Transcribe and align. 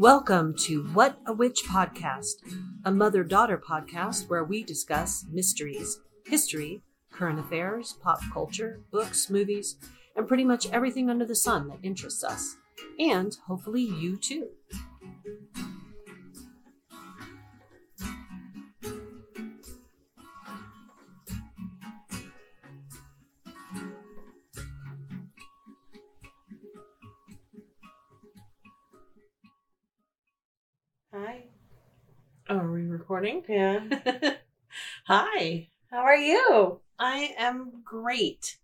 Welcome 0.00 0.54
to 0.60 0.84
What 0.94 1.20
a 1.26 1.34
Witch 1.34 1.64
podcast, 1.68 2.36
a 2.86 2.90
mother 2.90 3.22
daughter 3.22 3.58
podcast 3.58 4.30
where 4.30 4.42
we 4.42 4.64
discuss 4.64 5.26
mysteries, 5.30 6.00
history, 6.24 6.80
current 7.12 7.38
affairs, 7.38 7.98
pop 8.02 8.18
culture, 8.32 8.80
books, 8.90 9.28
movies, 9.28 9.76
and 10.16 10.26
pretty 10.26 10.44
much 10.44 10.66
everything 10.70 11.10
under 11.10 11.26
the 11.26 11.34
sun 11.34 11.68
that 11.68 11.80
interests 11.82 12.24
us. 12.24 12.56
And 12.98 13.36
hopefully 13.46 13.82
you 13.82 14.16
too. 14.16 14.48
Hi, 35.12 35.66
How 35.90 36.02
are 36.02 36.14
you? 36.16 36.78
I 36.96 37.34
am 37.36 37.82
great. 37.84 38.58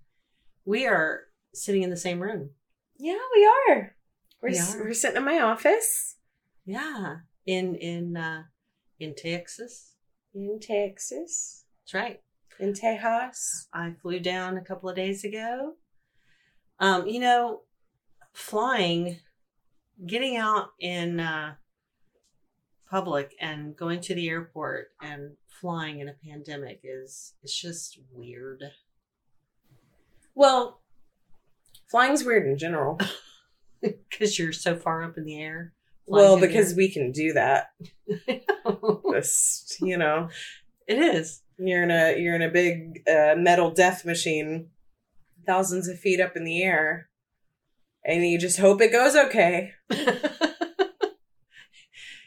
We 0.64 0.86
are 0.86 1.22
sitting 1.52 1.82
in 1.82 1.90
the 1.90 1.96
same 1.96 2.20
room. 2.22 2.50
Yeah, 2.96 3.18
we 3.34 3.44
are. 3.68 3.96
We're, 4.40 4.50
We 4.50 4.58
are. 4.60 4.78
we're 4.84 4.94
sitting 4.94 5.16
in 5.16 5.24
my 5.24 5.40
office 5.40 6.14
Yeah, 6.64 7.16
in 7.46 7.74
in 7.74 8.16
uh, 8.16 8.44
in 9.00 9.16
Texas. 9.16 9.94
in 10.36 10.60
Texas, 10.60 11.64
That's 11.82 11.94
right. 11.94 12.20
in 12.60 12.74
Tejas. 12.74 13.66
I 13.72 13.94
flew 14.00 14.20
down 14.20 14.56
a 14.56 14.62
couple 14.64 14.88
of 14.88 14.94
days 14.94 15.24
ago. 15.24 15.74
Um, 16.78 17.08
you 17.08 17.18
know, 17.18 17.62
flying, 18.32 19.18
getting 20.06 20.36
out 20.36 20.74
in 20.78 21.18
uh, 21.18 21.54
public 22.88 23.34
and 23.40 23.76
going 23.76 24.00
to 24.02 24.14
the 24.14 24.28
airport 24.28 24.90
and 25.02 25.32
flying 25.60 26.00
in 26.00 26.08
a 26.08 26.14
pandemic 26.24 26.80
is 26.82 27.34
it's 27.42 27.58
just 27.58 27.98
weird. 28.12 28.62
Well, 30.34 30.80
flying's 31.90 32.24
weird 32.24 32.46
in 32.46 32.58
general. 32.58 32.98
because 33.80 34.38
you're 34.38 34.52
so 34.52 34.76
far 34.76 35.02
up 35.02 35.16
in 35.16 35.24
the 35.24 35.40
air. 35.40 35.72
well, 36.06 36.38
because 36.38 36.74
we 36.74 36.90
can 36.90 37.12
do 37.12 37.32
that. 37.32 37.70
Just 39.12 39.80
you 39.80 39.96
know, 39.96 40.28
it 40.86 40.98
is. 40.98 41.42
you're 41.58 41.82
in 41.82 41.90
a 41.90 42.18
you're 42.18 42.34
in 42.34 42.42
a 42.42 42.50
big 42.50 43.02
uh, 43.08 43.34
metal 43.36 43.70
death 43.70 44.04
machine, 44.04 44.68
thousands 45.46 45.88
of 45.88 45.98
feet 45.98 46.20
up 46.20 46.36
in 46.36 46.44
the 46.44 46.62
air, 46.62 47.08
and 48.04 48.24
you 48.24 48.38
just 48.38 48.58
hope 48.58 48.80
it 48.80 48.92
goes 48.92 49.16
okay. 49.16 49.72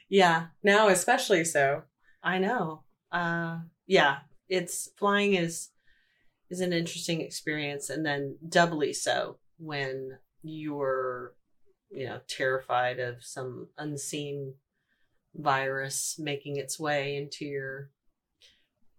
yeah, 0.10 0.48
Now, 0.64 0.90
especially 0.90 1.46
so. 1.46 1.84
I 2.22 2.38
know. 2.38 2.84
Uh, 3.12 3.60
yeah, 3.88 4.20
it's 4.48 4.90
flying 4.98 5.34
is 5.36 5.70
is 6.50 6.62
an 6.62 6.74
interesting 6.74 7.22
experience, 7.22 7.90
and 7.90 8.06
then 8.06 8.38
doubly 8.48 8.94
so 8.94 9.38
when 9.58 10.18
you're, 10.42 11.36
you 11.92 12.06
know, 12.06 12.22
terrified 12.28 13.00
of 13.00 13.24
some 13.24 13.68
unseen 13.78 14.56
virus 15.36 16.16
making 16.18 16.58
its 16.58 16.80
way 16.80 17.16
into 17.16 17.46
your 17.46 17.92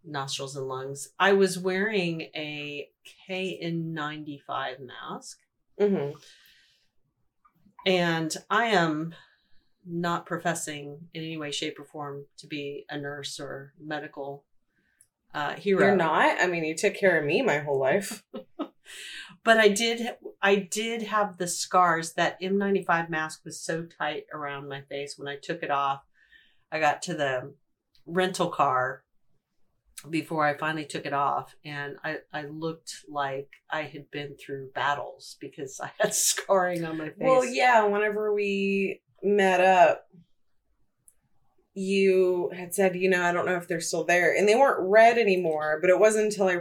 nostrils 0.05 0.57
and 0.57 0.69
lungs. 0.69 1.09
I 1.19 1.33
was 1.33 1.59
wearing 1.59 2.23
a 2.35 2.89
KN95 3.29 4.77
mask, 4.81 5.39
hmm 5.79 6.11
and 7.87 8.37
I 8.51 8.67
am 8.67 9.15
not 9.91 10.27
professing 10.27 11.09
in 11.13 11.23
any 11.23 11.37
way, 11.37 11.51
shape, 11.51 11.79
or 11.79 11.85
form 11.85 12.27
to 12.39 12.47
be 12.47 12.85
a 12.89 12.99
nurse 12.99 13.41
or 13.41 13.73
medical 13.81 14.45
uh, 15.35 15.55
hero. 15.55 15.87
You're 15.87 15.97
not. 15.97 16.41
I 16.41 16.47
mean, 16.47 16.65
you 16.65 16.77
took 16.77 16.95
care 16.95 17.19
of 17.19 17.25
me 17.25 17.43
my 17.43 17.59
whole 17.59 17.79
life. 17.79 18.25
but 19.45 19.59
I 19.59 19.69
did. 19.69 20.17
I 20.43 20.57
did 20.57 21.03
have 21.03 21.39
the 21.39 21.47
scars. 21.47 22.13
That 22.15 22.41
N95 22.41 23.09
mask 23.09 23.45
was 23.45 23.61
so 23.61 23.85
tight 23.85 24.25
around 24.33 24.69
my 24.69 24.83
face. 24.83 25.15
When 25.17 25.29
I 25.29 25.37
took 25.37 25.63
it 25.63 25.71
off, 25.71 26.03
I 26.71 26.81
got 26.81 27.03
to 27.03 27.15
the 27.15 27.55
rental 28.07 28.49
car 28.49 29.05
before 30.09 30.47
I 30.47 30.57
finally 30.57 30.87
took 30.87 31.05
it 31.05 31.13
off, 31.13 31.55
and 31.65 31.97
I 32.03 32.19
I 32.33 32.43
looked 32.43 33.05
like 33.09 33.49
I 33.71 33.83
had 33.83 34.11
been 34.11 34.37
through 34.37 34.71
battles 34.75 35.37
because 35.41 35.81
I 35.81 35.91
had 35.99 36.15
scarring 36.15 36.85
on 36.85 36.99
my 36.99 37.09
face. 37.09 37.19
Well, 37.19 37.45
yeah, 37.45 37.85
whenever 37.85 38.33
we 38.33 39.01
met 39.23 39.61
up, 39.61 40.09
you 41.75 42.51
had 42.55 42.75
said, 42.75 42.97
you 42.97 43.09
know, 43.09 43.23
I 43.23 43.33
don't 43.33 43.47
know 43.47 43.57
if 43.57 43.69
they're 43.69 43.81
still 43.81 44.05
there. 44.05 44.35
And 44.37 44.49
they 44.49 44.55
weren't 44.55 44.89
red 44.89 45.19
anymore, 45.19 45.79
but 45.81 45.91
it 45.91 45.99
wasn't 45.99 46.27
until 46.27 46.49
I, 46.49 46.59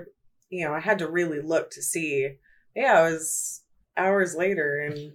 you 0.49 0.65
know, 0.65 0.73
I 0.73 0.79
had 0.79 0.99
to 0.99 1.09
really 1.09 1.41
look 1.41 1.71
to 1.71 1.81
see. 1.81 2.35
Yeah, 2.75 3.07
it 3.07 3.11
was 3.11 3.63
hours 3.97 4.35
later 4.35 4.79
and 4.79 5.13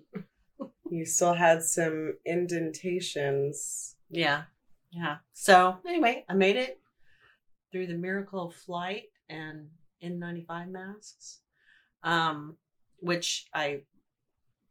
you 0.90 1.06
still 1.06 1.34
had 1.34 1.62
some 1.62 2.14
indentations. 2.26 3.96
Yeah. 4.10 4.42
Yeah. 4.90 5.16
So 5.32 5.78
anyway, 5.86 6.24
I 6.28 6.34
made 6.34 6.56
it 6.56 6.80
through 7.72 7.86
the 7.86 7.94
miracle 7.94 8.48
of 8.48 8.54
flight 8.54 9.04
and 9.28 9.68
N95 10.02 10.70
masks. 10.70 11.40
Um, 12.02 12.56
which 13.04 13.46
I 13.52 13.82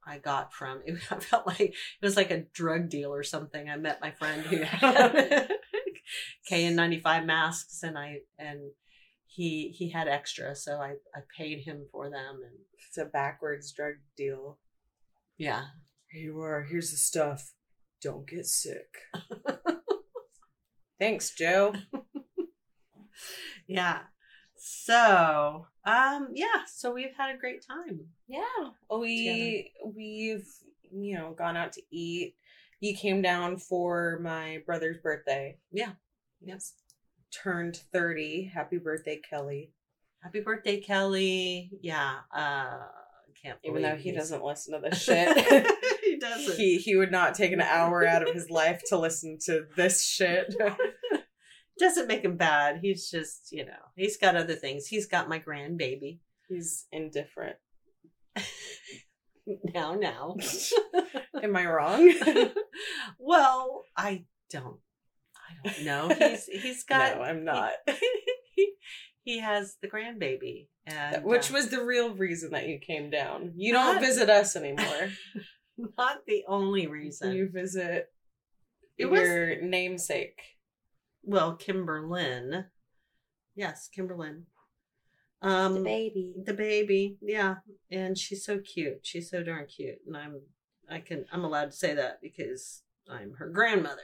I 0.05 0.17
got 0.17 0.53
from 0.53 0.81
it 0.85 0.99
I 1.11 1.19
felt 1.19 1.47
like 1.47 1.59
it 1.61 1.75
was 2.01 2.15
like 2.17 2.31
a 2.31 2.45
drug 2.53 2.89
deal 2.89 3.13
or 3.13 3.23
something. 3.23 3.69
I 3.69 3.77
met 3.77 4.01
my 4.01 4.11
friend 4.11 4.41
who 4.43 4.57
had 4.57 5.49
KN95 6.51 7.25
masks 7.25 7.83
and 7.83 7.97
I 7.97 8.19
and 8.37 8.71
he 9.25 9.69
he 9.75 9.89
had 9.89 10.07
extra, 10.07 10.55
so 10.55 10.73
I, 10.77 10.95
I 11.15 11.21
paid 11.35 11.61
him 11.61 11.85
for 11.91 12.09
them 12.09 12.41
and 12.45 12.53
It's 12.87 12.97
a 12.97 13.05
backwards 13.05 13.71
drug 13.71 13.95
deal. 14.15 14.59
yeah. 15.37 15.63
Here 16.11 16.25
you 16.25 16.39
are. 16.41 16.61
Here's 16.61 16.91
the 16.91 16.97
stuff. 16.97 17.53
Don't 17.99 18.27
get 18.27 18.45
sick. 18.45 18.97
Thanks, 20.99 21.31
Joe. 21.31 21.73
Yeah. 23.67 24.01
So, 24.55 25.67
um, 25.85 26.29
yeah, 26.33 26.63
so 26.67 26.93
we've 26.93 27.13
had 27.17 27.35
a 27.35 27.37
great 27.37 27.65
time. 27.65 28.01
Yeah. 28.27 28.69
We 28.89 29.71
we've 29.85 30.47
you 30.91 31.15
know 31.15 31.33
gone 31.37 31.57
out 31.57 31.73
to 31.73 31.81
eat. 31.91 32.35
You 32.79 32.95
came 32.95 33.21
down 33.21 33.57
for 33.57 34.19
my 34.21 34.61
brother's 34.65 34.97
birthday. 34.97 35.57
Yeah. 35.71 35.91
Yes. 36.41 36.73
Turned 37.31 37.77
30. 37.91 38.51
Happy 38.53 38.77
birthday, 38.77 39.19
Kelly. 39.27 39.71
Happy 40.21 40.41
birthday, 40.41 40.79
Kelly. 40.79 41.71
Yeah. 41.81 42.17
Uh 42.35 42.79
can't 43.41 43.59
Even 43.63 43.81
though 43.81 43.95
he 43.95 44.11
doesn't 44.11 44.43
listen 44.43 44.73
to 44.73 44.89
this 44.89 45.01
shit. 45.03 45.37
he 46.03 46.17
doesn't. 46.17 46.55
he 46.55 46.77
he 46.77 46.95
would 46.95 47.11
not 47.11 47.35
take 47.35 47.51
an 47.51 47.61
hour 47.61 48.05
out 48.05 48.27
of 48.27 48.33
his 48.33 48.49
life 48.49 48.81
to 48.87 48.97
listen 48.97 49.37
to 49.45 49.65
this 49.75 50.03
shit. 50.05 50.55
doesn't 51.79 52.07
make 52.07 52.23
him 52.23 52.37
bad. 52.37 52.79
He's 52.81 53.09
just, 53.09 53.51
you 53.51 53.65
know, 53.65 53.71
he's 53.95 54.17
got 54.17 54.35
other 54.35 54.55
things. 54.55 54.87
He's 54.87 55.07
got 55.07 55.29
my 55.29 55.39
grandbaby. 55.39 56.19
He's 56.47 56.85
indifferent. 56.91 57.57
Now, 59.45 59.93
now. 59.95 60.37
Am 61.43 61.55
I 61.55 61.65
wrong? 61.65 62.13
well, 63.19 63.83
I 63.97 64.23
don't. 64.49 64.77
I 65.35 65.67
don't 65.69 65.85
know. 65.85 66.07
He's 66.17 66.45
he's 66.45 66.83
got. 66.85 67.17
no, 67.17 67.23
I'm 67.23 67.43
not. 67.43 67.71
He, 68.55 68.73
he 69.23 69.39
has 69.39 69.75
the 69.81 69.89
grandbaby, 69.89 70.67
and 70.85 71.25
Which 71.25 71.51
uh, 71.51 71.55
was 71.55 71.69
the 71.69 71.83
real 71.83 72.13
reason 72.15 72.51
that 72.51 72.67
you 72.67 72.79
came 72.79 73.09
down. 73.09 73.51
You 73.55 73.73
don't 73.73 73.99
visit 73.99 74.29
us 74.29 74.55
anymore. 74.55 75.09
not 75.97 76.19
the 76.25 76.43
only 76.47 76.87
reason. 76.87 77.33
you 77.35 77.49
visit 77.51 78.07
It 78.97 79.07
was- 79.07 79.19
your 79.21 79.61
namesake. 79.61 80.39
Well, 81.23 81.57
Kimberlyn. 81.57 82.65
Yes, 83.55 83.89
Kimberlyn. 83.95 84.43
Um, 85.41 85.73
the 85.75 85.81
baby. 85.81 86.33
the 86.45 86.53
baby, 86.53 87.17
yeah, 87.21 87.55
and 87.91 88.17
she's 88.17 88.45
so 88.45 88.59
cute. 88.59 88.99
She's 89.03 89.29
so 89.29 89.43
darn 89.43 89.65
cute, 89.65 89.99
and 90.07 90.15
I'm, 90.15 90.39
I 90.89 90.99
can, 90.99 91.25
I'm 91.33 91.43
allowed 91.43 91.71
to 91.71 91.77
say 91.77 91.93
that 91.95 92.21
because 92.21 92.81
I'm 93.11 93.33
her 93.33 93.49
grandmother. 93.49 94.01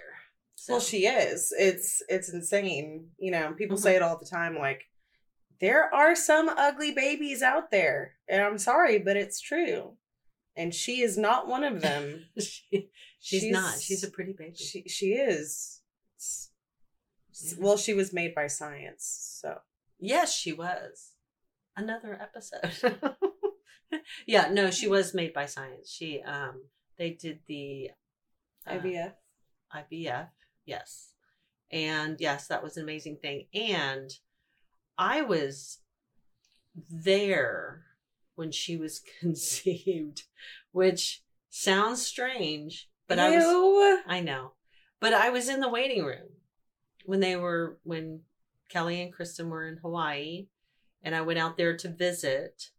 So. 0.56 0.74
Well, 0.74 0.81
she 0.81 1.07
is. 1.07 1.54
It's 1.57 2.04
it's 2.10 2.27
insane. 2.33 3.07
You 3.18 3.31
know, 3.31 3.54
people 3.57 3.77
Mhm. 3.77 3.81
say 3.81 3.95
it 3.95 4.01
all 4.01 4.18
the 4.19 4.25
time. 4.25 4.57
Like, 4.57 4.89
there 5.62 5.94
are 5.95 6.13
some 6.13 6.50
ugly 6.50 6.92
babies 6.92 7.42
out 7.42 7.71
there, 7.71 8.16
and 8.27 8.42
I'm 8.42 8.57
sorry, 8.57 9.00
but 9.00 9.16
it's 9.16 9.39
true. 9.39 9.94
And 10.57 10.75
she 10.75 11.00
is 11.01 11.18
not 11.18 11.48
one 11.48 11.63
of 11.63 11.81
them. 11.81 12.25
she, 12.42 12.89
she's, 13.21 13.45
not. 13.50 13.80
She's 13.80 14.04
a 14.04 14.12
pretty 14.12 14.33
baby. 14.38 14.56
She 14.56 14.83
she 14.89 15.13
is. 15.13 15.80
It's- 16.18 16.48
Yeah. 17.44 17.53
Well, 17.59 17.77
she 17.77 17.94
was 17.94 18.13
made 18.13 18.36
by 18.36 18.47
science, 18.47 19.38
so 19.41 19.59
Yes, 20.00 20.33
she 20.33 20.53
was. 20.53 21.12
Another 21.75 22.18
episode. 22.19 22.95
yeah, 24.27 24.50
no, 24.51 24.71
she 24.71 24.88
was 24.88 25.13
made 25.13 25.33
by 25.33 25.45
science. 25.45 25.91
She 25.91 26.21
um 26.21 26.63
they 26.97 27.12
did 27.12 27.39
the 27.47 27.91
uh, 28.65 28.74
IVF. 28.74 29.13
IVF. 29.75 30.27
Yes. 30.65 31.13
And 31.71 32.18
yes, 32.19 32.47
that 32.47 32.63
was 32.63 32.77
an 32.77 32.83
amazing 32.83 33.18
thing. 33.21 33.45
And 33.53 34.09
I 34.97 35.21
was 35.21 35.80
there 36.89 37.83
when 38.35 38.51
she 38.51 38.77
was 38.77 39.01
conceived, 39.19 40.24
which 40.71 41.24
sounds 41.50 42.06
strange, 42.06 42.89
but 43.07 43.19
I 43.19 43.35
was 43.35 44.00
I 44.07 44.21
know. 44.21 44.53
But 45.00 45.13
I 45.13 45.30
was 45.30 45.47
in 45.47 45.62
the 45.62 45.69
waiting 45.69 46.03
room 46.03 46.38
when 47.05 47.19
they 47.19 47.35
were 47.35 47.77
when 47.83 48.21
Kelly 48.69 49.01
and 49.01 49.13
Kristen 49.13 49.49
were 49.49 49.67
in 49.67 49.77
Hawaii 49.77 50.47
and 51.03 51.15
I 51.15 51.21
went 51.21 51.39
out 51.39 51.57
there 51.57 51.75
to 51.77 51.89
visit 51.89 52.69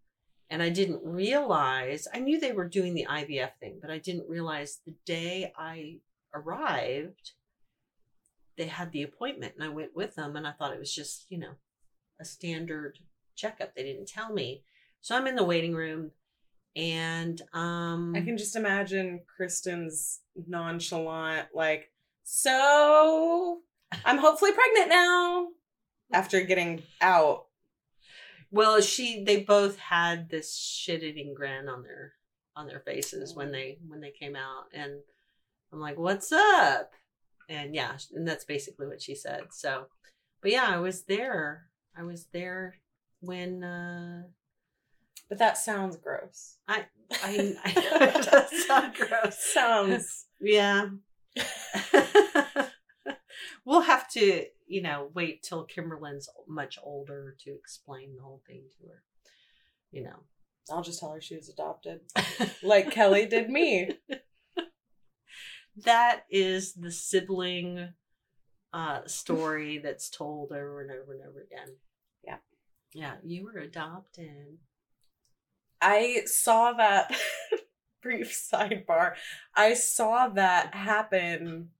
and 0.49 0.62
I 0.62 0.69
didn't 0.69 1.05
realize 1.05 2.08
I 2.12 2.19
knew 2.19 2.38
they 2.38 2.52
were 2.52 2.69
doing 2.69 2.94
the 2.94 3.06
IVF 3.08 3.50
thing, 3.61 3.78
but 3.81 3.90
I 3.90 3.99
didn't 3.99 4.28
realize 4.28 4.81
the 4.84 4.94
day 5.05 5.52
I 5.56 5.99
arrived 6.34 7.32
they 8.61 8.67
had 8.67 8.93
the 8.93 9.02
appointment 9.02 9.55
and 9.55 9.64
I 9.64 9.69
went 9.70 9.96
with 9.96 10.17
them 10.17 10.37
and 10.37 10.46
I 10.46 10.52
thought 10.52 10.75
it 10.75 10.78
was 10.78 10.94
just, 10.94 11.25
you 11.31 11.38
know, 11.38 11.52
a 12.20 12.26
standard 12.26 12.99
checkup. 13.34 13.75
They 13.75 13.82
didn't 13.82 14.06
tell 14.06 14.32
me. 14.32 14.64
So 15.00 15.17
I'm 15.17 15.26
in 15.26 15.34
the 15.34 15.44
waiting 15.44 15.75
room 15.75 16.11
and 16.76 17.40
um 17.55 18.14
I 18.14 18.20
can 18.20 18.37
just 18.37 18.56
imagine 18.56 19.22
Kristen's 19.34 20.20
nonchalant, 20.46 21.49
like, 21.55 21.90
so 22.22 23.61
I'm 24.05 24.19
hopefully 24.19 24.53
pregnant 24.53 24.89
now 24.89 25.49
after 26.13 26.41
getting 26.43 26.83
out. 27.01 27.47
Well, 28.51 28.81
she 28.81 29.25
they 29.25 29.43
both 29.43 29.79
had 29.79 30.29
this 30.29 30.57
shit 30.57 31.03
eating 31.03 31.35
grin 31.35 31.69
on 31.69 31.83
their 31.83 32.13
on 32.57 32.67
their 32.67 32.81
faces 32.81 33.35
when 33.35 33.53
they 33.53 33.79
when 33.87 34.01
they 34.01 34.11
came 34.11 34.37
out 34.37 34.65
and 34.73 35.01
I'm 35.73 35.81
like, 35.81 35.99
"What's 35.99 36.33
up?" 36.33 36.93
And 37.49 37.75
yeah, 37.75 37.97
and 38.15 38.27
that's 38.27 38.45
basically 38.45 38.87
what 38.87 39.03
she 39.03 39.15
said. 39.15 39.45
So, 39.53 39.87
but 40.43 40.51
yeah, 40.51 40.67
I 40.69 40.79
was 40.79 41.03
there. 41.05 41.67
I 41.97 42.03
was 42.03 42.27
there 42.33 42.77
when 43.21 43.63
uh 43.63 44.23
But 45.29 45.39
that 45.39 45.59
sounds 45.59 45.97
gross. 45.97 46.57
I 46.67 46.87
I, 47.23 47.55
I 47.65 47.73
it 48.19 48.31
does 48.31 48.67
sound 48.67 48.95
gross. 48.95 49.37
Sounds. 49.39 50.27
Yeah. 50.41 50.89
we'll 53.65 53.83
have 53.83 54.09
to, 54.11 54.45
you 54.67 54.83
know, 54.83 55.11
wait 55.15 55.43
till 55.43 55.65
Kimberly's 55.65 56.29
much 56.49 56.79
older 56.83 57.37
to 57.45 57.51
explain 57.51 58.17
the 58.17 58.23
whole 58.23 58.43
thing 58.47 58.65
to 58.79 58.89
her. 58.89 59.03
You 59.91 60.05
know. 60.05 60.25
I'll 60.71 60.83
just 60.83 61.01
tell 61.01 61.12
her 61.12 61.21
she 61.21 61.37
was 61.37 61.49
adopted, 61.49 62.01
like 62.62 62.91
Kelly 62.91 63.27
did 63.27 63.51
me. 63.51 63.91
that 65.85 66.25
is 66.31 66.75
the 66.75 66.91
sibling 66.91 67.95
uh 68.73 69.01
story 69.07 69.79
that's 69.79 70.09
told 70.09 70.53
over 70.53 70.81
and 70.81 70.91
over 70.91 71.15
and 71.15 71.23
over 71.29 71.41
again. 71.41 71.77
Yeah. 72.25 72.37
Yeah, 72.93 73.15
you 73.25 73.45
were 73.45 73.59
adopted. 73.59 74.59
I 75.81 76.23
saw 76.27 76.73
that 76.75 77.17
brief 78.03 78.33
sidebar. 78.33 79.15
I 79.56 79.75
saw 79.75 80.29
that 80.29 80.75
happen 80.75 81.71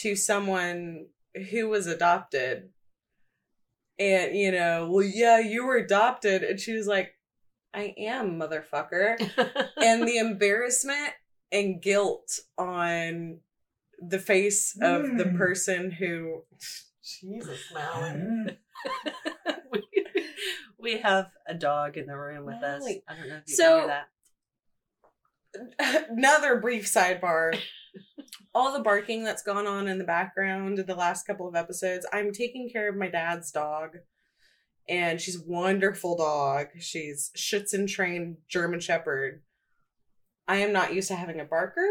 to 0.00 0.16
someone 0.16 1.06
who 1.50 1.68
was 1.68 1.86
adopted. 1.86 2.70
And, 3.98 4.34
you 4.36 4.50
know, 4.52 4.88
well, 4.90 5.04
yeah, 5.04 5.38
you 5.38 5.64
were 5.66 5.76
adopted. 5.76 6.42
And 6.42 6.58
she 6.58 6.72
was 6.74 6.86
like, 6.86 7.12
I 7.72 7.94
am, 7.98 8.38
motherfucker. 8.40 9.16
and 9.76 10.06
the 10.06 10.18
embarrassment 10.18 11.12
and 11.52 11.80
guilt 11.80 12.40
on 12.58 13.38
the 14.00 14.18
face 14.18 14.76
of 14.80 15.02
the 15.16 15.24
Mm. 15.24 15.38
person 15.38 15.90
who. 15.92 16.42
Jesus, 17.02 17.60
Mallory. 17.72 18.58
we, 19.72 19.82
we 20.78 20.98
have 20.98 21.30
a 21.46 21.54
dog 21.54 21.96
in 21.96 22.06
the 22.06 22.16
room 22.16 22.44
with 22.46 22.62
us. 22.62 22.82
I 23.08 23.14
don't 23.14 23.28
know 23.28 23.36
if 23.36 23.42
you 23.46 23.54
So- 23.54 23.78
can 23.80 23.88
that. 23.88 24.08
another 26.10 26.60
brief 26.60 26.86
sidebar. 26.86 27.56
All 28.54 28.72
the 28.72 28.82
barking 28.82 29.24
that's 29.24 29.42
gone 29.42 29.66
on 29.66 29.88
in 29.88 29.98
the 29.98 30.04
background 30.04 30.78
in 30.78 30.86
the 30.86 30.94
last 30.94 31.26
couple 31.26 31.48
of 31.48 31.54
episodes, 31.54 32.06
I'm 32.12 32.32
taking 32.32 32.68
care 32.70 32.88
of 32.88 32.96
my 32.96 33.08
dad's 33.08 33.50
dog. 33.50 33.98
And 34.88 35.20
she's 35.20 35.40
a 35.40 35.44
wonderful 35.46 36.16
dog. 36.16 36.66
She's 36.78 37.30
Schutzhund 37.36 37.88
trained 37.88 38.36
German 38.48 38.80
Shepherd. 38.80 39.42
I 40.46 40.56
am 40.56 40.72
not 40.72 40.92
used 40.94 41.08
to 41.08 41.14
having 41.14 41.40
a 41.40 41.44
barker. 41.44 41.88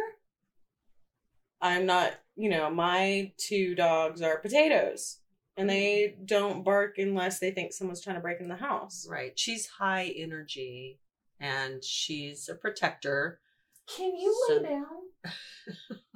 I'm 1.59 1.85
not, 1.85 2.13
you 2.35 2.49
know, 2.49 2.69
my 2.69 3.31
two 3.37 3.73
dogs 3.73 4.21
are 4.21 4.37
potatoes. 4.37 5.19
And 5.55 5.69
they 5.69 6.15
don't 6.25 6.63
bark 6.63 6.97
unless 6.97 7.39
they 7.39 7.51
think 7.51 7.73
someone's 7.73 8.01
trying 8.01 8.15
to 8.15 8.21
break 8.21 8.39
in 8.39 8.47
the 8.47 8.55
house. 8.55 9.07
Right. 9.09 9.37
She's 9.37 9.67
high 9.67 10.13
energy 10.15 10.99
and 11.39 11.83
she's 11.83 12.49
a 12.49 12.55
protector. 12.55 13.39
Can 13.87 14.15
you 14.15 14.35
So- 14.47 14.55
lay 14.57 14.63
down? 14.63 14.85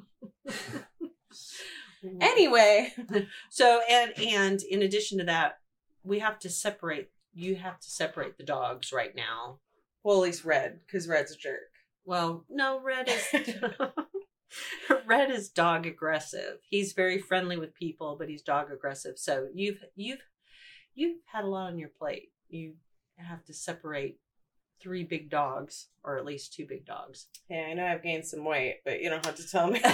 Anyway, 2.22 2.94
So 3.50 3.82
and 3.90 4.14
and 4.20 4.62
in 4.62 4.82
addition 4.82 5.18
to 5.18 5.26
that, 5.26 5.58
we 6.04 6.20
have 6.20 6.40
to 6.40 6.50
separate 6.50 7.10
you 7.34 7.56
have 7.56 7.80
to 7.80 7.90
separate 7.90 8.38
the 8.38 8.44
dogs 8.44 8.92
right 8.94 9.16
now. 9.16 9.60
well, 10.04 10.18
at 10.18 10.24
least 10.24 10.46
Red, 10.46 10.80
because 10.86 11.08
Red's 11.08 11.32
a 11.34 11.38
jerk. 11.38 11.72
Well, 12.06 12.46
no, 12.50 12.80
Red 12.82 13.10
is 13.10 13.28
Red 15.06 15.32
is 15.32 15.50
dog 15.50 15.86
aggressive. 15.86 16.60
He's 16.70 16.94
very 16.94 17.20
friendly 17.20 17.58
with 17.58 17.74
people, 17.76 18.16
but 18.18 18.30
he's 18.30 18.42
dog 18.42 18.72
aggressive. 18.72 19.18
So 19.18 19.48
you've 19.54 19.84
you've 19.96 20.22
you've 20.96 21.18
had 21.26 21.44
a 21.44 21.48
lot 21.48 21.68
on 21.68 21.80
your 21.80 21.90
plate. 21.90 22.30
You 22.48 22.76
have 23.18 23.44
to 23.46 23.54
separate 23.54 24.20
three 24.82 25.04
big 25.04 25.30
dogs, 25.30 25.88
or 26.04 26.18
at 26.18 26.26
least 26.26 26.54
two 26.54 26.66
big 26.66 26.86
dogs. 26.86 27.28
Yeah, 27.50 27.68
I 27.70 27.74
know 27.74 27.86
I've 27.86 28.04
gained 28.04 28.26
some 28.26 28.46
weight, 28.46 28.78
but 28.86 29.02
you 29.02 29.10
don't 29.10 29.26
have 29.26 29.36
to 29.36 29.48
tell 29.48 29.68
me. 29.68 29.80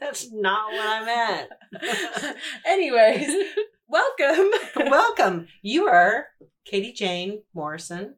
That's 0.00 0.32
not 0.32 0.72
what 0.72 0.86
I 0.86 1.04
meant. 1.04 2.36
Anyways, 2.66 3.30
welcome. 3.88 4.50
Welcome. 4.90 5.48
You 5.62 5.86
are 5.86 6.26
Katie 6.64 6.92
Jane 6.92 7.42
Morrison. 7.54 8.16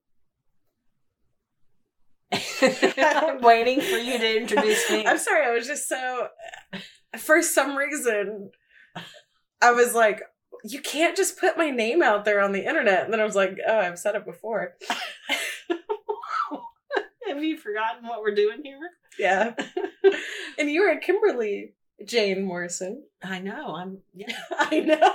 I'm 2.33 3.41
waiting 3.41 3.81
for 3.81 3.97
you 3.97 4.19
to 4.19 4.37
introduce 4.39 4.91
me. 4.91 5.07
I'm 5.07 5.19
sorry, 5.19 5.47
I 5.47 5.51
was 5.51 5.67
just 5.67 5.89
so. 5.89 6.29
For 7.19 7.43
some 7.43 7.77
reason, 7.77 8.51
I 9.63 9.73
was 9.73 9.95
like, 9.95 10.23
you 10.65 10.81
can't 10.81 11.15
just 11.17 11.39
put 11.39 11.59
my 11.59 11.69
name 11.71 12.03
out 12.03 12.25
there 12.25 12.41
on 12.41 12.53
the 12.53 12.67
internet. 12.67 13.05
And 13.05 13.13
then 13.13 13.21
I 13.21 13.25
was 13.25 13.37
like, 13.37 13.59
oh, 13.67 13.79
I've 13.79 13.99
said 13.99 14.15
it 14.15 14.25
before. 14.25 14.75
Have 17.29 17.43
you 17.43 17.59
forgotten 17.59 18.07
what 18.09 18.23
we're 18.23 18.35
doing 18.35 18.63
here? 18.63 18.79
Yeah. 19.19 19.55
and 20.59 20.71
you 20.71 20.83
are 20.83 20.97
Kimberly 20.99 21.75
Jane 22.05 22.45
Morrison. 22.45 23.05
I 23.23 23.41
know. 23.41 23.75
I'm 23.75 23.99
yeah. 24.15 24.33
I 24.59 24.81
know. 24.81 25.15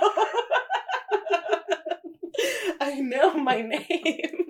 I 2.81 2.99
know 2.99 3.37
my 3.37 3.61
name. 3.61 4.47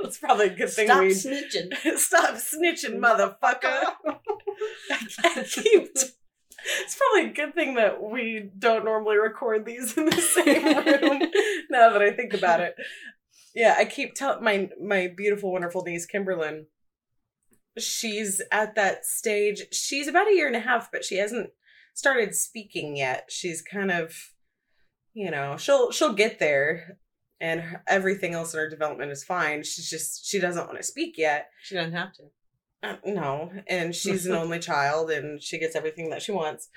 it's 0.00 0.18
probably 0.18 0.46
a 0.46 0.54
good 0.54 0.70
thing 0.70 0.88
to 0.88 0.92
Stop 0.92 1.02
we 1.02 1.08
snitching. 1.10 1.98
stop 1.98 2.34
snitching, 2.34 2.98
motherfucker. 2.98 3.94
I 5.24 5.44
keep. 5.44 5.88
It's 6.80 6.96
probably 6.96 7.30
a 7.30 7.34
good 7.34 7.54
thing 7.54 7.74
that 7.74 8.02
we 8.02 8.50
don't 8.58 8.84
normally 8.84 9.16
record 9.16 9.64
these 9.64 9.96
in 9.96 10.06
the 10.06 10.20
same 10.20 10.64
room. 10.64 11.30
now 11.70 11.90
that 11.90 12.02
I 12.02 12.10
think 12.12 12.34
about 12.34 12.60
it, 12.60 12.74
yeah, 13.54 13.76
I 13.78 13.84
keep 13.84 14.14
telling 14.14 14.42
my 14.42 14.68
my 14.82 15.12
beautiful, 15.16 15.52
wonderful 15.52 15.82
niece 15.82 16.06
Kimberlyn. 16.06 16.66
She's 17.78 18.42
at 18.50 18.74
that 18.74 19.04
stage. 19.04 19.66
She's 19.72 20.08
about 20.08 20.28
a 20.28 20.34
year 20.34 20.46
and 20.46 20.56
a 20.56 20.60
half, 20.60 20.90
but 20.90 21.04
she 21.04 21.16
hasn't 21.16 21.50
started 21.94 22.34
speaking 22.34 22.96
yet. 22.96 23.26
She's 23.28 23.62
kind 23.62 23.90
of, 23.90 24.14
you 25.14 25.30
know, 25.30 25.56
she'll 25.56 25.90
she'll 25.90 26.14
get 26.14 26.38
there, 26.38 26.98
and 27.40 27.60
her- 27.60 27.82
everything 27.86 28.34
else 28.34 28.52
in 28.52 28.60
her 28.60 28.68
development 28.68 29.12
is 29.12 29.24
fine. 29.24 29.62
She's 29.62 29.88
just 29.88 30.26
she 30.26 30.40
doesn't 30.40 30.66
want 30.66 30.78
to 30.78 30.84
speak 30.84 31.14
yet. 31.16 31.48
She 31.62 31.74
doesn't 31.74 31.92
have 31.92 32.12
to. 32.14 32.24
Uh, 32.82 32.96
no, 33.04 33.50
and 33.66 33.94
she's 33.94 34.26
an 34.26 34.34
only 34.36 34.58
child 34.58 35.10
and 35.10 35.42
she 35.42 35.58
gets 35.58 35.74
everything 35.76 36.10
that 36.10 36.22
she 36.22 36.32
wants. 36.32 36.68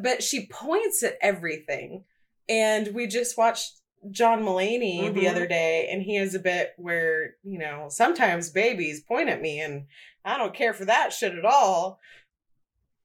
But 0.00 0.22
she 0.22 0.46
points 0.46 1.02
at 1.02 1.16
everything. 1.22 2.04
And 2.48 2.88
we 2.94 3.06
just 3.06 3.36
watched 3.38 3.80
John 4.10 4.42
Mulaney 4.42 5.12
the 5.12 5.24
Mhm. 5.24 5.30
other 5.30 5.46
day, 5.46 5.88
and 5.90 6.02
he 6.02 6.16
has 6.16 6.34
a 6.34 6.38
bit 6.38 6.72
where, 6.76 7.34
you 7.42 7.58
know, 7.58 7.86
sometimes 7.90 8.48
babies 8.50 9.02
point 9.02 9.28
at 9.28 9.40
me, 9.42 9.60
and 9.60 9.86
I 10.24 10.38
don't 10.38 10.54
care 10.54 10.72
for 10.72 10.84
that 10.84 11.12
shit 11.12 11.34
at 11.34 11.44
all. 11.44 11.98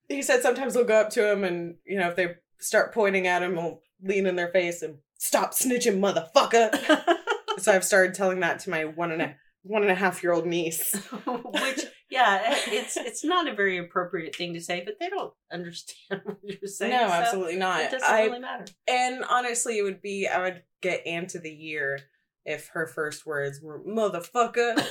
He 0.07 0.21
said 0.21 0.41
sometimes 0.41 0.73
they'll 0.73 0.83
go 0.83 1.01
up 1.01 1.09
to 1.11 1.29
him, 1.31 1.43
and, 1.43 1.77
you 1.85 1.97
know, 1.97 2.09
if 2.09 2.15
they 2.15 2.35
start 2.59 2.93
pointing 2.93 3.25
at 3.27 3.41
him, 3.41 3.55
he'll 3.55 3.81
lean 4.03 4.27
in 4.27 4.35
their 4.35 4.49
face 4.49 4.81
and 4.81 4.99
stop 5.17 5.53
snitching, 5.53 5.99
motherfucker. 5.99 7.17
so 7.59 7.71
I've 7.71 7.83
started 7.85 8.13
telling 8.13 8.41
that 8.41 8.59
to 8.59 8.69
my 8.69 8.85
one 8.85 9.11
and 9.11 9.21
a 9.21 9.35
one 9.63 9.81
and 9.81 9.91
a 9.91 9.95
half 9.95 10.21
year 10.21 10.33
old 10.33 10.45
niece. 10.45 10.93
Which, 11.25 11.85
yeah, 12.09 12.41
it's 12.67 12.95
it's 12.97 13.23
not 13.23 13.47
a 13.47 13.55
very 13.55 13.77
appropriate 13.77 14.35
thing 14.35 14.53
to 14.53 14.61
say, 14.61 14.83
but 14.85 14.95
they 14.99 15.09
don't 15.09 15.33
understand 15.51 16.21
what 16.25 16.37
you're 16.43 16.67
saying. 16.67 16.91
no, 16.91 17.07
so 17.07 17.13
absolutely 17.13 17.57
not. 17.57 17.81
It 17.81 17.91
doesn't 17.91 18.09
I 18.09 18.25
really 18.25 18.39
matter. 18.39 18.65
and 18.87 19.23
honestly, 19.27 19.79
it 19.79 19.83
would 19.83 20.01
be 20.01 20.27
I 20.27 20.41
would 20.41 20.63
get 20.81 21.07
Aunt 21.07 21.33
of 21.35 21.43
the 21.43 21.53
Year 21.53 21.99
if 22.45 22.69
her 22.73 22.87
first 22.87 23.25
words 23.25 23.61
were 23.61 23.81
"motherfucker." 23.83 24.85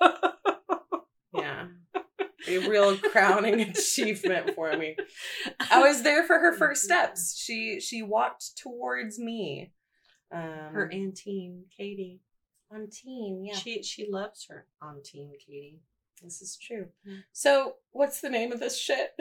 yeah, 1.34 1.66
a 2.48 2.58
real 2.68 2.96
crowning 2.96 3.60
achievement 3.60 4.54
for 4.54 4.76
me. 4.76 4.96
I 5.70 5.80
was 5.80 6.02
there 6.02 6.24
for 6.24 6.38
her 6.38 6.56
first 6.56 6.82
steps. 6.82 7.38
She 7.38 7.78
she 7.80 8.02
walked 8.02 8.56
towards 8.56 9.18
me. 9.18 9.72
Um, 10.32 10.72
her 10.72 10.90
auntie 10.92 11.64
Katie. 11.76 12.20
On 12.70 12.88
teen, 12.90 13.44
yeah. 13.44 13.54
She 13.56 13.82
she 13.82 14.08
loves 14.10 14.46
her 14.48 14.66
auntie 14.82 15.28
Katie. 15.44 15.80
This 16.22 16.42
is 16.42 16.56
true. 16.56 16.86
Mm. 17.08 17.24
So, 17.32 17.76
what's 17.92 18.20
the 18.20 18.28
name 18.28 18.52
of 18.52 18.60
this 18.60 18.78
shit? 18.78 19.14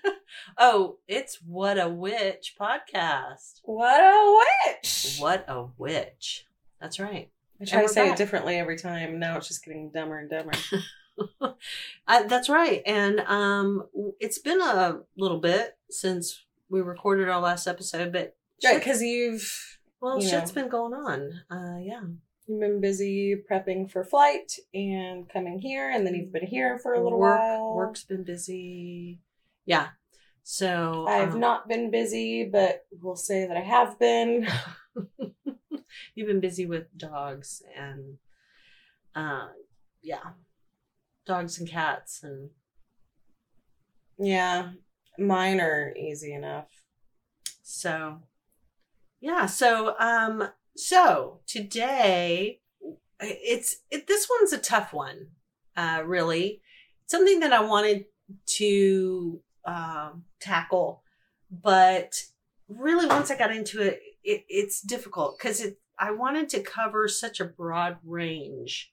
oh, 0.58 0.96
it's 1.06 1.36
What 1.40 1.80
a 1.80 1.88
Witch 1.88 2.56
podcast. 2.60 3.60
what 3.62 4.00
a 4.00 4.42
witch! 4.72 5.16
What 5.20 5.44
a 5.48 5.66
witch. 5.78 6.46
That's 6.80 6.98
right. 6.98 7.30
I 7.60 7.64
try 7.64 7.82
to 7.82 7.88
say 7.88 8.04
back. 8.08 8.14
it 8.14 8.18
differently 8.18 8.56
every 8.56 8.76
time. 8.76 9.20
Now 9.20 9.36
it's 9.36 9.46
just 9.46 9.64
getting 9.64 9.90
dumber 9.90 10.18
and 10.18 10.30
dumber. 10.30 10.52
Uh, 12.08 12.22
that's 12.24 12.48
right. 12.48 12.82
And 12.86 13.20
um 13.20 13.84
it's 14.18 14.38
been 14.38 14.60
a 14.62 15.00
little 15.16 15.38
bit 15.38 15.76
since 15.90 16.42
we 16.70 16.80
recorded 16.80 17.28
our 17.28 17.40
last 17.40 17.66
episode, 17.66 18.12
but 18.12 18.34
Right, 18.64 18.78
because 18.78 19.02
you've 19.02 19.78
well, 20.00 20.20
you 20.22 20.28
shit's 20.28 20.56
know. 20.56 20.62
been 20.62 20.70
going 20.70 20.94
on. 20.94 21.42
Uh 21.50 21.78
yeah. 21.80 22.00
You've 22.46 22.60
been 22.60 22.80
busy 22.80 23.36
prepping 23.50 23.90
for 23.90 24.04
flight 24.04 24.52
and 24.74 25.28
coming 25.28 25.58
here, 25.58 25.90
and 25.90 26.06
then 26.06 26.14
you've 26.14 26.32
been 26.32 26.46
here 26.46 26.78
for 26.78 26.94
a 26.94 27.02
little 27.02 27.18
Work, 27.18 27.38
while. 27.40 27.74
Work's 27.74 28.04
been 28.04 28.24
busy. 28.24 29.20
Yeah. 29.64 29.88
So 30.42 31.06
I've 31.08 31.34
um, 31.34 31.40
not 31.40 31.68
been 31.68 31.90
busy, 31.90 32.44
but 32.44 32.84
we'll 33.00 33.16
say 33.16 33.46
that 33.46 33.56
I 33.56 33.60
have 33.60 33.98
been. 33.98 34.48
You've 36.14 36.26
been 36.26 36.40
busy 36.40 36.66
with 36.66 36.86
dogs 36.96 37.62
and, 37.78 38.16
uh, 39.14 39.48
yeah, 40.02 40.32
dogs 41.26 41.58
and 41.58 41.68
cats 41.68 42.22
and 42.22 42.50
Yeah, 44.18 44.72
mine 45.18 45.60
are 45.60 45.94
easy 45.96 46.32
enough. 46.32 46.68
so, 47.62 48.22
yeah. 49.20 49.46
So, 49.46 49.94
um, 50.00 50.48
so 50.76 51.40
today 51.46 52.60
it's 53.20 53.76
it, 53.90 54.06
this 54.06 54.28
one's 54.28 54.52
a 54.52 54.58
tough 54.58 54.92
one, 54.92 55.28
uh, 55.76 56.02
really. 56.04 56.60
Something 57.06 57.40
that 57.40 57.52
I 57.52 57.62
wanted 57.62 58.06
to 58.46 59.40
um, 59.64 60.24
tackle, 60.40 61.02
but 61.50 62.24
really 62.68 63.06
once 63.06 63.30
I 63.30 63.36
got 63.36 63.54
into 63.54 63.80
it, 63.80 64.00
it 64.24 64.44
it's 64.48 64.80
difficult 64.80 65.38
because 65.38 65.60
it 65.60 65.78
I 65.98 66.10
wanted 66.10 66.48
to 66.50 66.62
cover 66.62 67.06
such 67.08 67.38
a 67.38 67.44
broad 67.44 67.98
range 68.04 68.92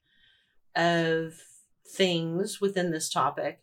of 0.76 1.34
things 1.88 2.62
within 2.62 2.92
this 2.92 3.10
topic. 3.10 3.62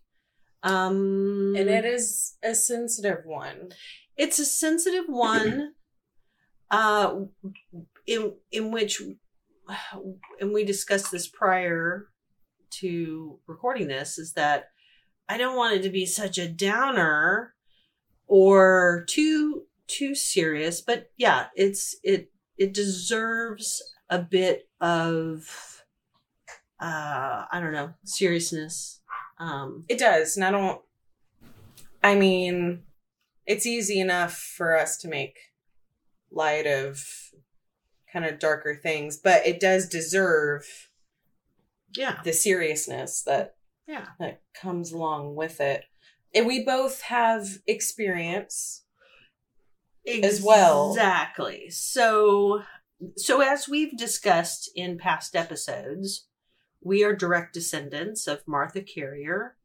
Um, 0.62 1.54
And 1.56 1.68
it 1.68 1.84
is 1.84 2.38
a 2.42 2.54
sensitive 2.54 3.24
one. 3.24 3.70
it's 4.16 4.38
a 4.38 4.44
sensitive 4.44 5.04
one 5.06 5.74
uh 6.70 7.14
in 8.06 8.34
in 8.50 8.70
which 8.70 9.02
and 10.40 10.52
we 10.52 10.64
discussed 10.64 11.10
this 11.10 11.26
prior 11.26 12.08
to 12.70 13.38
recording 13.46 13.88
this 13.88 14.18
is 14.18 14.32
that 14.34 14.66
i 15.28 15.36
don't 15.36 15.56
want 15.56 15.76
it 15.76 15.82
to 15.82 15.90
be 15.90 16.06
such 16.06 16.38
a 16.38 16.48
downer 16.48 17.54
or 18.26 19.04
too 19.08 19.64
too 19.86 20.14
serious 20.14 20.80
but 20.80 21.10
yeah 21.16 21.46
it's 21.54 21.96
it 22.02 22.30
it 22.58 22.72
deserves 22.72 23.82
a 24.10 24.18
bit 24.18 24.68
of 24.80 25.82
uh 26.80 27.44
i 27.50 27.58
don't 27.60 27.72
know 27.72 27.92
seriousness 28.04 29.00
um 29.38 29.84
It 29.88 29.98
does, 29.98 30.36
and 30.36 30.44
I 30.44 30.50
don't. 30.50 30.80
I 32.02 32.14
mean, 32.14 32.84
it's 33.46 33.66
easy 33.66 34.00
enough 34.00 34.32
for 34.32 34.76
us 34.76 34.96
to 34.98 35.08
make 35.08 35.36
light 36.30 36.66
of 36.66 37.04
kind 38.16 38.32
of 38.32 38.38
darker 38.38 38.74
things, 38.74 39.18
but 39.18 39.46
it 39.46 39.60
does 39.60 39.88
deserve 39.88 40.64
yeah 41.94 42.20
the 42.24 42.32
seriousness 42.32 43.22
that 43.22 43.54
yeah 43.86 44.06
that 44.18 44.40
comes 44.58 44.90
along 44.90 45.34
with 45.34 45.60
it. 45.60 45.84
And 46.34 46.46
we 46.46 46.64
both 46.64 47.02
have 47.02 47.46
experience. 47.66 48.84
As 50.22 50.40
well. 50.40 50.92
Exactly. 50.92 51.68
So 51.68 52.62
so 53.16 53.42
as 53.42 53.68
we've 53.68 53.96
discussed 53.98 54.70
in 54.74 54.98
past 54.98 55.36
episodes, 55.36 56.28
we 56.80 57.04
are 57.04 57.14
direct 57.14 57.52
descendants 57.52 58.26
of 58.26 58.46
Martha 58.46 58.80
Carrier, 58.80 59.56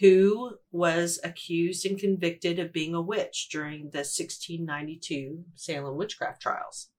who 0.00 0.56
was 0.70 1.20
accused 1.24 1.86
and 1.86 1.98
convicted 1.98 2.58
of 2.58 2.72
being 2.72 2.94
a 2.94 3.00
witch 3.00 3.48
during 3.50 3.84
the 3.84 4.04
1692 4.04 5.44
Salem 5.54 5.96
witchcraft 5.96 6.42
trials. 6.42 6.90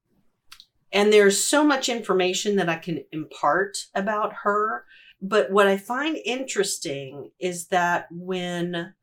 And 0.91 1.11
there's 1.11 1.43
so 1.43 1.63
much 1.63 1.89
information 1.89 2.55
that 2.55 2.69
I 2.69 2.77
can 2.77 3.03
impart 3.11 3.77
about 3.93 4.33
her. 4.43 4.85
But 5.21 5.51
what 5.51 5.67
I 5.67 5.77
find 5.77 6.17
interesting 6.25 7.31
is 7.39 7.67
that 7.67 8.07
when 8.11 8.93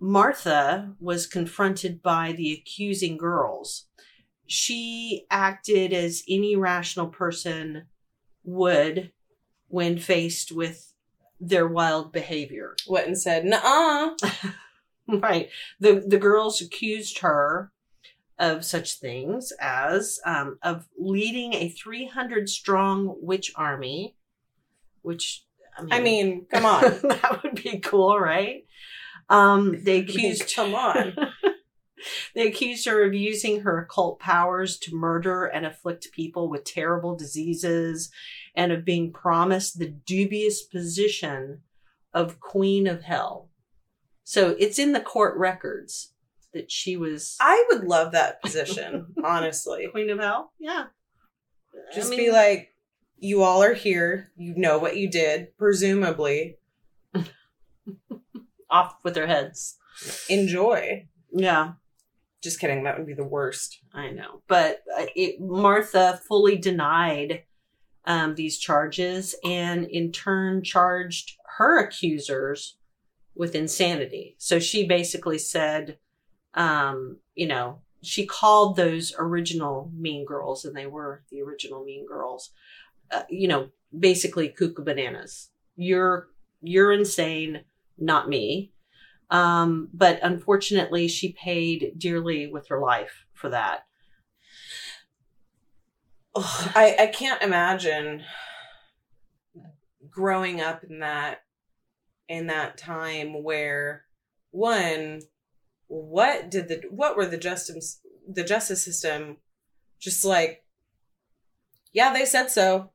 Martha 0.00 0.94
was 1.00 1.26
confronted 1.26 2.02
by 2.02 2.32
the 2.32 2.52
accusing 2.52 3.16
girls, 3.16 3.86
she 4.46 5.26
acted 5.30 5.92
as 5.92 6.22
any 6.28 6.56
rational 6.56 7.06
person 7.06 7.86
would 8.44 9.12
when 9.68 9.98
faced 9.98 10.52
with 10.52 10.92
their 11.40 11.66
wild 11.66 12.12
behavior. 12.12 12.76
Went 12.86 13.06
and 13.06 13.18
said, 13.18 13.44
"Nuh-uh." 13.44 14.14
Right. 15.06 15.50
The 15.80 16.02
the 16.06 16.16
girls 16.16 16.62
accused 16.62 17.18
her 17.18 17.70
of 18.44 18.64
such 18.64 18.98
things 18.98 19.52
as 19.58 20.20
um, 20.26 20.58
of 20.62 20.86
leading 20.98 21.54
a 21.54 21.70
300 21.70 22.48
strong 22.48 23.16
witch 23.20 23.52
army, 23.56 24.16
which 25.02 25.44
I 25.76 25.82
mean, 25.82 25.92
I 25.92 26.00
mean, 26.00 26.46
come 26.50 26.66
on. 26.66 26.82
that 27.02 27.40
would 27.42 27.62
be 27.62 27.78
cool, 27.78 28.18
right? 28.18 28.66
Um, 29.28 29.82
they 29.82 29.98
accused 30.00 30.52
come 30.54 30.74
on. 30.74 31.16
they 32.34 32.48
accused 32.48 32.86
her 32.86 33.04
of 33.04 33.14
using 33.14 33.60
her 33.60 33.78
occult 33.78 34.20
powers 34.20 34.78
to 34.80 34.94
murder 34.94 35.46
and 35.46 35.64
afflict 35.64 36.12
people 36.12 36.50
with 36.50 36.64
terrible 36.64 37.16
diseases 37.16 38.10
and 38.54 38.72
of 38.72 38.84
being 38.84 39.12
promised 39.12 39.78
the 39.78 39.88
dubious 39.88 40.62
position 40.62 41.62
of 42.12 42.40
Queen 42.40 42.86
of 42.86 43.02
Hell. 43.02 43.48
So 44.22 44.54
it's 44.58 44.78
in 44.78 44.92
the 44.92 45.00
court 45.00 45.36
records 45.36 46.13
that 46.54 46.70
she 46.70 46.96
was 46.96 47.36
I 47.40 47.64
would 47.70 47.84
love 47.84 48.12
that 48.12 48.42
position, 48.42 49.14
honestly. 49.22 49.88
Queen 49.90 50.10
of 50.10 50.18
Hell. 50.18 50.52
Yeah. 50.58 50.86
I 51.74 51.94
Just 51.94 52.10
mean, 52.10 52.18
be 52.18 52.30
like, 52.30 52.70
you 53.18 53.42
all 53.42 53.62
are 53.62 53.74
here. 53.74 54.30
You 54.36 54.54
know 54.56 54.78
what 54.78 54.96
you 54.96 55.10
did, 55.10 55.56
presumably. 55.58 56.58
off 58.70 58.96
with 59.02 59.14
their 59.14 59.26
heads. 59.26 59.76
Enjoy. 60.28 61.06
Yeah. 61.32 61.72
Just 62.42 62.60
kidding. 62.60 62.84
That 62.84 62.98
would 62.98 63.06
be 63.06 63.14
the 63.14 63.24
worst. 63.24 63.80
I 63.94 64.10
know, 64.10 64.42
but 64.48 64.82
uh, 64.98 65.06
it, 65.14 65.40
Martha 65.40 66.20
fully 66.28 66.58
denied 66.58 67.44
um, 68.04 68.34
these 68.34 68.58
charges 68.58 69.34
and 69.44 69.86
in 69.86 70.12
turn 70.12 70.62
charged 70.62 71.38
her 71.56 71.78
accusers 71.78 72.76
with 73.34 73.54
insanity. 73.54 74.36
So 74.38 74.58
she 74.58 74.86
basically 74.86 75.38
said, 75.38 75.98
um, 76.54 77.18
you 77.34 77.46
know, 77.46 77.80
she 78.02 78.26
called 78.26 78.76
those 78.76 79.14
original 79.18 79.90
Mean 79.94 80.24
Girls, 80.24 80.64
and 80.64 80.76
they 80.76 80.86
were 80.86 81.22
the 81.30 81.42
original 81.42 81.84
Mean 81.84 82.06
Girls. 82.06 82.50
Uh, 83.10 83.22
you 83.28 83.48
know, 83.48 83.68
basically 83.98 84.48
cuckoo 84.48 84.84
bananas. 84.84 85.50
You're 85.76 86.28
you're 86.62 86.92
insane, 86.92 87.64
not 87.98 88.28
me. 88.28 88.72
Um, 89.30 89.88
but 89.92 90.20
unfortunately, 90.22 91.08
she 91.08 91.32
paid 91.32 91.94
dearly 91.98 92.46
with 92.46 92.68
her 92.68 92.80
life 92.80 93.26
for 93.32 93.48
that. 93.50 93.86
I, 96.36 96.96
I 96.98 97.06
can't 97.06 97.42
imagine 97.42 98.22
growing 100.10 100.60
up 100.60 100.84
in 100.84 101.00
that 101.00 101.42
in 102.28 102.46
that 102.46 102.76
time 102.78 103.42
where 103.42 104.04
one 104.50 105.20
what 105.88 106.50
did 106.50 106.68
the 106.68 106.82
what 106.90 107.16
were 107.16 107.26
the 107.26 107.36
justice 107.36 108.00
the 108.28 108.44
justice 108.44 108.84
system 108.84 109.36
just 110.00 110.24
like 110.24 110.64
yeah 111.92 112.12
they 112.12 112.24
said 112.24 112.50
so 112.50 112.90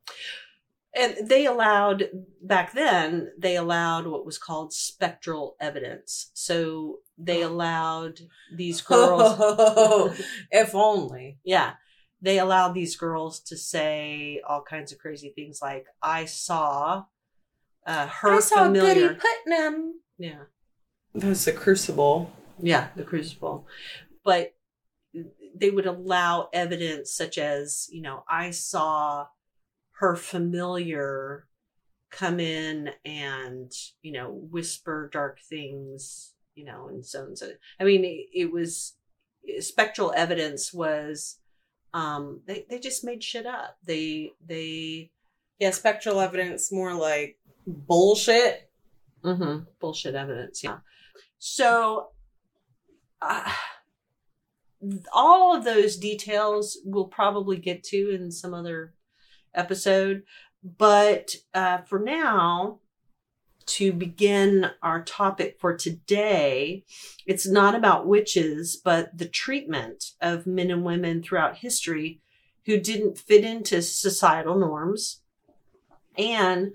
and 0.94 1.28
they 1.28 1.46
allowed 1.46 2.10
back 2.42 2.72
then 2.72 3.30
they 3.38 3.56
allowed 3.56 4.06
what 4.06 4.26
was 4.26 4.38
called 4.38 4.72
spectral 4.72 5.56
evidence 5.60 6.30
so 6.34 6.98
they 7.16 7.42
allowed 7.42 8.20
these 8.56 8.80
girls 8.92 10.20
if 10.50 10.74
only. 10.74 11.38
yeah 11.44 11.74
they 12.22 12.38
allowed 12.38 12.74
these 12.74 12.96
girls 12.96 13.40
to 13.40 13.56
say 13.56 14.40
all 14.46 14.62
kinds 14.62 14.92
of 14.92 14.98
crazy 14.98 15.32
things 15.34 15.60
like 15.62 15.86
i 16.02 16.24
saw 16.24 17.04
uh, 17.86 18.06
her 18.08 18.36
I 18.36 18.40
saw 18.40 18.64
familiar 18.64 19.08
Goody 19.08 19.20
Putnam. 19.46 20.00
yeah 20.18 20.42
That 21.14 21.28
was 21.28 21.44
the 21.46 21.52
Crucible. 21.52 22.30
Yeah 22.62 22.88
the 22.96 23.04
crucible 23.04 23.66
but 24.24 24.54
they 25.54 25.70
would 25.70 25.86
allow 25.86 26.48
evidence 26.52 27.12
such 27.12 27.38
as 27.38 27.88
you 27.92 28.00
know 28.02 28.24
i 28.28 28.50
saw 28.50 29.26
her 29.92 30.16
familiar 30.16 31.46
come 32.10 32.40
in 32.40 32.90
and 33.04 33.72
you 34.02 34.12
know 34.12 34.30
whisper 34.50 35.08
dark 35.12 35.38
things 35.40 36.34
you 36.54 36.64
know 36.64 36.88
and 36.88 37.04
so 37.04 37.24
and 37.24 37.38
so 37.38 37.50
i 37.78 37.84
mean 37.84 38.04
it, 38.04 38.26
it 38.32 38.52
was 38.52 38.96
spectral 39.58 40.12
evidence 40.16 40.72
was 40.72 41.38
um 41.94 42.40
they 42.46 42.64
they 42.68 42.78
just 42.78 43.04
made 43.04 43.22
shit 43.22 43.46
up 43.46 43.76
they 43.84 44.30
they 44.46 45.10
Yeah, 45.58 45.72
spectral 45.72 46.20
evidence, 46.20 46.72
more 46.72 46.94
like 46.94 47.38
bullshit. 47.66 48.70
Mm-hmm. 49.22 49.64
Bullshit 49.78 50.14
evidence. 50.14 50.64
Yeah. 50.64 50.78
So, 51.38 52.12
uh, 53.22 53.50
all 55.12 55.54
of 55.54 55.64
those 55.64 55.96
details 55.96 56.78
we'll 56.84 57.06
probably 57.06 57.56
get 57.56 57.82
to 57.84 58.10
in 58.10 58.30
some 58.30 58.54
other 58.54 58.94
episode. 59.54 60.22
But 60.62 61.34
uh, 61.54 61.78
for 61.82 61.98
now, 61.98 62.80
to 63.66 63.92
begin 63.92 64.70
our 64.82 65.02
topic 65.02 65.56
for 65.60 65.76
today, 65.76 66.84
it's 67.24 67.46
not 67.46 67.74
about 67.74 68.06
witches, 68.06 68.76
but 68.76 69.16
the 69.16 69.28
treatment 69.28 70.12
of 70.20 70.46
men 70.46 70.70
and 70.70 70.84
women 70.84 71.22
throughout 71.22 71.58
history 71.58 72.20
who 72.66 72.78
didn't 72.78 73.18
fit 73.18 73.44
into 73.44 73.80
societal 73.80 74.58
norms 74.58 75.22
and 76.18 76.72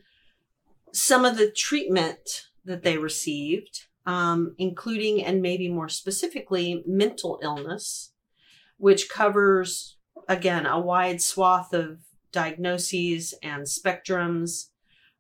some 0.92 1.26
of 1.26 1.38
the 1.38 1.52
treatment 1.52 2.48
that 2.64 2.84
they 2.84 2.98
received, 2.98 3.85
um, 4.06 4.56
including 4.58 5.24
and 5.24 5.42
maybe 5.42 5.70
more 5.70 5.90
specifically 5.90 6.84
mental 6.86 7.40
illness, 7.42 8.12
which 8.78 9.10
covers, 9.10 9.98
again, 10.28 10.66
a 10.66 10.80
wide 10.80 11.22
swath 11.22 11.74
of 11.74 12.00
diagnoses 12.32 13.34
and 13.42 13.64
spectrums, 13.64 14.70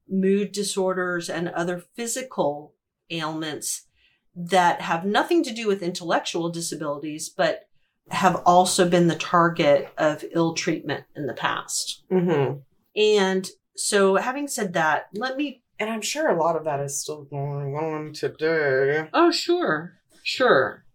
mood 0.07 0.51
disorders, 0.51 1.29
and 1.29 1.49
other 1.49 1.83
physical 1.95 2.73
ailments 3.09 3.87
that 4.35 4.81
have 4.81 5.05
nothing 5.05 5.43
to 5.43 5.53
do 5.53 5.67
with 5.67 5.81
intellectual 5.81 6.49
disabilities, 6.49 7.29
but 7.29 7.67
have 8.09 8.35
also 8.45 8.87
been 8.87 9.07
the 9.07 9.15
target 9.15 9.89
of 9.97 10.23
ill 10.33 10.53
treatment 10.53 11.05
in 11.15 11.25
the 11.25 11.33
past. 11.33 12.03
Mm-hmm. 12.11 12.59
And 12.95 13.49
so, 13.75 14.15
having 14.15 14.47
said 14.47 14.73
that, 14.73 15.07
let 15.13 15.37
me 15.37 15.63
And 15.79 15.89
I'm 15.89 16.01
sure 16.01 16.29
a 16.29 16.39
lot 16.39 16.55
of 16.55 16.63
that 16.65 16.79
is 16.79 16.99
still 16.99 17.23
going 17.23 17.75
on 17.75 18.13
today. 18.13 19.09
Oh, 19.13 19.31
sure, 19.31 19.99
sure, 20.23 20.85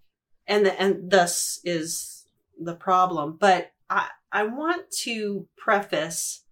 and 0.47 0.65
the, 0.65 0.81
and 0.81 1.11
thus 1.11 1.61
is 1.65 2.27
the 2.59 2.75
problem. 2.75 3.37
But 3.39 3.73
I 3.91 4.09
I 4.33 4.45
want 4.45 4.91
to 5.03 5.49
preface 5.57 6.45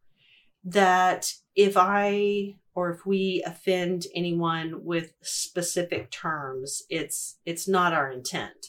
that 0.65 1.33
if 1.55 1.77
I 1.77 2.57
or 2.75 2.91
if 2.91 3.05
we 3.07 3.43
offend 3.45 4.07
anyone 4.15 4.85
with 4.85 5.13
specific 5.23 6.11
terms, 6.11 6.83
it's 6.89 7.39
it's 7.47 7.67
not 7.67 7.93
our 7.93 8.11
intent. 8.11 8.67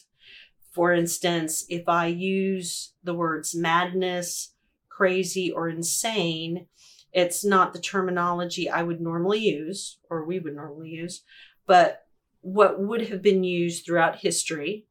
For 0.72 0.92
instance, 0.92 1.64
if 1.68 1.88
I 1.88 2.06
use 2.06 2.94
the 3.04 3.14
words 3.14 3.54
madness, 3.54 4.54
crazy, 4.88 5.50
or 5.50 5.68
insane, 5.68 6.66
it's 7.12 7.44
not 7.44 7.72
the 7.72 7.80
terminology 7.80 8.68
I 8.68 8.82
would 8.82 9.00
normally 9.00 9.40
use 9.40 9.98
or 10.08 10.24
we 10.24 10.38
would 10.38 10.54
normally 10.54 10.90
use, 10.90 11.22
but 11.66 12.04
what 12.40 12.80
would 12.80 13.08
have 13.08 13.22
been 13.22 13.44
used 13.44 13.84
throughout 13.84 14.16
history. 14.16 14.86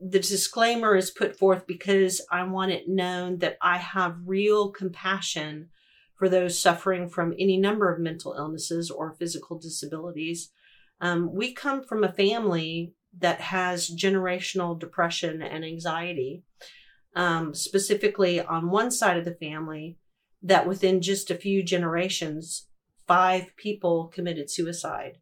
The 0.00 0.18
disclaimer 0.18 0.96
is 0.96 1.10
put 1.10 1.38
forth 1.38 1.66
because 1.66 2.20
I 2.30 2.42
want 2.44 2.72
it 2.72 2.88
known 2.88 3.38
that 3.38 3.56
I 3.62 3.78
have 3.78 4.16
real 4.26 4.70
compassion 4.70 5.68
for 6.16 6.28
those 6.28 6.58
suffering 6.58 7.08
from 7.08 7.34
any 7.38 7.56
number 7.56 7.90
of 7.90 8.00
mental 8.00 8.34
illnesses 8.36 8.90
or 8.90 9.14
physical 9.14 9.58
disabilities. 9.58 10.50
Um, 11.00 11.32
we 11.32 11.54
come 11.54 11.82
from 11.82 12.04
a 12.04 12.12
family 12.12 12.92
that 13.18 13.40
has 13.40 13.88
generational 13.88 14.78
depression 14.78 15.40
and 15.40 15.64
anxiety. 15.64 16.42
Um, 17.16 17.54
specifically, 17.54 18.40
on 18.40 18.70
one 18.70 18.90
side 18.90 19.16
of 19.16 19.24
the 19.24 19.34
family, 19.34 19.96
that 20.42 20.66
within 20.66 21.00
just 21.02 21.30
a 21.30 21.34
few 21.34 21.62
generations, 21.62 22.66
five 23.06 23.54
people 23.56 24.08
committed 24.08 24.50
suicide. 24.50 25.18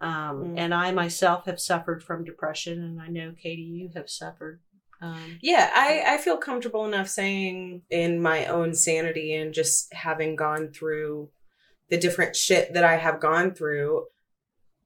Um, 0.00 0.10
Mm. 0.54 0.58
And 0.58 0.74
I 0.74 0.92
myself 0.92 1.44
have 1.46 1.60
suffered 1.60 2.02
from 2.02 2.24
depression, 2.24 2.82
and 2.82 3.00
I 3.00 3.08
know 3.08 3.32
Katie, 3.40 3.62
you 3.62 3.90
have 3.94 4.08
suffered. 4.08 4.60
Um, 5.02 5.38
Yeah, 5.42 5.70
I, 5.74 6.14
I 6.14 6.18
feel 6.18 6.36
comfortable 6.38 6.84
enough 6.86 7.08
saying 7.08 7.82
in 7.90 8.20
my 8.20 8.46
own 8.46 8.74
sanity 8.74 9.34
and 9.34 9.52
just 9.54 9.92
having 9.92 10.36
gone 10.36 10.68
through 10.72 11.30
the 11.90 11.98
different 11.98 12.36
shit 12.36 12.72
that 12.74 12.84
I 12.84 12.96
have 12.96 13.20
gone 13.20 13.52
through. 13.54 14.06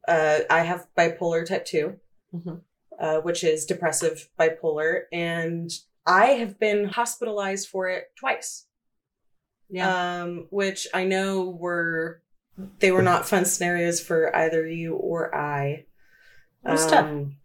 Uh, 0.06 0.40
I 0.50 0.60
have 0.60 0.86
bipolar 0.96 1.46
type 1.46 1.64
2, 1.64 1.98
Mhm. 2.34 2.60
uh, 2.98 3.20
which 3.20 3.42
is 3.44 3.64
depressive 3.66 4.30
bipolar, 4.38 5.02
and 5.12 5.70
I 6.06 6.26
have 6.40 6.58
been 6.58 6.86
hospitalized 6.88 7.68
for 7.68 7.88
it 7.88 8.12
twice. 8.16 8.66
Yeah. 9.68 10.22
um, 10.22 10.46
which 10.50 10.86
I 10.94 11.04
know 11.04 11.48
were 11.48 12.22
they 12.78 12.92
were 12.92 13.02
not 13.02 13.28
fun 13.28 13.44
scenarios 13.44 14.00
for 14.00 14.34
either 14.34 14.66
you 14.66 14.94
or 14.94 15.34
I. 15.34 15.86
It 16.66 16.70
was 16.70 16.86
tough. 16.86 17.04
Um, 17.04 17.36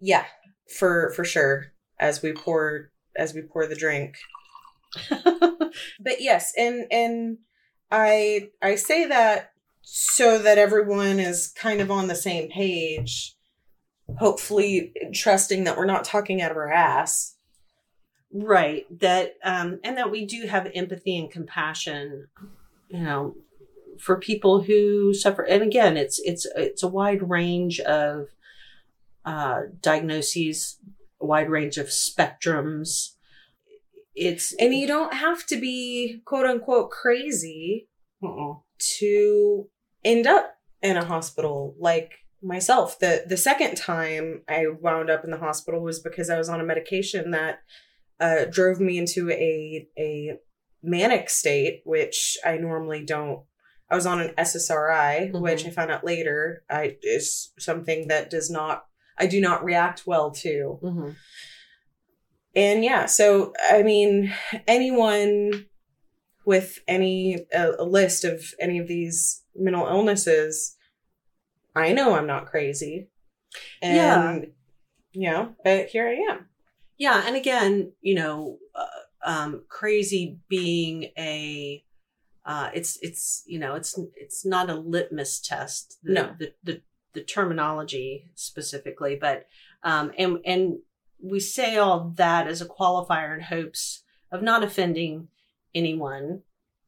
Yeah, 0.00 0.24
for 0.78 1.10
for 1.14 1.24
sure. 1.24 1.72
As 1.98 2.22
we 2.22 2.32
pour 2.32 2.90
as 3.16 3.34
we 3.34 3.42
pour 3.42 3.66
the 3.66 3.76
drink, 3.76 4.16
but 5.10 6.20
yes, 6.20 6.52
and 6.56 6.86
and 6.90 7.38
I 7.90 8.50
I 8.60 8.74
say 8.74 9.06
that 9.06 9.52
so 9.82 10.38
that 10.38 10.58
everyone 10.58 11.20
is 11.20 11.52
kind 11.56 11.80
of 11.80 11.90
on 11.90 12.08
the 12.08 12.14
same 12.14 12.48
page. 12.48 13.36
Hopefully, 14.18 14.92
trusting 15.14 15.64
that 15.64 15.76
we're 15.76 15.86
not 15.86 16.04
talking 16.04 16.42
out 16.42 16.50
of 16.50 16.56
our 16.56 16.72
ass. 16.72 17.31
Right. 18.32 18.86
That, 19.00 19.36
um, 19.44 19.78
and 19.84 19.96
that 19.96 20.10
we 20.10 20.24
do 20.24 20.46
have 20.46 20.70
empathy 20.74 21.18
and 21.18 21.30
compassion, 21.30 22.28
you 22.88 23.00
know, 23.00 23.36
for 23.98 24.18
people 24.18 24.62
who 24.62 25.14
suffer. 25.14 25.42
And 25.42 25.62
again, 25.62 25.96
it's, 25.96 26.18
it's, 26.24 26.46
it's 26.56 26.82
a 26.82 26.88
wide 26.88 27.28
range 27.28 27.80
of, 27.80 28.28
uh, 29.24 29.60
diagnoses, 29.80 30.78
a 31.20 31.26
wide 31.26 31.50
range 31.50 31.78
of 31.78 31.86
spectrums. 31.86 33.14
It's, 34.14 34.54
And 34.54 34.74
you 34.74 34.86
don't 34.86 35.14
have 35.14 35.46
to 35.46 35.60
be 35.60 36.22
quote 36.24 36.46
unquote 36.46 36.90
crazy 36.90 37.88
Uh-uh. 38.22 38.54
to 38.98 39.68
end 40.04 40.26
up 40.26 40.56
in 40.82 40.96
a 40.96 41.04
hospital 41.04 41.74
like 41.78 42.12
myself. 42.42 42.98
The 42.98 43.24
the 43.26 43.36
second 43.36 43.76
time 43.76 44.42
I 44.48 44.66
wound 44.66 45.10
up 45.10 45.24
in 45.24 45.30
the 45.30 45.38
hospital 45.38 45.80
was 45.80 46.00
because 46.00 46.28
I 46.28 46.38
was 46.38 46.48
on 46.48 46.60
a 46.60 46.64
medication 46.64 47.30
that 47.30 47.60
uh, 48.22 48.44
drove 48.58 48.78
me 48.80 48.96
into 48.98 49.30
a 49.30 49.86
a 49.98 50.38
manic 50.82 51.28
state, 51.30 51.82
which 51.84 52.36
I 52.44 52.56
normally 52.56 53.04
don't. 53.04 53.44
I 53.90 53.94
was 53.94 54.06
on 54.06 54.20
an 54.20 54.32
SSRI, 54.38 55.30
Mhm. 55.32 55.40
which 55.42 55.66
I 55.66 55.70
found 55.70 55.90
out 55.90 56.04
later 56.04 56.64
I 56.70 56.96
is 57.02 57.52
something 57.58 58.08
that 58.08 58.30
does 58.30 58.48
not 58.50 58.86
I 59.18 59.26
do 59.26 59.40
not 59.40 59.64
react 59.64 60.06
well 60.06 60.30
to. 60.44 60.78
Mhm. 60.82 61.16
And 62.54 62.84
yeah, 62.84 63.06
so 63.06 63.52
I 63.70 63.82
mean, 63.82 64.32
anyone 64.66 65.66
with 66.44 66.78
any 66.88 67.46
a, 67.52 67.72
a 67.78 67.84
list 67.84 68.24
of 68.24 68.42
any 68.60 68.78
of 68.78 68.88
these 68.88 69.42
mental 69.54 69.86
illnesses, 69.86 70.76
I 71.74 71.92
know 71.92 72.14
I'm 72.14 72.26
not 72.26 72.46
crazy. 72.46 73.10
And 73.82 73.96
Yeah. 73.96 74.40
you 75.12 75.30
know, 75.30 75.54
but 75.64 75.86
here 75.88 76.08
I 76.08 76.32
am. 76.32 76.48
Yeah, 77.02 77.24
and 77.26 77.34
again, 77.34 77.94
you 78.00 78.14
know, 78.14 78.58
uh, 78.76 79.28
um, 79.28 79.64
crazy 79.68 80.38
being 80.48 81.10
a, 81.18 81.82
uh, 82.46 82.70
it's 82.74 82.96
it's 83.02 83.42
you 83.44 83.58
know 83.58 83.74
it's 83.74 83.98
it's 84.14 84.46
not 84.46 84.70
a 84.70 84.76
litmus 84.76 85.40
test. 85.40 85.98
The, 86.04 86.12
No. 86.12 86.36
the 86.38 86.54
the 86.62 86.82
the 87.12 87.24
terminology 87.24 88.30
specifically, 88.36 89.18
but 89.20 89.46
um, 89.82 90.12
and 90.16 90.38
and 90.46 90.78
we 91.20 91.40
say 91.40 91.76
all 91.76 92.12
that 92.18 92.46
as 92.46 92.62
a 92.62 92.66
qualifier 92.66 93.34
in 93.34 93.40
hopes 93.42 94.04
of 94.30 94.40
not 94.40 94.62
offending 94.62 95.26
anyone. 95.74 96.42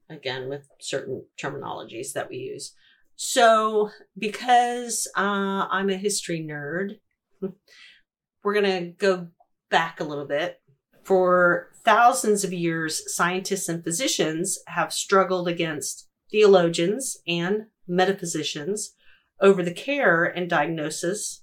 again 0.09 0.49
with 0.49 0.69
certain 0.81 1.25
terminologies 1.37 2.13
that 2.13 2.29
we 2.31 2.37
use. 2.37 2.73
So, 3.17 3.91
because 4.17 5.09
uh, 5.17 5.67
I'm 5.77 5.91
a 5.91 5.97
history 5.97 6.41
nerd, 6.41 7.01
we're 8.45 8.55
going 8.55 8.65
to 8.79 8.91
go 8.91 9.29
back 9.75 9.99
a 9.99 10.05
little 10.05 10.25
bit. 10.25 10.61
For 11.03 11.73
thousands 11.85 12.45
of 12.45 12.53
years, 12.53 13.13
scientists 13.13 13.69
and 13.69 13.83
physicians 13.83 14.61
have 14.69 14.93
struggled 14.93 15.49
against 15.49 16.07
theologians 16.31 17.19
and 17.27 17.67
metaphysicians 17.89 18.95
over 19.41 19.65
the 19.65 19.75
care 19.75 20.27
and 20.27 20.49
diagnosis 20.49 21.43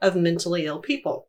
of 0.00 0.16
mentally 0.16 0.66
ill 0.66 0.80
people. 0.80 1.28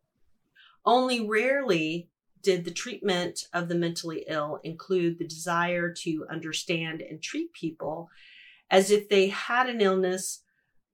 Only 0.84 1.24
rarely 1.24 2.08
did 2.42 2.64
the 2.64 2.72
treatment 2.72 3.46
of 3.52 3.68
the 3.68 3.76
mentally 3.76 4.24
ill 4.26 4.58
include 4.64 5.20
the 5.20 5.28
desire 5.28 5.92
to 5.98 6.26
understand 6.28 7.00
and 7.00 7.22
treat 7.22 7.52
people 7.52 8.10
as 8.72 8.90
if 8.90 9.08
they 9.08 9.28
had 9.28 9.68
an 9.68 9.80
illness 9.80 10.42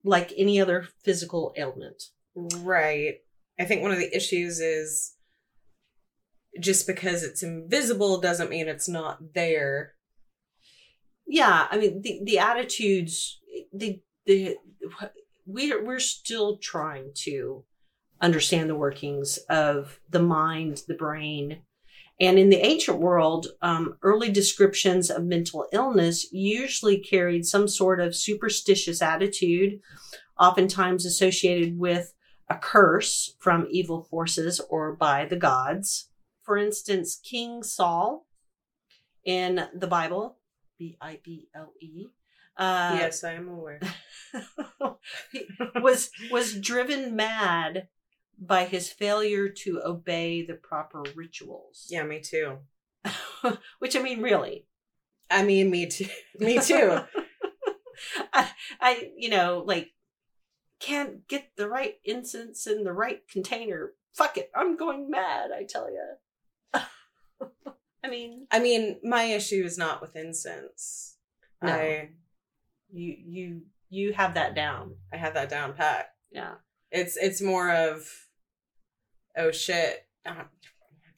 like 0.04 0.34
any 0.36 0.60
other 0.60 0.86
physical 1.02 1.54
ailment. 1.56 2.10
Right. 2.34 3.22
I 3.58 3.64
think 3.64 3.80
one 3.80 3.90
of 3.90 3.98
the 3.98 4.14
issues 4.14 4.60
is 4.60 5.14
just 6.58 6.86
because 6.86 7.22
it's 7.22 7.42
invisible 7.42 8.20
doesn't 8.20 8.50
mean 8.50 8.68
it's 8.68 8.88
not 8.88 9.34
there. 9.34 9.94
Yeah, 11.26 11.68
I 11.70 11.78
mean 11.78 12.02
the 12.02 12.20
the 12.24 12.38
attitudes 12.38 13.40
the 13.72 14.00
the 14.26 14.56
we're 15.46 15.84
we're 15.84 16.00
still 16.00 16.58
trying 16.58 17.12
to 17.24 17.64
understand 18.20 18.68
the 18.68 18.74
workings 18.74 19.38
of 19.48 20.00
the 20.08 20.22
mind, 20.22 20.82
the 20.88 20.94
brain. 20.94 21.62
And 22.20 22.38
in 22.38 22.50
the 22.50 22.64
ancient 22.64 22.98
world, 22.98 23.46
um, 23.62 23.96
early 24.02 24.30
descriptions 24.30 25.10
of 25.10 25.24
mental 25.24 25.66
illness 25.72 26.30
usually 26.30 26.98
carried 26.98 27.46
some 27.46 27.66
sort 27.66 27.98
of 27.98 28.14
superstitious 28.14 29.00
attitude, 29.00 29.80
oftentimes 30.38 31.06
associated 31.06 31.78
with 31.78 32.12
a 32.50 32.56
curse 32.56 33.34
from 33.38 33.68
evil 33.70 34.02
forces 34.02 34.60
or 34.68 34.94
by 34.94 35.24
the 35.24 35.36
gods. 35.36 36.09
For 36.50 36.58
instance, 36.58 37.14
King 37.14 37.62
Saul 37.62 38.26
in 39.24 39.68
the 39.72 39.86
Bible, 39.86 40.38
B 40.80 40.96
I 41.00 41.20
B 41.22 41.48
L 41.54 41.72
E. 41.80 42.06
Uh, 42.56 42.96
yes, 42.98 43.22
I 43.22 43.34
am 43.34 43.48
aware. 43.48 43.78
was 45.80 46.10
was 46.28 46.58
driven 46.58 47.14
mad 47.14 47.86
by 48.36 48.64
his 48.64 48.90
failure 48.90 49.48
to 49.48 49.80
obey 49.84 50.44
the 50.44 50.54
proper 50.54 51.04
rituals. 51.14 51.86
Yeah, 51.88 52.02
me 52.02 52.18
too. 52.18 52.58
Which 53.78 53.94
I 53.94 54.02
mean, 54.02 54.20
really. 54.20 54.66
I 55.30 55.44
mean, 55.44 55.70
me 55.70 55.86
too. 55.86 56.08
Me 56.40 56.58
too. 56.58 56.98
I, 58.32 58.50
I, 58.80 59.12
you 59.16 59.28
know, 59.28 59.62
like, 59.64 59.92
can't 60.80 61.28
get 61.28 61.52
the 61.54 61.68
right 61.68 61.94
incense 62.04 62.66
in 62.66 62.82
the 62.82 62.92
right 62.92 63.20
container. 63.28 63.92
Fuck 64.14 64.36
it, 64.36 64.50
I'm 64.52 64.76
going 64.76 65.08
mad. 65.08 65.52
I 65.56 65.62
tell 65.62 65.88
you. 65.88 66.02
I 68.04 68.08
mean, 68.08 68.46
I 68.50 68.58
mean, 68.60 68.98
my 69.04 69.24
issue 69.24 69.62
is 69.64 69.76
not 69.78 70.00
with 70.00 70.16
incense. 70.16 71.16
No. 71.62 71.72
I 71.72 72.10
you 72.92 73.16
you 73.26 73.62
you 73.88 74.12
have 74.14 74.34
that 74.34 74.54
down. 74.54 74.96
I 75.12 75.16
have 75.16 75.34
that 75.34 75.48
down 75.50 75.74
pat. 75.74 76.06
Yeah. 76.30 76.54
It's 76.90 77.16
it's 77.16 77.42
more 77.42 77.70
of 77.70 78.06
oh 79.36 79.50
shit. 79.52 80.06
Uh, 80.24 80.44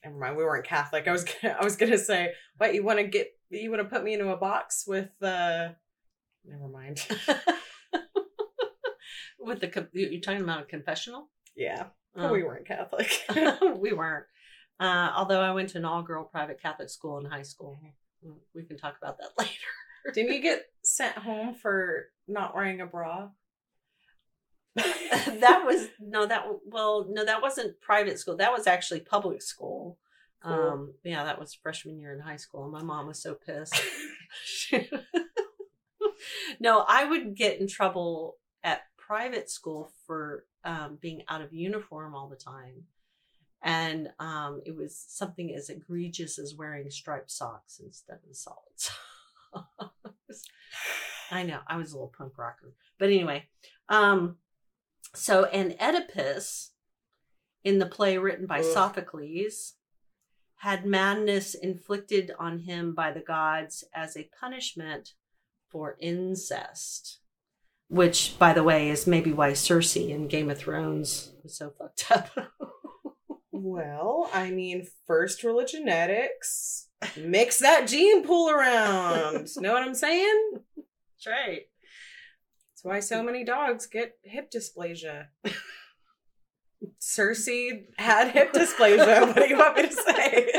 never 0.04 0.18
mind. 0.18 0.36
We 0.36 0.44
weren't 0.44 0.66
Catholic. 0.66 1.06
I 1.08 1.12
was 1.12 1.24
gonna, 1.24 1.56
I 1.60 1.64
was 1.64 1.76
gonna 1.76 1.98
say, 1.98 2.32
what 2.58 2.74
you 2.74 2.82
want 2.82 2.98
to 2.98 3.06
get? 3.06 3.28
You 3.50 3.70
want 3.70 3.82
to 3.82 3.88
put 3.88 4.02
me 4.04 4.14
into 4.14 4.30
a 4.30 4.36
box 4.36 4.84
with? 4.86 5.10
uh 5.22 5.68
Never 6.44 6.68
mind. 6.68 7.06
With 9.38 9.60
the 9.60 9.88
you're 9.92 10.20
talking 10.20 10.42
about 10.42 10.62
a 10.62 10.66
confessional. 10.66 11.28
yeah, 11.56 11.86
Oh. 12.16 12.32
we 12.32 12.42
weren't 12.44 12.66
Catholic. 12.66 13.10
we 13.76 13.92
weren't. 13.92 14.26
Uh, 14.82 15.12
although 15.14 15.40
I 15.40 15.52
went 15.52 15.68
to 15.70 15.78
an 15.78 15.84
all 15.84 16.02
girl 16.02 16.24
private 16.24 16.60
Catholic 16.60 16.90
school 16.90 17.18
in 17.18 17.24
high 17.24 17.42
school. 17.42 17.78
We 18.54 18.64
can 18.64 18.76
talk 18.76 18.96
about 19.00 19.18
that 19.18 19.30
later. 19.38 20.12
Didn't 20.12 20.32
you 20.32 20.42
get 20.42 20.64
sent 20.82 21.16
home 21.16 21.54
for 21.54 22.08
not 22.26 22.54
wearing 22.54 22.80
a 22.80 22.86
bra? 22.86 23.28
that 24.74 25.62
was 25.66 25.88
no 26.00 26.24
that 26.24 26.46
well 26.64 27.06
no 27.10 27.24
that 27.26 27.42
wasn't 27.42 27.78
private 27.82 28.18
school 28.18 28.38
that 28.38 28.50
was 28.50 28.66
actually 28.66 29.00
public 29.00 29.42
school 29.42 29.98
Cool. 30.42 30.52
um 30.54 30.94
yeah 31.04 31.24
that 31.24 31.38
was 31.38 31.52
freshman 31.52 31.98
year 31.98 32.14
in 32.14 32.20
high 32.20 32.36
school 32.38 32.62
and 32.64 32.72
my 32.72 32.82
mom 32.82 33.06
was 33.06 33.20
so 33.22 33.34
pissed 33.34 33.78
no 36.58 36.84
i 36.88 37.04
would 37.04 37.34
get 37.36 37.60
in 37.60 37.68
trouble 37.68 38.38
at 38.64 38.80
private 38.96 39.50
school 39.50 39.92
for 40.06 40.46
um, 40.64 40.96
being 41.02 41.22
out 41.28 41.42
of 41.42 41.52
uniform 41.52 42.14
all 42.14 42.28
the 42.28 42.36
time 42.36 42.84
and 43.62 44.08
um, 44.18 44.60
it 44.66 44.74
was 44.74 44.96
something 45.08 45.54
as 45.54 45.68
egregious 45.68 46.38
as 46.38 46.54
wearing 46.56 46.90
striped 46.90 47.30
socks 47.30 47.80
instead 47.82 48.18
of 48.28 48.36
solids 48.36 48.90
i 51.30 51.42
know 51.42 51.58
i 51.66 51.76
was 51.76 51.92
a 51.92 51.94
little 51.94 52.12
punk 52.16 52.36
rocker 52.38 52.74
but 52.98 53.08
anyway 53.08 53.44
um 53.88 54.36
so, 55.14 55.44
an 55.46 55.74
Oedipus 55.78 56.70
in 57.64 57.78
the 57.78 57.86
play 57.86 58.18
written 58.18 58.46
by 58.46 58.60
Ugh. 58.60 58.64
Sophocles 58.64 59.74
had 60.56 60.86
madness 60.86 61.54
inflicted 61.54 62.32
on 62.38 62.60
him 62.60 62.94
by 62.94 63.12
the 63.12 63.20
gods 63.20 63.84
as 63.94 64.16
a 64.16 64.30
punishment 64.40 65.12
for 65.68 65.96
incest. 66.00 67.18
Which, 67.88 68.38
by 68.38 68.54
the 68.54 68.62
way, 68.62 68.88
is 68.88 69.06
maybe 69.06 69.32
why 69.32 69.50
Cersei 69.52 70.08
in 70.08 70.28
Game 70.28 70.48
of 70.48 70.58
Thrones 70.58 71.32
was 71.42 71.56
so 71.56 71.70
fucked 71.70 72.10
up. 72.10 72.30
Well, 73.52 74.30
I 74.32 74.50
mean, 74.50 74.86
first 75.06 75.44
rule 75.44 75.60
of 75.60 75.68
genetics: 75.68 76.88
mix 77.16 77.58
that 77.58 77.86
gene 77.86 78.24
pool 78.24 78.50
around. 78.50 79.48
know 79.58 79.74
what 79.74 79.82
I'm 79.82 79.94
saying? 79.94 80.52
That's 80.76 81.26
right. 81.26 81.62
That's 82.70 82.82
why 82.82 83.00
so 83.00 83.22
many 83.22 83.44
dogs 83.44 83.86
get 83.86 84.14
hip 84.24 84.50
dysplasia. 84.50 85.26
Cersei 87.00 87.84
had 87.98 88.30
hip 88.30 88.54
dysplasia. 88.54 89.26
What 89.26 89.36
do 89.36 89.48
you 89.48 89.58
want 89.58 89.76
me 89.76 89.82
to 89.82 89.92
say? 89.92 90.50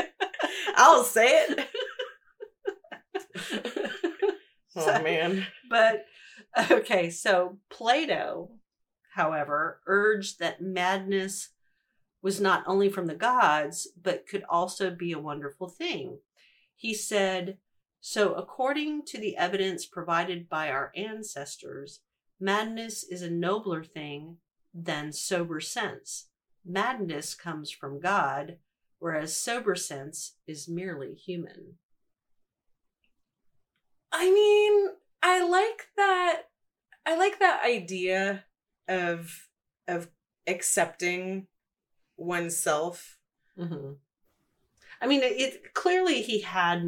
I'll 0.76 1.04
say 1.04 1.26
it. 1.26 1.68
Oh 4.76 5.02
man. 5.02 5.46
But 5.70 6.04
okay, 6.70 7.10
so 7.10 7.58
Plato, 7.70 8.50
however, 9.14 9.80
urged 9.86 10.40
that 10.40 10.60
madness 10.60 11.50
was 12.24 12.40
not 12.40 12.64
only 12.66 12.88
from 12.88 13.06
the 13.06 13.14
gods, 13.14 13.86
but 14.02 14.26
could 14.26 14.42
also 14.48 14.90
be 14.90 15.12
a 15.12 15.18
wonderful 15.18 15.68
thing. 15.68 16.20
He 16.74 16.94
said, 16.94 17.58
So, 18.00 18.32
according 18.32 19.02
to 19.08 19.18
the 19.18 19.36
evidence 19.36 19.84
provided 19.84 20.48
by 20.48 20.70
our 20.70 20.90
ancestors, 20.96 22.00
madness 22.40 23.04
is 23.04 23.20
a 23.20 23.30
nobler 23.30 23.84
thing 23.84 24.38
than 24.72 25.12
sober 25.12 25.60
sense. 25.60 26.28
Madness 26.64 27.34
comes 27.34 27.70
from 27.70 28.00
God, 28.00 28.56
whereas 28.98 29.36
sober 29.36 29.74
sense 29.74 30.36
is 30.46 30.66
merely 30.66 31.12
human. 31.12 31.74
I 34.10 34.30
mean, 34.32 34.94
I 35.22 35.46
like 35.46 35.88
that 35.98 36.44
I 37.04 37.16
like 37.16 37.38
that 37.40 37.62
idea 37.66 38.44
of 38.88 39.46
of 39.86 40.08
accepting 40.46 41.48
oneself. 42.16 43.18
hmm 43.56 43.92
I 45.00 45.06
mean, 45.06 45.22
it, 45.22 45.32
it 45.38 45.74
clearly 45.74 46.22
he 46.22 46.40
had 46.40 46.82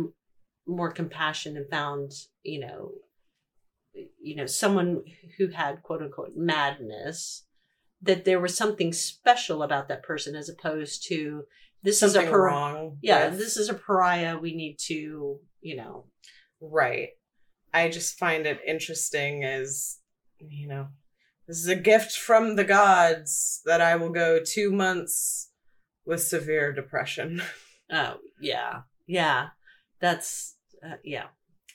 more 0.66 0.90
compassion 0.90 1.56
and 1.56 1.68
found, 1.68 2.12
you 2.42 2.60
know, 2.60 2.92
you 4.20 4.36
know, 4.36 4.46
someone 4.46 5.02
who 5.36 5.48
had 5.48 5.82
quote 5.82 6.02
unquote 6.02 6.32
madness. 6.36 7.42
That 8.02 8.26
there 8.26 8.40
was 8.40 8.54
something 8.56 8.92
special 8.92 9.62
about 9.62 9.88
that 9.88 10.02
person, 10.02 10.36
as 10.36 10.50
opposed 10.50 11.06
to 11.08 11.44
this 11.82 12.00
Something 12.00 12.26
is 12.26 12.28
a 12.28 12.36
wrong. 12.36 12.98
Yeah, 13.00 13.30
with- 13.30 13.38
this 13.38 13.56
is 13.56 13.70
a 13.70 13.74
pariah. 13.74 14.38
We 14.38 14.54
need 14.54 14.76
to, 14.86 15.40
you 15.60 15.76
know, 15.76 16.04
Right. 16.60 17.10
I 17.72 17.88
just 17.88 18.18
find 18.18 18.46
it 18.46 18.60
interesting 18.66 19.44
as, 19.44 19.98
you 20.38 20.68
know, 20.68 20.88
this 21.46 21.58
is 21.58 21.68
a 21.68 21.76
gift 21.76 22.16
from 22.16 22.56
the 22.56 22.64
gods 22.64 23.60
that 23.64 23.80
I 23.80 23.96
will 23.96 24.10
go 24.10 24.40
two 24.44 24.72
months 24.72 25.50
with 26.04 26.22
severe 26.22 26.72
depression. 26.72 27.42
oh 27.92 28.16
yeah, 28.40 28.82
yeah, 29.06 29.48
that's 30.00 30.56
uh, 30.84 30.96
yeah. 31.04 31.26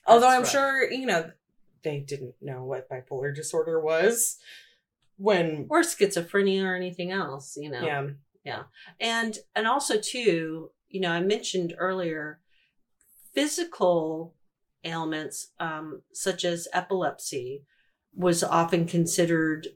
Although 0.08 0.30
I'm 0.30 0.42
right. 0.42 0.52
sure, 0.52 0.92
you 0.92 1.06
know, 1.06 1.32
they 1.84 2.00
didn't 2.00 2.36
know 2.42 2.64
what 2.64 2.90
bipolar 2.90 3.34
disorder 3.34 3.80
was 3.80 4.38
when, 5.18 5.68
or 5.70 5.82
schizophrenia 5.82 6.64
or 6.64 6.76
anything 6.76 7.12
else, 7.12 7.56
you 7.58 7.70
know. 7.70 7.82
Yeah. 7.82 8.08
Yeah. 8.44 8.64
and 9.00 9.38
and 9.56 9.68
also 9.68 10.00
too 10.02 10.72
you 10.90 11.00
know 11.00 11.12
i 11.12 11.20
mentioned 11.20 11.76
earlier 11.78 12.40
physical 13.34 14.34
ailments, 14.84 15.52
um, 15.60 16.02
such 16.14 16.44
as 16.46 16.68
epilepsy, 16.74 17.64
was 18.16 18.44
often 18.44 18.86
considered, 18.86 19.68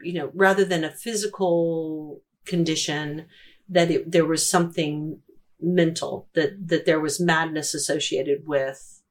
you 0.00 0.14
know, 0.14 0.30
rather 0.34 0.64
than 0.64 0.84
a 0.84 0.90
physical 0.90 2.22
condition, 2.44 3.26
that 3.68 3.90
it, 3.90 4.10
there 4.10 4.24
was 4.24 4.48
something 4.48 5.20
mental 5.60 6.28
that 6.34 6.68
that 6.68 6.84
there 6.84 7.00
was 7.00 7.18
madness 7.18 7.72
associated 7.74 8.46
with 8.46 9.02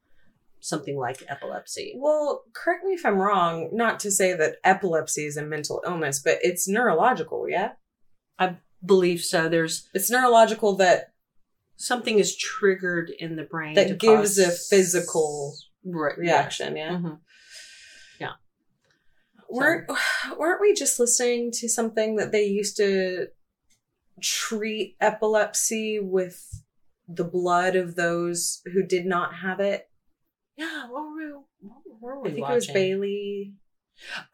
something 0.60 0.96
like 0.96 1.22
epilepsy. 1.28 1.94
Well, 1.96 2.44
correct 2.52 2.84
me 2.84 2.94
if 2.94 3.04
I'm 3.06 3.18
wrong, 3.18 3.70
not 3.72 4.00
to 4.00 4.10
say 4.10 4.34
that 4.34 4.56
epilepsy 4.64 5.26
is 5.26 5.36
a 5.36 5.42
mental 5.42 5.82
illness, 5.86 6.20
but 6.20 6.38
it's 6.42 6.68
neurological, 6.68 7.48
yeah? 7.48 7.72
I 8.38 8.56
believe 8.84 9.20
so. 9.20 9.48
There's 9.48 9.88
It's 9.94 10.10
neurological 10.10 10.76
that 10.76 11.12
something 11.76 12.18
is 12.18 12.36
triggered 12.36 13.10
in 13.10 13.36
the 13.36 13.44
brain 13.44 13.74
that 13.74 13.98
gives 13.98 14.38
a 14.38 14.50
physical 14.50 15.54
reaction, 15.84 16.76
yeah. 16.76 16.92
Mhm. 16.92 17.18
Weren't 19.50 19.90
weren't 20.38 20.60
we 20.60 20.74
just 20.74 20.98
listening 20.98 21.50
to 21.52 21.68
something 21.68 22.16
that 22.16 22.32
they 22.32 22.44
used 22.44 22.76
to 22.76 23.28
treat 24.20 24.96
epilepsy 25.00 26.00
with 26.00 26.62
the 27.08 27.24
blood 27.24 27.76
of 27.76 27.94
those 27.94 28.62
who 28.72 28.82
did 28.82 29.06
not 29.06 29.34
have 29.36 29.60
it? 29.60 29.88
Yeah, 30.56 30.88
what 30.88 31.02
were 31.02 31.16
we, 31.16 31.32
what 31.60 32.00
were 32.00 32.20
we 32.20 32.30
I 32.30 32.32
think 32.32 32.48
it 32.48 32.54
was? 32.54 32.66
Bailey. 32.68 33.54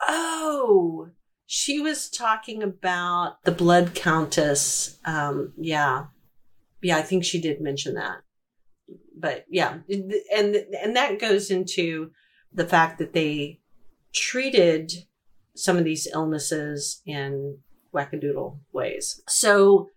Oh, 0.07 1.09
she 1.47 1.81
was 1.81 2.09
talking 2.09 2.63
about 2.63 3.43
the 3.45 3.53
blood 3.53 3.95
countess. 3.95 4.99
Um, 5.05 5.53
yeah, 5.59 6.07
yeah, 6.81 6.97
I 6.97 7.03
think 7.03 7.25
she 7.25 7.41
did 7.41 7.61
mention 7.61 7.95
that. 7.95 8.19
But 9.17 9.47
yeah, 9.49 9.79
and 9.89 10.13
and 10.83 10.97
that 10.97 11.19
goes 11.19 11.51
into 11.51 12.11
the 12.53 12.67
fact 12.67 12.99
that 12.99 13.13
they 13.13 13.62
treated 14.15 14.93
some 15.55 15.77
of 15.77 15.85
these 15.85 16.09
illnesses 16.13 17.03
in 17.07 17.59
wackadoodle 17.95 18.59
ways. 18.73 19.21
So, 19.29 19.89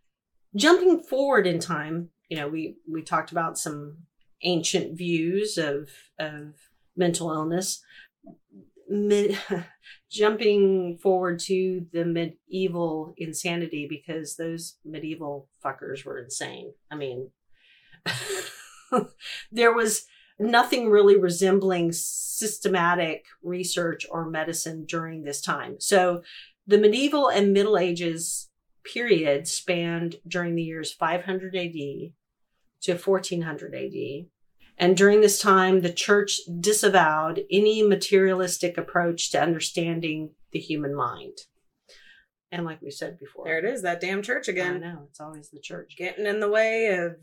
jumping 0.55 1.01
forward 1.01 1.47
in 1.47 1.59
time, 1.59 2.09
you 2.29 2.37
know, 2.37 2.47
we 2.47 2.77
we 2.91 3.01
talked 3.01 3.31
about 3.31 3.57
some 3.57 3.97
ancient 4.43 4.97
views 4.97 5.57
of 5.57 5.89
of 6.19 6.55
mental 6.95 7.31
illness. 7.31 7.81
Mid, 8.87 9.37
jumping 10.11 10.99
forward 11.01 11.39
to 11.39 11.87
the 11.91 12.05
medieval 12.05 13.13
insanity 13.17 13.87
because 13.89 14.35
those 14.35 14.77
medieval 14.85 15.49
fuckers 15.63 16.05
were 16.05 16.19
insane. 16.19 16.73
I 16.91 16.95
mean, 16.95 17.31
there 19.51 19.73
was 19.73 20.05
nothing 20.39 20.89
really 20.89 21.17
resembling 21.17 21.91
systematic 21.91 23.25
research 23.41 24.05
or 24.09 24.29
medicine 24.29 24.85
during 24.85 25.23
this 25.23 25.41
time. 25.41 25.75
So 25.79 26.21
the 26.67 26.77
medieval 26.77 27.29
and 27.29 27.53
Middle 27.53 27.77
Ages 27.77 28.49
period 28.83 29.47
spanned 29.47 30.17
during 30.27 30.55
the 30.55 30.63
years 30.63 30.91
500 30.91 31.55
AD 31.55 31.73
to 32.81 32.95
1400 32.97 33.75
AD. 33.75 34.27
And 34.77 34.97
during 34.97 35.21
this 35.21 35.39
time, 35.39 35.81
the 35.81 35.93
church 35.93 36.41
disavowed 36.59 37.43
any 37.49 37.81
materialistic 37.81 38.77
approach 38.77 39.31
to 39.31 39.41
understanding 39.41 40.31
the 40.51 40.59
human 40.59 40.93
mind. 40.93 41.37
And 42.51 42.65
like 42.65 42.81
we 42.81 42.91
said 42.91 43.17
before, 43.17 43.45
There 43.45 43.59
it 43.59 43.65
is, 43.65 43.81
that 43.83 44.01
damn 44.01 44.21
church 44.21 44.47
again. 44.47 44.75
I 44.75 44.79
know 44.79 45.07
it's 45.09 45.19
always 45.19 45.49
the 45.49 45.59
church. 45.59 45.95
Getting 45.97 46.25
in 46.25 46.39
the 46.39 46.49
way 46.49 46.87
of 46.87 47.15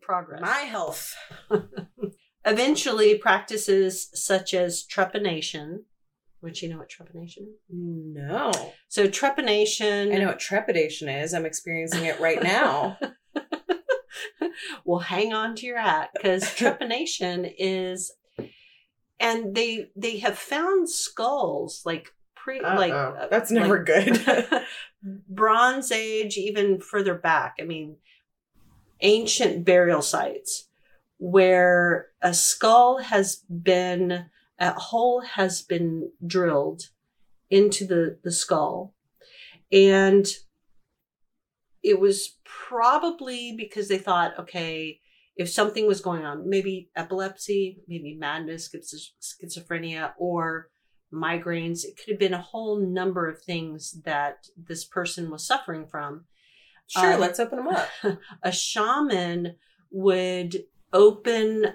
Progress. 0.00 0.40
my 0.40 0.60
health. 0.60 1.14
Eventually, 2.46 3.18
practices 3.18 4.08
such 4.14 4.54
as 4.54 4.86
trepanation, 4.86 5.80
which 6.40 6.62
you 6.62 6.68
know 6.68 6.78
what 6.78 6.88
trepanation 6.88 7.38
is? 7.42 7.56
No. 7.68 8.52
So 8.88 9.08
trepanation. 9.08 10.14
I 10.14 10.18
know 10.18 10.28
what 10.28 10.38
trepidation 10.38 11.08
is. 11.08 11.34
I'm 11.34 11.44
experiencing 11.44 12.04
it 12.04 12.20
right 12.20 12.40
now. 12.40 12.98
well, 14.84 15.00
hang 15.00 15.32
on 15.34 15.56
to 15.56 15.66
your 15.66 15.80
hat 15.80 16.10
because 16.14 16.44
trepanation 16.56 17.52
is, 17.58 18.12
and 19.18 19.54
they 19.56 19.90
they 19.96 20.18
have 20.18 20.38
found 20.38 20.88
skulls 20.88 21.82
like 21.84 22.14
pre 22.36 22.60
like 22.62 22.92
Uh-oh. 22.92 23.16
uh, 23.22 23.28
That's 23.28 23.50
never 23.50 23.78
like- 23.78 23.86
good. 23.86 24.62
Bronze 25.28 25.90
Age, 25.90 26.36
even 26.36 26.80
further 26.80 27.14
back. 27.14 27.56
I 27.60 27.64
mean, 27.64 27.96
ancient 29.00 29.64
burial 29.64 30.02
sites 30.02 30.68
where 31.18 32.08
a 32.22 32.34
skull 32.34 32.98
has 32.98 33.42
been 33.62 34.26
a 34.58 34.72
hole 34.72 35.20
has 35.20 35.62
been 35.62 36.10
drilled 36.26 36.90
into 37.50 37.86
the 37.86 38.18
the 38.22 38.32
skull 38.32 38.94
and 39.70 40.26
it 41.82 42.00
was 42.00 42.38
probably 42.44 43.54
because 43.56 43.88
they 43.88 43.98
thought 43.98 44.38
okay 44.38 45.00
if 45.36 45.48
something 45.48 45.86
was 45.86 46.00
going 46.00 46.24
on 46.24 46.48
maybe 46.48 46.90
epilepsy 46.96 47.78
maybe 47.86 48.14
madness 48.14 48.68
schizophrenia 49.20 50.12
or 50.18 50.68
migraines 51.12 51.84
it 51.84 51.96
could 51.96 52.10
have 52.10 52.18
been 52.18 52.34
a 52.34 52.42
whole 52.42 52.78
number 52.78 53.28
of 53.28 53.40
things 53.42 54.00
that 54.04 54.46
this 54.56 54.84
person 54.84 55.30
was 55.30 55.46
suffering 55.46 55.86
from 55.86 56.24
sure, 56.88 57.14
Um, 57.14 57.20
let's 57.20 57.40
open 57.40 57.58
them 57.58 57.68
up. 57.68 57.88
a 58.42 58.52
shaman 58.52 59.56
would 59.90 60.64
open 60.92 61.74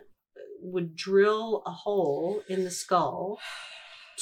would 0.61 0.95
drill 0.95 1.63
a 1.65 1.71
hole 1.71 2.41
in 2.47 2.63
the 2.63 2.71
skull 2.71 3.39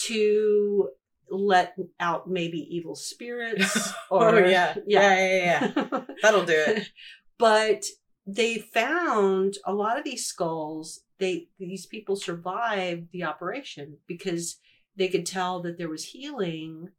to 0.08 0.89
let 1.30 1.75
out 1.99 2.30
maybe 2.30 2.58
evil 2.75 2.95
spirits 2.95 3.91
or 4.10 4.36
oh 4.36 4.47
yeah. 4.47 4.75
yeah 4.88 5.15
Yeah, 5.17 5.28
yeah, 5.28 5.71
yeah. 5.75 6.02
That'll 6.21 6.45
do 6.45 6.54
it. 6.56 6.89
but 7.38 7.84
they 8.25 8.58
found 8.58 9.56
a 9.65 9.73
lot 9.73 9.97
of 9.97 10.04
these 10.04 10.25
skulls 10.25 11.02
they 11.19 11.47
these 11.60 11.86
people 11.86 12.15
survived 12.15 13.08
the 13.12 13.23
operation 13.23 13.97
because 14.08 14.58
they 14.95 15.08
could 15.08 15.25
tell 15.25 15.62
that 15.63 15.78
there 15.78 15.89
was 15.89 16.06
healing 16.06 16.89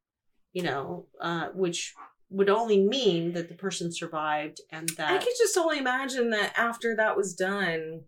you 0.53 0.63
know 0.63 1.07
uh, 1.21 1.49
which 1.55 1.95
would 2.31 2.49
only 2.49 2.81
mean 2.81 3.33
that 3.33 3.49
the 3.49 3.55
person 3.55 3.93
survived 3.93 4.61
and 4.71 4.89
that 4.91 5.11
I 5.11 5.19
could 5.19 5.35
just 5.37 5.57
only 5.57 5.79
imagine 5.79 6.31
that 6.31 6.53
after 6.57 6.95
that 6.97 7.17
was 7.17 7.35
done, 7.35 8.03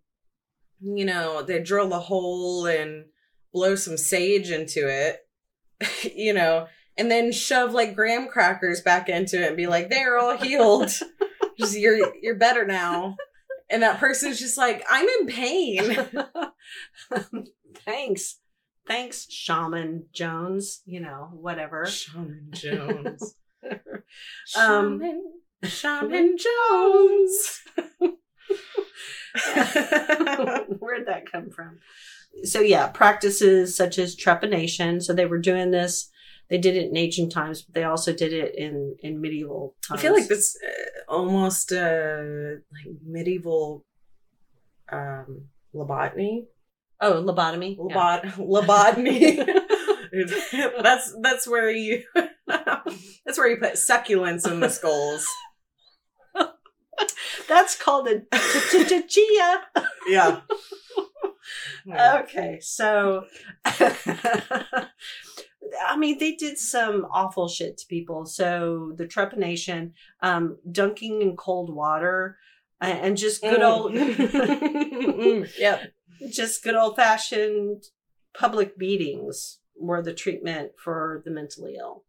you 0.81 1.05
know, 1.05 1.43
they 1.43 1.61
drill 1.61 1.89
the 1.89 1.99
hole 1.99 2.67
and 2.67 3.07
blow 3.53 3.75
some 3.75 3.97
sage 3.97 4.51
into 4.51 4.89
it, 4.89 5.21
you 6.15 6.33
know, 6.33 6.69
and 6.97 7.11
then 7.11 7.33
shove 7.33 7.73
like 7.73 7.97
graham 7.97 8.29
crackers 8.29 8.81
back 8.81 9.09
into 9.09 9.43
it 9.43 9.49
and 9.49 9.57
be 9.57 9.67
like, 9.67 9.91
they're 9.91 10.19
all 10.19 10.37
healed. 10.37 10.91
just 11.59 11.77
you're 11.77 12.15
you're 12.23 12.37
better 12.37 12.65
now. 12.65 13.17
And 13.69 13.83
that 13.83 13.99
person's 13.99 14.39
just 14.39 14.57
like, 14.57 14.85
I'm 14.89 15.09
in 15.09 15.27
pain. 15.27 16.09
thanks 17.85 18.39
thanks 18.87 19.27
shaman 19.31 20.05
jones 20.13 20.83
you 20.85 21.01
know 21.01 21.29
whatever 21.33 21.87
Shaman 21.87 22.49
Jones. 22.53 23.35
Um, 24.57 25.01
Shaman, 25.01 25.23
Shaman 25.65 26.37
Jones. 26.71 27.61
where'd 30.79 31.07
that 31.07 31.25
come 31.31 31.51
from 31.51 31.79
so 32.45 32.61
yeah 32.61 32.87
practices 32.89 33.77
such 33.77 33.99
as 33.99 34.17
trepanation 34.17 35.03
so 35.03 35.13
they 35.13 35.27
were 35.27 35.39
doing 35.39 35.71
this 35.71 36.11
they 36.51 36.59
did 36.59 36.77
it 36.77 36.91
in 36.91 36.97
ancient 36.97 37.33
times 37.33 37.63
but 37.63 37.75
they 37.75 37.85
also 37.85 38.13
did 38.13 38.33
it 38.33 38.55
in 38.57 38.97
in 39.01 39.21
medieval 39.21 39.75
times. 39.87 40.01
I 40.01 40.03
feel 40.03 40.13
like 40.13 40.29
this 40.29 40.57
uh, 40.67 41.13
almost 41.13 41.73
uh 41.73 42.57
like 42.73 42.97
medieval 43.07 43.85
um 44.91 45.43
lobotomy. 45.75 46.47
oh 47.01 47.23
lobotomy 47.23 47.77
yeah. 47.77 47.85
Lobot 47.85 48.33
lobotomy. 48.37 49.47
that's 50.83 51.15
that's 51.23 51.49
where 51.49 51.71
you 51.71 52.03
that's 53.27 53.39
where 53.39 53.49
you 53.49 53.57
put 53.57 53.75
succulents 53.75 54.51
in 54.51 54.61
the 54.61 54.69
skulls. 54.69 55.27
that's 57.49 57.77
called 57.77 58.09
a 58.09 58.23
chia 59.09 59.63
Yeah. 60.09 60.41
okay, 62.23 62.59
so 62.61 63.25
I 63.65 64.89
mean, 65.97 66.19
they 66.19 66.35
did 66.35 66.59
some 66.59 67.07
awful 67.13 67.49
shit 67.49 67.79
to 67.79 67.87
people. 67.87 68.27
So 68.27 68.93
the 68.97 69.07
trepanation, 69.07 69.93
um, 70.21 70.59
dunking 70.71 71.23
in 71.23 71.37
cold 71.37 71.75
water, 71.75 72.37
and 72.81 73.17
just 73.17 73.43
good 73.43 73.63
old, 73.63 73.93
Mm, 73.93 75.49
yep. 75.59 75.93
just 76.31 76.63
good 76.63 76.75
old 76.75 76.97
fashioned 76.97 77.85
public 78.35 78.79
beatings 78.79 79.59
were 79.77 80.03
the 80.03 80.15
treatment 80.15 80.73
for 80.83 81.23
the 81.25 81.31
mentally 81.31 81.77
ill. 81.79 82.05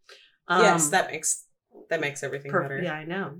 Um, 0.47 0.61
yes, 0.61 0.89
that 0.89 1.09
makes 1.11 1.45
that 1.89 2.01
makes 2.01 2.23
everything 2.23 2.51
per- 2.51 2.61
better. 2.63 2.81
Yeah, 2.81 2.93
I 2.93 3.05
know. 3.05 3.35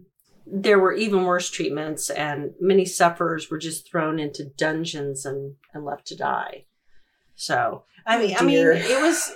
there 0.46 0.80
were 0.80 0.94
even 0.94 1.24
worse 1.24 1.50
treatments, 1.50 2.10
and 2.10 2.52
many 2.60 2.86
sufferers 2.86 3.50
were 3.50 3.58
just 3.58 3.90
thrown 3.90 4.20
into 4.20 4.50
dungeons 4.58 5.26
and, 5.26 5.56
and 5.74 5.86
left 5.86 6.06
to 6.08 6.16
die. 6.18 6.66
So, 7.36 7.86
I 8.06 8.18
Oh, 8.18 8.20
mean, 8.20 8.36
I 8.38 8.44
mean, 8.44 8.58
it 8.68 9.02
was 9.02 9.32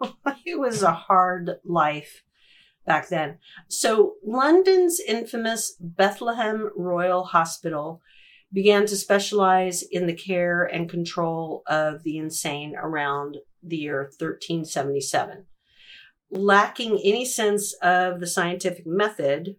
it 0.46 0.58
was 0.58 0.82
a 0.82 0.92
hard 0.92 1.52
life 1.64 2.22
back 2.86 3.08
then. 3.08 3.38
So, 3.68 4.14
London's 4.24 5.00
infamous 5.00 5.76
Bethlehem 5.80 6.70
Royal 6.76 7.24
Hospital 7.24 8.00
began 8.52 8.84
to 8.86 8.96
specialize 8.96 9.82
in 9.82 10.06
the 10.06 10.14
care 10.14 10.64
and 10.64 10.88
control 10.90 11.62
of 11.66 12.02
the 12.02 12.18
insane 12.18 12.74
around 12.76 13.36
the 13.62 13.76
year 13.76 14.10
1377. 14.18 15.46
Lacking 16.32 17.00
any 17.02 17.24
sense 17.24 17.72
of 17.82 18.20
the 18.20 18.26
scientific 18.26 18.86
method, 18.86 19.56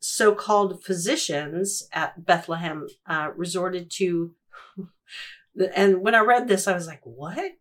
so 0.00 0.34
called 0.34 0.82
physicians 0.84 1.88
at 1.92 2.24
Bethlehem 2.26 2.88
uh, 3.06 3.30
resorted 3.36 3.90
to, 3.92 4.34
and 5.74 6.00
when 6.02 6.14
I 6.14 6.20
read 6.20 6.48
this, 6.48 6.66
I 6.68 6.72
was 6.74 6.86
like, 6.86 7.02
what? 7.04 7.52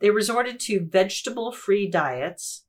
They 0.00 0.10
resorted 0.10 0.60
to 0.60 0.80
vegetable 0.84 1.52
free 1.52 1.88
diets. 1.88 2.64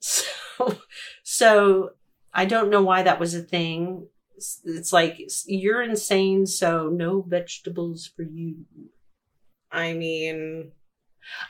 So, 0.00 0.78
so 1.22 1.90
I 2.32 2.44
don't 2.44 2.70
know 2.70 2.82
why 2.82 3.02
that 3.02 3.20
was 3.20 3.34
a 3.34 3.42
thing. 3.42 4.08
It's- 4.36 4.60
It's 4.64 4.92
like 4.92 5.18
you're 5.46 5.82
insane, 5.82 6.46
so 6.46 6.88
no 6.88 7.22
vegetables 7.22 8.06
for 8.06 8.22
you. 8.22 8.64
I 9.70 9.92
mean, 9.94 10.72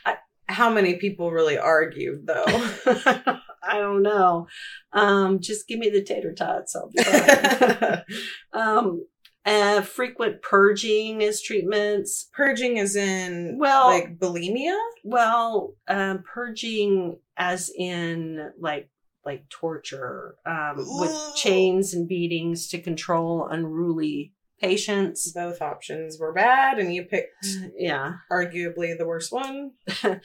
I- 0.07 0.19
how 0.49 0.71
many 0.71 0.97
people 0.97 1.31
really 1.31 1.59
argued 1.59 2.27
though? 2.27 2.45
I 3.63 3.79
don't 3.79 4.03
know. 4.03 4.47
Um, 4.93 5.41
just 5.41 5.69
give 5.69 5.79
me 5.79 5.91
the 5.91 6.03
tater 6.03 6.33
tots. 6.33 6.75
I'll 6.75 6.91
be 6.91 7.03
fine. 7.03 8.03
um, 8.53 9.07
uh, 9.45 9.83
frequent 9.83 10.43
purging 10.43 11.23
as 11.23 11.43
treatments. 11.43 12.29
Purging 12.33 12.77
is 12.79 12.97
in 12.97 13.57
Well- 13.59 13.89
like 13.89 14.19
bulimia. 14.19 14.77
Well, 15.05 15.75
um, 15.87 16.23
purging 16.23 17.19
as 17.37 17.71
in 17.77 18.53
like 18.61 18.91
like 19.25 19.49
torture 19.51 20.37
um, 20.47 20.77
with 20.77 21.35
chains 21.37 21.93
and 21.93 22.09
beatings 22.09 22.69
to 22.69 22.81
control 22.81 23.47
unruly 23.51 24.33
patients. 24.61 25.33
Both 25.33 25.63
options 25.63 26.19
were 26.19 26.33
bad, 26.33 26.79
and 26.79 26.95
you 26.95 27.05
picked 27.05 27.47
Yeah, 27.77 28.15
arguably 28.31 28.97
the 28.97 29.07
worst 29.07 29.33
one. 29.33 29.73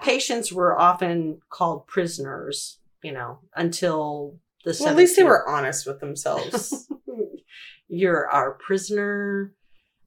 patients 0.00 0.52
were 0.52 0.78
often 0.78 1.40
called 1.48 1.86
prisoners. 1.86 2.78
You 3.02 3.12
know, 3.12 3.38
until 3.56 4.38
the 4.64 4.76
Well, 4.78 4.90
at 4.90 4.96
least 4.96 5.16
they 5.16 5.24
were 5.24 5.48
honest 5.48 5.86
with 5.86 6.00
themselves. 6.00 6.86
you're 7.88 8.28
our 8.28 8.52
prisoner. 8.52 9.54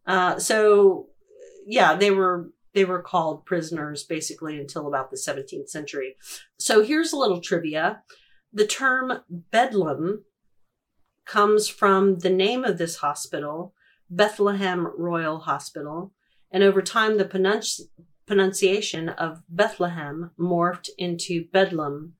Uh, 0.05 0.37
so 0.39 1.07
yeah, 1.65 1.95
they 1.95 2.11
were 2.11 2.49
they 2.73 2.85
were 2.85 3.01
called 3.01 3.45
prisoners 3.45 4.03
basically 4.03 4.59
until 4.59 4.87
about 4.87 5.11
the 5.11 5.17
17th 5.17 5.69
century. 5.69 6.15
So 6.57 6.83
here's 6.83 7.13
a 7.13 7.17
little 7.17 7.39
trivia. 7.39 8.01
The 8.51 8.65
term 8.65 9.21
bedlam 9.29 10.23
comes 11.25 11.67
from 11.67 12.19
the 12.19 12.29
name 12.29 12.63
of 12.63 12.77
this 12.77 12.97
hospital, 12.97 13.73
Bethlehem 14.09 14.87
Royal 14.97 15.39
Hospital, 15.39 16.11
and 16.51 16.63
over 16.63 16.81
time 16.81 17.17
the 17.17 17.25
pronunci- 17.25 17.87
pronunciation 18.25 19.09
of 19.09 19.41
Bethlehem 19.49 20.31
morphed 20.39 20.89
into 20.97 21.45
Bedlam, 21.51 22.13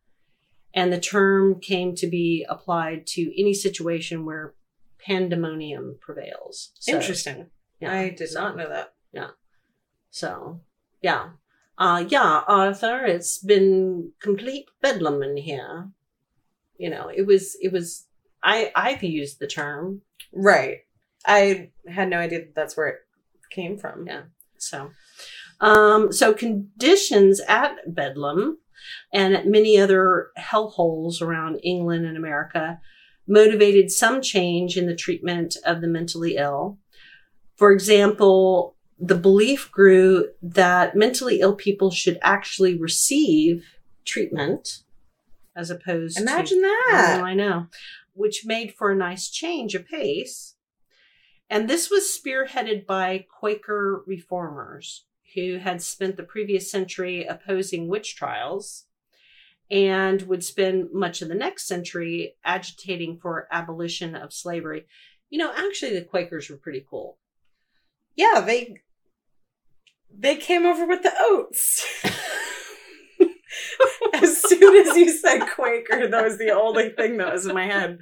and 0.73 0.91
the 0.91 0.99
term 0.99 1.59
came 1.59 1.95
to 1.95 2.07
be 2.07 2.45
applied 2.49 3.05
to 3.07 3.39
any 3.39 3.53
situation 3.53 4.25
where 4.25 4.53
pandemonium 4.99 5.97
prevails. 6.01 6.71
So, 6.79 6.95
Interesting. 6.95 7.47
yeah. 7.79 7.93
I 7.93 8.09
did 8.09 8.29
not 8.33 8.57
know 8.57 8.69
that. 8.69 8.93
Yeah. 9.11 9.31
So, 10.09 10.61
yeah. 11.01 11.29
Uh, 11.77 12.05
yeah, 12.07 12.43
Arthur, 12.47 13.05
it's 13.05 13.37
been 13.39 14.11
complete 14.21 14.65
bedlam 14.81 15.21
in 15.23 15.37
here. 15.37 15.89
You 16.77 16.89
know, 16.89 17.09
it 17.13 17.25
was, 17.25 17.55
it 17.61 17.71
was, 17.71 18.07
I, 18.43 18.71
I've 18.75 19.03
used 19.03 19.39
the 19.39 19.47
term. 19.47 20.01
Right. 20.33 20.79
I 21.25 21.71
had 21.87 22.09
no 22.09 22.17
idea 22.17 22.39
that 22.39 22.55
that's 22.55 22.75
where 22.75 22.87
it 22.87 22.99
came 23.49 23.77
from. 23.77 24.05
Yeah. 24.05 24.23
So, 24.57 24.91
um, 25.61 26.11
so 26.11 26.33
conditions 26.33 27.39
at 27.47 27.75
Bedlam 27.87 28.57
and 29.13 29.33
at 29.33 29.47
many 29.47 29.79
other 29.79 30.29
hellholes 30.37 31.21
around 31.21 31.59
England 31.63 32.05
and 32.05 32.17
America 32.17 32.79
motivated 33.27 33.89
some 33.89 34.21
change 34.21 34.75
in 34.75 34.85
the 34.85 34.95
treatment 34.95 35.55
of 35.65 35.79
the 35.79 35.87
mentally 35.87 36.35
ill. 36.35 36.77
For 37.55 37.71
example, 37.71 38.75
the 38.99 39.15
belief 39.15 39.71
grew 39.71 40.27
that 40.41 40.95
mentally 40.95 41.39
ill 41.39 41.55
people 41.55 41.91
should 41.91 42.19
actually 42.21 42.77
receive 42.77 43.65
treatment 44.05 44.79
as 45.55 45.69
opposed 45.69 46.17
to 46.17 46.23
Imagine 46.23 46.59
I 46.59 46.89
that. 46.91 47.17
know, 47.19 47.25
I 47.25 47.33
know. 47.33 47.67
Which 48.13 48.45
made 48.45 48.73
for 48.73 48.91
a 48.91 48.95
nice 48.95 49.29
change 49.29 49.75
of 49.75 49.87
pace. 49.87 50.55
And 51.49 51.69
this 51.69 51.89
was 51.89 52.03
spearheaded 52.03 52.85
by 52.85 53.25
Quaker 53.39 54.03
reformers 54.07 55.05
who 55.35 55.57
had 55.57 55.81
spent 55.81 56.17
the 56.17 56.23
previous 56.23 56.69
century 56.69 57.25
opposing 57.25 57.87
witch 57.87 58.15
trials 58.15 58.85
and 59.69 60.21
would 60.23 60.43
spend 60.43 60.89
much 60.93 61.21
of 61.21 61.27
the 61.27 61.35
next 61.35 61.67
century 61.67 62.35
agitating 62.45 63.17
for 63.19 63.47
abolition 63.51 64.15
of 64.15 64.33
slavery. 64.33 64.85
You 65.29 65.39
know, 65.39 65.51
actually, 65.55 65.93
the 65.93 66.05
Quakers 66.05 66.49
were 66.49 66.57
pretty 66.57 66.85
cool. 66.87 67.17
Yeah, 68.15 68.41
they 68.45 68.77
they 70.15 70.35
came 70.35 70.65
over 70.65 70.85
with 70.85 71.01
the 71.01 71.13
oats. 71.19 71.85
as 74.23 74.41
soon 74.41 74.87
as 74.87 74.95
you 74.95 75.09
said 75.09 75.47
Quaker, 75.55 76.07
that 76.07 76.23
was 76.23 76.37
the 76.37 76.51
only 76.51 76.89
thing 76.89 77.17
that 77.17 77.33
was 77.33 77.45
in 77.45 77.53
my 77.53 77.65
head. 77.65 77.99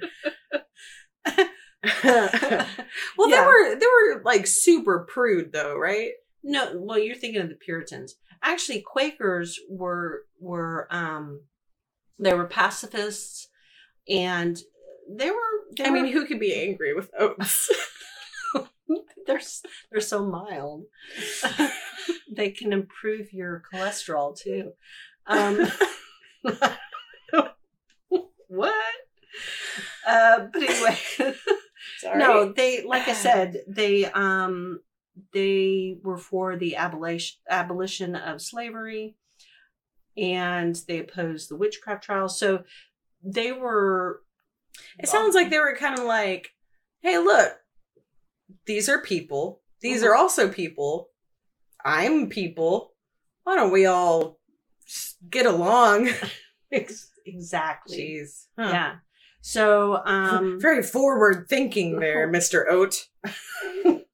well, 2.04 3.28
they 3.28 3.40
were 3.40 3.76
they 3.76 3.86
were 3.86 4.22
like 4.24 4.46
super 4.46 5.00
prude 5.00 5.52
though, 5.52 5.76
right? 5.76 6.12
No, 6.44 6.72
well, 6.76 6.98
you're 6.98 7.16
thinking 7.16 7.40
of 7.40 7.48
the 7.48 7.54
Puritans. 7.54 8.16
Actually, 8.42 8.82
Quakers 8.82 9.58
were 9.68 10.22
were 10.40 10.88
um 10.90 11.42
they 12.18 12.34
were 12.34 12.46
pacifists, 12.46 13.48
and 14.08 14.58
they 15.08 15.30
were. 15.30 15.36
They 15.76 15.84
I 15.84 15.90
mean, 15.90 16.06
who 16.06 16.26
could 16.26 16.38
be 16.38 16.54
angry 16.54 16.94
with 16.94 17.10
oats? 17.18 17.70
they're 19.26 19.40
they're 19.90 20.00
so 20.00 20.24
mild. 20.24 20.84
they 22.30 22.50
can 22.50 22.72
improve 22.72 23.32
your 23.32 23.62
cholesterol 23.72 24.38
too. 24.38 24.72
Um, 25.26 25.66
what? 28.48 28.74
Uh, 30.06 30.46
but 30.52 30.62
anyway. 30.62 30.98
Sorry. 31.98 32.18
No, 32.18 32.52
they 32.52 32.84
like 32.84 33.08
I 33.08 33.12
said, 33.12 33.62
they 33.68 34.04
um 34.06 34.80
they 35.32 35.96
were 36.02 36.18
for 36.18 36.56
the 36.56 36.76
abolition 36.76 37.38
abolition 37.48 38.14
of 38.16 38.40
slavery 38.42 39.16
and 40.16 40.74
they 40.88 40.98
opposed 40.98 41.48
the 41.50 41.56
witchcraft 41.56 42.04
trials. 42.04 42.38
So 42.38 42.64
they 43.22 43.52
were 43.52 44.22
It 44.98 45.08
sounds 45.08 45.34
like 45.34 45.50
they 45.50 45.58
were 45.58 45.76
kind 45.76 45.98
of 45.98 46.04
like, 46.04 46.50
hey, 47.02 47.18
look, 47.18 47.52
these 48.66 48.88
are 48.88 49.00
people. 49.00 49.62
These 49.80 50.02
Mhm. 50.02 50.06
are 50.08 50.14
also 50.14 50.48
people. 50.48 51.10
I'm 51.84 52.28
people. 52.28 52.94
Why 53.44 53.56
don't 53.56 53.72
we 53.72 53.86
all 53.86 54.38
get 55.28 55.46
along? 55.46 56.08
Ex- 56.72 57.10
exactly. 57.26 57.98
Jeez. 57.98 58.46
Huh. 58.58 58.70
Yeah. 58.72 58.94
So 59.40 60.00
um 60.04 60.58
Very 60.60 60.82
forward 60.82 61.48
thinking 61.48 61.98
there, 62.00 62.30
Mr. 62.30 62.64
Oat. 62.68 63.08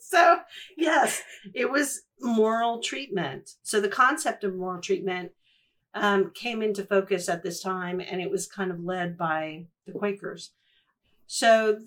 so 0.00 0.38
yes, 0.76 1.22
it 1.54 1.70
was 1.70 2.02
moral 2.20 2.80
treatment. 2.80 3.50
So 3.62 3.80
the 3.80 3.88
concept 3.88 4.44
of 4.44 4.54
moral 4.54 4.80
treatment 4.80 5.32
um, 5.94 6.30
came 6.34 6.62
into 6.62 6.84
focus 6.84 7.28
at 7.28 7.42
this 7.42 7.60
time, 7.60 8.00
and 8.00 8.20
it 8.20 8.30
was 8.30 8.46
kind 8.46 8.70
of 8.70 8.78
led 8.80 9.18
by 9.18 9.66
the 9.86 9.92
Quakers. 9.92 10.52
So. 11.26 11.80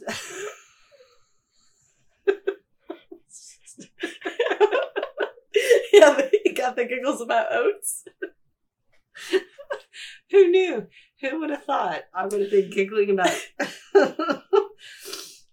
yeah, 5.94 6.22
you 6.44 6.54
got 6.54 6.76
the 6.76 6.86
giggles 6.86 7.22
about 7.22 7.48
oats. 7.54 8.04
Who 10.32 10.50
knew? 10.50 10.88
Who 11.22 11.40
would 11.40 11.50
have 11.52 11.64
thought 11.64 12.02
I 12.14 12.26
would 12.26 12.42
have 12.42 12.52
been 12.52 12.70
giggling 12.70 13.12
about? 13.12 13.30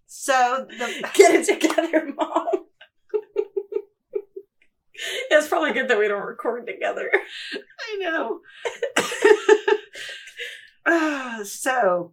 so 0.06 0.66
the 0.68 1.10
Get 1.14 1.34
it 1.34 1.46
together, 1.46 2.12
Mom. 2.16 2.46
it's 5.30 5.48
probably 5.48 5.72
good 5.72 5.88
that 5.88 5.98
we 5.98 6.08
don't 6.08 6.26
record 6.26 6.66
together. 6.66 7.10
I 7.54 7.96
know. 7.98 8.40
Ah, 10.86 11.40
so 11.44 12.12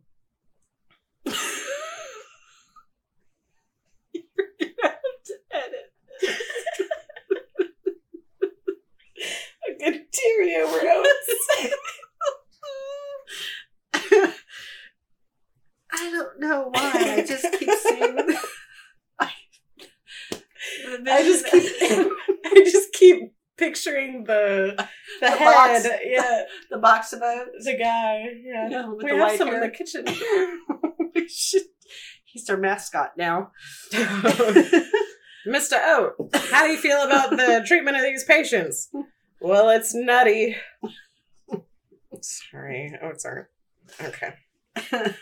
Cheerio 9.80 10.66
oats. 10.68 11.74
I 15.92 16.12
don't 16.12 16.40
know 16.40 16.70
why. 16.72 16.92
I 17.18 17.24
just 17.26 17.52
keep 17.58 17.70
seeing. 17.72 18.18
I, 19.20 19.32
I 21.08 21.24
just 21.24 21.46
keep 21.48 21.64
I 22.46 22.64
just 22.66 22.94
keep 22.94 23.34
picturing 23.58 24.24
the 24.26 24.76
the, 24.78 24.88
The 25.22 25.30
head. 25.32 25.84
box. 25.84 25.88
Yeah. 26.06 26.44
the 26.70 26.78
box 26.78 27.14
of 27.14 27.22
oats. 27.24 27.66
The 27.66 27.78
guy. 27.78 28.26
Yeah. 28.44 28.88
With 28.90 29.04
we 29.04 29.12
the 29.12 29.18
have 29.18 29.28
white 29.28 29.38
some 29.38 29.48
in 29.48 29.54
hair. 29.56 29.64
the 29.64 29.72
kitchen. 29.72 30.06
We 31.16 31.28
should- 31.28 31.62
He's 32.26 32.50
our 32.50 32.58
mascot 32.58 33.12
now. 33.18 33.52
Mr. 35.48 35.74
Oat, 35.82 36.14
how 36.52 36.66
do 36.66 36.72
you 36.74 36.78
feel 36.78 37.02
about 37.02 37.30
the 37.32 37.64
treatment 37.66 37.96
of 37.98 38.04
these 38.04 38.26
patients? 38.26 38.90
Well, 39.40 39.70
it's 39.70 39.94
nutty. 39.94 40.56
Sorry. 42.22 42.92
Oh, 43.02 43.10
it's 43.10 43.24
sorry. 43.24 43.44
Okay. 44.02 44.34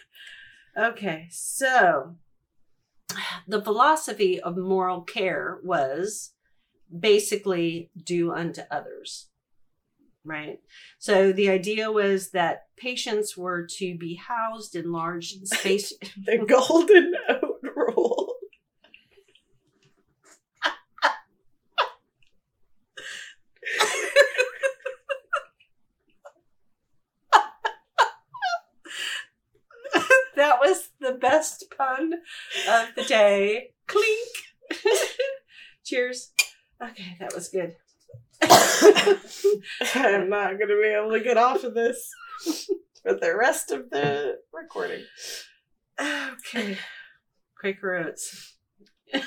okay, 0.78 1.28
so 1.30 2.16
the 3.48 3.62
philosophy 3.62 4.40
of 4.40 4.58
moral 4.58 5.02
care 5.02 5.60
was 5.64 6.32
basically 6.98 7.92
do 8.02 8.32
unto 8.32 8.62
others. 8.72 9.28
Right? 10.24 10.60
So 10.98 11.32
the 11.32 11.50
idea 11.50 11.92
was 11.92 12.32
that 12.32 12.64
patients 12.78 13.38
were 13.38 13.68
to 13.78 13.96
be 13.96 14.16
housed 14.16 14.76
in 14.76 14.92
large 14.92 15.36
space. 15.44 15.94
The 16.26 16.44
golden 16.48 17.14
oat 17.30 17.60
rule. 17.76 18.36
that 30.36 30.60
was 30.60 30.90
the 31.00 31.14
best 31.46 31.66
pun 31.78 32.14
of 32.70 32.96
the 32.96 33.04
day. 33.04 33.70
Clink. 33.86 34.30
Cheers. 35.86 36.32
Okay, 36.82 37.18
that 37.20 37.36
was 37.36 37.50
good. 37.50 37.76
I'm 39.94 40.30
not 40.30 40.58
going 40.58 40.70
to 40.70 40.82
be 40.82 40.96
able 41.00 41.12
to 41.12 41.24
get 41.24 41.38
off 41.38 41.64
of 41.64 41.76
this 41.76 42.10
for 43.04 43.14
the 43.14 43.36
rest 43.38 43.70
of 43.72 43.92
the 43.92 44.40
recording. 44.52 45.04
Okay. 46.00 46.80
Quaker 47.60 47.94
Oats. 47.94 48.56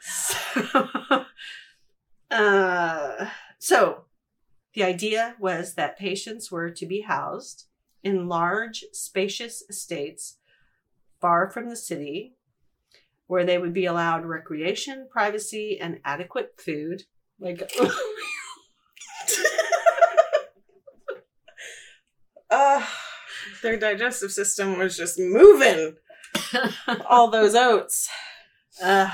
so, 0.00 1.24
uh, 2.30 3.26
so, 3.60 4.04
the 4.74 4.82
idea 4.82 5.36
was 5.38 5.74
that 5.74 5.96
patients 5.96 6.50
were 6.50 6.70
to 6.70 6.86
be 6.86 7.02
housed 7.02 7.66
in 8.02 8.28
large, 8.28 8.84
spacious 8.92 9.62
estates 9.68 10.38
far 11.20 11.50
from 11.50 11.68
the 11.68 11.76
city, 11.76 12.34
where 13.26 13.44
they 13.44 13.58
would 13.58 13.72
be 13.72 13.86
allowed 13.86 14.24
recreation, 14.24 15.08
privacy, 15.10 15.78
and 15.80 16.00
adequate 16.04 16.54
food. 16.58 17.04
Like, 17.38 17.70
Uh, 22.50 22.84
their 23.62 23.76
digestive 23.78 24.32
system 24.32 24.76
was 24.76 24.96
just 24.96 25.18
moving 25.20 25.94
all 27.08 27.30
those 27.30 27.54
oats. 27.54 28.08
uh, 28.82 29.08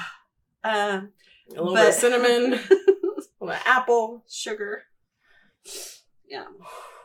uh, 0.64 1.00
A 1.04 1.50
little 1.50 1.74
But- 1.74 1.80
bit 1.82 1.88
of 1.88 1.94
cinnamon, 1.94 2.54
a 2.54 2.56
little 2.56 3.46
bit 3.48 3.58
apple. 3.66 4.24
sugar. 4.28 4.84
Yeah. 6.28 6.46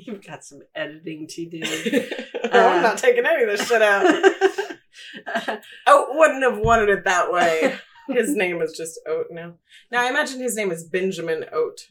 You've 0.06 0.24
got 0.24 0.44
some 0.44 0.60
editing 0.74 1.26
to 1.28 1.46
do. 1.46 1.60
I'm 2.44 2.82
not 2.82 2.94
uh, 2.94 2.96
taking 2.96 3.26
any 3.26 3.42
of 3.44 3.50
this 3.50 3.68
shit 3.68 3.82
out. 3.82 4.04
Oat 5.48 5.60
oh, 5.86 6.06
wouldn't 6.16 6.42
have 6.42 6.58
wanted 6.58 6.88
it 6.88 7.04
that 7.04 7.30
way. 7.30 7.76
His 8.08 8.34
name 8.34 8.60
is 8.62 8.76
just 8.76 8.98
Oat 9.06 9.26
now. 9.30 9.54
Now 9.90 10.02
I 10.02 10.08
imagine 10.08 10.40
his 10.40 10.56
name 10.56 10.72
is 10.72 10.84
Benjamin 10.84 11.44
Oat. 11.52 11.88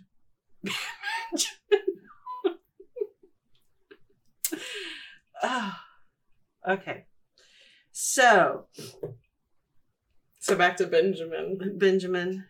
oh, 5.43 5.75
okay. 6.67 7.05
So, 7.91 8.65
So 10.39 10.55
back 10.55 10.77
to 10.77 10.87
Benjamin. 10.87 11.77
Benjamin. 11.77 12.45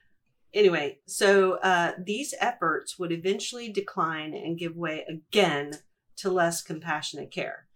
Anyway, 0.53 0.99
so 1.05 1.53
uh, 1.55 1.93
these 2.03 2.33
efforts 2.39 2.97
would 2.97 3.11
eventually 3.11 3.71
decline 3.71 4.33
and 4.33 4.57
give 4.57 4.75
way 4.75 5.05
again 5.07 5.73
to 6.17 6.29
less 6.29 6.61
compassionate 6.61 7.31
care. 7.31 7.67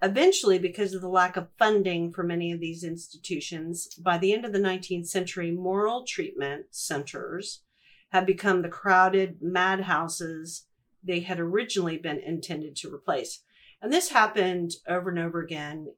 Eventually, 0.00 0.58
because 0.58 0.94
of 0.94 1.00
the 1.00 1.08
lack 1.08 1.36
of 1.36 1.48
funding 1.58 2.12
for 2.12 2.24
many 2.24 2.50
of 2.52 2.60
these 2.60 2.82
institutions, 2.82 3.88
by 3.94 4.18
the 4.18 4.32
end 4.32 4.44
of 4.44 4.52
the 4.52 4.58
19th 4.58 5.06
century, 5.06 5.52
moral 5.52 6.04
treatment 6.04 6.66
centers 6.70 7.62
had 8.10 8.26
become 8.26 8.62
the 8.62 8.68
crowded 8.68 9.38
madhouses 9.40 10.66
they 11.04 11.20
had 11.20 11.40
originally 11.40 11.98
been 11.98 12.18
intended 12.18 12.76
to 12.76 12.92
replace. 12.92 13.42
And 13.80 13.92
this 13.92 14.10
happened 14.10 14.72
over 14.88 15.10
and 15.10 15.18
over 15.18 15.40
again, 15.40 15.92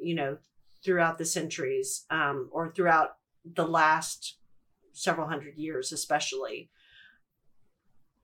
you 0.00 0.14
know, 0.14 0.38
throughout 0.84 1.18
the 1.18 1.24
centuries 1.24 2.04
um, 2.10 2.48
or 2.52 2.72
throughout 2.72 3.16
the 3.44 3.66
last 3.66 4.36
several 4.94 5.28
hundred 5.28 5.56
years, 5.56 5.92
especially. 5.92 6.70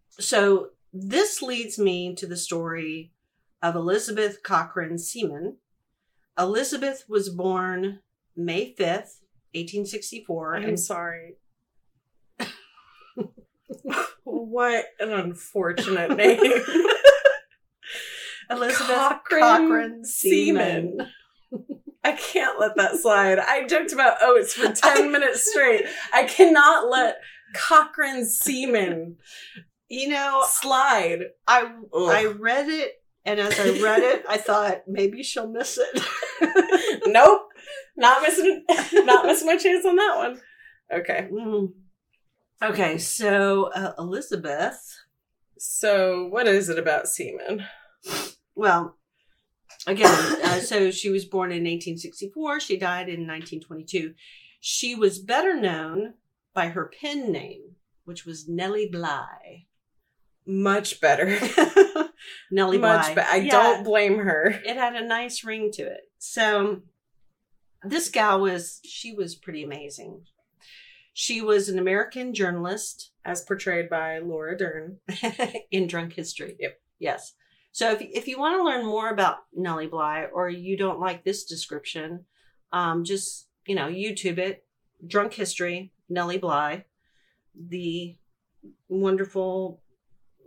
So, 0.09 0.71
this 0.93 1.41
leads 1.43 1.79
me 1.79 2.15
to 2.17 2.27
the 2.27 2.37
story 2.37 3.13
of 3.63 3.77
Elizabeth 3.77 4.43
Cochrane 4.43 4.99
Seaman. 4.99 5.57
Elizabeth 6.39 7.05
was 7.09 7.29
born 7.29 8.01
May 8.37 8.75
5th, 8.75 9.21
1864. 9.55 10.57
I'm 10.57 10.65
and- 10.65 10.81
sorry. 10.81 11.37
what 14.25 14.87
an 14.99 15.11
unfortunate 15.13 16.11
name. 16.17 16.41
Elizabeth 18.51 18.87
Cochrane 18.89 19.41
Cochrane, 19.43 20.05
Seaman. 20.05 20.99
Seaman. 21.51 21.81
I 22.03 22.13
can't 22.13 22.59
let 22.59 22.77
that 22.77 22.97
slide. 22.97 23.39
I 23.39 23.67
joked 23.67 23.93
about 23.93 24.23
oats 24.23 24.55
for 24.55 24.73
10 24.75 25.13
minutes 25.13 25.51
straight. 25.51 25.85
I 26.13 26.25
cannot 26.25 26.89
let 26.89 27.17
Cochrane 27.55 28.25
semen 28.25 29.17
You 29.89 30.09
know, 30.09 30.43
slide. 30.49 31.25
I 31.47 31.63
Ugh. 31.93 32.09
I 32.11 32.27
read 32.27 32.69
it, 32.69 32.93
and 33.25 33.41
as 33.41 33.59
I 33.59 33.81
read 33.83 34.03
it, 34.03 34.25
I 34.29 34.39
thought 34.39 34.83
maybe 34.87 35.23
she'll 35.23 35.51
miss 35.51 35.79
it. 35.79 37.03
nope. 37.07 37.43
Not 37.97 38.23
missing 38.23 38.65
not 38.93 39.27
missing 39.27 39.47
my 39.47 39.57
chance 39.57 39.85
on 39.85 39.97
that 39.97 40.17
one. 40.17 40.41
Okay. 40.93 41.29
Mm. 41.31 41.73
Okay, 42.63 42.99
so 42.99 43.65
uh, 43.75 43.93
Elizabeth. 43.99 44.81
So 45.59 46.27
what 46.29 46.47
is 46.47 46.69
it 46.69 46.79
about 46.79 47.09
semen? 47.09 47.65
Well, 48.55 48.97
again, 49.87 50.40
uh, 50.59 50.61
so 50.61 50.91
she 50.91 51.11
was 51.11 51.25
born 51.25 51.51
in 51.51 51.65
1864. 51.65 52.61
She 52.61 52.77
died 52.77 53.09
in 53.09 53.27
1922. 53.27 54.15
She 54.61 54.95
was 54.95 55.19
better 55.19 55.59
known 55.59 56.15
by 56.55 56.69
her 56.69 56.91
pen 57.01 57.33
name, 57.33 57.77
which 58.05 58.25
was 58.27 58.49
Nellie 58.49 58.89
Bly. 58.91 59.67
Much 60.47 61.01
better. 61.01 61.39
Nellie 62.51 62.79
Much 62.79 63.07
Bly. 63.07 63.15
better. 63.15 63.29
I 63.31 63.37
Yeah, 63.37 63.51
don't 63.51 63.85
blame 63.85 64.19
her. 64.19 64.49
It 64.65 64.77
had 64.77 64.95
a 64.97 65.07
nice 65.07 65.45
ring 65.45 65.71
to 65.75 65.83
it. 65.83 66.03
So 66.19 66.83
this 67.83 68.11
gal 68.11 68.41
was 68.41 68.81
she 68.85 69.13
was 69.15 69.35
pretty 69.35 69.63
amazing. 69.63 70.23
She 71.13 71.41
was 71.43 71.69
an 71.69 71.79
American 71.79 72.35
journalist 72.35 73.13
As 73.25 73.43
portrayed 73.43 73.91
by 73.91 74.19
Laura 74.19 74.57
Dern. 74.57 74.99
in 75.71 75.87
drunk 75.87 76.15
history. 76.15 76.57
Yep. 76.59 76.81
Yes. 76.99 77.35
So 77.73 77.93
if 77.93 78.01
if 78.01 78.27
you 78.27 78.39
want 78.39 78.59
to 78.59 78.65
learn 78.65 78.85
more 78.85 79.11
about 79.11 79.45
Nellie 79.55 79.87
Bly 79.87 80.27
or 80.33 80.49
you 80.49 80.77
don't 80.77 81.01
like 81.01 81.25
this 81.25 81.45
description, 81.45 82.25
um, 82.73 83.05
just 83.05 83.49
you 83.67 83.75
know 83.75 83.87
YouTube 83.87 84.39
it. 84.39 84.65
Drunk 85.07 85.33
history, 85.33 85.93
Nellie 86.09 86.39
Bly, 86.39 86.85
the 87.55 88.17
wonderful 88.89 89.81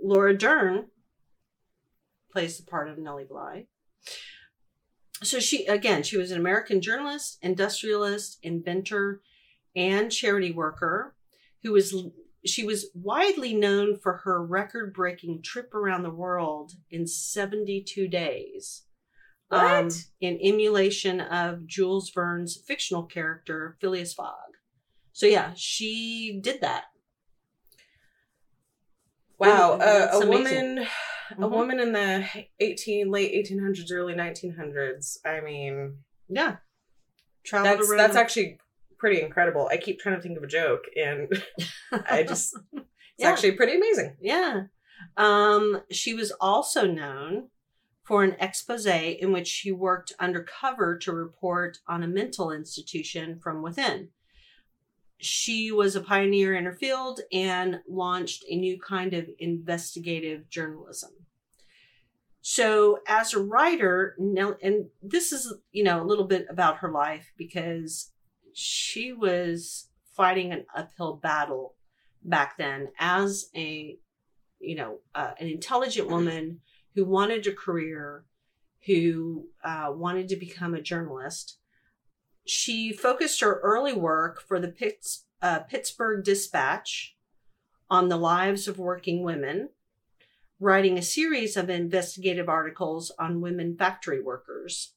Laura 0.03 0.37
Dern 0.37 0.87
plays 2.31 2.57
the 2.57 2.63
part 2.63 2.89
of 2.89 2.97
Nellie 2.97 3.25
Bly. 3.25 3.65
So 5.23 5.39
she 5.39 5.65
again, 5.65 6.03
she 6.03 6.17
was 6.17 6.31
an 6.31 6.39
American 6.39 6.81
journalist, 6.81 7.39
industrialist, 7.41 8.37
inventor, 8.43 9.21
and 9.75 10.11
charity 10.11 10.51
worker 10.51 11.15
who 11.63 11.71
was 11.71 11.95
she 12.45 12.63
was 12.65 12.89
widely 12.93 13.53
known 13.53 13.97
for 13.97 14.17
her 14.25 14.43
record-breaking 14.45 15.41
trip 15.43 15.73
around 15.73 16.03
the 16.03 16.09
world 16.11 16.73
in 16.91 17.07
72 17.07 18.07
days. 18.07 18.83
um, 19.51 19.89
in 20.19 20.39
emulation 20.41 21.19
of 21.21 21.67
Jules 21.67 22.09
Verne's 22.09 22.57
fictional 22.57 23.03
character 23.03 23.77
Phileas 23.79 24.11
Fogg. 24.13 24.33
So 25.11 25.27
yeah, 25.27 25.53
she 25.55 26.39
did 26.41 26.59
that. 26.61 26.85
Wow, 29.37 29.73
uh, 29.73 30.09
a 30.13 30.17
amazing. 30.17 30.29
woman, 30.29 30.87
a 31.31 31.35
Mhm. 31.35 31.51
woman 31.51 31.79
in 31.79 31.91
the 31.91 32.27
eighteen 32.59 33.11
late 33.11 33.31
eighteen 33.31 33.59
hundreds, 33.59 33.91
early 33.91 34.15
nineteen 34.15 34.55
hundreds. 34.55 35.19
I 35.25 35.41
mean, 35.41 36.03
Yeah. 36.29 36.57
Traveled 37.43 37.79
that's 37.79 37.89
around. 37.89 37.97
that's 37.99 38.15
actually 38.15 38.59
pretty 39.03 39.21
incredible. 39.21 39.67
I 39.69 39.75
keep 39.75 39.99
trying 39.99 40.15
to 40.15 40.21
think 40.21 40.37
of 40.37 40.43
a 40.43 40.47
joke, 40.47 40.85
and 40.95 41.27
I 42.09 42.23
just 42.23 42.55
it's 42.71 42.85
Yeah. 43.17 43.31
actually 43.31 43.51
pretty 43.51 43.75
amazing. 43.75 44.15
Yeah. 44.21 44.61
Um, 45.17 45.81
she 45.91 46.13
was 46.13 46.31
also 46.39 46.87
known 46.87 47.49
for 48.01 48.23
an 48.23 48.37
expose 48.39 48.85
in 48.85 49.33
which 49.33 49.49
she 49.49 49.73
worked 49.73 50.13
undercover 50.21 50.97
to 50.99 51.11
report 51.11 51.79
on 51.85 52.01
a 52.01 52.07
mental 52.07 52.49
institution 52.49 53.39
from 53.43 53.61
within. 53.61 54.07
She 55.17 55.69
was 55.69 55.97
a 55.97 56.01
pioneer 56.01 56.55
in 56.55 56.63
her 56.63 56.73
field 56.73 57.19
and 57.33 57.81
launched 57.89 58.45
a 58.49 58.55
new 58.55 58.79
kind 58.79 59.13
of 59.13 59.27
investigative 59.37 60.49
journalism. 60.49 61.11
So, 62.41 62.99
as 63.05 63.33
a 63.33 63.43
writer, 63.43 64.15
Nell, 64.17 64.57
and 64.63 64.85
this 65.01 65.33
is, 65.33 65.53
you 65.73 65.83
know, 65.83 66.01
a 66.01 66.07
little 66.07 66.25
bit 66.25 66.45
about 66.49 66.77
her 66.77 66.91
life 66.91 67.33
because 67.37 68.12
she 68.53 69.13
was 69.13 69.89
fighting 70.15 70.51
an 70.51 70.65
uphill 70.75 71.15
battle 71.15 71.75
back 72.23 72.57
then 72.57 72.89
as 72.99 73.49
a 73.55 73.97
you 74.59 74.75
know 74.75 74.99
uh, 75.15 75.31
an 75.39 75.47
intelligent 75.47 76.09
woman 76.09 76.59
who 76.95 77.05
wanted 77.05 77.45
a 77.47 77.53
career 77.53 78.25
who 78.85 79.47
uh, 79.63 79.87
wanted 79.89 80.27
to 80.27 80.35
become 80.35 80.73
a 80.73 80.81
journalist. 80.81 81.57
She 82.45 82.91
focused 82.91 83.39
her 83.39 83.61
early 83.61 83.93
work 83.93 84.41
for 84.41 84.59
the 84.59 84.67
Pitts, 84.67 85.25
uh, 85.41 85.59
pittsburgh 85.59 86.23
dispatch 86.23 87.15
on 87.89 88.09
the 88.09 88.17
lives 88.17 88.67
of 88.67 88.77
working 88.77 89.23
women 89.23 89.69
writing 90.59 90.97
a 90.97 91.01
series 91.01 91.57
of 91.57 91.69
investigative 91.69 92.47
articles 92.47 93.11
on 93.19 93.41
women 93.41 93.75
factory 93.75 94.21
workers. 94.21 94.93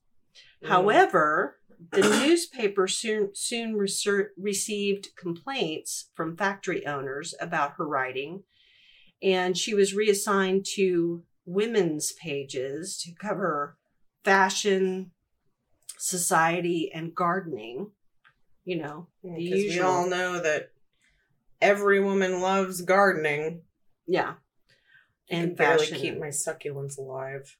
Mm. 0.62 0.68
However, 0.68 1.56
the 1.92 2.00
newspaper 2.26 2.86
soon 2.88 3.30
soon 3.34 3.74
reser- 3.74 4.28
received 4.36 5.10
complaints 5.16 6.10
from 6.14 6.36
factory 6.36 6.86
owners 6.86 7.34
about 7.40 7.72
her 7.76 7.86
writing, 7.86 8.42
and 9.22 9.56
she 9.56 9.74
was 9.74 9.94
reassigned 9.94 10.64
to 10.74 11.22
women's 11.44 12.12
pages 12.12 12.98
to 13.02 13.12
cover 13.12 13.76
fashion, 14.24 15.12
society, 15.98 16.90
and 16.92 17.14
gardening. 17.14 17.90
You 18.64 18.78
know, 18.78 19.06
because 19.22 19.62
the 19.62 19.68
we 19.68 19.80
all 19.80 20.08
know 20.08 20.40
that 20.40 20.70
every 21.60 22.00
woman 22.00 22.40
loves 22.40 22.80
gardening. 22.82 23.62
yeah, 24.08 24.34
I 25.30 25.34
and 25.36 25.48
can 25.50 25.54
barely 25.54 25.86
fashion. 25.86 25.98
keep 26.00 26.18
my 26.18 26.28
succulents 26.28 26.98
alive. 26.98 27.56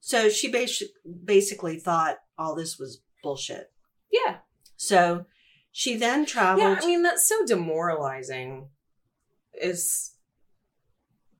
so 0.00 0.28
she 0.28 0.50
basi- 0.52 0.90
basically 1.24 1.78
thought 1.80 2.18
all 2.38 2.54
this 2.54 2.78
was 2.78 3.00
bullshit. 3.26 3.72
Yeah, 4.12 4.36
So 4.76 5.26
she 5.72 5.96
then 5.96 6.24
traveled. 6.26 6.78
yeah. 6.78 6.80
I 6.82 6.86
mean, 6.86 7.02
that's 7.02 7.28
so 7.28 7.44
demoralizing. 7.44 8.68
Is 9.60 10.12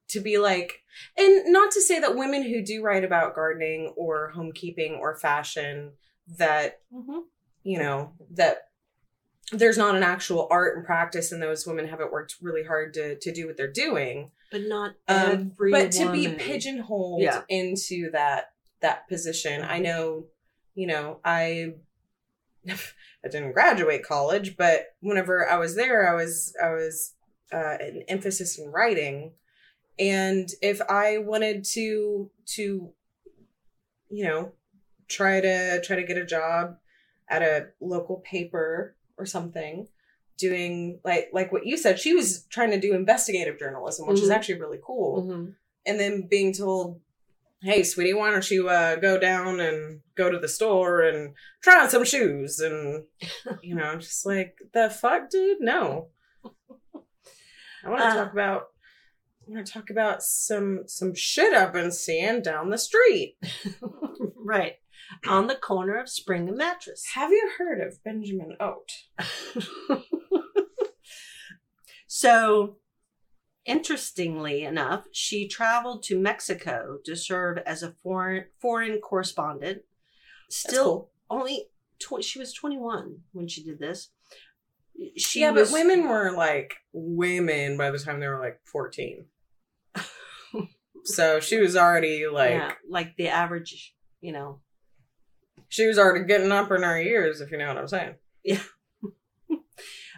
to 0.08 0.20
be 0.20 0.38
like, 0.38 0.82
and 1.16 1.52
not 1.52 1.70
to 1.72 1.80
say 1.80 2.00
that 2.00 2.16
women 2.16 2.42
who 2.42 2.62
do 2.62 2.82
write 2.82 3.04
about 3.04 3.34
gardening 3.34 3.92
or 3.96 4.32
homekeeping 4.36 4.98
or 4.98 5.16
fashion 5.16 5.92
that 6.38 6.80
Mhm. 6.92 7.24
you 7.62 7.78
know 7.78 8.14
that 8.30 8.68
there's 9.52 9.78
not 9.78 9.94
an 9.94 10.02
actual 10.02 10.48
art 10.50 10.76
and 10.76 10.84
practice 10.84 11.30
and 11.30 11.40
those 11.40 11.66
women 11.66 11.86
haven't 11.86 12.10
worked 12.12 12.36
really 12.42 12.64
hard 12.64 12.94
to 12.94 13.16
to 13.18 13.32
do 13.32 13.46
what 13.46 13.56
they're 13.56 13.70
doing 13.70 14.32
but 14.50 14.62
not 14.62 14.90
um, 15.06 15.52
every 15.52 15.70
but 15.70 15.92
to 15.92 16.10
be 16.10 16.26
pigeonholed 16.34 17.22
Yeah. 17.22 17.42
into 17.48 18.10
that 18.12 18.52
that 18.80 19.06
position 19.08 19.62
i 19.62 19.78
know 19.78 20.26
you 20.76 20.86
know 20.86 21.18
i 21.24 21.74
i 22.68 23.28
didn't 23.30 23.52
graduate 23.52 24.04
college 24.04 24.56
but 24.56 24.94
whenever 25.00 25.48
i 25.48 25.56
was 25.56 25.74
there 25.74 26.08
i 26.08 26.14
was 26.14 26.54
i 26.62 26.70
was 26.70 27.14
uh, 27.52 27.76
an 27.80 28.02
emphasis 28.08 28.58
in 28.58 28.70
writing 28.70 29.32
and 29.98 30.50
if 30.62 30.80
i 30.88 31.18
wanted 31.18 31.64
to 31.64 32.30
to 32.44 32.92
you 34.10 34.24
know 34.24 34.52
try 35.08 35.40
to 35.40 35.80
try 35.82 35.96
to 35.96 36.02
get 36.06 36.16
a 36.16 36.24
job 36.26 36.76
at 37.28 37.42
a 37.42 37.68
local 37.80 38.16
paper 38.18 38.94
or 39.18 39.26
something 39.26 39.86
doing 40.38 41.00
like 41.04 41.30
like 41.32 41.50
what 41.52 41.64
you 41.66 41.76
said 41.76 41.98
she 41.98 42.12
was 42.14 42.44
trying 42.50 42.70
to 42.70 42.80
do 42.80 42.94
investigative 42.94 43.58
journalism 43.58 44.06
which 44.06 44.20
is 44.20 44.28
Mhm. 44.28 44.34
actually 44.34 44.60
really 44.60 44.78
cool 44.84 45.22
Mhm. 45.22 45.54
and 45.86 45.98
then 46.00 46.26
being 46.28 46.52
told 46.52 47.00
hey 47.62 47.82
sweetie 47.82 48.12
why 48.14 48.30
don't 48.30 48.50
you 48.50 48.68
uh, 48.68 48.96
go 48.96 49.18
down 49.18 49.60
and 49.60 50.00
go 50.16 50.30
to 50.30 50.38
the 50.38 50.48
store 50.48 51.00
and 51.00 51.34
try 51.62 51.80
on 51.82 51.88
some 51.90 52.04
shoes 52.04 52.58
and 52.60 53.04
you 53.62 53.74
know 53.74 53.84
I'm 53.84 54.00
just 54.00 54.24
like 54.26 54.56
the 54.74 54.90
fuck 54.90 55.30
dude 55.30 55.58
no 55.60 56.08
i 57.84 57.88
want 57.88 58.00
to 58.02 58.06
Uh. 58.08 58.14
talk 58.14 58.32
about 58.32 58.62
i 59.48 59.50
want 59.52 59.66
to 59.66 59.72
talk 59.72 59.90
about 59.90 60.22
some 60.22 60.82
some 60.86 61.14
shit 61.14 61.54
i've 61.54 61.72
been 61.72 61.92
seeing 61.92 62.42
down 62.42 62.70
the 62.70 62.78
street 62.78 63.36
right. 64.36 64.74
On 65.28 65.46
the 65.46 65.54
corner 65.54 65.96
of 66.00 66.08
Spring 66.08 66.48
and 66.48 66.56
Mattress. 66.58 67.04
have 67.14 67.30
you 67.30 67.50
heard 67.58 67.80
of 67.80 68.02
benjamin 68.04 68.56
oat 68.60 68.90
so, 72.06 72.76
interestingly 73.66 74.64
enough, 74.64 75.06
she 75.12 75.46
traveled 75.48 76.02
to 76.04 76.18
Mexico 76.18 76.98
to 77.04 77.16
serve 77.16 77.58
as 77.58 77.82
a 77.82 77.94
foreign 78.02 78.44
foreign 78.60 78.98
correspondent. 79.00 79.82
Still, 80.48 80.84
cool. 80.84 81.10
only 81.30 81.68
tw- 81.98 82.24
she 82.24 82.38
was 82.38 82.52
twenty 82.52 82.78
one 82.78 83.18
when 83.32 83.48
she 83.48 83.62
did 83.62 83.78
this. 83.78 84.10
She 85.16 85.40
yeah 85.40 85.50
was, 85.50 85.70
but 85.70 85.74
women 85.74 86.08
were 86.08 86.32
like 86.32 86.76
women 86.92 87.76
by 87.76 87.90
the 87.90 87.98
time 87.98 88.18
they 88.18 88.28
were 88.28 88.40
like 88.40 88.60
14 88.64 89.26
so 91.04 91.38
she 91.38 91.58
was 91.58 91.76
already 91.76 92.26
like 92.26 92.52
yeah, 92.52 92.72
like 92.88 93.14
the 93.18 93.28
average, 93.28 93.94
you 94.22 94.32
know, 94.32 94.60
she 95.68 95.86
was 95.86 95.98
already 95.98 96.24
getting 96.24 96.50
up 96.50 96.70
in 96.70 96.82
her 96.82 96.98
years 96.98 97.42
if 97.42 97.50
you 97.50 97.58
know 97.58 97.68
what 97.68 97.76
i'm 97.76 97.88
saying 97.88 98.14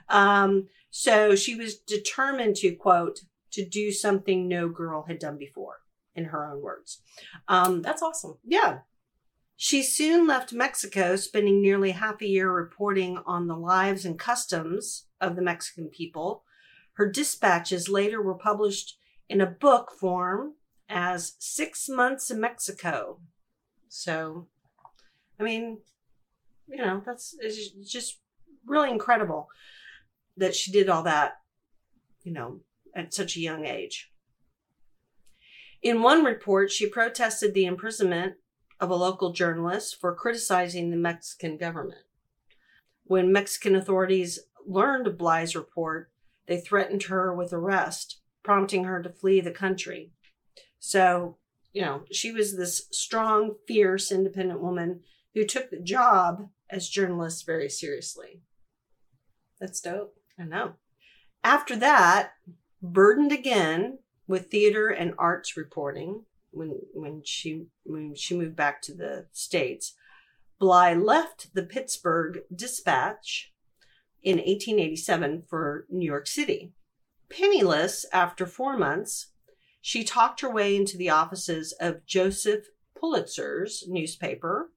Um, 0.08 0.68
so 0.90 1.34
she 1.34 1.54
was 1.54 1.76
determined 1.76 2.56
to 2.56 2.74
quote 2.74 3.20
to 3.52 3.66
do 3.66 3.92
something 3.92 4.48
no 4.48 4.68
girl 4.68 5.04
had 5.08 5.18
done 5.18 5.38
before, 5.38 5.78
in 6.14 6.26
her 6.26 6.46
own 6.46 6.62
words. 6.62 7.02
Um, 7.48 7.82
that's 7.82 8.02
awesome 8.02 8.38
yeah. 8.44 8.78
She 9.60 9.82
soon 9.82 10.28
left 10.28 10.52
Mexico, 10.52 11.16
spending 11.16 11.60
nearly 11.60 11.90
half 11.90 12.22
a 12.22 12.28
year 12.28 12.48
reporting 12.52 13.18
on 13.26 13.48
the 13.48 13.56
lives 13.56 14.04
and 14.04 14.16
customs 14.16 15.06
of 15.20 15.34
the 15.34 15.42
Mexican 15.42 15.88
people. 15.88 16.44
Her 16.92 17.10
dispatches 17.10 17.88
later 17.88 18.22
were 18.22 18.36
published 18.36 18.98
in 19.28 19.40
a 19.40 19.46
book 19.46 19.90
form 19.98 20.54
as 20.88 21.34
Six 21.40 21.88
Months 21.88 22.30
in 22.30 22.40
Mexico. 22.40 23.18
So, 23.88 24.46
I 25.40 25.42
mean, 25.42 25.78
you 26.68 26.76
know, 26.76 27.02
that's 27.04 27.36
just 27.84 28.20
really 28.64 28.90
incredible 28.90 29.48
that 30.36 30.54
she 30.54 30.70
did 30.70 30.88
all 30.88 31.02
that, 31.02 31.38
you 32.22 32.32
know, 32.32 32.60
at 32.94 33.14
such 33.14 33.36
a 33.36 33.40
young 33.40 33.66
age. 33.66 34.10
In 35.82 36.02
one 36.02 36.24
report, 36.24 36.70
she 36.70 36.88
protested 36.88 37.54
the 37.54 37.64
imprisonment 37.64 38.34
of 38.80 38.90
a 38.90 38.96
local 38.96 39.32
journalist 39.32 40.00
for 40.00 40.14
criticizing 40.14 40.90
the 40.90 40.96
Mexican 40.96 41.56
government. 41.56 42.02
When 43.04 43.32
Mexican 43.32 43.74
authorities 43.74 44.40
learned 44.66 45.06
of 45.06 45.18
Bly's 45.18 45.54
report, 45.54 46.10
they 46.46 46.60
threatened 46.60 47.04
her 47.04 47.34
with 47.34 47.52
arrest, 47.52 48.20
prompting 48.42 48.84
her 48.84 49.02
to 49.02 49.10
flee 49.10 49.40
the 49.40 49.50
country. 49.50 50.12
So, 50.78 51.36
you 51.72 51.82
know, 51.82 52.02
she 52.10 52.32
was 52.32 52.56
this 52.56 52.86
strong, 52.90 53.56
fierce, 53.66 54.10
independent 54.10 54.60
woman 54.60 55.00
who 55.34 55.44
took 55.44 55.70
the 55.70 55.80
job 55.80 56.48
as 56.70 56.88
journalist 56.88 57.46
very 57.46 57.68
seriously. 57.68 58.42
that's 59.60 59.80
dope 59.80 60.18
I 60.38 60.44
know. 60.44 60.74
After 61.42 61.76
that, 61.76 62.32
burdened 62.80 63.32
again 63.32 63.98
with 64.26 64.50
theater 64.50 64.88
and 64.88 65.14
arts 65.18 65.56
reporting 65.56 66.24
when 66.50 66.80
when 66.92 67.22
she 67.24 67.66
when 67.84 68.14
she 68.14 68.36
moved 68.36 68.56
back 68.56 68.80
to 68.82 68.94
the 68.94 69.26
states, 69.32 69.94
Bly 70.58 70.94
left 70.94 71.54
the 71.54 71.62
Pittsburgh 71.62 72.40
Dispatch 72.54 73.52
in 74.22 74.38
1887 74.38 75.44
for 75.48 75.86
New 75.88 76.06
York 76.06 76.26
City. 76.26 76.72
Penniless 77.28 78.06
after 78.12 78.46
4 78.46 78.76
months, 78.76 79.28
she 79.80 80.02
talked 80.02 80.40
her 80.40 80.50
way 80.50 80.74
into 80.74 80.96
the 80.96 81.10
offices 81.10 81.72
of 81.78 82.06
Joseph 82.06 82.66
Pulitzer's 82.96 83.84
newspaper, 83.86 84.72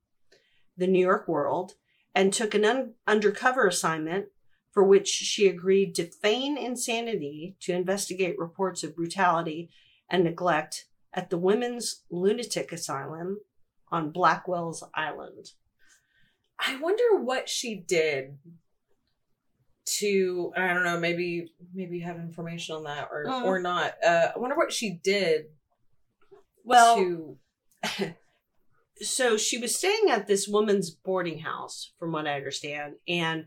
The 0.77 0.87
New 0.87 0.99
York 0.99 1.27
World, 1.27 1.73
and 2.13 2.31
took 2.31 2.53
an 2.53 2.65
un- 2.65 2.93
undercover 3.07 3.65
assignment 3.65 4.27
for 4.71 4.83
which 4.83 5.07
she 5.07 5.47
agreed 5.47 5.93
to 5.95 6.05
feign 6.09 6.57
insanity 6.57 7.55
to 7.61 7.73
investigate 7.73 8.39
reports 8.39 8.83
of 8.83 8.95
brutality 8.95 9.69
and 10.09 10.23
neglect 10.23 10.85
at 11.13 11.29
the 11.29 11.37
Women's 11.37 12.03
Lunatic 12.09 12.71
Asylum 12.71 13.39
on 13.91 14.11
Blackwell's 14.11 14.83
Island. 14.95 15.47
I 16.59 16.77
wonder 16.79 17.21
what 17.21 17.49
she 17.49 17.75
did 17.75 18.37
to 19.99 20.53
I 20.55 20.73
don't 20.73 20.83
know, 20.83 20.99
maybe 20.99 21.51
maybe 21.73 21.97
you 21.97 22.05
have 22.05 22.17
information 22.17 22.75
on 22.75 22.83
that 22.83 23.09
or 23.11 23.25
Mm. 23.25 23.43
or 23.45 23.59
not. 23.59 23.95
Uh 24.03 24.31
I 24.35 24.39
wonder 24.39 24.55
what 24.55 24.71
she 24.71 24.99
did 25.03 25.45
Well, 26.63 26.95
to 26.95 27.37
so 29.01 29.35
she 29.37 29.57
was 29.57 29.75
staying 29.75 30.11
at 30.11 30.27
this 30.27 30.47
woman's 30.47 30.91
boarding 30.91 31.39
house, 31.39 31.93
from 31.97 32.11
what 32.11 32.27
I 32.27 32.35
understand, 32.35 32.95
and 33.07 33.45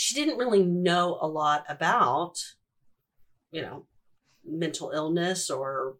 she 0.00 0.14
didn't 0.14 0.38
really 0.38 0.64
know 0.64 1.18
a 1.20 1.26
lot 1.26 1.64
about, 1.68 2.38
you 3.50 3.62
know, 3.62 3.86
mental 4.44 4.90
illness 4.90 5.50
or 5.50 5.96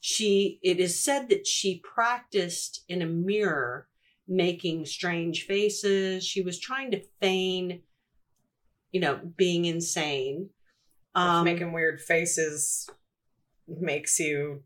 she 0.00 0.58
it 0.62 0.78
is 0.78 1.02
said 1.02 1.30
that 1.30 1.46
she 1.46 1.80
practiced 1.80 2.84
in 2.88 3.00
a 3.00 3.06
mirror 3.06 3.88
making 4.28 4.84
strange 4.84 5.46
faces 5.46 6.22
she 6.22 6.42
was 6.42 6.58
trying 6.58 6.90
to 6.90 7.00
feign 7.22 7.80
you 8.92 9.00
know 9.00 9.18
being 9.36 9.64
insane 9.64 10.50
um 11.14 11.44
making 11.44 11.72
weird 11.72 12.00
faces 12.00 12.88
makes 13.66 14.18
you 14.20 14.62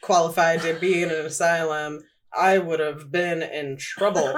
qualified 0.00 0.62
to 0.62 0.74
be 0.74 1.02
in 1.02 1.10
an 1.10 1.16
asylum. 1.26 2.00
I 2.32 2.58
would 2.58 2.80
have 2.80 3.10
been 3.10 3.42
in 3.42 3.76
trouble. 3.78 4.36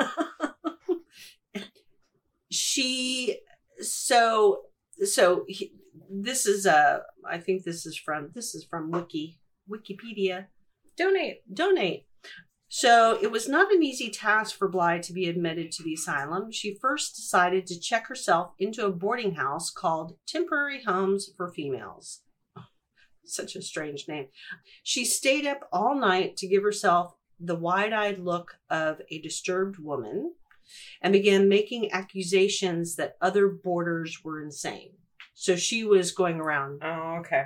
she 2.50 3.40
so 3.80 4.62
so 5.04 5.44
he, 5.48 5.72
this 6.10 6.46
is 6.46 6.66
uh 6.66 7.00
i 7.28 7.38
think 7.38 7.64
this 7.64 7.86
is 7.86 7.96
from 7.96 8.30
this 8.34 8.54
is 8.54 8.64
from 8.64 8.90
wiki 8.90 9.38
wikipedia. 9.70 10.46
Donate. 10.96 11.42
donate. 11.52 12.06
So 12.68 13.18
it 13.22 13.30
was 13.30 13.48
not 13.48 13.72
an 13.72 13.82
easy 13.82 14.10
task 14.10 14.56
for 14.56 14.68
bly 14.68 14.98
to 14.98 15.12
be 15.12 15.28
admitted 15.28 15.72
to 15.72 15.82
the 15.82 15.94
asylum. 15.94 16.50
She 16.52 16.76
first 16.80 17.16
decided 17.16 17.66
to 17.66 17.80
check 17.80 18.08
herself 18.08 18.52
into 18.58 18.84
a 18.84 18.92
boarding 18.92 19.36
house 19.36 19.70
called 19.70 20.16
temporary 20.26 20.82
homes 20.82 21.30
for 21.36 21.50
females. 21.50 22.20
Such 23.24 23.56
a 23.56 23.62
strange 23.62 24.06
name. 24.08 24.28
She 24.82 25.04
stayed 25.04 25.46
up 25.46 25.68
all 25.72 25.98
night 25.98 26.36
to 26.38 26.48
give 26.48 26.62
herself 26.62 27.14
the 27.40 27.54
wide-eyed 27.54 28.18
look 28.18 28.58
of 28.68 29.00
a 29.10 29.20
disturbed 29.20 29.78
woman 29.78 30.34
and 31.02 31.12
began 31.12 31.48
making 31.48 31.92
accusations 31.92 32.96
that 32.96 33.16
other 33.20 33.48
boarders 33.48 34.18
were 34.24 34.42
insane. 34.42 34.92
So 35.34 35.54
she 35.56 35.84
was 35.84 36.12
going 36.12 36.36
around 36.40 36.82
Oh, 36.82 37.18
okay. 37.20 37.44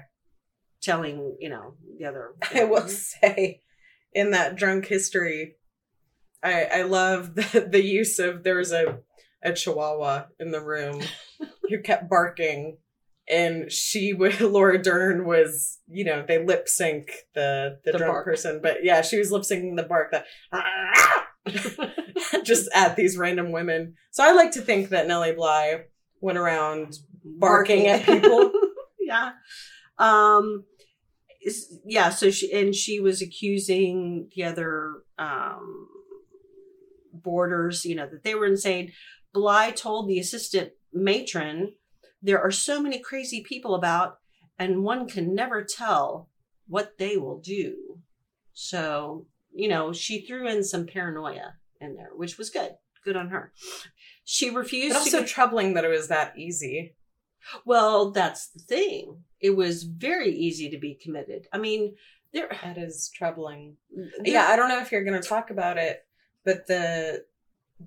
telling, 0.80 1.36
you 1.40 1.48
know, 1.50 1.74
the 1.98 2.06
other. 2.06 2.34
I 2.54 2.64
will 2.64 2.88
say, 2.88 3.60
in 4.12 4.30
that 4.32 4.56
drunk 4.56 4.86
history, 4.86 5.56
I 6.42 6.64
I 6.64 6.82
love 6.82 7.34
the, 7.34 7.68
the 7.70 7.82
use 7.82 8.18
of 8.18 8.42
there 8.44 8.56
was 8.56 8.72
a 8.72 8.98
a 9.44 9.52
chihuahua 9.52 10.26
in 10.38 10.50
the 10.52 10.60
room 10.62 11.02
who 11.68 11.80
kept 11.82 12.08
barking, 12.08 12.78
and 13.28 13.70
she 13.70 14.12
would 14.12 14.40
Laura 14.56 14.80
Dern 14.82 15.26
was 15.26 15.78
you 15.88 16.04
know 16.04 16.24
they 16.26 16.44
lip 16.44 16.68
sync 16.68 17.10
the 17.34 17.78
the, 17.84 17.92
The 17.92 17.98
drunk 17.98 18.12
bark. 18.12 18.24
person, 18.24 18.60
but 18.62 18.78
yeah, 18.84 19.02
she 19.02 19.18
was 19.18 19.30
lip 19.30 19.42
syncing 19.42 19.76
the 19.76 19.82
bark 19.82 20.10
that 20.12 20.24
just 22.44 22.68
at 22.74 22.96
these 22.96 23.16
random 23.16 23.52
women. 23.52 23.94
So 24.10 24.24
I 24.24 24.32
like 24.32 24.52
to 24.52 24.60
think 24.60 24.90
that 24.90 25.06
Nellie 25.06 25.32
Bly 25.32 25.84
went 26.20 26.38
around 26.38 26.98
barking 27.24 27.86
at 27.86 28.04
people. 28.04 28.52
yeah. 29.00 29.32
Um 29.98 30.64
yeah, 31.84 32.10
so 32.10 32.30
she 32.30 32.52
and 32.52 32.74
she 32.74 33.00
was 33.00 33.20
accusing 33.20 34.28
the 34.34 34.44
other 34.44 35.02
um 35.18 35.88
boarders, 37.12 37.84
you 37.84 37.94
know, 37.94 38.08
that 38.08 38.22
they 38.22 38.34
were 38.34 38.46
insane. 38.46 38.92
Bly 39.32 39.70
told 39.70 40.08
the 40.08 40.18
assistant 40.18 40.72
matron, 40.92 41.74
there 42.22 42.40
are 42.40 42.50
so 42.50 42.80
many 42.80 42.98
crazy 42.98 43.42
people 43.42 43.74
about 43.74 44.18
and 44.58 44.84
one 44.84 45.08
can 45.08 45.34
never 45.34 45.64
tell 45.64 46.28
what 46.68 46.98
they 46.98 47.16
will 47.16 47.40
do. 47.40 47.98
So, 48.52 49.26
you 49.54 49.68
know, 49.68 49.92
she 49.92 50.20
threw 50.26 50.46
in 50.48 50.64
some 50.64 50.86
paranoia 50.86 51.54
in 51.80 51.94
there, 51.96 52.10
which 52.14 52.38
was 52.38 52.50
good. 52.50 52.72
Good 53.04 53.16
on 53.16 53.28
her. 53.30 53.52
She 54.24 54.50
refused 54.50 54.96
It's 54.96 55.10
to 55.10 55.16
also 55.18 55.26
troubling 55.26 55.74
that 55.74 55.84
it 55.84 55.88
was 55.88 56.08
that 56.08 56.38
easy. 56.38 56.94
well, 57.64 58.10
that's 58.12 58.48
the 58.48 58.60
thing. 58.60 59.24
It 59.40 59.56
was 59.56 59.82
very 59.82 60.30
easy 60.30 60.70
to 60.70 60.78
be 60.78 60.94
committed. 61.02 61.48
I 61.52 61.58
mean, 61.58 61.96
there. 62.32 62.48
That 62.62 62.78
is 62.78 63.10
troubling. 63.14 63.76
yeah 64.24 64.46
i 64.48 64.56
don't 64.56 64.70
know 64.70 64.80
if 64.80 64.90
you're 64.90 65.04
going 65.04 65.20
to 65.20 65.28
talk 65.28 65.50
about 65.50 65.76
it 65.76 66.02
but 66.46 66.66
the 66.66 67.24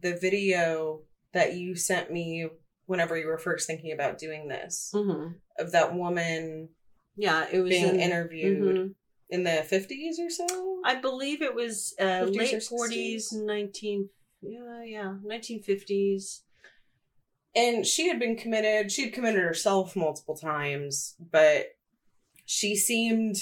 the 0.01 0.15
video 0.17 1.01
that 1.33 1.55
you 1.55 1.75
sent 1.75 2.11
me 2.11 2.47
whenever 2.85 3.17
you 3.17 3.25
were 3.25 3.39
first 3.39 3.65
thinking 3.65 3.91
about 3.91 4.19
doing 4.19 4.47
this 4.47 4.91
Mhm. 4.93 5.33
of 5.57 5.71
that 5.71 5.95
woman 5.95 6.69
Yeah, 7.15 7.47
it 7.51 7.59
was 7.59 7.69
being 7.69 7.95
in, 7.95 7.99
interviewed 8.01 8.75
Mhm. 8.75 8.95
In 9.29 9.43
the 9.43 9.65
50s 9.69 10.19
or 10.19 10.29
so 10.29 10.81
I 10.85 10.95
believe 10.95 11.41
it 11.41 11.55
was 11.55 11.93
uh, 11.99 12.25
50s 12.27 12.35
late 12.37 12.63
forties, 12.63 13.31
nineteen. 13.33 14.09
Yeah, 14.41 14.83
yeah, 14.83 15.15
nineteen 15.23 15.61
fifties. 15.63 16.43
and 17.55 17.85
she 17.85 18.07
had 18.07 18.19
been 18.19 18.35
committed 18.35 18.91
she 18.91 19.05
had 19.05 19.13
committed 19.13 19.41
herself 19.41 19.95
multiple 19.95 20.35
times 20.35 21.15
but 21.31 21.67
she 22.45 22.75
seemed 22.75 23.37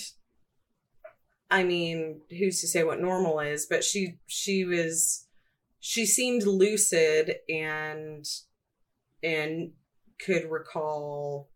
i 1.52 1.64
mean 1.64 2.22
who's 2.30 2.62
to 2.62 2.68
say 2.68 2.84
what 2.84 3.02
normal 3.02 3.40
is 3.40 3.66
but 3.66 3.84
she 3.84 4.18
she 4.28 4.64
was 4.64 5.26
she 5.80 6.06
seemed 6.06 6.44
lucid 6.44 7.36
and 7.50 8.26
and 9.22 9.72
could 10.24 10.46
recall 10.50 11.50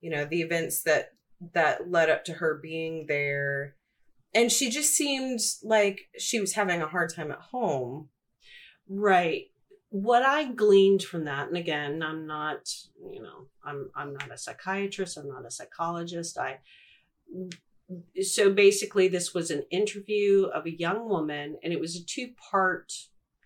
you 0.00 0.10
know 0.10 0.24
the 0.26 0.42
events 0.42 0.82
that 0.82 1.12
that 1.54 1.90
led 1.90 2.10
up 2.10 2.24
to 2.24 2.34
her 2.34 2.58
being 2.62 3.06
there 3.08 3.74
and 4.34 4.50
she 4.50 4.70
just 4.70 4.94
seemed 4.94 5.40
like 5.62 6.02
she 6.18 6.40
was 6.40 6.54
having 6.54 6.80
a 6.80 6.86
hard 6.86 7.12
time 7.14 7.30
at 7.30 7.38
home 7.38 8.08
Right. 8.88 9.46
What 9.90 10.22
I 10.22 10.44
gleaned 10.44 11.02
from 11.02 11.24
that, 11.24 11.48
and 11.48 11.56
again, 11.56 12.02
I'm 12.02 12.26
not, 12.26 12.68
you 13.10 13.22
know, 13.22 13.46
I'm 13.64 13.90
I'm 13.94 14.14
not 14.14 14.30
a 14.30 14.38
psychiatrist. 14.38 15.18
I'm 15.18 15.28
not 15.28 15.46
a 15.46 15.50
psychologist. 15.50 16.38
I 16.38 16.58
so 18.22 18.52
basically, 18.52 19.08
this 19.08 19.34
was 19.34 19.50
an 19.50 19.64
interview 19.70 20.46
of 20.46 20.64
a 20.66 20.78
young 20.78 21.08
woman, 21.08 21.58
and 21.62 21.72
it 21.72 21.80
was 21.80 21.96
a 21.96 22.04
two 22.04 22.30
part 22.50 22.92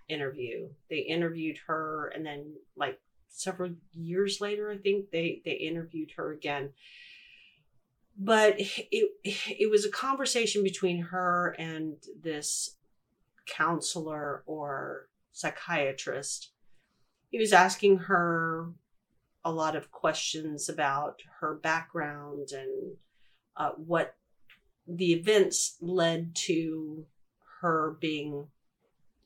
interview. 0.09 0.69
They 0.89 0.99
interviewed 0.99 1.59
her, 1.67 2.13
and 2.15 2.25
then 2.25 2.55
like 2.77 3.01
several 3.29 3.73
years 3.93 4.41
later, 4.41 4.71
I 4.71 4.79
think 4.79 5.11
they 5.11 5.43
they 5.45 5.53
interviewed 5.53 6.13
her 6.17 6.33
again. 6.33 6.71
But 8.19 8.57
it 8.59 9.11
it 9.25 9.71
was 9.71 9.85
a 9.85 9.91
conversation 9.91 10.63
between 10.63 11.03
her 11.03 11.55
and 11.59 11.97
this 12.23 12.77
counselor 13.47 14.43
or 14.47 15.09
psychiatrist. 15.33 16.51
He 17.31 17.39
was 17.39 17.53
asking 17.53 17.99
her 17.99 18.73
a 19.45 19.53
lot 19.53 19.77
of 19.77 19.91
questions 19.91 20.69
about 20.69 21.21
her 21.41 21.55
background 21.55 22.49
and 22.53 22.97
uh, 23.57 23.71
what 23.77 24.17
the 24.89 25.13
events 25.13 25.77
led 25.81 26.35
to 26.35 27.07
her 27.61 27.97
being 28.01 28.47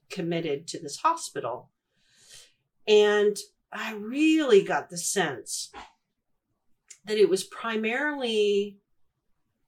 committed 0.09 0.67
to 0.67 0.81
this 0.81 0.99
hospital. 0.99 1.71
And 2.87 3.39
I 3.73 3.95
really 3.95 4.63
got 4.63 4.91
the 4.91 4.99
sense 4.99 5.71
that 7.05 7.17
it 7.17 7.31
was 7.31 7.45
primarily, 7.45 8.80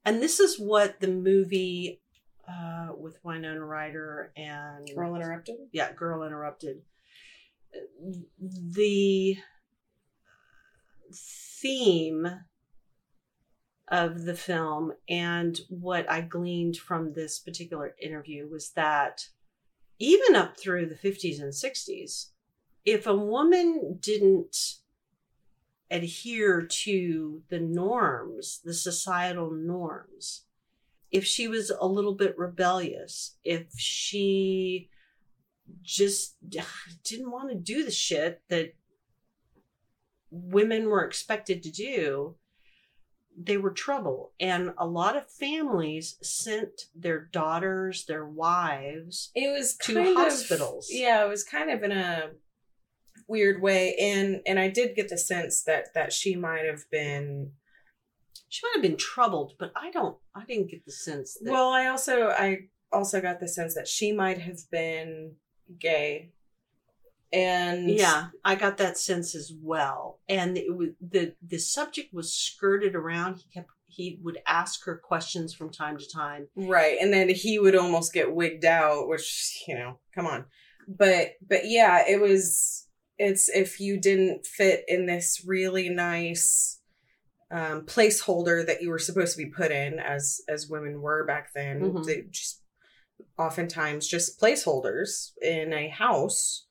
and 0.05 0.21
this 0.21 0.39
is 0.39 0.59
what 0.59 0.99
the 0.99 1.07
movie 1.07 2.01
uh, 2.47 2.89
with 2.97 3.17
Winona 3.23 3.63
Ryder 3.63 4.31
and 4.35 4.89
girl 4.95 5.15
interrupted 5.15 5.55
yeah, 5.71 5.91
Girl 5.93 6.23
Interrupted. 6.23 6.81
The 8.41 9.37
theme 11.61 12.27
of 13.87 14.23
the 14.25 14.35
film 14.35 14.93
and 15.07 15.59
what 15.69 16.09
I 16.09 16.21
gleaned 16.21 16.77
from 16.77 17.13
this 17.13 17.39
particular 17.39 17.95
interview 18.01 18.47
was 18.49 18.71
that 18.71 19.27
even 19.99 20.35
up 20.35 20.57
through 20.57 20.87
the 20.87 20.95
50s 20.95 21.41
and 21.41 21.53
60s, 21.53 22.29
if 22.85 23.05
a 23.05 23.15
woman 23.15 23.99
didn't 24.01 24.55
adhere 25.93 26.61
to 26.61 27.43
the 27.49 27.59
norms, 27.59 28.59
the 28.63 28.73
societal 28.73 29.51
norms, 29.51 30.45
if 31.11 31.25
she 31.25 31.47
was 31.47 31.69
a 31.69 31.85
little 31.87 32.15
bit 32.15 32.37
rebellious, 32.37 33.37
if 33.43 33.67
she 33.77 34.89
just 35.81 36.35
didn't 37.03 37.31
want 37.31 37.49
to 37.49 37.55
do 37.55 37.83
the 37.85 37.91
shit 37.91 38.41
that 38.49 38.73
women 40.31 40.85
were 40.87 41.03
expected 41.05 41.61
to 41.63 41.71
do, 41.71 42.35
they 43.39 43.57
were 43.57 43.71
trouble. 43.71 44.31
And 44.39 44.73
a 44.77 44.85
lot 44.87 45.15
of 45.15 45.29
families 45.29 46.17
sent 46.21 46.87
their 46.95 47.19
daughters, 47.19 48.05
their 48.05 48.25
wives. 48.25 49.31
It 49.35 49.51
was 49.51 49.75
To 49.83 49.93
kind 49.93 50.07
of- 50.09 50.15
hospitals. 50.15 50.87
yeah, 50.91 51.23
it 51.25 51.29
was 51.29 51.43
kind 51.43 51.69
of 51.69 51.83
in 51.83 51.91
a 51.91 52.31
weird 53.27 53.61
way, 53.61 53.95
and 53.99 54.41
and 54.45 54.59
I 54.59 54.69
did 54.69 54.95
get 54.95 55.09
the 55.09 55.17
sense 55.17 55.63
that 55.63 55.93
that 55.93 56.13
she 56.13 56.35
might 56.35 56.65
have 56.65 56.89
been. 56.91 57.51
She 58.49 58.61
might 58.65 58.75
have 58.75 58.83
been 58.83 58.97
troubled, 58.97 59.53
but 59.57 59.71
I 59.75 59.89
don't, 59.89 60.15
I 60.35 60.43
didn't 60.45 60.69
get 60.69 60.85
the 60.85 60.91
sense 60.91 61.37
that. 61.41 61.51
Well, 61.51 61.69
I 61.69 61.87
also 61.87 62.29
I 62.29 62.67
also 62.91 63.19
got 63.19 63.39
the 63.39 63.47
sense 63.47 63.73
that 63.73 63.87
she 63.87 64.11
might 64.11 64.37
have 64.39 64.59
been 64.71 65.33
gay, 65.79 66.31
and 67.31 67.89
yeah, 67.89 68.27
I 68.45 68.55
got 68.55 68.77
that 68.77 68.97
sense 68.97 69.35
as 69.35 69.51
well. 69.59 70.19
And 70.29 70.57
it 70.57 70.75
was, 70.75 70.89
the 71.01 71.33
the 71.41 71.57
subject 71.57 72.13
was 72.13 72.33
skirted 72.33 72.95
around. 72.95 73.37
He 73.37 73.49
kept 73.51 73.71
he 73.87 74.19
would 74.23 74.39
ask 74.47 74.85
her 74.85 74.97
questions 74.97 75.53
from 75.53 75.69
time 75.69 75.97
to 75.97 76.07
time. 76.07 76.47
right, 76.55 76.97
and 77.01 77.13
then 77.13 77.29
he 77.29 77.59
would 77.59 77.75
almost 77.75 78.13
get 78.13 78.33
wigged 78.33 78.65
out, 78.65 79.07
which 79.07 79.63
you 79.67 79.75
know, 79.75 79.97
come 80.13 80.27
on, 80.27 80.45
but 80.87 81.33
but 81.47 81.61
yeah, 81.65 82.03
it 82.07 82.21
was 82.21 82.87
it's 83.17 83.49
if 83.49 83.79
you 83.79 83.99
didn't 83.99 84.45
fit 84.45 84.83
in 84.87 85.05
this 85.05 85.43
really 85.45 85.89
nice 85.89 86.79
um, 87.51 87.85
placeholder 87.85 88.65
that 88.65 88.81
you 88.81 88.89
were 88.89 88.99
supposed 88.99 89.37
to 89.37 89.43
be 89.43 89.49
put 89.49 89.71
in 89.71 89.99
as 89.99 90.41
as 90.49 90.67
women 90.69 91.01
were 91.01 91.25
back 91.25 91.53
then. 91.53 91.81
Mhm. 91.81 92.05
They 92.05 92.23
just 92.29 92.61
oftentimes 93.37 94.07
just 94.07 94.39
placeholders 94.39 95.31
in 95.41 95.73
a 95.73 95.87
house 95.89 96.65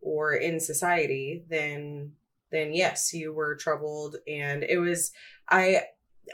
or 0.00 0.34
in 0.34 0.58
society. 0.60 1.44
Then 1.48 2.16
then 2.50 2.72
yes, 2.74 3.12
you 3.12 3.32
were 3.32 3.56
troubled, 3.56 4.16
and 4.26 4.64
it 4.64 4.78
was 4.78 5.12
I 5.48 5.84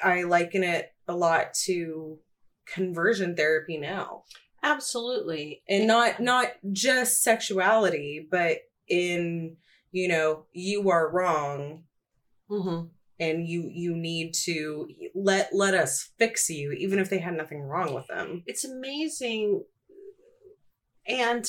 I 0.03 0.23
liken 0.23 0.65
it 0.65 0.93
a 1.09 1.15
lot 1.15 1.53
to 1.65 2.19
conversion 2.67 3.35
therapy 3.35 3.77
now 3.77 4.23
Absolutely. 4.63 5.63
and 5.69 5.87
not 5.87 6.21
not 6.21 6.53
just 6.73 7.23
sexuality 7.23 8.27
but 8.31 8.59
in 8.91 9.57
you 9.93 10.09
know 10.09 10.45
you 10.53 10.91
are 10.91 11.11
wrong 11.11 11.85
hmm 12.49 12.83
and 13.21 13.47
you 13.47 13.71
you 13.73 13.95
need 13.95 14.33
to 14.33 14.89
let 15.15 15.51
let 15.53 15.75
us 15.75 16.11
fix 16.19 16.49
you 16.49 16.73
even 16.73 16.99
if 16.99 17.11
they 17.11 17.19
had 17.19 17.37
nothing 17.37 17.61
wrong 17.61 17.95
with 17.95 18.07
them. 18.07 18.43
It's 18.47 18.65
amazing, 18.65 19.63
and 21.07 21.49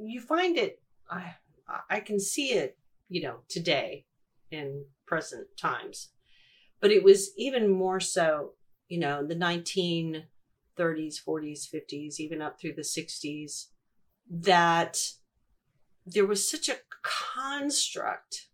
you 0.00 0.20
find 0.20 0.56
it. 0.56 0.80
I 1.10 1.34
I 1.90 2.00
can 2.00 2.20
see 2.20 2.52
it, 2.52 2.78
you 3.08 3.20
know, 3.22 3.38
today 3.48 4.06
in 4.50 4.84
present 5.06 5.48
times, 5.60 6.10
but 6.80 6.92
it 6.92 7.02
was 7.02 7.32
even 7.36 7.68
more 7.68 7.98
so, 7.98 8.52
you 8.88 9.00
know, 9.00 9.20
in 9.20 9.28
the 9.28 9.34
nineteen 9.34 10.26
thirties, 10.76 11.18
forties, 11.18 11.66
fifties, 11.66 12.20
even 12.20 12.40
up 12.40 12.60
through 12.60 12.74
the 12.74 12.84
sixties, 12.84 13.70
that 14.30 14.98
there 16.06 16.26
was 16.26 16.48
such 16.48 16.68
a 16.68 16.76
construct 17.02 18.48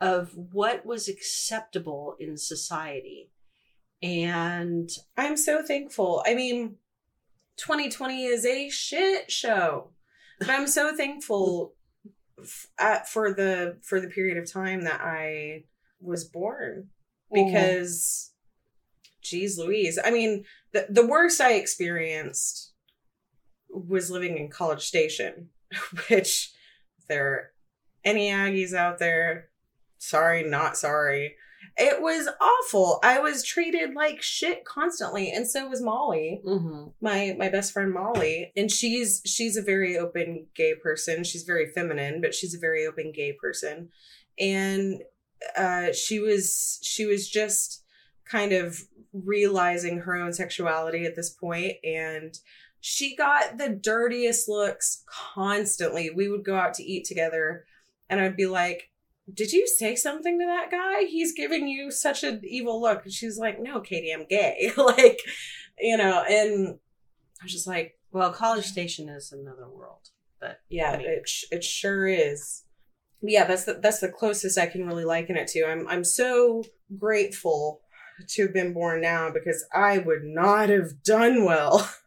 of 0.00 0.32
what 0.34 0.84
was 0.84 1.08
acceptable 1.08 2.16
in 2.18 2.36
society. 2.36 3.30
And 4.02 4.90
i'm 5.16 5.36
so 5.36 5.62
thankful. 5.62 6.22
I 6.26 6.34
mean 6.34 6.76
2020 7.56 8.24
is 8.24 8.44
a 8.44 8.68
shit 8.68 9.30
show 9.30 9.88
but 10.38 10.50
i'm 10.50 10.66
so 10.66 10.94
thankful 10.94 11.72
f- 12.38 12.66
at, 12.78 13.08
for 13.08 13.32
the 13.32 13.78
for 13.82 13.98
the 13.98 14.08
period 14.08 14.36
of 14.36 14.50
time 14.50 14.82
that 14.82 15.00
i 15.00 15.64
was 16.00 16.24
born. 16.24 16.88
Because 17.32 18.32
geez 19.22 19.58
louise 19.58 19.98
i 20.04 20.10
mean 20.10 20.44
the, 20.72 20.86
the 20.88 21.06
worst 21.06 21.40
i 21.40 21.54
experienced 21.54 22.72
was 23.68 24.10
living 24.10 24.38
in 24.38 24.48
college 24.48 24.82
station 24.86 25.48
which 26.08 26.52
there 27.08 27.26
are 27.32 27.50
any 28.04 28.30
aggies 28.30 28.72
out 28.74 28.98
there? 28.98 29.48
Sorry 29.98 30.42
not 30.44 30.76
sorry. 30.76 31.36
It 31.76 32.00
was 32.00 32.28
awful. 32.40 33.00
I 33.02 33.18
was 33.18 33.42
treated 33.42 33.94
like 33.94 34.22
shit 34.22 34.64
constantly 34.64 35.30
and 35.30 35.48
so 35.48 35.68
was 35.68 35.82
molly. 35.82 36.40
Mhm. 36.46 36.92
my 37.00 37.34
my 37.38 37.48
best 37.48 37.72
friend 37.72 37.92
Molly, 37.92 38.52
and 38.56 38.70
she's 38.70 39.22
she's 39.24 39.56
a 39.56 39.62
very 39.62 39.98
open 39.98 40.46
gay 40.54 40.74
person. 40.74 41.24
She's 41.24 41.42
very 41.42 41.66
feminine, 41.72 42.20
but 42.20 42.34
she's 42.34 42.54
a 42.54 42.58
very 42.60 42.86
open 42.86 43.10
gay 43.12 43.32
person, 43.32 43.90
and 44.38 45.02
uh, 45.56 45.92
she 45.92 46.18
was 46.20 46.78
she 46.82 47.04
was 47.06 47.28
just 47.28 47.82
kind 48.24 48.52
of 48.52 48.80
realizing 49.12 49.98
her 50.00 50.14
own 50.16 50.32
sexuality 50.32 51.04
at 51.04 51.16
this 51.16 51.30
point, 51.30 51.74
and 51.84 52.38
she 52.88 53.16
got 53.16 53.58
the 53.58 53.68
dirtiest 53.68 54.48
looks 54.48 55.02
constantly. 55.34 56.08
We 56.08 56.28
would 56.28 56.44
go 56.44 56.56
out 56.56 56.72
to 56.74 56.84
eat 56.84 57.04
together, 57.04 57.64
and 58.08 58.20
I'd 58.20 58.36
be 58.36 58.46
like. 58.46 58.90
Did 59.34 59.50
you 59.52 59.66
say 59.66 59.96
something 59.96 60.38
to 60.38 60.46
that 60.46 60.70
guy? 60.70 61.02
He's 61.02 61.34
giving 61.34 61.66
you 61.66 61.90
such 61.90 62.22
an 62.22 62.42
evil 62.44 62.80
look. 62.80 63.02
And 63.02 63.12
she's 63.12 63.36
like, 63.38 63.60
No, 63.60 63.80
Katie, 63.80 64.12
I'm 64.12 64.24
gay. 64.24 64.70
like, 64.76 65.18
you 65.80 65.96
know, 65.96 66.22
and 66.22 66.78
I 67.40 67.44
was 67.44 67.50
just 67.50 67.66
like, 67.66 67.98
Well, 68.12 68.32
College 68.32 68.66
Station 68.66 69.08
is 69.08 69.32
another 69.32 69.68
world, 69.68 70.10
but 70.40 70.60
yeah, 70.68 70.92
I 70.92 70.98
mean- 70.98 71.08
it 71.08 71.28
it 71.50 71.64
sure 71.64 72.06
is. 72.06 72.62
Yeah, 73.20 73.48
that's 73.48 73.64
the 73.64 73.80
that's 73.82 73.98
the 73.98 74.12
closest 74.12 74.58
I 74.58 74.66
can 74.66 74.86
really 74.86 75.04
liken 75.04 75.36
it 75.36 75.48
to. 75.48 75.64
I'm 75.66 75.88
I'm 75.88 76.04
so 76.04 76.62
grateful 76.96 77.80
to 78.28 78.42
have 78.42 78.54
been 78.54 78.72
born 78.72 79.00
now 79.00 79.32
because 79.32 79.64
I 79.74 79.98
would 79.98 80.22
not 80.22 80.68
have 80.68 81.02
done 81.02 81.44
well. 81.44 81.90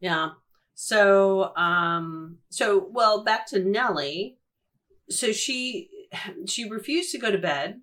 yeah. 0.00 0.30
So, 0.74 1.56
um, 1.56 2.38
so 2.50 2.88
well, 2.90 3.24
back 3.24 3.46
to 3.48 3.58
Nellie. 3.58 4.38
So 5.08 5.32
she 5.32 5.88
she 6.46 6.68
refused 6.68 7.12
to 7.12 7.18
go 7.18 7.30
to 7.30 7.38
bed, 7.38 7.80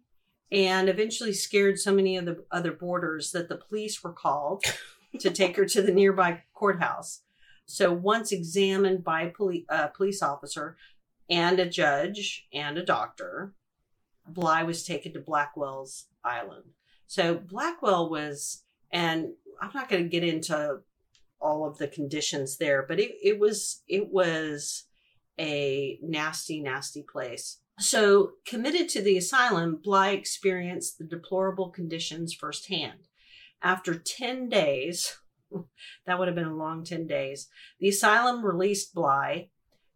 and 0.52 0.88
eventually 0.88 1.34
scared 1.34 1.80
so 1.80 1.94
many 1.94 2.18
of 2.18 2.26
the 2.26 2.44
other 2.52 2.72
boarders 2.72 3.32
that 3.32 3.50
the 3.50 3.58
police 3.58 4.04
were 4.04 4.14
called 4.14 4.64
to 5.20 5.32
take 5.32 5.58
her 5.58 5.66
to 5.66 5.82
the 5.82 5.92
nearby 5.92 6.44
courthouse. 6.54 7.22
So 7.66 7.92
once 7.92 8.32
examined 8.32 9.04
by 9.04 9.24
a 9.24 9.32
poli- 9.32 9.66
uh, 9.70 9.88
police 9.88 10.22
officer 10.22 10.78
and 11.30 11.60
a 11.60 11.70
judge 11.70 12.48
and 12.54 12.78
a 12.78 12.86
doctor, 12.86 13.54
Bly 14.28 14.64
was 14.64 14.86
taken 14.86 15.14
to 15.14 15.20
Blackwell's 15.20 16.06
Island. 16.24 16.66
So 17.08 17.36
Blackwell 17.36 18.10
was, 18.10 18.64
and 18.92 19.30
I'm 19.62 19.72
not 19.74 19.90
going 19.90 20.04
to 20.04 20.10
get 20.10 20.24
into 20.24 20.80
all 21.44 21.66
of 21.66 21.78
the 21.78 21.88
conditions 21.88 22.58
there, 22.58 22.86
but 22.88 23.00
it, 23.00 23.12
it 23.22 23.38
was 23.38 23.84
it 23.88 24.10
was 24.10 24.86
a 25.40 26.00
nasty, 26.02 26.62
nasty 26.62 27.04
place. 27.04 27.60
So 27.80 28.34
committed 28.46 28.88
to 28.90 29.02
the 29.02 29.18
asylum, 29.18 29.80
Bly 29.84 30.12
experienced 30.12 30.98
the 30.98 31.06
deplorable 31.06 31.70
conditions 31.70 32.34
firsthand. 32.34 33.08
After 33.62 33.96
10 33.98 34.50
days, 34.50 35.18
that 36.06 36.20
would 36.20 36.28
have 36.28 36.36
been 36.36 36.46
a 36.46 36.56
long 36.56 36.84
10 36.84 37.08
days, 37.08 37.48
the 37.80 37.90
asylum 37.90 38.46
released 38.46 38.94
Bly 38.94 39.50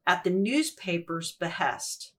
at 0.08 0.24
the 0.24 0.30
newspaper's 0.30 1.32
behest. 1.34 2.14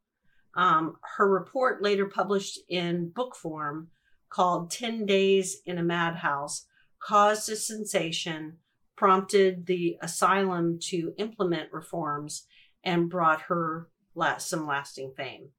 Um, 0.55 0.97
her 1.17 1.29
report, 1.29 1.83
later 1.83 2.07
published 2.07 2.61
in 2.69 3.11
book 3.11 3.35
form, 3.35 3.89
called 4.31 4.71
10 4.71 5.07
Days 5.07 5.59
in 5.65 5.79
a 5.79 5.83
Madhouse, 5.83 6.67
caused 7.01 7.49
a 7.49 7.57
sensation, 7.57 8.59
prompted 8.99 9.67
the 9.67 9.97
asylum 10.03 10.79
to 10.81 11.15
implement 11.19 11.73
reforms, 11.73 12.47
and 12.83 13.09
brought 13.09 13.43
her 13.43 13.89
la- 14.15 14.39
some 14.39 14.67
lasting 14.67 15.13
fame. 15.17 15.51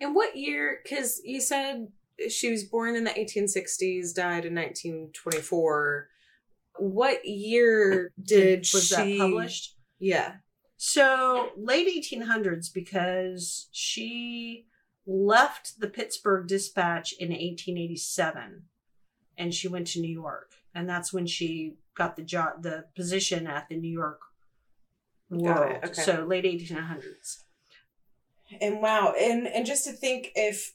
And 0.00 0.14
what 0.14 0.36
year? 0.36 0.80
Because 0.82 1.20
you 1.24 1.40
said 1.40 1.88
she 2.30 2.50
was 2.50 2.64
born 2.64 2.96
in 2.96 3.04
the 3.04 3.10
1860s, 3.10 4.14
died 4.14 4.46
in 4.46 4.54
1924. 4.54 6.08
What 6.78 7.26
year 7.26 8.12
did 8.22 8.60
was 8.72 8.86
she 8.86 9.18
that 9.18 9.18
published? 9.18 9.76
Yeah. 9.98 10.36
So 10.78 11.50
late 11.58 11.86
1800s, 11.86 12.72
because 12.72 13.68
she 13.72 14.66
left 15.06 15.80
the 15.80 15.88
Pittsburgh 15.88 16.46
Dispatch 16.46 17.12
in 17.18 17.28
1887, 17.28 18.62
and 19.36 19.52
she 19.52 19.68
went 19.68 19.88
to 19.88 20.00
New 20.00 20.12
York, 20.12 20.52
and 20.74 20.88
that's 20.88 21.12
when 21.12 21.26
she 21.26 21.76
got 21.96 22.16
the 22.16 22.22
job, 22.22 22.62
the 22.62 22.86
position 22.96 23.46
at 23.46 23.68
the 23.68 23.76
New 23.76 23.92
York 23.92 24.20
World. 25.28 25.78
okay. 25.84 26.02
So 26.02 26.24
late 26.24 26.44
1800s. 26.44 27.42
And 28.60 28.82
wow, 28.82 29.14
and 29.18 29.46
and 29.46 29.64
just 29.64 29.84
to 29.84 29.92
think 29.92 30.32
if 30.34 30.74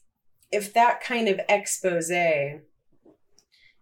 if 0.50 0.72
that 0.74 1.02
kind 1.02 1.28
of 1.28 1.40
expose 1.48 2.10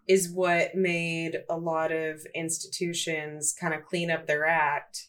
is 0.07 0.31
what 0.31 0.75
made 0.75 1.39
a 1.49 1.57
lot 1.57 1.93
of 1.93 2.27
institutions 2.35 3.55
kind 3.59 3.73
of 3.73 3.85
clean 3.85 4.11
up 4.11 4.27
their 4.27 4.45
act. 4.45 5.09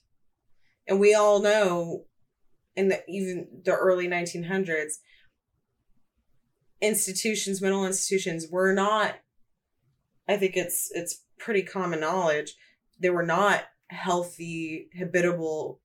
And 0.87 0.99
we 0.99 1.13
all 1.13 1.41
know 1.41 2.05
in 2.75 2.89
the 2.89 3.03
even 3.09 3.47
the 3.63 3.73
early 3.73 4.07
1900s 4.07 4.93
institutions, 6.81 7.61
mental 7.61 7.85
institutions, 7.85 8.47
were 8.49 8.73
not. 8.73 9.15
I 10.27 10.37
think 10.37 10.55
it's 10.55 10.89
it's 10.93 11.23
pretty 11.37 11.63
common 11.63 11.99
knowledge 11.99 12.55
they 12.99 13.09
were 13.09 13.25
not 13.25 13.63
healthy, 13.87 14.89
habitable 14.97 15.79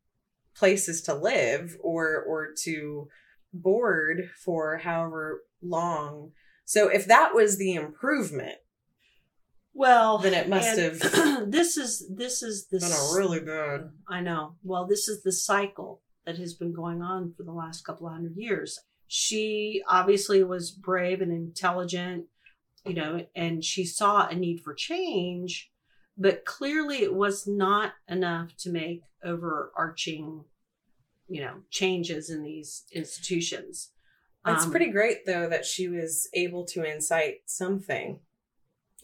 places 0.55 1.03
to 1.03 1.14
live 1.14 1.76
or 1.82 2.22
or 2.22 2.49
to 2.62 3.09
board 3.53 4.30
for 4.45 4.78
however 4.78 5.43
long. 5.62 6.32
So 6.64 6.88
if 6.88 7.07
that 7.07 7.34
was 7.34 7.59
the 7.59 7.74
improvement, 7.74 8.57
well, 9.72 10.18
then 10.18 10.34
it 10.34 10.49
must 10.49 10.78
have 10.78 10.99
this 11.51 11.76
is 11.76 12.09
this 12.14 12.43
is 12.43 12.66
the 12.66 12.78
been 12.78 12.93
a 12.93 13.16
really 13.16 13.41
bad. 13.41 13.91
I 14.09 14.20
know. 14.20 14.55
Well, 14.62 14.86
this 14.86 15.09
is 15.09 15.22
the 15.22 15.32
cycle 15.32 16.03
that 16.26 16.38
has 16.38 16.55
been 16.55 16.72
going 16.72 17.03
on 17.03 17.34
for 17.36 17.43
the 17.43 17.53
last 17.53 17.84
couple 17.84 18.07
of 18.07 18.12
hundred 18.12 18.36
years. 18.36 18.78
She 19.09 19.82
obviously 19.88 20.45
was 20.45 20.70
brave 20.70 21.20
and 21.20 21.32
intelligent, 21.32 22.26
you 22.85 22.95
know, 22.95 23.26
and 23.35 23.64
she 23.64 23.85
saw 23.85 24.26
a 24.26 24.35
need 24.35 24.61
for 24.62 24.74
change, 24.74 25.70
but 26.16 26.45
clearly 26.45 26.99
it 26.99 27.14
was 27.14 27.47
not 27.47 27.93
enough 28.09 28.57
to 28.59 28.70
make 28.70 29.03
overarching, 29.22 30.45
you 31.28 31.41
know, 31.41 31.62
changes 31.70 32.31
in 32.31 32.43
these 32.43 32.85
institutions. 32.93 33.93
It's 34.47 34.64
Um, 34.64 34.70
pretty 34.70 34.91
great 34.91 35.26
though 35.26 35.49
that 35.49 35.66
she 35.66 35.89
was 35.89 36.28
able 36.33 36.64
to 36.66 36.83
incite 36.85 37.43
something 37.47 38.20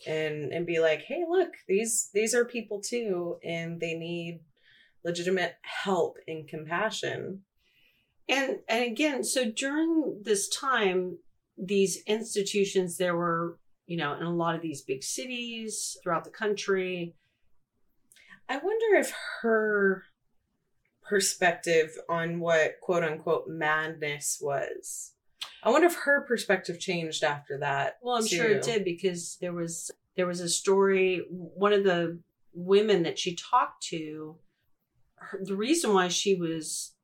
and 0.07 0.53
and 0.53 0.67
be 0.67 0.79
like, 0.81 1.03
"Hey, 1.03 1.25
look, 1.29 1.55
these 1.69 2.11
these 2.15 2.35
are 2.35 2.45
people 2.45 2.81
too 2.81 3.39
and 3.43 3.81
they 3.81 3.95
need 3.95 4.41
legitimate 5.05 5.57
help 5.63 6.19
and 6.27 6.49
compassion." 6.49 7.45
and 8.29 8.59
and 8.69 8.85
again 8.85 9.23
so 9.23 9.51
during 9.51 10.23
this 10.25 10.49
time 10.49 11.19
these 11.57 12.03
institutions 12.07 12.97
there 12.99 13.17
were 13.17 13.59
you 13.87 13.97
know 13.97 14.15
in 14.15 14.23
a 14.23 14.35
lot 14.35 14.55
of 14.55 14.63
these 14.63 14.83
big 14.83 15.03
cities 15.03 15.97
throughout 16.03 16.25
the 16.25 16.31
country 16.31 17.15
I 18.49 18.59
wonder 18.59 18.97
if 18.97 19.13
her 19.43 20.05
perspective 21.09 21.97
on 22.09 22.41
what 22.41 22.75
quote 22.81 23.03
unquote 23.05 23.49
madness 23.49 24.39
was. 24.41 25.13
I 25.63 25.71
wonder 25.71 25.87
if 25.87 25.97
her 25.97 26.25
perspective 26.27 26.79
changed 26.79 27.25
after 27.25 27.59
that. 27.59 27.99
well 28.03 28.17
i'm 28.17 28.27
sure 28.27 28.47
it 28.47 28.63
did 28.63 28.85
because 28.85 29.37
there 29.41 29.53
was 29.53 29.91
there 30.17 30.27
was 30.27 30.41
a 30.41 30.49
story 30.49 31.25
one 31.31 31.73
of 31.73 31.85
the 31.85 32.21
women 32.53 33.03
that 33.03 33.19
she 33.19 33.35
talked 33.35 33.83
to 33.83 34.37
her, 35.17 35.41
the 35.43 35.57
reason 35.57 35.93
why 35.93 36.09
she 36.09 36.35
was 36.35 36.95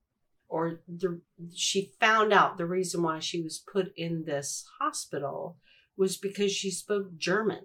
or 0.49 0.81
the 0.87 1.21
she 1.55 1.93
found 1.99 2.33
out 2.33 2.59
the 2.59 2.67
reason 2.67 3.03
why 3.03 3.19
she 3.19 3.43
was 3.43 3.65
put 3.73 3.93
in 3.97 4.25
this 4.25 4.65
hospital 4.79 5.57
was 6.03 6.17
because 6.19 6.53
she 6.53 6.71
spoke 6.71 7.07
german 7.17 7.65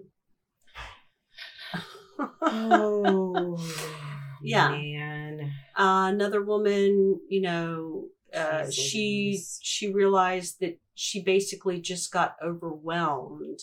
Oh, 2.50 3.58
Yeah. 4.44 4.70
man. 4.70 5.52
Uh, 5.78 6.10
another 6.14 6.42
woman, 6.42 7.20
you 7.30 7.42
know, 7.42 8.08
uh, 8.34 8.70
she 8.72 9.44
she 9.62 9.92
realized 9.92 10.60
that 10.62 10.80
she 10.96 11.22
basically 11.22 11.80
just 11.82 12.12
got 12.12 12.36
overwhelmed 12.44 13.60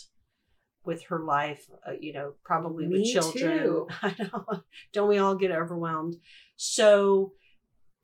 with 0.85 1.05
her 1.05 1.21
life. 1.21 1.67
Uh, 1.87 1.93
you 2.01 2.13
know, 2.13 2.35
probably 2.45 2.87
with 2.87 3.03
Me 3.03 3.13
children. 3.13 3.63
too. 3.63 3.87
I 4.03 4.15
know. 4.19 4.63
Don't 4.93 5.09
we 5.09 5.19
all 5.19 5.35
get 5.35 5.51
overwhelmed? 5.51 6.17
So 6.57 7.33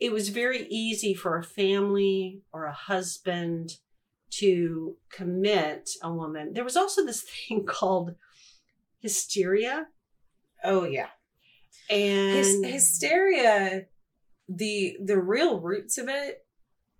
it 0.00 0.12
was 0.12 0.30
very 0.30 0.66
easy 0.68 1.14
for 1.14 1.36
a 1.36 1.44
family 1.44 2.42
or 2.52 2.64
a 2.64 2.72
husband 2.72 3.72
to 4.38 4.96
commit 5.12 5.90
a 6.02 6.12
woman. 6.12 6.52
There 6.52 6.64
was 6.64 6.76
also 6.76 7.04
this 7.04 7.22
thing 7.48 7.64
called 7.66 8.14
hysteria, 9.00 9.86
Oh 10.62 10.84
yeah. 10.84 11.08
and 11.88 12.36
Hys- 12.64 12.64
hysteria 12.72 13.86
the 14.48 14.96
the 15.02 15.18
real 15.18 15.60
roots 15.60 15.96
of 15.96 16.08
it 16.08 16.44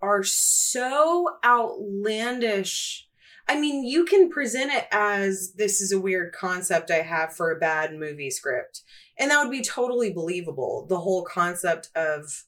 are 0.00 0.22
so 0.22 1.26
outlandish 1.44 3.08
i 3.48 3.58
mean 3.58 3.84
you 3.84 4.04
can 4.04 4.30
present 4.30 4.70
it 4.72 4.86
as 4.92 5.52
this 5.56 5.80
is 5.80 5.90
a 5.92 6.00
weird 6.00 6.32
concept 6.32 6.90
i 6.90 7.02
have 7.02 7.34
for 7.34 7.50
a 7.50 7.58
bad 7.58 7.92
movie 7.94 8.30
script 8.30 8.82
and 9.18 9.30
that 9.30 9.42
would 9.42 9.50
be 9.50 9.62
totally 9.62 10.12
believable 10.12 10.86
the 10.88 11.00
whole 11.00 11.24
concept 11.24 11.90
of 11.96 12.44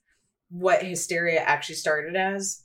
what 0.51 0.83
hysteria 0.85 1.41
actually 1.41 1.75
started 1.75 2.15
as 2.17 2.65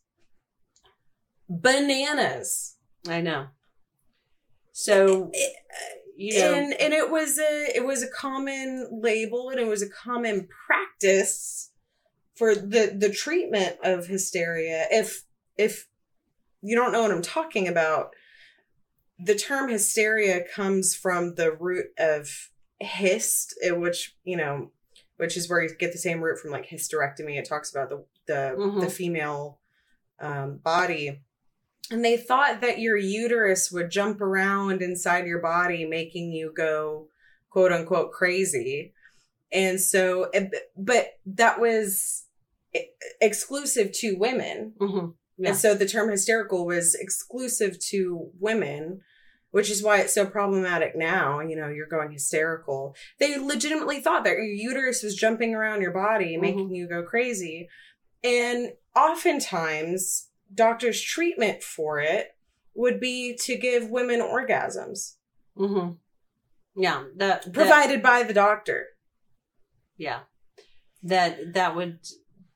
bananas. 1.49 2.75
I 3.07 3.21
know. 3.21 3.47
So 4.71 5.29
It- 5.33 5.55
you 6.19 6.39
know, 6.39 6.51
and 6.55 6.73
and 6.73 6.93
it 6.95 7.11
was 7.11 7.37
a 7.37 7.75
it 7.75 7.85
was 7.85 8.01
a 8.01 8.09
common 8.09 8.87
label 8.91 9.49
and 9.51 9.59
it 9.59 9.67
was 9.67 9.83
a 9.83 9.89
common 9.89 10.47
practice 10.65 11.69
for 12.35 12.55
the 12.55 12.87
the 12.97 13.11
treatment 13.11 13.77
of 13.83 14.07
hysteria. 14.07 14.87
If 14.89 15.23
if 15.57 15.87
you 16.63 16.75
don't 16.75 16.91
know 16.91 17.03
what 17.03 17.11
i'm 17.11 17.21
talking 17.21 17.67
about 17.67 18.15
the 19.19 19.35
term 19.35 19.69
hysteria 19.69 20.43
comes 20.43 20.95
from 20.95 21.35
the 21.35 21.51
root 21.51 21.85
of 21.99 22.49
hist 22.79 23.55
eh, 23.61 23.69
which 23.69 24.15
you 24.23 24.35
know 24.35 24.71
which 25.17 25.37
is 25.37 25.47
where 25.47 25.61
you 25.61 25.69
get 25.77 25.91
the 25.91 25.97
same 25.99 26.19
root 26.21 26.39
from 26.39 26.49
like 26.49 26.67
hysterectomy. 26.67 27.37
It 27.37 27.45
talks 27.47 27.69
about 27.71 27.89
the 27.89 28.05
the, 28.25 28.55
Mhm. 28.57 28.81
the 28.81 28.89
female 28.89 29.59
um, 30.19 30.57
body 30.57 31.21
and 31.91 32.03
they 32.03 32.17
thought 32.17 32.61
that 32.61 32.79
your 32.79 32.97
uterus 32.97 33.71
would 33.71 33.89
jump 33.91 34.21
around 34.21 34.81
inside 34.81 35.25
your 35.25 35.41
body 35.41 35.85
making 35.85 36.31
you 36.31 36.53
go 36.55 37.07
quote 37.49 37.71
unquote 37.71 38.11
crazy. 38.11 38.93
And 39.51 39.79
so 39.79 40.29
but 40.75 41.07
that 41.25 41.59
was 41.59 42.25
exclusive 43.21 43.91
to 43.93 44.15
women. 44.17 44.73
Mhm, 44.79 45.15
yeah. 45.37 45.49
and 45.49 45.57
so 45.57 45.73
the 45.73 45.87
term 45.87 46.09
hysterical 46.09 46.65
was 46.65 46.95
exclusive 46.95 47.79
to 47.91 48.31
women 48.39 49.01
which 49.51 49.71
is 49.71 49.81
why 49.81 49.99
it's 50.01 50.13
so 50.13 50.25
problematic 50.25 50.93
now. 50.95 51.39
You 51.39 51.55
know 51.55 51.69
you're 51.69 51.87
going 51.87 52.11
hysterical. 52.11 52.95
They 53.17 53.39
legitimately 53.39 54.01
thought 54.01 54.25
that 54.25 54.35
your 54.35 54.43
uterus 54.43 55.01
was 55.01 55.15
jumping 55.15 55.55
around 55.55 55.81
your 55.81 55.93
body 55.93 56.35
Mhm. 56.35 56.41
making 56.41 56.75
you 56.75 56.87
go 56.87 57.01
crazy. 57.01 57.69
And 58.23 58.73
oftentimes 58.95 60.27
doctors 60.53 61.01
treatment 61.01 61.63
for 61.63 61.99
it 61.99 62.35
would 62.73 62.99
be 62.99 63.35
to 63.43 63.57
give 63.57 63.89
women 63.89 64.21
orgasms. 64.21 65.15
Hmm 65.55 65.91
Yeah, 66.75 67.05
that, 67.17 67.43
that 67.43 67.53
provided 67.53 68.03
by 68.03 68.23
the 68.23 68.33
doctor. 68.33 68.87
Yeah, 69.97 70.19
that 71.03 71.53
that 71.53 71.75
would 71.75 71.99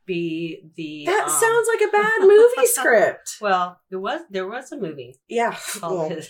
be 0.05 0.61
the 0.75 1.05
that 1.05 1.23
um, 1.23 1.29
sounds 1.29 1.67
like 1.73 1.87
a 1.87 1.91
bad 1.91 2.21
movie 2.21 2.65
script. 2.67 3.37
Well, 3.41 3.79
there 3.89 3.99
was 3.99 4.21
there 4.29 4.47
was 4.47 4.71
a 4.71 4.77
movie 4.77 5.19
yeah. 5.27 5.55
called 5.79 6.27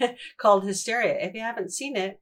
well, 0.00 0.14
called 0.38 0.64
Hysteria. 0.64 1.18
If 1.20 1.34
you 1.34 1.40
haven't 1.40 1.72
seen 1.72 1.96
it, 1.96 2.20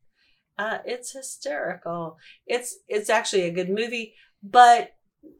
uh, 0.58 0.78
it's 0.84 1.12
hysterical. 1.12 2.16
It's 2.46 2.78
it's 2.88 3.10
actually 3.10 3.42
a 3.42 3.52
good 3.52 3.68
movie, 3.68 4.14
but 4.42 4.90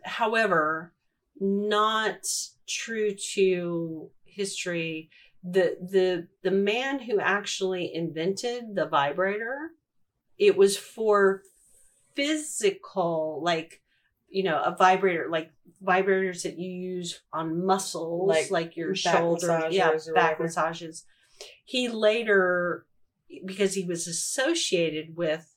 however, 0.04 0.92
not 1.41 2.26
true 2.68 3.14
to 3.34 4.11
history. 4.24 5.11
The 5.43 5.76
the 5.80 6.28
the 6.43 6.51
man 6.51 7.01
who 7.01 7.18
actually 7.18 7.95
invented 7.95 8.74
the 8.74 8.86
vibrator, 8.86 9.70
it 10.38 10.57
was 10.57 10.76
for 10.76 11.43
physical, 12.14 13.41
like 13.43 13.80
you 14.28 14.45
know, 14.45 14.62
a 14.62 14.76
vibrator, 14.76 15.28
like 15.28 15.51
vibrators 15.82 16.43
that 16.43 16.57
you 16.59 16.70
use 16.70 17.20
on 17.32 17.64
muscles, 17.66 18.28
Like 18.28 18.51
like, 18.51 18.76
your 18.76 18.95
shoulder, 18.95 19.66
yeah, 19.70 19.91
back 20.14 20.38
whatever. 20.38 20.43
massages. 20.45 21.05
He 21.64 21.88
later, 21.88 22.86
because 23.45 23.74
he 23.74 23.84
was 23.84 24.07
associated 24.07 25.16
with 25.16 25.57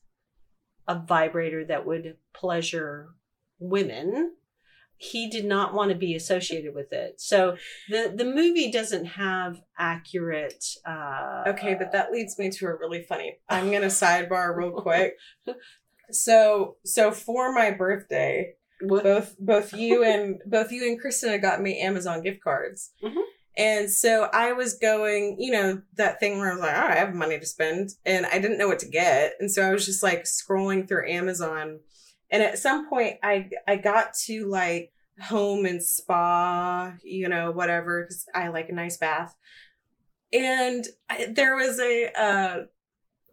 a 0.88 0.98
vibrator 0.98 1.64
that 1.66 1.86
would 1.86 2.16
pleasure 2.32 3.10
women, 3.58 4.32
he 5.12 5.28
did 5.28 5.44
not 5.44 5.74
want 5.74 5.90
to 5.90 5.96
be 5.96 6.14
associated 6.14 6.74
with 6.74 6.92
it. 6.92 7.20
So 7.20 7.56
the 7.90 8.12
the 8.14 8.24
movie 8.24 8.70
doesn't 8.70 9.04
have 9.04 9.60
accurate. 9.78 10.64
Uh, 10.86 11.44
Okay, 11.48 11.74
but 11.74 11.92
that 11.92 12.10
leads 12.12 12.38
me 12.38 12.50
to 12.50 12.66
a 12.66 12.74
really 12.74 13.02
funny. 13.02 13.38
I'm 13.48 13.70
gonna 13.72 13.86
sidebar 14.02 14.56
real 14.56 14.72
quick. 14.72 15.14
So, 16.10 16.76
so 16.84 17.10
for 17.12 17.52
my 17.52 17.70
birthday, 17.70 18.54
what- 18.80 19.04
both 19.04 19.36
both 19.38 19.72
you 19.72 20.04
and 20.04 20.40
both 20.46 20.70
you 20.72 20.86
and 20.86 21.00
Christina 21.00 21.38
got 21.38 21.62
me 21.62 21.80
Amazon 21.80 22.22
gift 22.22 22.42
cards, 22.42 22.92
Mhm. 23.02 23.22
and 23.56 23.90
so 23.90 24.28
I 24.32 24.52
was 24.52 24.74
going, 24.74 25.36
you 25.38 25.52
know, 25.52 25.82
that 25.94 26.20
thing 26.20 26.38
where 26.38 26.50
I 26.50 26.54
was 26.54 26.60
like, 26.62 26.76
oh, 26.76 26.86
I 26.88 26.94
have 26.96 27.14
money 27.14 27.38
to 27.38 27.46
spend, 27.46 27.90
and 28.04 28.26
I 28.26 28.38
didn't 28.38 28.58
know 28.58 28.68
what 28.68 28.80
to 28.80 28.88
get, 28.88 29.34
and 29.40 29.50
so 29.50 29.62
I 29.62 29.72
was 29.72 29.86
just 29.86 30.02
like 30.02 30.24
scrolling 30.24 30.86
through 30.86 31.08
Amazon, 31.08 31.80
and 32.30 32.42
at 32.42 32.58
some 32.58 32.88
point, 32.90 33.18
I 33.22 33.48
I 33.66 33.76
got 33.76 34.14
to 34.26 34.46
like 34.48 34.92
home 35.20 35.64
and 35.64 35.82
spa, 35.82 36.94
you 37.02 37.28
know, 37.28 37.50
whatever, 37.50 38.02
because 38.02 38.26
I 38.34 38.48
like 38.48 38.68
a 38.68 38.74
nice 38.74 38.96
bath. 38.96 39.36
and 40.32 40.84
I, 41.08 41.26
there 41.30 41.54
was 41.56 41.78
a 41.78 42.10
uh, 42.20 42.56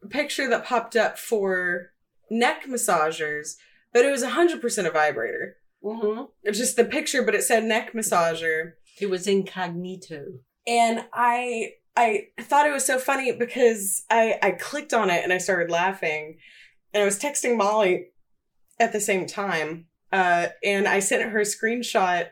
picture 0.09 0.47
that 0.49 0.65
popped 0.65 0.95
up 0.95 1.17
for 1.17 1.91
neck 2.29 2.65
massagers, 2.67 3.55
but 3.93 4.05
it 4.05 4.11
was 4.11 4.23
100% 4.23 4.87
a 4.87 4.91
vibrator. 4.91 5.57
Mm-hmm. 5.83 6.23
It's 6.43 6.57
just 6.57 6.75
the 6.75 6.85
picture, 6.85 7.23
but 7.23 7.35
it 7.35 7.43
said 7.43 7.63
neck 7.63 7.93
massager. 7.93 8.73
It 8.99 9.09
was 9.09 9.27
incognito. 9.27 10.25
And 10.67 11.05
I 11.13 11.71
I 11.95 12.27
thought 12.39 12.67
it 12.67 12.71
was 12.71 12.85
so 12.85 12.99
funny 12.99 13.31
because 13.31 14.05
I 14.09 14.37
I 14.41 14.51
clicked 14.51 14.93
on 14.93 15.09
it 15.09 15.23
and 15.23 15.33
I 15.33 15.39
started 15.39 15.71
laughing. 15.71 16.37
And 16.93 17.01
I 17.01 17.05
was 17.05 17.19
texting 17.19 17.57
Molly 17.57 18.09
at 18.79 18.93
the 18.93 18.99
same 18.99 19.25
time. 19.25 19.87
Uh, 20.11 20.47
and 20.63 20.87
I 20.87 20.99
sent 20.99 21.29
her 21.29 21.39
a 21.39 21.43
screenshot 21.43 22.27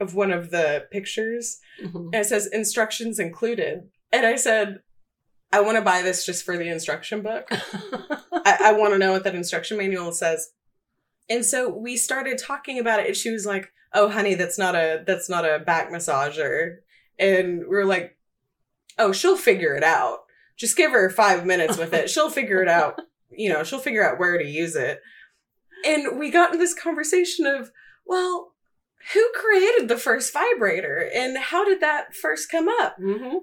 of 0.00 0.14
one 0.14 0.30
of 0.30 0.50
the 0.50 0.86
pictures 0.90 1.58
Mhm. 1.82 2.06
and 2.12 2.14
it 2.16 2.26
says 2.26 2.46
instructions 2.46 3.18
included. 3.18 3.88
And 4.12 4.26
I 4.26 4.36
said, 4.36 4.80
I 5.52 5.60
want 5.60 5.76
to 5.76 5.82
buy 5.82 6.02
this 6.02 6.24
just 6.26 6.44
for 6.44 6.56
the 6.58 6.68
instruction 6.68 7.22
book. 7.22 7.48
I, 7.50 8.58
I 8.64 8.72
want 8.72 8.92
to 8.92 8.98
know 8.98 9.12
what 9.12 9.24
that 9.24 9.34
instruction 9.34 9.78
manual 9.78 10.12
says. 10.12 10.50
And 11.28 11.44
so 11.44 11.68
we 11.68 11.96
started 11.96 12.38
talking 12.38 12.78
about 12.78 13.00
it, 13.00 13.06
and 13.06 13.16
she 13.16 13.30
was 13.32 13.46
like, 13.46 13.72
"Oh, 13.92 14.08
honey, 14.08 14.34
that's 14.34 14.58
not 14.58 14.74
a 14.76 15.02
that's 15.06 15.28
not 15.28 15.44
a 15.44 15.58
back 15.58 15.90
massager." 15.90 16.76
And 17.18 17.60
we 17.60 17.66
were 17.76 17.84
like, 17.84 18.16
"Oh, 18.98 19.10
she'll 19.12 19.36
figure 19.36 19.74
it 19.74 19.82
out. 19.82 20.20
Just 20.56 20.76
give 20.76 20.92
her 20.92 21.10
five 21.10 21.44
minutes 21.44 21.76
with 21.78 21.92
it. 21.92 22.08
She'll 22.10 22.30
figure 22.30 22.62
it 22.62 22.68
out. 22.68 23.00
You 23.38 23.52
know, 23.52 23.64
she'll 23.64 23.80
figure 23.80 24.08
out 24.08 24.20
where 24.20 24.38
to 24.38 24.46
use 24.46 24.76
it." 24.76 25.00
And 25.84 26.18
we 26.18 26.30
got 26.30 26.48
into 26.52 26.58
this 26.58 26.74
conversation 26.74 27.46
of, 27.46 27.70
well, 28.06 28.52
who 29.12 29.28
created 29.34 29.88
the 29.88 29.96
first 29.98 30.32
vibrator, 30.32 31.08
and 31.14 31.36
how 31.38 31.64
did 31.64 31.80
that 31.80 32.14
first 32.14 32.50
come 32.50 32.68
up? 32.68 32.96
mm-hmm. 32.98 33.38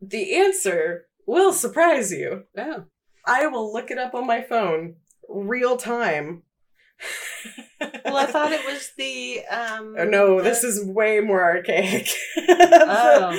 The 0.00 0.34
answer 0.36 1.06
will 1.26 1.52
surprise 1.52 2.12
you. 2.12 2.44
Oh. 2.56 2.84
I 3.24 3.46
will 3.46 3.72
look 3.72 3.90
it 3.90 3.98
up 3.98 4.14
on 4.14 4.26
my 4.26 4.42
phone 4.42 4.96
real 5.28 5.76
time. 5.76 6.42
Well, 8.06 8.16
I 8.16 8.26
thought 8.26 8.52
it 8.52 8.64
was 8.64 8.92
the 8.96 9.40
um 9.50 9.96
Oh, 9.98 10.04
no, 10.04 10.36
the- 10.38 10.44
this 10.44 10.64
is 10.64 10.82
way 10.84 11.20
more 11.20 11.42
archaic. 11.42 12.08
Oh. 12.38 13.38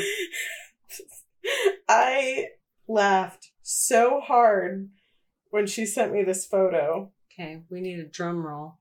I 1.89 2.47
laughed 2.87 3.51
so 3.61 4.19
hard 4.19 4.89
when 5.49 5.65
she 5.67 5.85
sent 5.85 6.11
me 6.13 6.23
this 6.23 6.45
photo. 6.45 7.11
Okay, 7.39 7.61
we 7.69 7.81
need 7.81 7.99
a 7.99 8.05
drum 8.05 8.43
roll. 8.45 8.79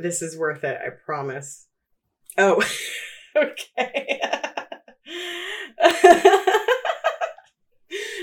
This 0.00 0.22
is 0.22 0.38
worth 0.38 0.64
it, 0.64 0.78
I 0.80 0.88
promise. 1.04 1.66
Oh, 2.38 2.62
okay. 3.36 4.20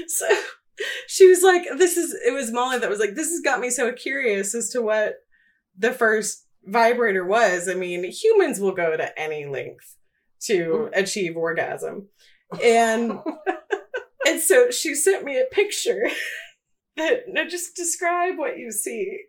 so 0.07 0.26
she 1.07 1.28
was 1.28 1.43
like, 1.43 1.63
This 1.78 1.97
is, 1.97 2.15
it 2.26 2.34
was 2.34 2.51
Molly 2.51 2.80
that 2.80 2.89
was 2.89 2.99
like, 2.99 3.13
This 3.13 3.30
has 3.30 3.41
got 3.41 3.59
me 3.59 3.70
so 3.70 3.91
curious 3.91 4.55
as 4.55 4.70
to 4.70 4.82
what 4.82 5.17
the 5.78 5.93
first 5.93 6.47
vibrator 6.65 7.26
was. 7.26 7.70
I 7.70 7.76
mean, 7.76 8.03
humans 8.05 8.59
will 8.59 8.74
go 8.74 8.97
to 8.97 9.20
any 9.20 9.45
length 9.45 9.97
to 10.43 10.53
mm-hmm. 10.53 10.93
achieve 10.93 11.38
orgasm. 11.38 12.07
And 12.63 13.20
and 14.28 14.39
so 14.41 14.72
she 14.72 14.95
sent 14.95 15.24
me 15.24 15.39
a 15.39 15.45
picture 15.45 16.09
now 17.27 17.45
just 17.47 17.75
describe 17.75 18.37
what 18.37 18.57
you 18.57 18.71
see. 18.71 19.19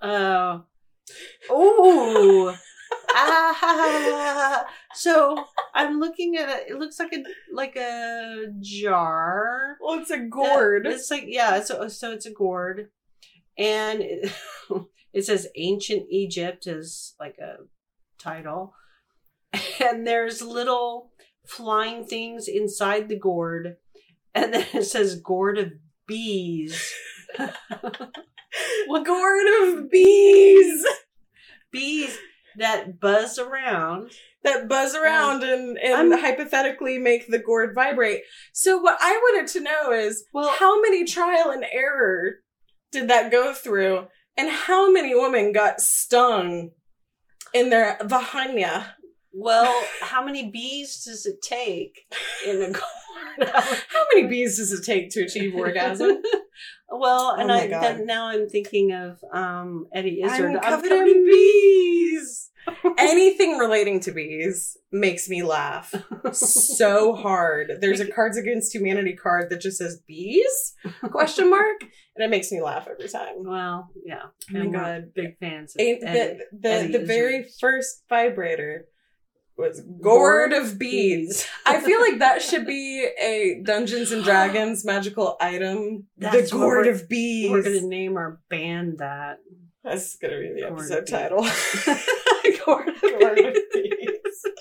Oh. 0.00 0.64
Ooh. 1.50 2.52
ah. 3.14 4.66
So 4.94 5.44
I'm 5.74 5.98
looking 5.98 6.36
at 6.36 6.48
it. 6.48 6.70
It 6.70 6.78
looks 6.78 6.98
like 6.98 7.12
a 7.12 7.22
like 7.52 7.76
a 7.76 8.46
jar. 8.60 9.76
Well, 9.80 10.00
it's 10.00 10.10
a 10.10 10.18
gourd. 10.18 10.86
It's 10.86 11.10
like 11.10 11.24
yeah. 11.26 11.62
So 11.62 11.88
so 11.88 12.12
it's 12.12 12.26
a 12.26 12.32
gourd, 12.32 12.88
and 13.58 14.00
it, 14.00 14.32
it 15.12 15.24
says 15.24 15.48
ancient 15.56 16.06
Egypt 16.10 16.66
is 16.66 17.14
like 17.20 17.36
a 17.38 17.64
title, 18.18 18.74
and 19.80 20.06
there's 20.06 20.42
little 20.42 21.12
flying 21.46 22.04
things 22.04 22.48
inside 22.48 23.08
the 23.08 23.18
gourd, 23.18 23.76
and 24.36 24.54
then 24.54 24.66
it 24.72 24.84
says 24.84 25.20
gourd 25.20 25.58
of 25.58 25.72
bees. 26.06 26.92
What 28.86 29.04
gourd 29.04 29.46
of 29.62 29.90
bees 29.90 30.86
bees 31.70 32.16
that 32.56 32.98
buzz 33.00 33.38
around. 33.38 34.12
that 34.44 34.66
buzz 34.68 34.94
around 34.94 35.42
and, 35.42 35.76
and 35.76 36.12
I'm- 36.12 36.20
hypothetically 36.20 36.96
make 36.98 37.26
the 37.26 37.38
gourd 37.38 37.74
vibrate. 37.74 38.22
So 38.54 38.78
what 38.78 38.96
I 39.00 39.12
wanted 39.22 39.48
to 39.52 39.60
know 39.60 39.92
is 39.92 40.24
Well, 40.32 40.48
how 40.58 40.80
many 40.80 41.04
trial 41.04 41.50
and 41.50 41.66
error 41.70 42.36
did 42.92 43.08
that 43.08 43.30
go 43.30 43.52
through 43.52 44.06
and 44.38 44.48
how 44.50 44.90
many 44.90 45.14
women 45.14 45.52
got 45.52 45.80
stung 45.82 46.70
in 47.52 47.68
their 47.68 47.98
vagina? 48.04 48.94
Well, 49.36 49.84
how 50.00 50.24
many 50.24 50.50
bees 50.50 51.04
does 51.04 51.26
it 51.26 51.42
take 51.42 52.06
in 52.46 52.62
a 52.62 52.70
gourd? 52.70 52.82
How 53.48 54.04
many 54.14 54.28
bees 54.28 54.56
does 54.56 54.72
it 54.72 54.84
take 54.84 55.10
to 55.10 55.22
achieve 55.24 55.54
orgasm? 55.64 56.22
well, 56.88 57.32
and 57.32 57.50
Oh 57.50 57.54
my 57.54 57.64
I 57.64 57.66
then 57.68 58.06
now 58.06 58.28
I'm 58.28 58.48
thinking 58.48 58.92
of 58.92 59.18
um 59.32 59.86
Eddie 59.92 60.22
Izzard. 60.22 60.56
I'm 60.56 60.60
covered 60.62 61.06
in 61.08 61.24
bees. 61.26 62.50
Anything 62.98 63.58
relating 63.58 64.00
to 64.00 64.12
bees 64.12 64.76
makes 64.90 65.28
me 65.28 65.42
laugh 65.42 65.94
so 66.32 67.14
hard. 67.14 67.72
There's 67.80 68.00
a 68.00 68.10
Cards 68.10 68.36
Against 68.38 68.74
Humanity 68.74 69.14
card 69.14 69.50
that 69.50 69.60
just 69.60 69.78
says 69.78 70.00
bees 70.06 70.74
question 71.10 71.50
mark, 71.50 71.82
and 72.16 72.24
it 72.24 72.30
makes 72.30 72.50
me 72.50 72.60
laugh 72.62 72.88
every 72.90 73.08
time. 73.08 73.44
Well, 73.44 73.90
yeah. 74.04 74.22
Oh 74.24 74.30
my 74.50 74.60
And 74.60 74.72
we're 74.72 74.78
God. 74.78 75.04
big 75.14 75.38
fans 75.38 75.76
of 75.76 75.80
And 75.84 75.98
Eddie. 76.02 76.38
the 76.52 76.58
the, 76.60 76.68
Eddie 76.70 76.92
the 76.92 77.04
very 77.04 77.46
first 77.60 78.02
vibrator 78.08 78.86
was 79.56 79.80
gourd 80.02 80.52
of 80.52 80.78
bees. 80.78 81.46
I 81.64 81.80
feel 81.80 82.00
like 82.00 82.18
that 82.18 82.42
should 82.42 82.66
be 82.66 83.06
a 83.20 83.60
Dungeons 83.64 84.12
and 84.12 84.22
Dragons 84.24 84.84
magical 84.84 85.36
item. 85.40 86.06
That's 86.18 86.50
the 86.50 86.56
gourd 86.56 86.86
of 86.86 87.08
bees. 87.08 87.50
We're 87.50 87.62
gonna 87.62 87.80
name 87.80 88.16
our 88.16 88.40
band 88.48 88.98
that. 88.98 89.38
That's 89.82 90.16
gonna 90.16 90.40
be 90.40 90.52
the 90.54 90.68
Gourd 90.68 90.90
episode 90.90 91.06
title. 91.06 91.42
Gourd 92.64 92.88
of 92.88 93.00
Gourd 93.00 93.38
of 93.38 93.54
bees. 93.72 94.44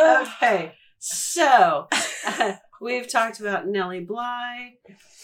Okay, 0.00 0.74
so 0.98 1.88
we've 2.80 3.10
talked 3.10 3.40
about 3.40 3.66
Nellie 3.66 4.04
Bly 4.04 4.74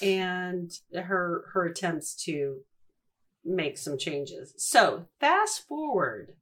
and 0.00 0.70
her 0.94 1.44
her 1.52 1.66
attempts 1.66 2.14
to 2.24 2.60
make 3.44 3.76
some 3.76 3.98
changes. 3.98 4.54
So 4.56 5.06
fast 5.20 5.66
forward 5.68 6.34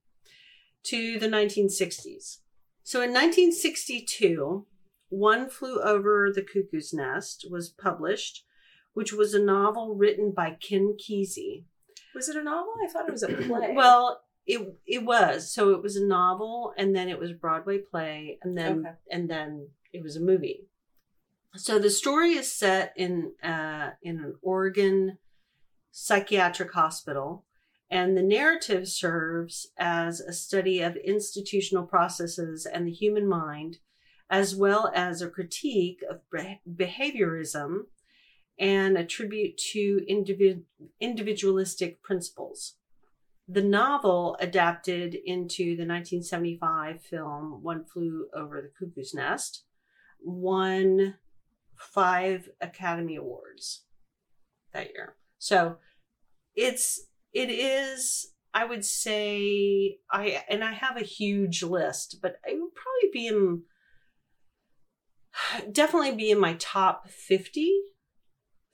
to 0.84 1.18
the 1.18 1.28
1960s. 1.28 2.38
So 2.82 3.00
in 3.00 3.10
1962, 3.12 4.66
One 5.08 5.48
Flew 5.48 5.80
Over 5.80 6.30
the 6.34 6.42
Cuckoo's 6.42 6.92
Nest 6.92 7.46
was 7.50 7.68
published, 7.70 8.44
which 8.94 9.12
was 9.12 9.34
a 9.34 9.42
novel 9.42 9.94
written 9.94 10.32
by 10.34 10.50
Ken 10.60 10.96
Kesey. 10.98 11.64
Was 12.14 12.28
it 12.28 12.36
a 12.36 12.42
novel? 12.42 12.72
I 12.84 12.90
thought 12.90 13.08
it 13.08 13.12
was 13.12 13.22
a 13.22 13.28
play. 13.48 13.72
Well, 13.74 14.20
it 14.46 14.76
it 14.86 15.04
was. 15.04 15.52
So 15.52 15.70
it 15.70 15.82
was 15.82 15.96
a 15.96 16.04
novel 16.04 16.74
and 16.76 16.94
then 16.94 17.08
it 17.08 17.18
was 17.18 17.30
a 17.30 17.34
Broadway 17.34 17.78
play 17.78 18.38
and 18.42 18.58
then 18.58 18.80
Okay. 18.80 18.96
and 19.10 19.30
then 19.30 19.68
it 19.92 20.02
was 20.02 20.16
a 20.16 20.20
movie. 20.20 20.66
So 21.54 21.78
the 21.78 21.90
story 21.90 22.32
is 22.32 22.50
set 22.52 22.92
in 22.96 23.32
uh 23.42 23.90
in 24.02 24.16
an 24.18 24.34
Oregon 24.42 25.18
psychiatric 25.92 26.72
hospital 26.72 27.44
and 27.92 28.16
the 28.16 28.22
narrative 28.22 28.88
serves 28.88 29.68
as 29.76 30.18
a 30.18 30.32
study 30.32 30.80
of 30.80 30.96
institutional 30.96 31.84
processes 31.84 32.64
and 32.64 32.86
the 32.86 32.92
human 32.92 33.28
mind 33.28 33.76
as 34.30 34.56
well 34.56 34.90
as 34.94 35.20
a 35.20 35.28
critique 35.28 36.02
of 36.08 36.20
behaviorism 36.66 37.80
and 38.58 38.96
a 38.96 39.04
tribute 39.04 39.58
to 39.58 40.00
individ- 40.10 40.62
individualistic 41.00 42.02
principles. 42.02 42.76
The 43.46 43.62
novel 43.62 44.38
adapted 44.40 45.14
into 45.14 45.76
the 45.76 45.84
1975 45.84 47.02
film 47.02 47.62
One 47.62 47.84
Flew 47.84 48.28
Over 48.34 48.62
the 48.62 48.70
Cuckoo's 48.70 49.12
Nest 49.12 49.64
won 50.18 51.16
five 51.76 52.48
Academy 52.58 53.16
Awards 53.16 53.84
that 54.72 54.94
year. 54.94 55.16
So 55.38 55.76
it's 56.54 57.08
it 57.32 57.50
is 57.50 58.32
I 58.54 58.64
would 58.64 58.84
say 58.84 59.98
I 60.10 60.44
and 60.48 60.62
I 60.62 60.72
have 60.72 60.96
a 60.96 61.04
huge 61.04 61.62
list, 61.62 62.18
but 62.20 62.36
it 62.46 62.60
would 62.60 62.74
probably 62.74 63.10
be 63.12 63.26
in 63.26 63.62
definitely 65.72 66.12
be 66.12 66.30
in 66.30 66.38
my 66.38 66.54
top 66.54 67.08
50 67.08 67.80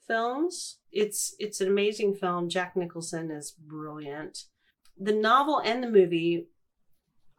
films. 0.07 0.79
It's 0.91 1.35
it's 1.39 1.61
an 1.61 1.67
amazing 1.67 2.15
film. 2.15 2.49
Jack 2.49 2.75
Nicholson 2.75 3.31
is 3.31 3.51
brilliant. 3.51 4.45
The 4.97 5.13
novel 5.13 5.61
and 5.63 5.81
the 5.81 5.89
movie 5.89 6.47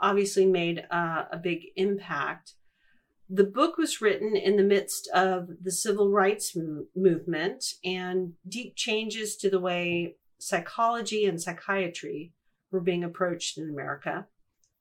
obviously 0.00 0.46
made 0.46 0.86
uh, 0.90 1.24
a 1.30 1.36
big 1.36 1.66
impact, 1.76 2.54
The 3.28 3.44
book 3.44 3.76
was 3.76 4.00
written 4.00 4.34
in 4.34 4.56
the 4.56 4.62
midst 4.62 5.08
of 5.14 5.48
the 5.62 5.70
civil 5.70 6.10
rights 6.10 6.56
m- 6.56 6.88
movement 6.96 7.64
and 7.84 8.32
deep 8.48 8.74
changes 8.76 9.36
to 9.36 9.50
the 9.50 9.60
way 9.60 10.16
psychology 10.40 11.24
and 11.26 11.40
psychiatry 11.40 12.32
were 12.70 12.80
being 12.80 13.04
approached 13.04 13.58
in 13.58 13.68
America. 13.68 14.26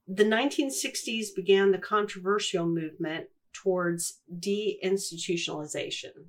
The 0.08 0.24
1960s 0.24 1.34
began 1.36 1.70
the 1.70 1.78
controversial 1.78 2.66
movement 2.66 3.28
towards 3.52 4.20
deinstitutionalization. 4.32 6.26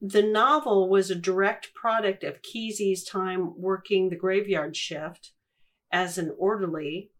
The 0.00 0.22
novel 0.22 0.88
was 0.88 1.10
a 1.10 1.16
direct 1.16 1.74
product 1.74 2.22
of 2.22 2.42
Kesey's 2.42 3.04
time 3.04 3.60
working 3.60 4.08
the 4.08 4.16
graveyard 4.16 4.76
shift 4.76 5.32
as 5.90 6.16
an 6.18 6.32
orderly 6.38 7.10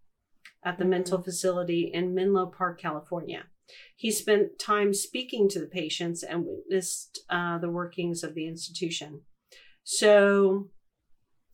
at 0.62 0.78
the 0.78 0.84
Mhm. 0.84 0.91
mental 0.91 1.22
facility 1.22 1.91
in 1.93 2.14
Menlo 2.14 2.47
Park, 2.47 2.80
California. 2.80 3.47
He 3.97 4.11
spent 4.12 4.59
time 4.59 4.95
speaking 4.95 5.49
to 5.49 5.59
the 5.59 5.66
patients 5.66 6.22
and 6.22 6.47
witnessed 6.47 7.18
uh, 7.28 7.59
the 7.59 7.70
workings 7.70 8.22
of 8.22 8.34
the 8.34 8.47
institution. 8.47 9.24
So, 9.91 10.68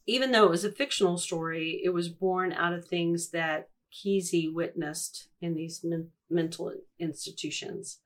even 0.09 0.33
though 0.33 0.45
it 0.45 0.51
was 0.51 0.65
a 0.65 0.73
fictional 0.73 1.19
story, 1.19 1.81
it 1.85 1.91
was 1.91 2.09
born 2.09 2.53
out 2.53 2.73
of 2.73 2.85
things 2.85 3.31
that 3.31 3.69
Kesey 3.93 4.53
witnessed 4.53 5.29
in 5.41 5.55
these 5.55 5.85
men- 5.85 6.11
mental 6.29 6.73
institutions. 6.99 8.01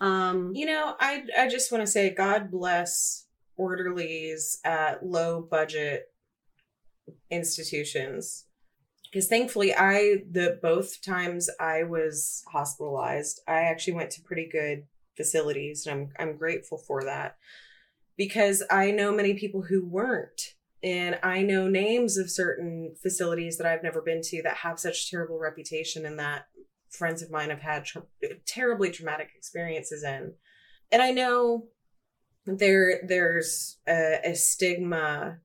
Um, 0.00 0.54
You 0.54 0.64
know, 0.64 0.96
I 0.98 1.24
I 1.36 1.46
just 1.46 1.70
want 1.70 1.82
to 1.84 1.86
say 1.86 2.08
God 2.08 2.50
bless 2.50 3.26
orderlies 3.58 4.60
at 4.64 5.04
low 5.04 5.42
budget 5.42 6.06
institutions. 7.30 8.46
Because 9.04 9.28
thankfully 9.28 9.74
I 9.74 10.22
the 10.30 10.58
both 10.62 11.02
times 11.02 11.50
I 11.60 11.82
was 11.82 12.42
hospitalized, 12.50 13.42
I 13.46 13.60
actually 13.64 13.92
went 13.92 14.10
to 14.12 14.22
pretty 14.22 14.48
good 14.48 14.86
facilities 15.18 15.86
and 15.86 15.92
I'm 16.18 16.30
I'm 16.30 16.38
grateful 16.38 16.78
for 16.78 17.04
that. 17.04 17.36
Because 18.20 18.62
I 18.70 18.90
know 18.90 19.12
many 19.14 19.32
people 19.32 19.62
who 19.62 19.82
weren't 19.82 20.42
and 20.82 21.18
I 21.22 21.40
know 21.40 21.68
names 21.68 22.18
of 22.18 22.30
certain 22.30 22.94
facilities 23.02 23.56
that 23.56 23.66
I've 23.66 23.82
never 23.82 24.02
been 24.02 24.20
to 24.24 24.42
that 24.42 24.58
have 24.58 24.78
such 24.78 25.10
terrible 25.10 25.38
reputation 25.38 26.04
and 26.04 26.18
that 26.18 26.44
friends 26.90 27.22
of 27.22 27.30
mine 27.30 27.48
have 27.48 27.62
had 27.62 27.86
tra- 27.86 28.02
terribly 28.44 28.90
traumatic 28.90 29.30
experiences 29.34 30.04
in. 30.04 30.34
And 30.92 31.00
I 31.00 31.12
know 31.12 31.68
there 32.44 33.00
there's 33.08 33.78
a, 33.88 34.18
a 34.22 34.34
stigma 34.34 35.38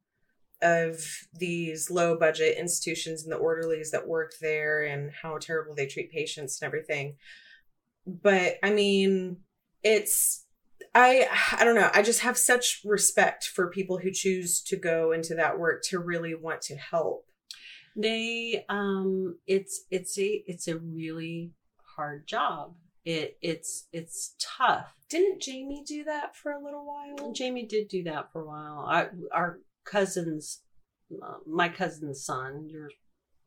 of 0.62 1.00
these 1.34 1.90
low 1.90 2.18
budget 2.18 2.58
institutions 2.58 3.24
and 3.24 3.32
the 3.32 3.38
orderlies 3.38 3.92
that 3.92 4.06
work 4.06 4.34
there 4.42 4.84
and 4.84 5.12
how 5.22 5.38
terrible 5.38 5.76
they 5.76 5.88
treat 5.88 6.12
patients 6.12 6.62
and 6.62 6.68
everything. 6.68 7.16
But 8.06 8.56
I 8.62 8.72
mean, 8.72 9.38
it's 9.82 10.45
I 10.96 11.28
I 11.60 11.66
don't 11.66 11.76
know. 11.76 11.89
I 11.93 12.02
just 12.02 12.22
have 12.22 12.38
such 12.38 12.82
respect 12.86 13.46
for 13.48 13.70
people 13.70 13.98
who 14.00 14.10
choose 14.12 14.62
to 14.64 14.76
go 14.78 15.12
into 15.12 15.36
that 15.36 15.60
work 15.60 15.84
to 15.89 16.00
really 16.00 16.34
want 16.34 16.62
to 16.64 16.76
help. 16.76 17.26
they 17.96 18.66
um 18.70 19.38
it's 19.48 19.84
it's 19.91 20.18
a 20.18 20.43
it's 20.48 20.68
a 20.68 20.78
really 20.80 21.52
hard 21.96 22.28
job 22.28 22.76
it 23.06 23.38
it's 23.41 23.88
it's 23.93 24.36
tough 24.39 24.93
Didn't 25.10 25.41
Jamie 25.41 25.84
do 25.88 26.04
that 26.06 26.36
for 26.36 26.52
a 26.52 26.62
little 26.64 26.86
while? 26.86 27.32
jamie 27.32 27.66
did 27.66 27.88
do 27.88 28.04
that 28.04 28.32
for 28.34 28.41
a 28.41 28.46
while 28.46 28.80
I, 28.89 29.08
our 29.32 29.60
cousins 29.86 30.62
uh, 31.24 31.38
my 31.48 31.70
cousin's 31.70 32.26
son 32.26 32.68
your 32.70 32.89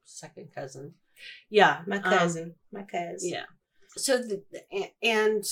second 0.05 0.49
cousin 0.55 0.95
yeah 1.51 1.81
My 1.87 1.97
um, 1.99 2.03
cousin, 2.05 2.55
my 2.73 2.85
cousin. 2.85 3.31
yeah 3.31 3.45
so 3.97 4.17
the, 4.19 4.43
and 5.03 5.45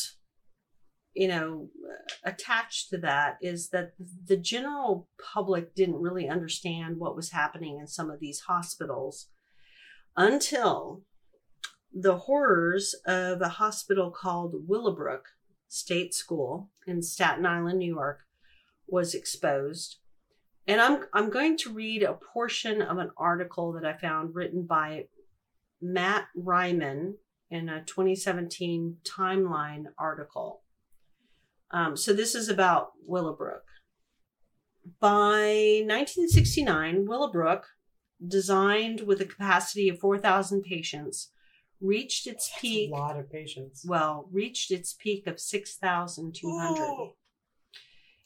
you 1.17 1.27
know 1.27 1.69
uh, 1.91 2.29
attached 2.31 2.91
to 2.91 2.99
that 2.99 3.39
is 3.41 3.71
that 3.71 3.93
the 4.27 4.37
general 4.37 5.09
public 5.35 5.75
didn't 5.75 6.01
really 6.01 6.29
understand 6.29 6.99
what 6.99 7.17
was 7.17 7.31
happening 7.31 7.79
in 7.81 7.87
some 7.87 8.11
of 8.11 8.21
these 8.21 8.41
hospitals 8.41 9.29
until 10.17 11.03
the 11.93 12.19
horrors 12.19 12.95
of 13.07 13.41
a 13.41 13.49
hospital 13.49 14.11
called 14.11 14.69
Willowbrook 14.69 15.25
State 15.69 16.13
School 16.15 16.71
in 16.87 17.03
Staten 17.03 17.47
Island, 17.47 17.79
New 17.79 17.93
York 17.93 18.21
was 18.87 19.15
exposed. 19.15 19.97
And 20.67 20.81
I'm 20.81 21.05
I'm 21.13 21.31
going 21.31 21.57
to 21.59 21.73
read 21.73 22.03
a 22.03 22.19
portion 22.33 22.83
of 22.83 22.99
an 22.99 23.11
article 23.17 23.73
that 23.73 23.85
I 23.85 23.97
found 23.97 24.35
written 24.35 24.67
by 24.67 25.07
Matt 25.81 26.27
Reimann 26.37 27.15
in 27.51 27.69
a 27.69 27.85
2017 27.85 28.99
Timeline 29.05 29.85
article. 29.99 30.63
Um, 31.71 31.97
so 31.97 32.13
this 32.13 32.35
is 32.35 32.49
about 32.49 32.93
Willowbrook. 33.05 33.65
By 35.01 35.83
1969, 35.85 37.07
Willowbrook, 37.07 37.67
designed 38.27 39.01
with 39.01 39.21
a 39.21 39.25
capacity 39.25 39.89
of 39.89 39.99
4,000 39.99 40.63
patients, 40.63 41.33
reached 41.81 42.27
its 42.27 42.49
That's 42.49 42.61
peak. 42.61 42.91
a 42.91 42.95
lot 42.95 43.19
of 43.19 43.31
patients. 43.31 43.85
Well, 43.87 44.29
reached 44.31 44.71
its 44.71 44.95
peak 44.95 45.27
of 45.27 45.41
6,200. 45.41 47.13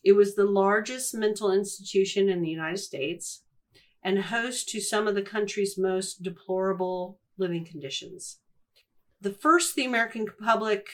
It 0.03 0.13
was 0.13 0.35
the 0.35 0.45
largest 0.45 1.15
mental 1.15 1.51
institution 1.51 2.29
in 2.29 2.43
the 2.43 2.49
United 2.49 2.79
States 2.79 3.43
and 4.03 4.19
host 4.19 4.69
to 4.71 4.81
some 4.81 5.07
of 5.07 5.15
the 5.15 5.23
country's 5.23 5.77
most 5.77 6.23
deplorable 6.23 7.19
living 7.37 7.65
conditions. 7.65 8.39
The 9.21 9.33
first 9.33 9.75
the 9.75 9.85
American 9.85 10.27
public 10.43 10.89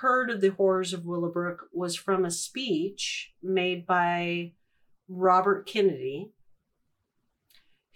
heard 0.00 0.30
of 0.30 0.40
the 0.40 0.50
horrors 0.50 0.92
of 0.92 1.04
Willowbrook 1.04 1.68
was 1.72 1.96
from 1.96 2.24
a 2.24 2.30
speech 2.30 3.32
made 3.42 3.86
by 3.86 4.52
Robert 5.08 5.66
Kennedy, 5.66 6.32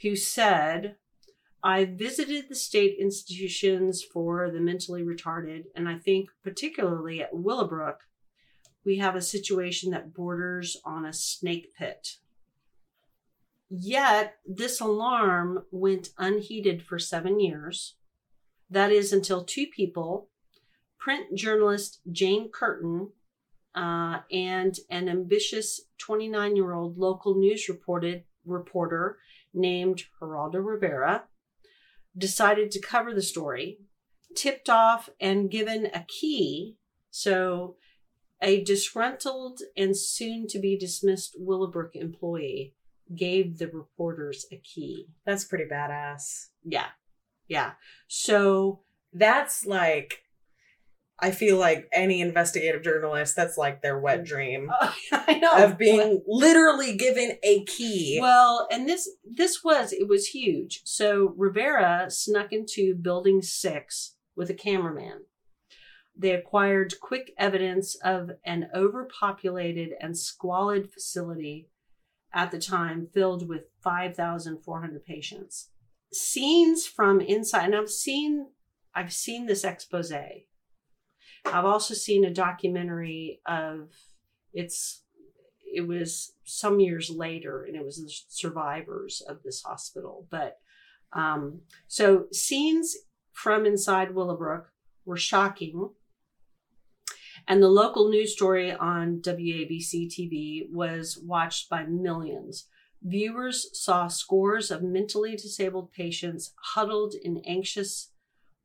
who 0.02 0.16
said, 0.16 0.96
I 1.62 1.84
visited 1.84 2.48
the 2.48 2.54
state 2.54 2.96
institutions 2.98 4.02
for 4.02 4.50
the 4.50 4.60
mentally 4.60 5.02
retarded, 5.02 5.64
and 5.74 5.88
I 5.88 5.98
think 5.98 6.30
particularly 6.42 7.20
at 7.20 7.34
Willowbrook, 7.34 8.00
we 8.84 8.96
have 8.96 9.14
a 9.14 9.22
situation 9.22 9.90
that 9.90 10.14
borders 10.14 10.78
on 10.84 11.04
a 11.04 11.12
snake 11.12 11.74
pit. 11.76 12.16
Yet, 13.68 14.36
this 14.46 14.80
alarm 14.80 15.64
went 15.70 16.08
unheeded 16.18 16.82
for 16.82 16.98
seven 16.98 17.38
years. 17.38 17.94
That 18.70 18.90
is 18.90 19.12
until 19.12 19.44
two 19.44 19.66
people, 19.66 20.28
print 21.00 21.34
journalist 21.34 22.00
Jane 22.12 22.50
Kurtin 22.50 23.08
uh, 23.74 24.20
and 24.30 24.78
an 24.90 25.08
ambitious 25.08 25.80
29 25.98 26.56
year 26.56 26.72
old 26.72 26.98
local 26.98 27.34
news 27.34 27.68
reported, 27.68 28.24
reporter 28.44 29.18
named 29.52 30.04
Geraldo 30.20 30.64
Rivera, 30.64 31.24
decided 32.16 32.70
to 32.70 32.80
cover 32.80 33.14
the 33.14 33.22
story, 33.22 33.78
tipped 34.36 34.68
off 34.68 35.08
and 35.20 35.50
given 35.50 35.86
a 35.86 36.04
key. 36.06 36.76
So, 37.10 37.76
a 38.42 38.62
disgruntled 38.64 39.60
and 39.76 39.96
soon 39.96 40.46
to 40.48 40.58
be 40.58 40.78
dismissed 40.78 41.36
Willowbrook 41.38 41.94
employee 41.94 42.74
gave 43.14 43.58
the 43.58 43.68
reporters 43.68 44.46
a 44.50 44.56
key. 44.56 45.08
That's 45.26 45.44
pretty 45.44 45.64
badass. 45.64 46.48
Yeah. 46.64 46.86
Yeah. 47.48 47.72
So, 48.06 48.80
That's 49.12 49.66
like, 49.66 50.22
I 51.22 51.30
feel 51.30 51.58
like 51.58 51.88
any 51.92 52.20
investigative 52.20 52.82
journalist, 52.82 53.36
that's 53.36 53.58
like 53.58 53.82
their 53.82 53.98
wet 53.98 54.22
mm. 54.22 54.26
dream 54.26 54.70
I 55.12 55.38
know. 55.38 55.64
of 55.64 55.78
being 55.78 56.22
literally 56.26 56.96
given 56.96 57.36
a 57.42 57.64
key. 57.64 58.18
Well, 58.20 58.66
and 58.70 58.88
this 58.88 59.08
this 59.24 59.62
was 59.62 59.92
it 59.92 60.08
was 60.08 60.28
huge. 60.28 60.80
So 60.84 61.34
Rivera 61.36 62.06
snuck 62.10 62.52
into 62.52 62.94
building 62.94 63.42
6 63.42 64.14
with 64.34 64.50
a 64.50 64.54
cameraman. 64.54 65.24
They 66.16 66.32
acquired 66.32 67.00
quick 67.00 67.32
evidence 67.38 67.96
of 68.02 68.30
an 68.44 68.68
overpopulated 68.74 69.90
and 70.00 70.18
squalid 70.18 70.92
facility 70.92 71.68
at 72.32 72.50
the 72.50 72.58
time 72.58 73.08
filled 73.12 73.48
with 73.48 73.62
5,400 73.82 75.04
patients. 75.04 75.70
Scenes 76.12 76.86
from 76.86 77.20
inside 77.20 77.66
and 77.66 77.76
I've 77.76 77.90
seen 77.90 78.48
I've 78.94 79.12
seen 79.12 79.46
this 79.46 79.64
expose. 79.64 80.12
I've 81.46 81.64
also 81.64 81.94
seen 81.94 82.24
a 82.24 82.32
documentary 82.32 83.40
of 83.46 83.90
it's 84.52 85.02
it 85.72 85.86
was 85.86 86.32
some 86.44 86.80
years 86.80 87.10
later 87.10 87.64
and 87.64 87.76
it 87.76 87.84
was 87.84 87.96
the 87.96 88.12
survivors 88.28 89.22
of 89.28 89.42
this 89.44 89.62
hospital 89.62 90.26
but 90.30 90.58
um, 91.12 91.62
so 91.88 92.26
scenes 92.32 92.96
from 93.32 93.66
inside 93.66 94.14
willowbrook 94.14 94.72
were 95.04 95.16
shocking. 95.16 95.90
And 97.48 97.62
the 97.62 97.68
local 97.68 98.10
news 98.10 98.32
story 98.32 98.72
on 98.72 99.20
wabc 99.22 100.08
tv 100.08 100.70
was 100.70 101.18
watched 101.24 101.70
by 101.70 101.84
millions. 101.84 102.66
Viewers 103.02 103.70
saw 103.72 104.08
scores 104.08 104.70
of 104.70 104.82
mentally 104.82 105.36
disabled 105.36 105.90
patients 105.90 106.52
huddled 106.74 107.14
in 107.14 107.42
anxious 107.46 108.12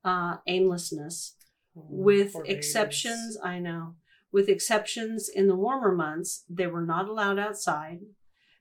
uh, 0.04 0.38
aimlessness 0.46 1.36
Mm, 1.78 1.90
with 1.90 2.36
exceptions 2.46 3.38
i 3.44 3.60
know. 3.60 3.96
With 4.32 4.50
exceptions 4.50 5.30
in 5.30 5.48
the 5.48 5.56
warmer 5.56 5.94
months 5.94 6.44
they 6.50 6.68
were 6.68 6.86
not 6.86 7.08
allowed 7.08 7.40
outside. 7.40 8.02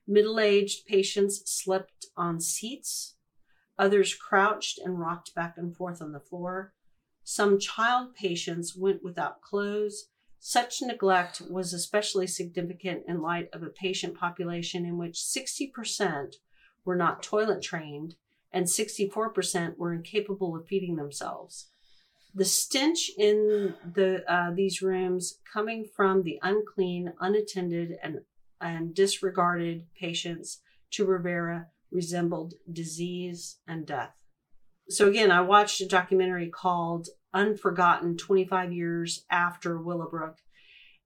Middle-aged 0.07 0.85
patients 0.85 1.41
slept 1.45 2.05
on 2.15 2.39
seats. 2.39 3.15
Others 3.77 4.15
crouched 4.15 4.79
and 4.79 4.99
rocked 4.99 5.33
back 5.33 5.55
and 5.57 5.75
forth 5.75 6.01
on 6.01 6.11
the 6.11 6.19
floor. 6.19 6.73
Some 7.23 7.59
child 7.59 8.13
patients 8.13 8.75
went 8.77 9.03
without 9.03 9.41
clothes. 9.41 10.09
Such 10.39 10.81
neglect 10.81 11.41
was 11.49 11.73
especially 11.73 12.27
significant 12.27 13.03
in 13.07 13.21
light 13.21 13.49
of 13.51 13.63
a 13.63 13.69
patient 13.69 14.15
population 14.15 14.85
in 14.85 14.97
which 14.97 15.15
60% 15.15 16.35
were 16.85 16.95
not 16.95 17.23
toilet 17.23 17.63
trained 17.63 18.15
and 18.53 18.67
64% 18.67 19.77
were 19.77 19.91
incapable 19.91 20.55
of 20.55 20.67
feeding 20.67 20.95
themselves 20.95 21.69
the 22.35 22.45
stench 22.45 23.09
in 23.17 23.73
the 23.93 24.23
uh, 24.31 24.51
these 24.53 24.81
rooms 24.81 25.39
coming 25.51 25.85
from 25.95 26.23
the 26.23 26.37
unclean, 26.43 27.13
unattended, 27.19 27.97
and 28.03 28.19
and 28.59 28.93
disregarded 28.93 29.85
patients 29.99 30.59
to 30.91 31.05
Rivera 31.05 31.67
resembled 31.91 32.55
disease 32.71 33.57
and 33.67 33.85
death. 33.85 34.11
So 34.89 35.07
again, 35.07 35.31
I 35.31 35.41
watched 35.41 35.81
a 35.81 35.87
documentary 35.87 36.49
called 36.49 37.07
Unforgotten 37.33 38.17
25 38.17 38.73
Years 38.73 39.25
After 39.29 39.81
Willowbrook, 39.81 40.37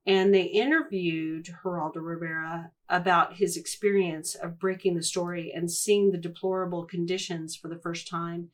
and 0.06 0.34
they 0.34 0.44
interviewed 0.44 1.50
Geraldo 1.64 1.98
Rivera 1.98 2.72
about 2.88 3.38
his 3.38 3.56
experience 3.56 4.36
of 4.36 4.60
breaking 4.60 4.96
the 4.96 5.04
story 5.04 5.52
and 5.56 5.72
seeing 5.72 6.12
the 6.12 6.18
deplorable 6.18 6.86
conditions 6.86 7.56
for 7.56 7.68
the 7.68 7.80
first 7.80 8.08
time 8.10 8.50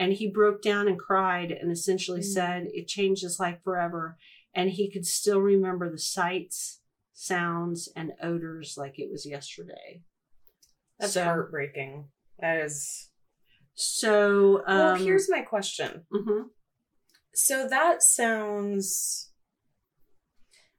and 0.00 0.14
he 0.14 0.26
broke 0.30 0.62
down 0.62 0.88
and 0.88 0.98
cried 0.98 1.50
and 1.52 1.70
essentially 1.70 2.20
Mm. 2.22 2.32
said 2.36 2.66
it 2.72 2.88
changed 2.88 3.22
his 3.22 3.38
life 3.38 3.58
forever 3.62 4.16
and 4.54 4.70
he 4.70 4.90
could 4.90 5.06
still 5.06 5.40
remember 5.40 5.88
the 5.90 5.98
sights 5.98 6.80
sounds 7.12 7.88
and 7.94 8.12
odors 8.22 8.74
like 8.76 8.98
it 8.98 9.10
was 9.12 9.24
yesterday 9.26 10.02
That's 10.98 11.12
So- 11.12 11.24
heartbreaking. 11.24 12.10
That 12.40 12.64
is. 12.64 13.10
so 13.74 14.62
um 14.66 14.78
well, 14.78 14.94
here's 14.96 15.28
my 15.30 15.42
question. 15.42 16.06
mhm. 16.12 16.50
So 17.34 17.68
that 17.68 18.02
sounds 18.02 19.30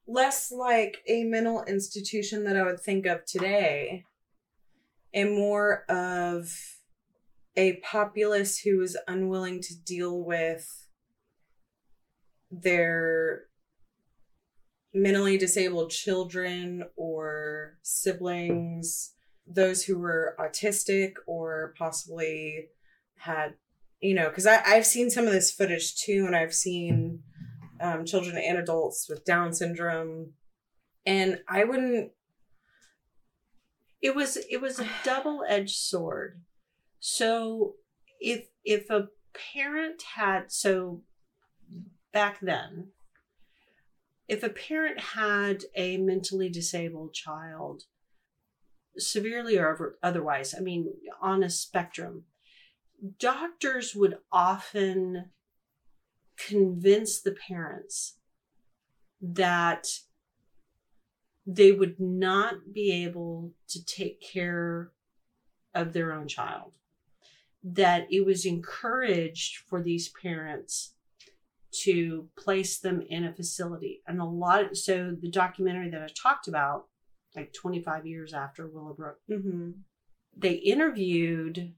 less 0.08 0.52
like 0.52 0.98
a 1.08 1.24
mental 1.24 1.64
institution 1.64 2.44
that 2.44 2.58
I 2.58 2.64
would 2.64 2.80
think 2.82 3.06
of 3.06 3.24
today, 3.26 4.04
and 5.14 5.32
more 5.32 5.86
of 5.90 6.52
a 7.56 7.78
populace 7.78 8.60
who 8.60 8.82
is 8.82 8.98
unwilling 9.08 9.62
to 9.62 9.76
deal 9.76 10.24
with 10.24 10.88
their 12.50 13.44
mentally 14.94 15.38
disabled 15.38 15.90
children 15.90 16.84
or 16.96 17.78
siblings, 17.82 19.14
those 19.48 19.84
who 19.84 19.98
were 19.98 20.36
autistic 20.40 21.14
or 21.28 21.74
possibly 21.78 22.68
had, 23.18 23.56
you 24.02 24.14
know, 24.14 24.30
because 24.30 24.46
I've 24.46 24.86
seen 24.86 25.10
some 25.10 25.28
of 25.28 25.34
this 25.34 25.52
footage 25.52 25.96
too, 25.96 26.26
and 26.26 26.36
I've 26.36 26.54
seen 26.54 27.24
um, 27.80 28.06
children 28.06 28.38
and 28.38 28.58
adults 28.58 29.08
with 29.10 29.26
Down 29.26 29.54
syndrome. 29.54 30.34
And 31.06 31.40
I 31.48 31.64
wouldn't, 31.64 32.12
it 34.02 34.16
was 34.16 34.38
it 34.50 34.62
was 34.62 34.80
a 34.80 34.88
double-edged 35.04 35.76
sword 35.76 36.42
so 37.02 37.74
if 38.22 38.48
if 38.64 38.90
a 38.90 39.10
parent 39.54 40.02
had 40.16 40.50
so 40.52 41.02
back 42.14 42.40
then 42.42 42.88
if 44.28 44.44
a 44.44 44.50
parent 44.50 45.00
had 45.00 45.64
a 45.76 45.98
mentally 45.98 46.48
disabled 46.48 47.14
child 47.14 47.84
severely 48.98 49.58
or 49.58 49.98
otherwise 50.04 50.56
i 50.58 50.62
mean 50.62 50.94
on 51.22 51.44
a 51.44 51.50
spectrum 51.50 52.24
doctors 53.20 53.96
would 53.96 54.18
often 54.32 55.32
convince 56.38 57.20
the 57.20 57.36
parents 57.48 58.18
that 59.22 59.88
they 61.46 61.72
would 61.72 62.00
not 62.00 62.74
be 62.74 62.92
able 63.04 63.54
to 63.68 63.84
take 63.84 64.22
care 64.22 64.92
of 65.74 65.94
their 65.94 66.12
own 66.12 66.28
child. 66.28 66.72
That 67.64 68.08
it 68.12 68.26
was 68.26 68.46
encouraged 68.46 69.58
for 69.68 69.82
these 69.82 70.10
parents 70.10 70.94
to 71.84 72.28
place 72.38 72.80
them 72.80 73.02
in 73.08 73.24
a 73.24 73.34
facility. 73.34 74.02
And 74.08 74.20
a 74.20 74.26
lot 74.26 74.72
of, 74.72 74.78
so 74.78 75.16
the 75.20 75.30
documentary 75.30 75.90
that 75.92 76.02
I 76.02 76.08
talked 76.08 76.48
about, 76.48 76.88
like 77.36 77.54
25 77.54 78.06
years 78.06 78.34
after 78.34 78.68
Willowbrook, 78.68 79.20
mm-hmm. 79.30 79.72
they 80.36 80.54
interviewed 80.54 81.74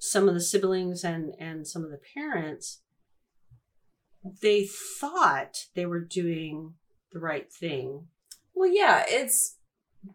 some 0.00 0.28
of 0.28 0.34
the 0.34 0.40
siblings 0.40 1.02
and 1.02 1.32
and 1.40 1.66
some 1.66 1.84
of 1.84 1.90
the 1.90 2.00
parents 2.14 2.82
they 4.40 4.64
thought 4.64 5.66
they 5.74 5.84
were 5.84 5.98
doing 5.98 6.74
the 7.10 7.18
right 7.18 7.52
thing 7.52 8.06
well, 8.58 8.68
yeah, 8.68 9.04
it's, 9.06 9.56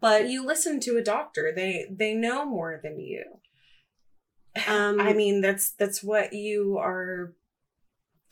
but 0.02 0.27
you 0.27 0.45
listen 0.45 0.81
to 0.81 0.98
a 0.98 1.03
doctor, 1.03 1.53
they, 1.56 1.85
they 1.90 2.14
know 2.14 2.45
more 2.45 2.80
than 2.84 2.99
you. 2.99 3.23
Um 4.67 4.99
I 4.99 5.13
mean, 5.13 5.41
that's, 5.41 5.71
that's 5.71 6.03
what 6.03 6.34
you 6.34 6.77
are, 6.77 7.34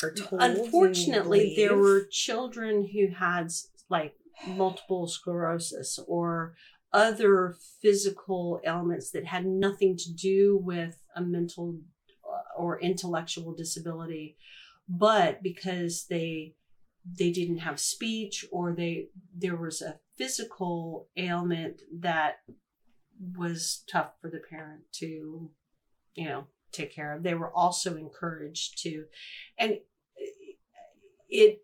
are 0.04 0.14
told. 0.14 0.42
unfortunately 0.42 1.54
there 1.56 1.78
were 1.78 2.06
children 2.12 2.90
who 2.92 3.08
had 3.14 3.52
like 3.90 4.16
multiple 4.48 5.08
sclerosis 5.08 6.00
or 6.08 6.56
other 6.94 7.56
physical 7.82 8.60
ailments 8.66 9.12
that 9.12 9.26
had 9.26 9.46
nothing 9.46 9.96
to 9.96 10.14
do 10.14 10.60
with 10.62 10.98
a 11.16 11.22
mental 11.22 11.80
uh, 12.26 12.60
or 12.62 12.80
intellectual 12.80 13.54
disability 13.54 14.36
but 14.88 15.42
because 15.42 16.06
they 16.10 16.56
they 17.18 17.32
didn't 17.32 17.60
have 17.60 17.80
speech 17.80 18.46
or 18.52 18.74
they 18.74 19.08
there 19.36 19.56
was 19.56 19.82
a 19.82 20.00
physical 20.18 21.08
ailment 21.18 21.82
that 22.00 22.38
was 23.38 23.84
tough 23.90 24.14
for 24.20 24.30
the 24.30 24.42
parent 24.50 24.82
to 24.92 25.50
you 26.16 26.26
know 26.26 26.48
take 26.72 26.94
care 26.94 27.14
of. 27.14 27.24
They 27.24 27.34
were 27.34 27.52
also 27.52 27.98
encouraged 27.98 28.82
to 28.84 29.06
and 29.58 29.80
it 31.30 31.62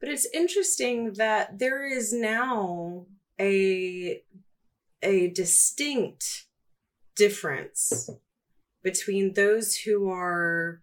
But 0.00 0.08
it's 0.08 0.26
interesting 0.34 1.14
that 1.14 1.58
there 1.58 1.86
is 1.86 2.12
now 2.12 3.06
a 3.38 4.22
a 5.02 5.28
distinct 5.28 6.46
difference 7.16 8.10
between 8.82 9.34
those 9.34 9.76
who 9.76 10.10
are 10.10 10.82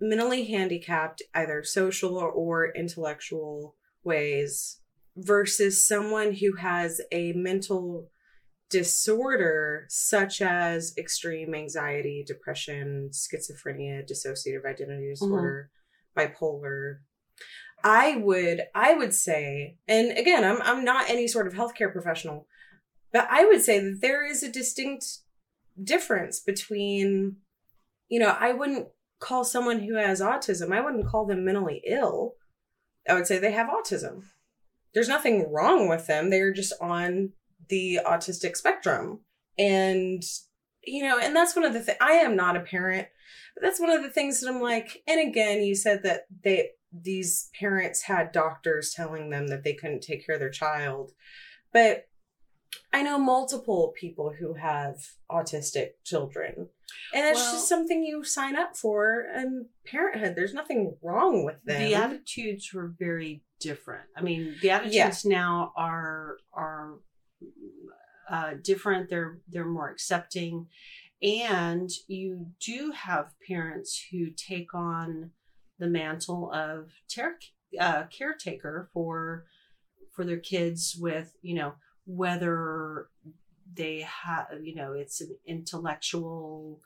mentally 0.00 0.44
handicapped, 0.44 1.22
either 1.34 1.62
social 1.64 2.18
or 2.18 2.72
intellectual 2.74 3.76
ways, 4.04 4.80
versus 5.16 5.86
someone 5.86 6.34
who 6.34 6.56
has 6.56 7.00
a 7.10 7.32
mental 7.32 8.10
disorder 8.72 9.84
such 9.88 10.40
as 10.40 10.94
extreme 10.96 11.54
anxiety, 11.54 12.24
depression, 12.26 13.10
schizophrenia, 13.12 14.02
dissociative 14.10 14.64
identity 14.64 15.04
mm-hmm. 15.04 15.10
disorder, 15.10 15.70
bipolar. 16.16 16.96
I 17.84 18.16
would 18.16 18.62
I 18.74 18.94
would 18.94 19.12
say, 19.12 19.76
and 19.86 20.16
again, 20.16 20.44
I'm 20.44 20.62
I'm 20.62 20.84
not 20.84 21.10
any 21.10 21.28
sort 21.28 21.46
of 21.46 21.52
healthcare 21.52 21.92
professional, 21.92 22.46
but 23.12 23.28
I 23.30 23.44
would 23.44 23.60
say 23.60 23.78
that 23.78 23.98
there 24.00 24.24
is 24.24 24.42
a 24.42 24.50
distinct 24.50 25.04
difference 25.82 26.40
between, 26.40 27.36
you 28.08 28.18
know, 28.18 28.36
I 28.38 28.52
wouldn't 28.52 28.88
call 29.20 29.44
someone 29.44 29.80
who 29.80 29.96
has 29.96 30.20
autism, 30.20 30.72
I 30.72 30.80
wouldn't 30.80 31.08
call 31.08 31.26
them 31.26 31.44
mentally 31.44 31.82
ill. 31.86 32.34
I 33.08 33.14
would 33.14 33.26
say 33.26 33.38
they 33.38 33.52
have 33.52 33.68
autism. 33.68 34.22
There's 34.94 35.08
nothing 35.08 35.50
wrong 35.50 35.88
with 35.88 36.06
them. 36.06 36.30
They're 36.30 36.52
just 36.52 36.72
on 36.80 37.32
the 37.72 38.00
autistic 38.06 38.54
spectrum. 38.54 39.20
And, 39.58 40.22
you 40.84 41.02
know, 41.02 41.18
and 41.18 41.34
that's 41.34 41.56
one 41.56 41.64
of 41.64 41.72
the 41.72 41.80
things, 41.80 41.96
I 42.02 42.12
am 42.12 42.36
not 42.36 42.54
a 42.54 42.60
parent, 42.60 43.08
but 43.54 43.62
that's 43.62 43.80
one 43.80 43.88
of 43.90 44.02
the 44.02 44.10
things 44.10 44.40
that 44.40 44.50
I'm 44.50 44.60
like, 44.60 45.02
and 45.08 45.26
again, 45.26 45.62
you 45.62 45.74
said 45.74 46.02
that 46.02 46.26
they, 46.44 46.68
these 46.92 47.48
parents 47.58 48.02
had 48.02 48.30
doctors 48.30 48.92
telling 48.94 49.30
them 49.30 49.46
that 49.48 49.64
they 49.64 49.72
couldn't 49.72 50.02
take 50.02 50.26
care 50.26 50.34
of 50.34 50.40
their 50.40 50.50
child. 50.50 51.12
But 51.72 52.08
I 52.92 53.02
know 53.02 53.18
multiple 53.18 53.94
people 53.98 54.34
who 54.38 54.52
have 54.54 54.96
autistic 55.30 55.92
children. 56.04 56.68
And 57.14 57.26
it's 57.26 57.40
Well- 57.40 57.52
just 57.54 57.68
something 57.70 58.04
you 58.04 58.22
sign 58.22 58.54
up 58.54 58.76
for 58.76 59.24
in 59.34 59.68
parenthood. 59.86 60.34
There's 60.36 60.52
nothing 60.52 60.98
wrong 61.02 61.42
with 61.46 61.62
them. 61.64 61.82
the 61.82 61.94
attitudes 61.94 62.70
were 62.74 62.92
very 62.98 63.44
different. 63.60 64.08
I 64.14 64.20
mean, 64.20 64.56
the 64.60 64.70
attitudes 64.70 65.24
now 65.24 65.72
are 65.74 66.36
are 66.52 66.98
uh, 68.30 68.54
different. 68.62 69.10
They're 69.10 69.38
they're 69.48 69.66
more 69.66 69.90
accepting, 69.90 70.68
and 71.22 71.90
you 72.08 72.46
do 72.60 72.92
have 72.92 73.34
parents 73.46 74.06
who 74.10 74.30
take 74.30 74.74
on 74.74 75.30
the 75.78 75.88
mantle 75.88 76.50
of 76.52 76.90
ter- 77.08 77.38
uh, 77.78 78.04
caretaker 78.04 78.88
for 78.92 79.44
for 80.14 80.24
their 80.24 80.38
kids 80.38 80.96
with 80.98 81.34
you 81.42 81.54
know 81.54 81.74
whether 82.04 83.08
they 83.74 84.00
have 84.24 84.46
you 84.62 84.74
know 84.74 84.92
it's 84.92 85.20
an 85.20 85.36
intellectual 85.46 86.80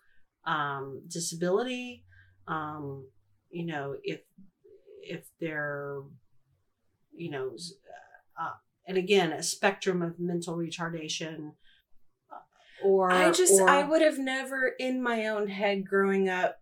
um, 0.47 1.03
disability 1.09 2.05
um, 2.49 3.07
you 3.51 3.67
know 3.67 3.97
if 4.03 4.21
if 5.03 5.27
they're 5.41 6.01
you 7.15 7.31
know 7.31 7.51
uh, 8.41 8.51
and 8.87 8.97
again 8.97 9.33
a 9.33 9.43
spectrum 9.43 10.03
of 10.03 10.19
mental 10.19 10.57
retardation 10.57 11.53
uh, 12.33 12.37
or 12.85 13.11
I 13.11 13.31
just 13.31 13.61
or- 13.61 13.69
I 13.69 13.83
would 13.83 14.03
have 14.03 14.19
never 14.19 14.73
in 14.79 15.03
my 15.03 15.27
own 15.27 15.49
head 15.49 15.87
growing 15.87 16.29
up 16.29 16.61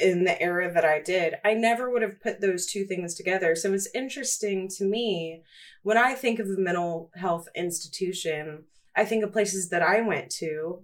in 0.00 0.24
the 0.24 0.40
era 0.40 0.72
that 0.72 0.84
I 0.84 1.00
did, 1.00 1.36
I 1.44 1.54
never 1.54 1.90
would 1.90 2.02
have 2.02 2.20
put 2.20 2.40
those 2.40 2.66
two 2.66 2.84
things 2.84 3.14
together. 3.14 3.54
So 3.54 3.72
it's 3.72 3.88
interesting 3.94 4.68
to 4.76 4.84
me 4.84 5.42
when 5.82 5.96
I 5.96 6.14
think 6.14 6.38
of 6.38 6.48
a 6.48 6.58
mental 6.58 7.10
health 7.14 7.48
institution, 7.54 8.64
I 8.94 9.04
think 9.04 9.24
of 9.24 9.32
places 9.32 9.68
that 9.70 9.82
I 9.82 10.00
went 10.00 10.30
to, 10.32 10.82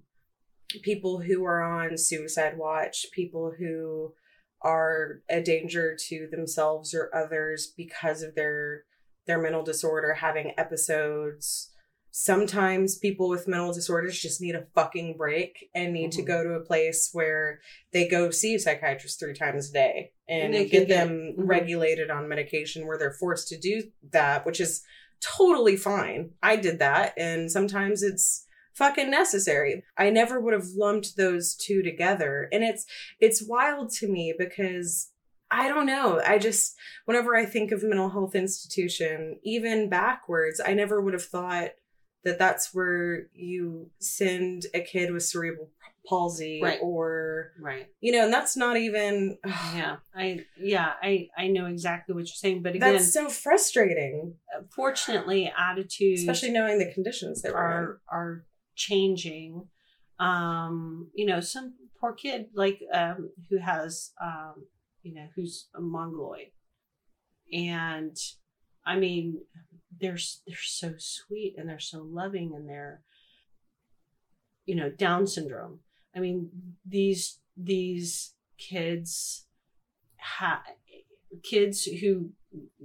people 0.83 1.21
who 1.21 1.45
are 1.45 1.63
on 1.63 1.99
suicide 1.99 2.57
watch, 2.57 3.07
people 3.13 3.53
who 3.59 4.15
are 4.63 5.21
a 5.29 5.43
danger 5.43 5.97
to 6.09 6.29
themselves 6.31 6.95
or 6.95 7.15
others 7.15 7.73
because 7.77 8.23
of 8.23 8.35
their 8.35 8.85
their 9.27 9.41
mental 9.41 9.63
disorder 9.63 10.15
having 10.15 10.53
episodes 10.59 11.69
sometimes 12.15 12.99
people 12.99 13.27
with 13.27 13.49
mental 13.49 13.73
disorders 13.73 14.21
just 14.21 14.39
need 14.41 14.55
a 14.55 14.67
fucking 14.75 15.17
break 15.17 15.71
and 15.75 15.95
need 15.95 16.13
to 16.13 16.21
Mhm. 16.23 16.27
go 16.27 16.43
to 16.45 16.51
a 16.51 16.61
place 16.61 17.09
where 17.15 17.61
they 17.93 18.07
go 18.07 18.31
see 18.31 18.55
a 18.55 18.59
psychiatrist 18.59 19.19
three 19.19 19.33
times 19.33 19.71
a 19.71 19.73
day 19.73 20.13
and, 20.29 20.55
And 20.55 20.71
get 20.71 20.71
can 20.71 20.87
get- 20.89 20.89
them 20.89 21.35
Mhm. 21.39 21.49
regulated 21.49 22.11
on 22.11 22.29
medication 22.29 22.87
where 22.87 22.99
they're 22.99 23.15
forced 23.15 23.49
to 23.49 23.57
do 23.59 23.91
that, 24.11 24.45
which 24.45 24.61
is 24.61 24.83
totally 25.21 25.75
fine. 25.77 26.35
I 26.43 26.57
did 26.57 26.79
that 26.81 27.15
and 27.17 27.51
sometimes 27.51 28.03
it's 28.03 28.47
fucking 28.75 29.11
necessary. 29.11 29.83
I 29.97 30.11
never 30.11 30.39
would 30.39 30.53
have 30.53 30.69
lumped 30.77 31.17
those 31.17 31.55
two 31.55 31.83
together. 31.83 32.47
And 32.53 32.63
it's 32.63 32.85
it's 33.21 33.43
wild 33.43 33.91
to 33.95 34.07
me 34.09 34.35
because 34.37 35.12
I 35.53 35.69
don't 35.69 35.87
know. 35.87 36.21
I 36.27 36.39
just 36.39 36.75
whenever 37.05 37.37
I 37.37 37.45
think 37.45 37.71
of 37.73 37.83
mental 37.83 38.09
health 38.09 38.35
institution, 38.35 39.39
even 39.45 39.89
backwards, 39.89 40.61
I 40.65 40.73
never 40.75 41.01
would 41.01 41.13
have 41.13 41.25
thought 41.25 41.71
that 42.25 42.39
that's 42.39 42.73
where 42.73 43.27
you 43.35 43.91
send 43.99 44.67
a 44.75 44.81
kid 44.81 45.13
with 45.13 45.25
cerebral 45.25 45.71
palsy 46.05 46.61
Right. 46.61 46.81
or 46.83 47.53
right 47.61 47.87
you 48.01 48.11
know, 48.11 48.25
and 48.25 48.33
that's 48.33 48.57
not 48.57 48.77
even 48.77 49.39
yeah 49.47 49.97
i 50.17 50.41
yeah 50.59 50.95
i 51.01 51.29
i 51.39 51.47
know 51.47 51.67
exactly 51.67 52.13
what 52.13 52.23
you're 52.23 52.35
saying 52.35 52.61
but 52.61 52.75
again 52.75 52.95
that's 52.95 53.13
so 53.13 53.29
frustrating, 53.29 54.35
fortunately 54.75 55.53
attitudes 55.57 56.21
especially 56.23 56.51
knowing 56.51 56.79
the 56.81 56.93
conditions 56.93 57.43
that 57.43 57.55
are 57.55 58.01
are 58.09 58.45
changing 58.75 59.69
um 60.19 61.09
you 61.15 61.25
know 61.25 61.39
some 61.41 61.75
poor 62.01 62.13
kid 62.13 62.47
like 62.55 62.81
um 62.93 63.31
who 63.49 63.59
has 63.59 64.11
um 64.21 64.55
you 65.03 65.15
know 65.15 65.27
who's 65.35 65.69
a 65.75 65.81
mongoloid 65.81 66.51
and 67.53 68.17
i 68.87 68.97
mean 68.97 69.39
they're 70.01 70.19
they're 70.47 70.57
so 70.63 70.95
sweet 70.99 71.55
and 71.57 71.69
they're 71.69 71.79
so 71.79 72.03
loving 72.09 72.53
and 72.55 72.69
they're 72.69 73.03
you 74.65 74.75
know 74.75 74.91
down 74.91 75.27
syndrome 75.27 75.81
i 76.17 76.21
mean 76.21 76.49
these 76.87 77.39
these 77.57 78.35
kids 78.59 79.47
have 80.17 80.61
kids 81.43 81.85
who 81.85 82.31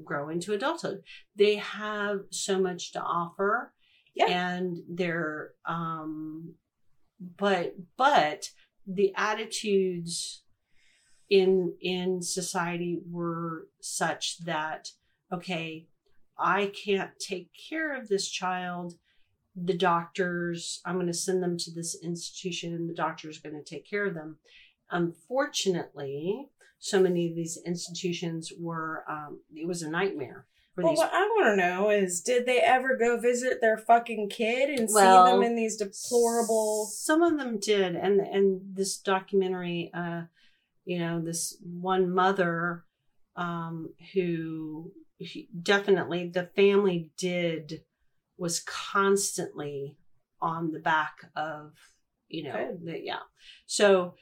grow 0.03 0.29
into 0.29 0.53
adulthood 0.53 1.01
they 1.35 1.55
have 1.55 2.19
so 2.31 2.59
much 2.59 2.91
to 2.93 3.01
offer 3.01 3.73
Yeah. 4.15 4.25
and 4.27 4.77
they're 4.89 5.51
um 5.65 6.53
but 7.37 7.75
but 7.97 8.49
the 8.85 9.13
attitudes 9.15 10.43
in 11.29 11.73
in 11.81 12.21
society 12.21 12.99
were 13.09 13.67
such 13.81 14.37
that 14.39 14.91
okay 15.31 15.85
i 16.37 16.71
can't 16.85 17.11
take 17.19 17.49
care 17.69 17.95
of 17.99 18.07
this 18.07 18.29
child 18.29 18.93
the 19.55 19.73
doctors 19.73 20.81
i'm 20.85 20.95
going 20.95 21.07
to 21.07 21.13
send 21.13 21.41
them 21.43 21.57
to 21.57 21.71
this 21.71 21.97
institution 22.01 22.73
and 22.73 22.89
the 22.89 22.93
doctor's 22.93 23.39
going 23.39 23.55
to 23.55 23.63
take 23.63 23.89
care 23.89 24.05
of 24.05 24.13
them 24.13 24.37
unfortunately 24.91 26.47
so 26.79 27.01
many 27.01 27.27
of 27.29 27.35
these 27.35 27.57
institutions 27.65 28.51
were 28.59 29.03
um, 29.09 29.39
it 29.55 29.67
was 29.67 29.81
a 29.81 29.89
nightmare 29.89 30.45
for 30.75 30.83
Well, 30.83 30.91
these 30.93 30.99
what 30.99 31.11
I 31.11 31.21
want 31.23 31.47
to 31.47 31.55
know 31.55 31.89
is, 31.89 32.21
did 32.21 32.45
they 32.45 32.59
ever 32.59 32.95
go 32.95 33.19
visit 33.19 33.61
their 33.61 33.79
fucking 33.79 34.29
kid 34.29 34.69
and 34.69 34.87
Well, 34.91 35.25
see 35.25 35.31
them 35.31 35.41
in 35.41 35.55
these 35.55 35.75
deplorable? 35.75 36.85
some 36.85 37.23
of 37.23 37.37
them 37.37 37.57
did 37.59 37.95
and 37.95 38.19
and 38.19 38.61
this 38.75 38.97
documentary 38.97 39.89
uh 39.93 40.23
you 40.87 40.97
know 40.97 41.21
this 41.21 41.57
one 41.61 42.09
mother 42.09 42.85
um 43.35 43.89
who 44.13 44.89
definitely 45.61 46.29
the 46.29 46.49
family 46.55 47.11
did 47.17 47.81
was 48.37 48.61
constantly 48.61 49.97
on 50.41 50.71
the 50.71 50.79
back 50.79 51.17
of 51.35 51.73
you 52.29 52.43
know 52.43 52.77
the, 52.83 52.99
yeah. 53.03 53.25
So 53.65 54.15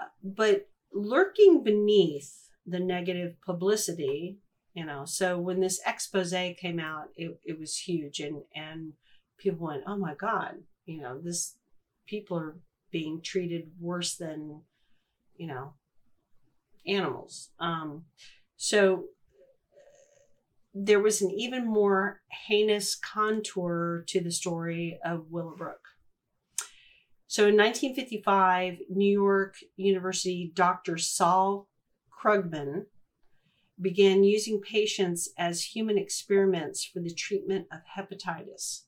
uh, 0.00 0.06
but 0.22 0.68
lurking 0.92 1.62
beneath 1.62 2.48
the 2.66 2.80
negative 2.80 3.34
publicity 3.46 4.38
you 4.74 4.84
know 4.84 5.04
so 5.04 5.38
when 5.38 5.60
this 5.60 5.80
expose 5.86 6.34
came 6.60 6.80
out 6.80 7.04
it, 7.16 7.38
it 7.44 7.58
was 7.58 7.76
huge 7.76 8.18
and 8.18 8.42
and 8.54 8.92
people 9.38 9.68
went 9.68 9.82
oh 9.86 9.96
my 9.96 10.14
god 10.14 10.54
you 10.84 11.00
know 11.00 11.20
this 11.22 11.56
people 12.06 12.36
are 12.36 12.58
being 12.90 13.20
treated 13.22 13.70
worse 13.80 14.16
than 14.16 14.60
you 15.36 15.46
know 15.46 15.74
animals 16.86 17.50
um 17.58 18.04
so 18.56 19.04
there 20.74 21.00
was 21.00 21.20
an 21.20 21.30
even 21.30 21.66
more 21.66 22.20
heinous 22.46 22.94
contour 22.94 24.04
to 24.06 24.20
the 24.20 24.30
story 24.30 24.98
of 25.04 25.30
willowbrook 25.30 25.80
so 27.26 27.42
in 27.48 27.56
1955 27.56 28.78
new 28.88 29.12
york 29.12 29.56
university 29.76 30.50
dr 30.54 30.96
saul 30.98 31.68
krugman 32.22 32.84
began 33.80 34.22
using 34.22 34.60
patients 34.60 35.30
as 35.38 35.62
human 35.74 35.96
experiments 35.98 36.84
for 36.84 37.00
the 37.00 37.14
treatment 37.14 37.66
of 37.72 37.80
hepatitis 37.96 38.82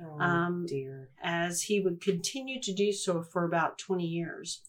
Oh, 0.00 0.20
Um, 0.20 0.64
dear. 0.64 1.10
as 1.20 1.62
he 1.62 1.80
would 1.80 2.00
continue 2.00 2.60
to 2.62 2.72
do 2.72 2.92
so 2.92 3.20
for 3.20 3.44
about 3.44 3.78
20 3.78 4.06
years. 4.06 4.62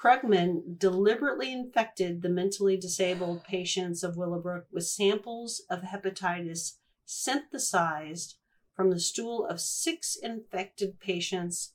Krugman 0.00 0.78
deliberately 0.78 1.52
infected 1.52 2.22
the 2.22 2.30
mentally 2.30 2.76
disabled 2.76 3.44
patients 3.44 4.02
of 4.02 4.16
Willowbrook 4.16 4.66
with 4.72 4.86
samples 4.86 5.62
of 5.68 5.82
hepatitis 5.82 6.76
synthesized 7.04 8.36
from 8.74 8.90
the 8.90 9.00
stool 9.00 9.44
of 9.44 9.60
six 9.60 10.16
infected 10.16 11.00
patients 11.00 11.74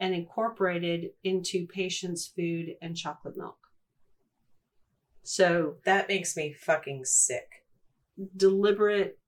and 0.00 0.14
incorporated 0.14 1.10
into 1.22 1.66
patients' 1.66 2.26
food 2.26 2.76
and 2.80 2.96
chocolate 2.96 3.36
milk. 3.36 3.58
So, 5.22 5.76
That 5.84 6.08
makes 6.08 6.36
me 6.36 6.52
fucking 6.52 7.04
sick. 7.04 7.64
deliberate 8.36 9.18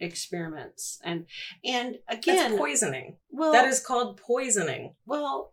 experiments 0.00 1.00
and 1.02 1.26
and 1.64 1.98
again 2.08 2.36
That's 2.36 2.56
poisoning. 2.56 3.16
well 3.32 3.50
that 3.50 3.66
is 3.66 3.80
called 3.84 4.16
poisoning. 4.16 4.94
Well, 5.04 5.52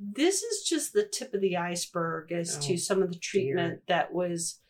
this 0.00 0.42
is 0.42 0.62
just 0.62 0.92
the 0.92 1.04
tip 1.04 1.34
of 1.34 1.40
the 1.40 1.56
iceberg 1.56 2.30
as 2.32 2.56
Oh, 2.56 2.60
to 2.62 2.76
some 2.76 3.02
of 3.02 3.10
the 3.10 3.18
treatment 3.18 3.80
that 3.88 4.12
was, 4.12 4.60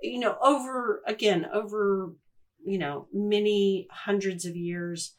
you 0.00 0.18
know, 0.18 0.36
over 0.42 1.02
again, 1.06 1.46
over, 1.52 2.12
you 2.64 2.78
know, 2.78 3.06
many 3.12 3.86
hundreds 3.90 4.44
of 4.44 4.56
years. 4.56 5.14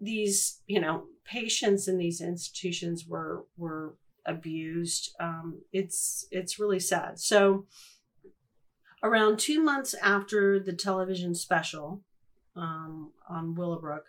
These, 0.00 0.60
you 0.66 0.80
know, 0.80 1.04
patients 1.24 1.86
in 1.88 1.98
these 1.98 2.20
institutions 2.20 3.06
were 3.06 3.44
were 3.56 3.96
abused. 4.26 5.14
Um, 5.20 5.60
it's 5.72 6.26
it's 6.30 6.58
really 6.58 6.80
sad. 6.80 7.18
So, 7.18 7.66
around 9.02 9.38
two 9.38 9.62
months 9.62 9.94
after 10.02 10.58
the 10.58 10.72
television 10.72 11.34
special 11.34 12.02
um, 12.56 13.12
on 13.28 13.54
Willowbrook, 13.54 14.06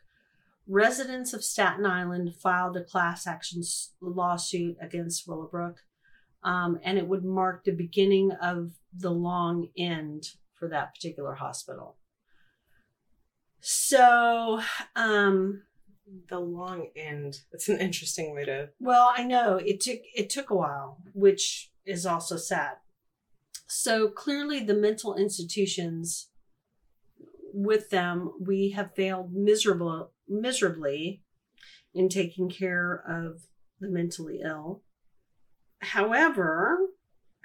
residents 0.68 1.34
of 1.34 1.44
Staten 1.44 1.85
Island 1.85 2.35
filed 2.41 2.77
a 2.77 2.84
class 2.84 3.27
action 3.27 3.61
lawsuit 4.02 4.77
against 4.81 5.27
Willowbrook, 5.27 5.77
um, 6.44 6.80
and 6.84 6.98
it 6.98 7.07
would 7.07 7.23
mark 7.26 7.64
the 7.64 7.72
beginning 7.72 8.31
of 8.41 8.72
the 8.94 9.11
long 9.11 9.69
end 9.77 10.23
for 10.53 10.68
that 10.69 10.94
particular 10.95 11.35
hospital. 11.35 11.98
So, 13.60 14.61
um, 14.95 15.64
The 16.30 16.40
long 16.40 16.90
end. 16.95 17.40
It's 17.52 17.69
an 17.69 17.80
interesting 17.80 18.35
way 18.35 18.45
to. 18.45 18.69
well, 18.80 19.11
I 19.15 19.23
know 19.23 19.56
it 19.57 19.80
took 19.81 19.99
it 20.14 20.30
took 20.30 20.49
a 20.49 20.56
while, 20.56 20.99
which 21.14 21.72
is 21.85 22.06
also 22.06 22.38
sad. 22.38 22.73
So 23.68 24.10
clearly, 24.10 24.60
the 24.64 24.76
mental 24.76 25.15
institutions, 25.15 26.30
with 27.53 27.90
them, 27.90 28.31
we 28.40 28.72
have 28.72 28.94
failed 28.95 29.34
miserable, 29.34 30.12
miserably 30.27 31.21
in 31.93 32.09
taking 32.09 32.49
care 32.49 33.03
of 33.07 33.41
the 33.79 33.89
mentally 33.89 34.39
ill. 34.43 34.81
However, 35.79 36.79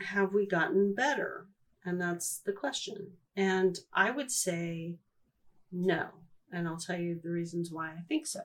have 0.01 0.33
we 0.33 0.47
gotten 0.47 0.95
better? 0.95 1.49
And 1.85 2.01
that's 2.01 2.41
the 2.45 2.53
question. 2.53 3.13
And 3.37 3.79
I 3.93 4.11
would 4.11 4.31
say 4.31 4.97
no. 5.73 6.09
And 6.53 6.67
I'll 6.67 6.79
tell 6.79 6.99
you 6.99 7.21
the 7.23 7.31
reasons 7.31 7.71
why 7.71 7.91
I 7.91 8.03
think 8.09 8.27
so. 8.27 8.41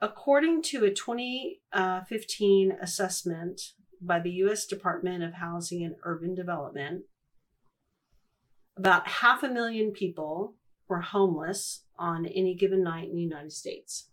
According 0.00 0.62
to 0.64 0.84
a 0.84 0.94
2015 0.94 2.72
assessment 2.80 3.60
by 4.00 4.18
the 4.18 4.30
U.S. 4.30 4.66
Department 4.66 5.22
of 5.22 5.34
Housing 5.34 5.84
and 5.84 5.96
Urban 6.04 6.34
Development, 6.34 7.02
about 8.76 9.06
half 9.06 9.42
a 9.42 9.48
million 9.48 9.92
people 9.92 10.54
were 10.88 11.00
homeless 11.00 11.84
on 12.00 12.26
any 12.26 12.54
given 12.54 12.82
night 12.82 13.08
in 13.08 13.14
the 13.14 13.22
United 13.22 13.52
States. 13.52 14.08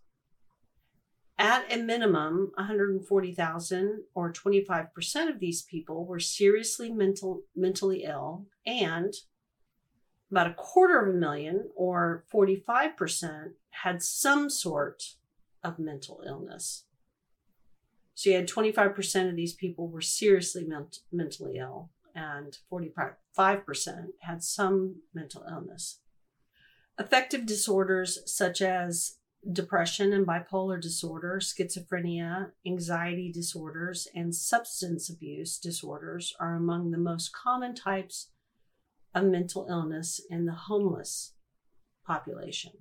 At 1.38 1.72
a 1.72 1.76
minimum, 1.78 2.50
140,000 2.56 4.02
or 4.14 4.32
25% 4.32 5.30
of 5.30 5.40
these 5.40 5.62
people 5.62 6.04
were 6.04 6.18
seriously 6.18 6.92
mental, 6.92 7.42
mentally 7.56 8.04
ill, 8.04 8.46
and 8.66 9.14
about 10.30 10.50
a 10.50 10.54
quarter 10.54 11.00
of 11.00 11.14
a 11.14 11.18
million 11.18 11.70
or 11.74 12.24
45% 12.32 13.52
had 13.70 14.02
some 14.02 14.50
sort 14.50 15.02
of 15.62 15.78
mental 15.78 16.22
illness. 16.26 16.84
So 18.14 18.30
you 18.30 18.36
had 18.36 18.48
25% 18.48 19.28
of 19.28 19.36
these 19.36 19.54
people 19.54 19.88
were 19.88 20.00
seriously 20.00 20.64
ment- 20.64 20.98
mentally 21.12 21.58
ill, 21.58 21.90
and 22.16 22.58
45% 22.70 23.14
had 24.22 24.42
some 24.42 25.02
mental 25.14 25.44
illness. 25.48 26.00
Affective 26.98 27.46
disorders 27.46 28.18
such 28.26 28.60
as 28.60 29.18
depression 29.52 30.12
and 30.12 30.26
bipolar 30.26 30.80
disorder, 30.80 31.38
schizophrenia, 31.40 32.50
anxiety 32.66 33.30
disorders, 33.30 34.08
and 34.16 34.34
substance 34.34 35.08
abuse 35.08 35.58
disorders 35.58 36.34
are 36.40 36.56
among 36.56 36.90
the 36.90 36.98
most 36.98 37.32
common 37.32 37.72
types 37.72 38.30
of 39.14 39.24
mental 39.24 39.68
illness 39.70 40.20
in 40.28 40.44
the 40.44 40.52
homeless 40.52 41.34
population. 42.04 42.72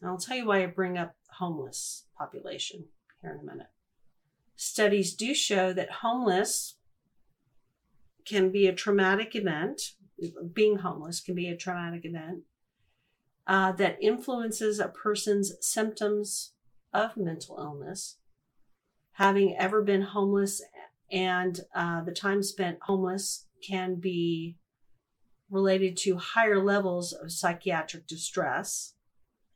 And 0.00 0.08
I'll 0.08 0.16
tell 0.16 0.36
you 0.36 0.46
why 0.46 0.62
I 0.62 0.66
bring 0.66 0.96
up 0.96 1.16
homeless 1.30 2.04
population 2.16 2.84
here 3.20 3.32
in 3.32 3.40
a 3.40 3.50
minute. 3.50 3.70
Studies 4.54 5.14
do 5.14 5.34
show 5.34 5.72
that 5.72 5.90
homeless 5.90 6.76
can 8.24 8.52
be 8.52 8.68
a 8.68 8.72
traumatic 8.72 9.34
event. 9.34 9.94
Being 10.52 10.78
homeless 10.78 11.20
can 11.20 11.34
be 11.34 11.48
a 11.48 11.56
traumatic 11.56 12.04
event 12.04 12.44
uh, 13.48 13.72
that 13.72 14.00
influences 14.00 14.78
a 14.78 14.88
person's 14.88 15.54
symptoms 15.60 16.52
of 16.92 17.16
mental 17.16 17.56
illness. 17.58 18.18
Having 19.12 19.56
ever 19.56 19.82
been 19.82 20.02
homeless 20.02 20.62
and 21.10 21.60
uh, 21.74 22.02
the 22.02 22.12
time 22.12 22.42
spent 22.42 22.78
homeless 22.82 23.46
can 23.66 23.96
be 23.96 24.56
related 25.50 25.96
to 25.96 26.18
higher 26.18 26.62
levels 26.62 27.12
of 27.12 27.32
psychiatric 27.32 28.06
distress. 28.06 28.94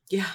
Yeah 0.09 0.27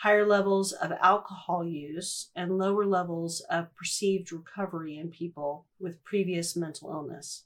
higher 0.00 0.26
levels 0.26 0.72
of 0.72 0.92
alcohol 1.00 1.64
use, 1.64 2.30
and 2.36 2.58
lower 2.58 2.84
levels 2.84 3.40
of 3.48 3.74
perceived 3.74 4.30
recovery 4.30 4.98
in 4.98 5.08
people 5.08 5.64
with 5.80 6.04
previous 6.04 6.54
mental 6.54 6.90
illness. 6.90 7.45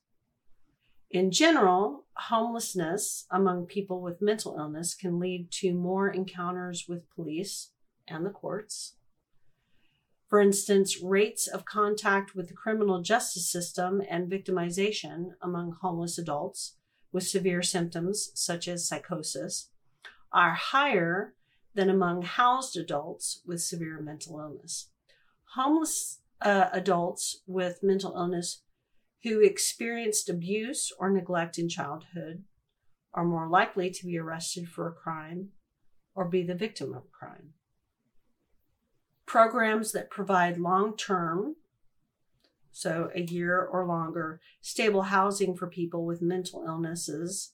In 1.10 1.32
general, 1.32 2.04
homelessness 2.14 3.26
among 3.32 3.66
people 3.66 4.00
with 4.00 4.22
mental 4.22 4.56
illness 4.56 4.94
can 4.94 5.18
lead 5.18 5.50
to 5.52 5.74
more 5.74 6.08
encounters 6.08 6.86
with 6.88 7.10
police 7.10 7.70
and 8.06 8.24
the 8.24 8.30
courts. 8.30 8.94
For 10.28 10.40
instance, 10.40 11.02
rates 11.02 11.48
of 11.48 11.64
contact 11.64 12.36
with 12.36 12.46
the 12.46 12.54
criminal 12.54 13.02
justice 13.02 13.50
system 13.50 14.00
and 14.08 14.30
victimization 14.30 15.30
among 15.42 15.72
homeless 15.82 16.16
adults 16.16 16.76
with 17.10 17.26
severe 17.26 17.62
symptoms 17.62 18.30
such 18.34 18.68
as 18.68 18.86
psychosis 18.86 19.70
are 20.32 20.54
higher 20.54 21.34
than 21.74 21.90
among 21.90 22.22
housed 22.22 22.76
adults 22.76 23.42
with 23.44 23.60
severe 23.60 24.00
mental 24.00 24.38
illness. 24.38 24.90
Homeless 25.54 26.20
uh, 26.40 26.68
adults 26.72 27.40
with 27.48 27.82
mental 27.82 28.14
illness 28.14 28.62
who 29.22 29.40
experienced 29.40 30.28
abuse 30.28 30.92
or 30.98 31.10
neglect 31.10 31.58
in 31.58 31.68
childhood 31.68 32.44
are 33.12 33.24
more 33.24 33.48
likely 33.48 33.90
to 33.90 34.06
be 34.06 34.18
arrested 34.18 34.68
for 34.68 34.88
a 34.88 34.92
crime 34.92 35.48
or 36.14 36.24
be 36.24 36.42
the 36.42 36.54
victim 36.54 36.94
of 36.94 37.02
a 37.04 37.16
crime. 37.18 37.54
Programs 39.26 39.92
that 39.92 40.10
provide 40.10 40.58
long 40.58 40.96
term, 40.96 41.56
so 42.72 43.10
a 43.14 43.22
year 43.22 43.60
or 43.60 43.86
longer, 43.86 44.40
stable 44.60 45.02
housing 45.02 45.56
for 45.56 45.66
people 45.66 46.04
with 46.04 46.22
mental 46.22 46.64
illnesses 46.66 47.52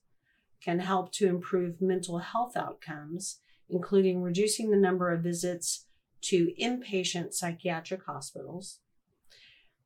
can 0.63 0.81
help 0.81 1.13
to 1.13 1.27
improve 1.27 1.81
mental 1.81 2.19
health 2.19 2.57
outcomes 2.57 3.41
including 3.69 4.23
reducing 4.23 4.71
the 4.71 4.77
number 4.77 5.11
of 5.11 5.23
visits 5.23 5.87
to 6.23 6.53
inpatient 6.61 7.33
psychiatric 7.33 8.05
hospitals. 8.05 8.81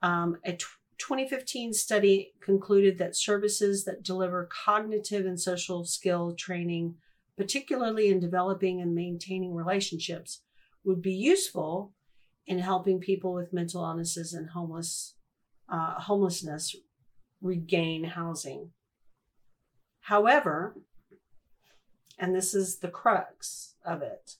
Um, 0.03 0.37
2015 1.01 1.73
study 1.73 2.33
concluded 2.41 2.99
that 2.99 3.17
services 3.17 3.85
that 3.85 4.03
deliver 4.03 4.49
cognitive 4.65 5.27
and 5.27 5.41
social 5.41 5.85
skill 5.85 6.35
training, 6.35 6.95
particularly 7.37 8.09
in 8.09 8.21
developing 8.21 8.81
and 8.81 8.95
maintaining 8.95 9.55
relationships, 9.55 10.43
would 10.85 11.03
be 11.03 11.13
useful 11.13 11.93
in 12.47 12.59
helping 12.59 13.01
people 13.01 13.33
with 13.33 13.53
mental 13.53 13.83
illnesses 13.83 14.35
and 14.35 14.51
homeless 14.51 15.15
uh, 15.69 16.01
homelessness 16.01 16.77
regain 17.41 18.05
housing. 18.05 18.71
However, 20.01 20.77
and 22.19 22.35
this 22.35 22.55
is 22.55 22.79
the 22.79 22.89
crux 22.89 23.77
of 23.85 24.03
it. 24.03 24.37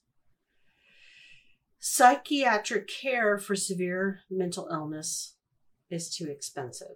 Psychiatric 1.79 2.87
care 2.87 3.39
for 3.39 3.55
severe 3.55 4.19
mental 4.29 4.67
illness 4.69 5.35
is 5.91 6.13
too 6.15 6.25
expensive. 6.29 6.95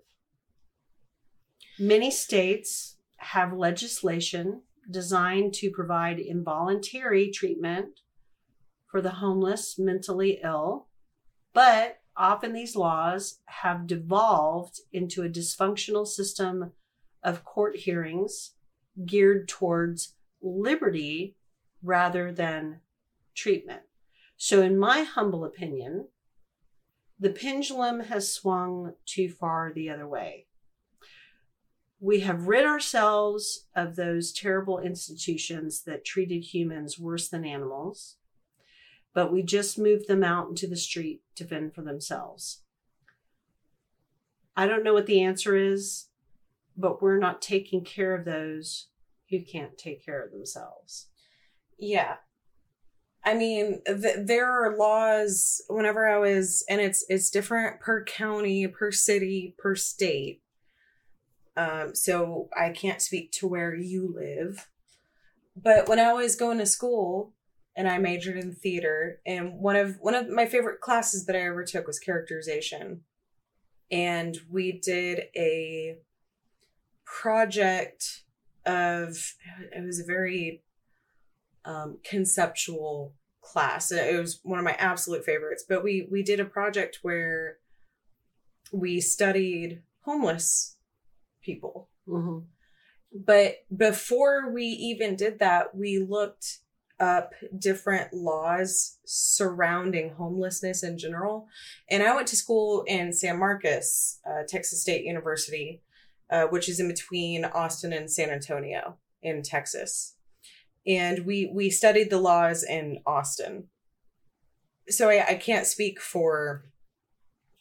Many 1.77 2.09
states 2.09 2.97
have 3.17 3.53
legislation 3.53 4.61
designed 4.89 5.53
to 5.55 5.71
provide 5.71 6.19
involuntary 6.19 7.31
treatment 7.31 7.99
for 8.89 9.01
the 9.01 9.11
homeless, 9.11 9.77
mentally 9.77 10.39
ill, 10.43 10.87
but 11.53 11.99
often 12.15 12.53
these 12.53 12.75
laws 12.75 13.39
have 13.45 13.87
devolved 13.87 14.79
into 14.93 15.23
a 15.23 15.29
dysfunctional 15.29 16.07
system 16.07 16.71
of 17.23 17.43
court 17.43 17.75
hearings 17.75 18.53
geared 19.05 19.47
towards 19.47 20.15
liberty 20.41 21.35
rather 21.83 22.31
than 22.31 22.79
treatment. 23.33 23.81
So, 24.37 24.61
in 24.61 24.77
my 24.77 25.03
humble 25.03 25.43
opinion, 25.43 26.07
the 27.19 27.29
pendulum 27.29 28.01
has 28.01 28.31
swung 28.31 28.93
too 29.05 29.29
far 29.29 29.71
the 29.73 29.89
other 29.89 30.07
way. 30.07 30.47
We 31.99 32.19
have 32.21 32.47
rid 32.47 32.65
ourselves 32.65 33.67
of 33.75 33.95
those 33.95 34.33
terrible 34.33 34.79
institutions 34.79 35.83
that 35.83 36.05
treated 36.05 36.43
humans 36.43 36.99
worse 36.99 37.29
than 37.29 37.45
animals, 37.45 38.17
but 39.13 39.31
we 39.31 39.41
just 39.41 39.79
moved 39.79 40.07
them 40.07 40.23
out 40.23 40.49
into 40.49 40.67
the 40.67 40.75
street 40.75 41.21
to 41.35 41.45
fend 41.45 41.73
for 41.73 41.81
themselves. 41.81 42.63
I 44.57 44.67
don't 44.67 44.83
know 44.83 44.93
what 44.93 45.05
the 45.05 45.21
answer 45.21 45.55
is, 45.55 46.07
but 46.77 47.01
we're 47.01 47.17
not 47.17 47.41
taking 47.41 47.83
care 47.83 48.13
of 48.13 48.25
those 48.25 48.87
who 49.29 49.41
can't 49.41 49.77
take 49.77 50.05
care 50.05 50.23
of 50.23 50.31
themselves. 50.31 51.07
Yeah. 51.77 52.17
I 53.25 53.33
mean, 53.33 53.81
th- 53.87 54.27
there 54.27 54.45
are 54.47 54.77
laws 54.77 55.61
whenever 55.67 56.07
I 56.07 56.19
was, 56.19 56.63
and 56.69 56.79
it's 56.79 57.03
it's 57.09 57.31
different 57.31 57.79
per 57.79 58.03
county, 58.03 58.67
per 58.67 58.91
city, 58.91 59.55
per 59.57 59.75
state. 59.75 60.41
Um, 61.57 61.95
so 61.95 62.49
I 62.55 62.69
can't 62.69 63.01
speak 63.01 63.31
to 63.33 63.47
where 63.47 63.73
you 63.73 64.13
live, 64.13 64.67
but 65.55 65.87
when 65.89 65.99
I 65.99 66.13
was 66.13 66.35
going 66.35 66.59
to 66.59 66.65
school 66.65 67.33
and 67.75 67.87
I 67.87 67.97
majored 67.97 68.37
in 68.37 68.53
theater, 68.53 69.21
and 69.25 69.59
one 69.59 69.75
of 69.75 69.97
one 70.01 70.13
of 70.13 70.29
my 70.29 70.45
favorite 70.45 70.79
classes 70.79 71.25
that 71.25 71.35
I 71.35 71.47
ever 71.47 71.63
took 71.63 71.87
was 71.87 71.97
characterization, 71.97 73.01
and 73.89 74.37
we 74.51 74.73
did 74.73 75.23
a 75.35 75.97
project 77.05 78.23
of 78.65 79.35
it 79.71 79.83
was 79.83 79.99
a 79.99 80.05
very 80.05 80.61
um, 81.65 81.97
conceptual 82.03 83.15
class. 83.41 83.91
It 83.91 84.19
was 84.19 84.39
one 84.43 84.59
of 84.59 84.65
my 84.65 84.73
absolute 84.73 85.23
favorites. 85.23 85.65
But 85.67 85.83
we 85.83 86.07
we 86.11 86.23
did 86.23 86.39
a 86.39 86.45
project 86.45 86.99
where 87.01 87.57
we 88.71 88.99
studied 88.99 89.83
homeless 90.01 90.77
people. 91.43 91.89
hmm 92.07 92.39
But 93.13 93.57
before 93.75 94.51
we 94.51 94.63
even 94.63 95.15
did 95.15 95.39
that, 95.39 95.75
we 95.75 95.99
looked 95.99 96.59
up 96.99 97.33
different 97.57 98.13
laws 98.13 98.97
surrounding 99.05 100.11
homelessness 100.11 100.81
in 100.83 100.97
general. 100.97 101.47
And 101.89 102.01
I 102.01 102.15
went 102.15 102.27
to 102.29 102.35
school 102.37 102.83
in 102.87 103.11
San 103.11 103.37
Marcos, 103.37 104.19
uh, 104.25 104.43
Texas 104.47 104.81
State 104.81 105.03
University, 105.03 105.83
uh, 106.29 106.45
which 106.45 106.69
is 106.69 106.79
in 106.79 106.87
between 106.87 107.45
Austin 107.45 107.91
and 107.93 108.09
San 108.09 108.29
Antonio 108.29 108.97
in 109.21 109.41
Texas. 109.43 110.14
And 110.87 111.25
we 111.25 111.51
we 111.53 111.69
studied 111.69 112.09
the 112.09 112.19
laws 112.19 112.63
in 112.63 112.99
Austin. 113.05 113.69
So 114.87 115.09
I, 115.09 115.25
I 115.29 115.35
can't 115.35 115.65
speak 115.65 115.99
for 115.99 116.65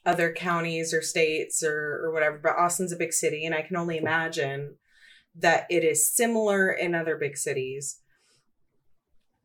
other 0.05 0.33
counties 0.33 0.93
or 0.93 1.01
states 1.01 1.63
or, 1.63 2.03
or 2.05 2.13
whatever, 2.13 2.39
but 2.39 2.59
Austin's 2.59 2.93
a 2.93 2.97
big 2.97 3.15
city, 3.15 3.47
and 3.47 3.55
I 3.55 3.63
can 3.63 3.77
only 3.77 3.97
imagine 3.97 4.77
that 5.35 5.67
it 5.71 5.83
is 5.83 6.15
similar 6.15 6.71
in 6.71 6.95
other 6.95 7.17
big 7.17 7.37
cities 7.37 8.01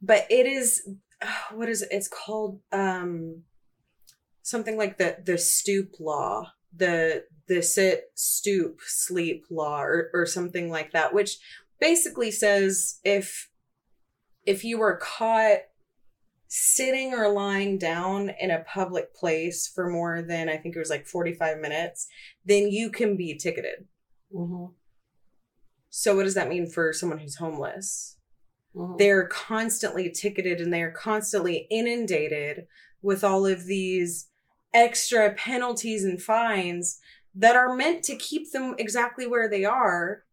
but 0.02 0.26
it 0.30 0.46
is 0.46 0.88
what 1.54 1.70
is 1.70 1.82
it? 1.82 1.90
it's 1.92 2.08
called 2.08 2.60
um 2.72 3.44
something 4.42 4.78
like 4.78 4.98
the 4.98 5.18
the 5.26 5.38
stoop 5.38 5.96
law 6.00 6.52
the 6.76 7.24
the 7.48 7.62
sit 7.62 8.12
stoop 8.16 8.80
sleep 8.82 9.46
law 9.50 9.82
or, 9.82 10.10
or 10.14 10.26
something 10.26 10.70
like 10.70 10.92
that 10.92 11.14
which 11.14 11.38
basically 11.80 12.32
says 12.32 13.00
if 13.04 13.50
if 14.50 14.64
you 14.64 14.80
were 14.80 14.98
caught 14.98 15.60
sitting 16.48 17.14
or 17.14 17.30
lying 17.30 17.78
down 17.78 18.32
in 18.40 18.50
a 18.50 18.64
public 18.64 19.14
place 19.14 19.68
for 19.68 19.88
more 19.88 20.24
than 20.24 20.50
i 20.50 20.58
think 20.58 20.76
it 20.76 20.80
was 20.80 20.90
like 20.90 21.06
45 21.06 21.60
minutes 21.60 22.08
then 22.44 22.68
you 22.68 22.90
can 22.90 23.16
be 23.16 23.38
ticketed. 23.38 23.86
Hmm 24.36 24.66
so 25.92 26.16
what 26.16 26.24
does 26.24 26.36
that 26.36 26.50
mean 26.50 26.68
for 26.68 26.94
someone 26.94 27.20
who's 27.20 27.36
homeless? 27.36 28.18
Hmm 28.76 28.96
they're 28.98 29.28
constantly 29.28 30.10
ticketed 30.10 30.60
and 30.60 30.74
they're 30.74 30.92
constantly 30.92 31.68
inundated 31.70 32.66
with 33.04 33.24
all 33.24 33.46
of 33.46 33.66
these 33.66 34.30
extra 34.74 35.32
penalties 35.34 36.04
and 36.04 36.22
fines 36.22 37.00
that 37.36 37.56
are 37.56 37.76
meant 37.76 38.04
to 38.04 38.16
keep 38.16 38.52
them 38.52 38.76
exactly 38.80 39.28
where 39.28 39.50
they 39.50 39.66
are 39.66 40.24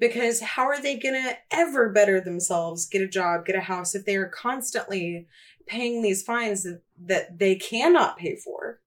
because 0.00 0.40
how 0.40 0.64
are 0.64 0.80
they 0.80 0.96
going 0.98 1.14
to 1.14 1.36
ever 1.52 1.90
better 1.90 2.20
themselves 2.20 2.86
get 2.86 3.02
a 3.02 3.08
job 3.08 3.46
get 3.46 3.54
a 3.54 3.60
house 3.60 3.94
if 3.94 4.04
they 4.04 4.16
are 4.16 4.28
constantly 4.28 5.28
paying 5.66 6.02
these 6.02 6.22
fines 6.22 6.64
that, 6.64 6.82
that 6.98 7.38
they 7.38 7.54
cannot 7.54 8.16
pay 8.16 8.34
for? 8.34 8.80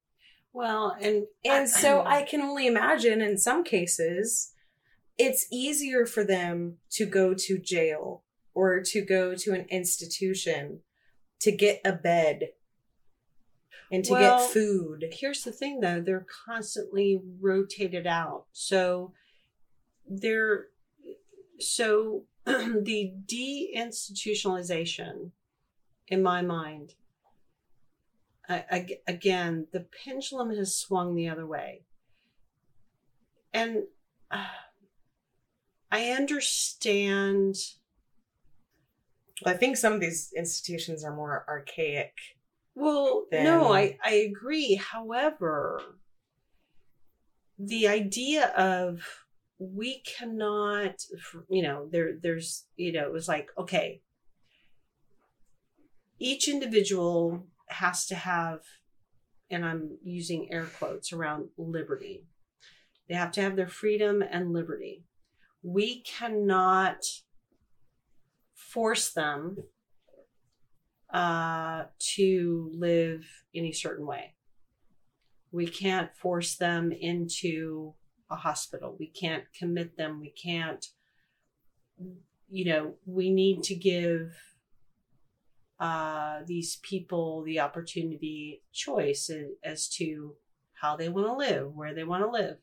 Well, 0.51 0.95
and 0.99 1.23
and 1.43 1.69
so 1.69 2.03
I 2.05 2.23
can 2.23 2.41
only 2.41 2.67
imagine 2.67 3.21
in 3.21 3.37
some 3.37 3.63
cases, 3.63 4.51
it's 5.17 5.47
easier 5.51 6.05
for 6.05 6.23
them 6.23 6.77
to 6.91 7.05
go 7.05 7.33
to 7.33 7.57
jail 7.57 8.23
or 8.53 8.81
to 8.81 9.01
go 9.01 9.33
to 9.35 9.53
an 9.53 9.65
institution 9.69 10.81
to 11.39 11.51
get 11.51 11.81
a 11.83 11.91
bed 11.91 12.49
and 13.91 14.05
to 14.05 14.11
Well, 14.11 14.39
get 14.45 14.53
food. 14.53 15.05
here's 15.11 15.43
the 15.43 15.51
thing 15.51 15.79
though 15.79 16.01
they're 16.01 16.25
constantly 16.45 17.19
rotated 17.39 18.05
out. 18.05 18.45
So 18.51 19.13
they're 20.07 20.67
so 21.67 22.23
the 22.45 23.13
deinstitutionalization 23.25 25.31
in 26.07 26.21
my 26.23 26.41
mind 26.41 26.93
I, 28.49 28.65
I- 28.71 28.99
again 29.07 29.67
the 29.71 29.85
pendulum 30.03 30.49
has 30.55 30.75
swung 30.75 31.15
the 31.15 31.29
other 31.29 31.45
way 31.47 31.83
and 33.53 33.83
uh, 34.31 34.45
i 35.91 36.09
understand 36.11 37.55
I 39.45 39.53
think 39.55 39.75
some 39.75 39.91
of 39.93 39.99
these 39.99 40.31
institutions 40.37 41.03
are 41.03 41.13
more 41.13 41.43
archaic. 41.49 42.13
Well, 42.75 43.25
then- 43.29 43.43
no, 43.43 43.73
I, 43.73 43.97
I 44.01 44.13
agree. 44.13 44.75
However, 44.75 45.81
the 47.59 47.89
idea 47.89 48.47
of 48.55 49.22
we 49.71 50.01
cannot, 50.01 50.95
you 51.49 51.63
know, 51.63 51.87
there, 51.91 52.17
there's, 52.21 52.65
you 52.75 52.91
know, 52.91 53.05
it 53.05 53.13
was 53.13 53.27
like, 53.27 53.49
okay, 53.57 54.01
each 56.19 56.47
individual 56.47 57.47
has 57.67 58.05
to 58.07 58.15
have, 58.15 58.59
and 59.49 59.65
I'm 59.65 59.97
using 60.03 60.51
air 60.51 60.65
quotes 60.65 61.13
around 61.13 61.49
liberty. 61.57 62.25
They 63.07 63.15
have 63.15 63.31
to 63.33 63.41
have 63.41 63.55
their 63.55 63.67
freedom 63.67 64.21
and 64.21 64.53
liberty. 64.53 65.03
We 65.61 66.01
cannot 66.01 67.03
force 68.55 69.11
them 69.11 69.57
uh, 71.13 71.83
to 72.15 72.71
live 72.73 73.25
any 73.53 73.71
certain 73.71 74.05
way. 74.05 74.33
We 75.51 75.67
can't 75.67 76.15
force 76.15 76.55
them 76.55 76.91
into 76.91 77.93
a 78.33 78.37
hospital. 78.37 78.95
We 78.99 79.07
can't 79.07 79.45
commit 79.57 79.95
them. 79.95 80.19
We 80.19 80.31
can't, 80.31 80.85
you 82.49 82.65
know, 82.65 82.95
we 83.05 83.29
need 83.29 83.63
to 83.63 83.75
give 83.75 84.35
uh, 85.79 86.39
these 86.45 86.77
people 86.77 87.43
the 87.43 87.59
opportunity 87.59 88.63
choice 88.73 89.29
as, 89.63 89.87
to 89.89 90.35
how 90.73 90.95
they 90.95 91.09
want 91.09 91.27
to 91.27 91.33
live, 91.33 91.73
where 91.73 91.93
they 91.93 92.03
want 92.03 92.23
to 92.23 92.29
live. 92.29 92.57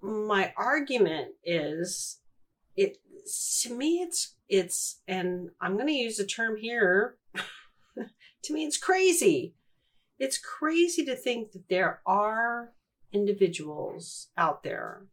My 0.00 0.52
argument 0.56 1.28
is 1.44 2.20
it 2.76 2.98
to 3.62 3.74
me 3.74 4.02
it's 4.02 4.34
it's 4.48 5.00
and 5.08 5.48
i'm 5.60 5.74
going 5.74 5.86
to 5.86 5.92
use 5.92 6.18
a 6.20 6.26
term 6.26 6.56
here 6.56 7.16
to 8.42 8.52
me 8.52 8.64
it's 8.64 8.76
crazy 8.76 9.54
it's 10.18 10.38
crazy 10.38 11.04
to 11.04 11.16
think 11.16 11.52
that 11.52 11.68
there 11.68 12.00
are 12.06 12.72
individuals 13.12 14.28
out 14.36 14.62
there 14.62 15.06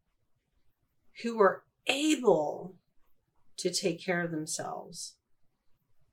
who 1.22 1.40
are 1.41 1.64
able 1.88 2.76
to 3.57 3.72
take 3.72 4.03
care 4.03 4.24
of 4.24 4.32
themselves. 4.32 5.15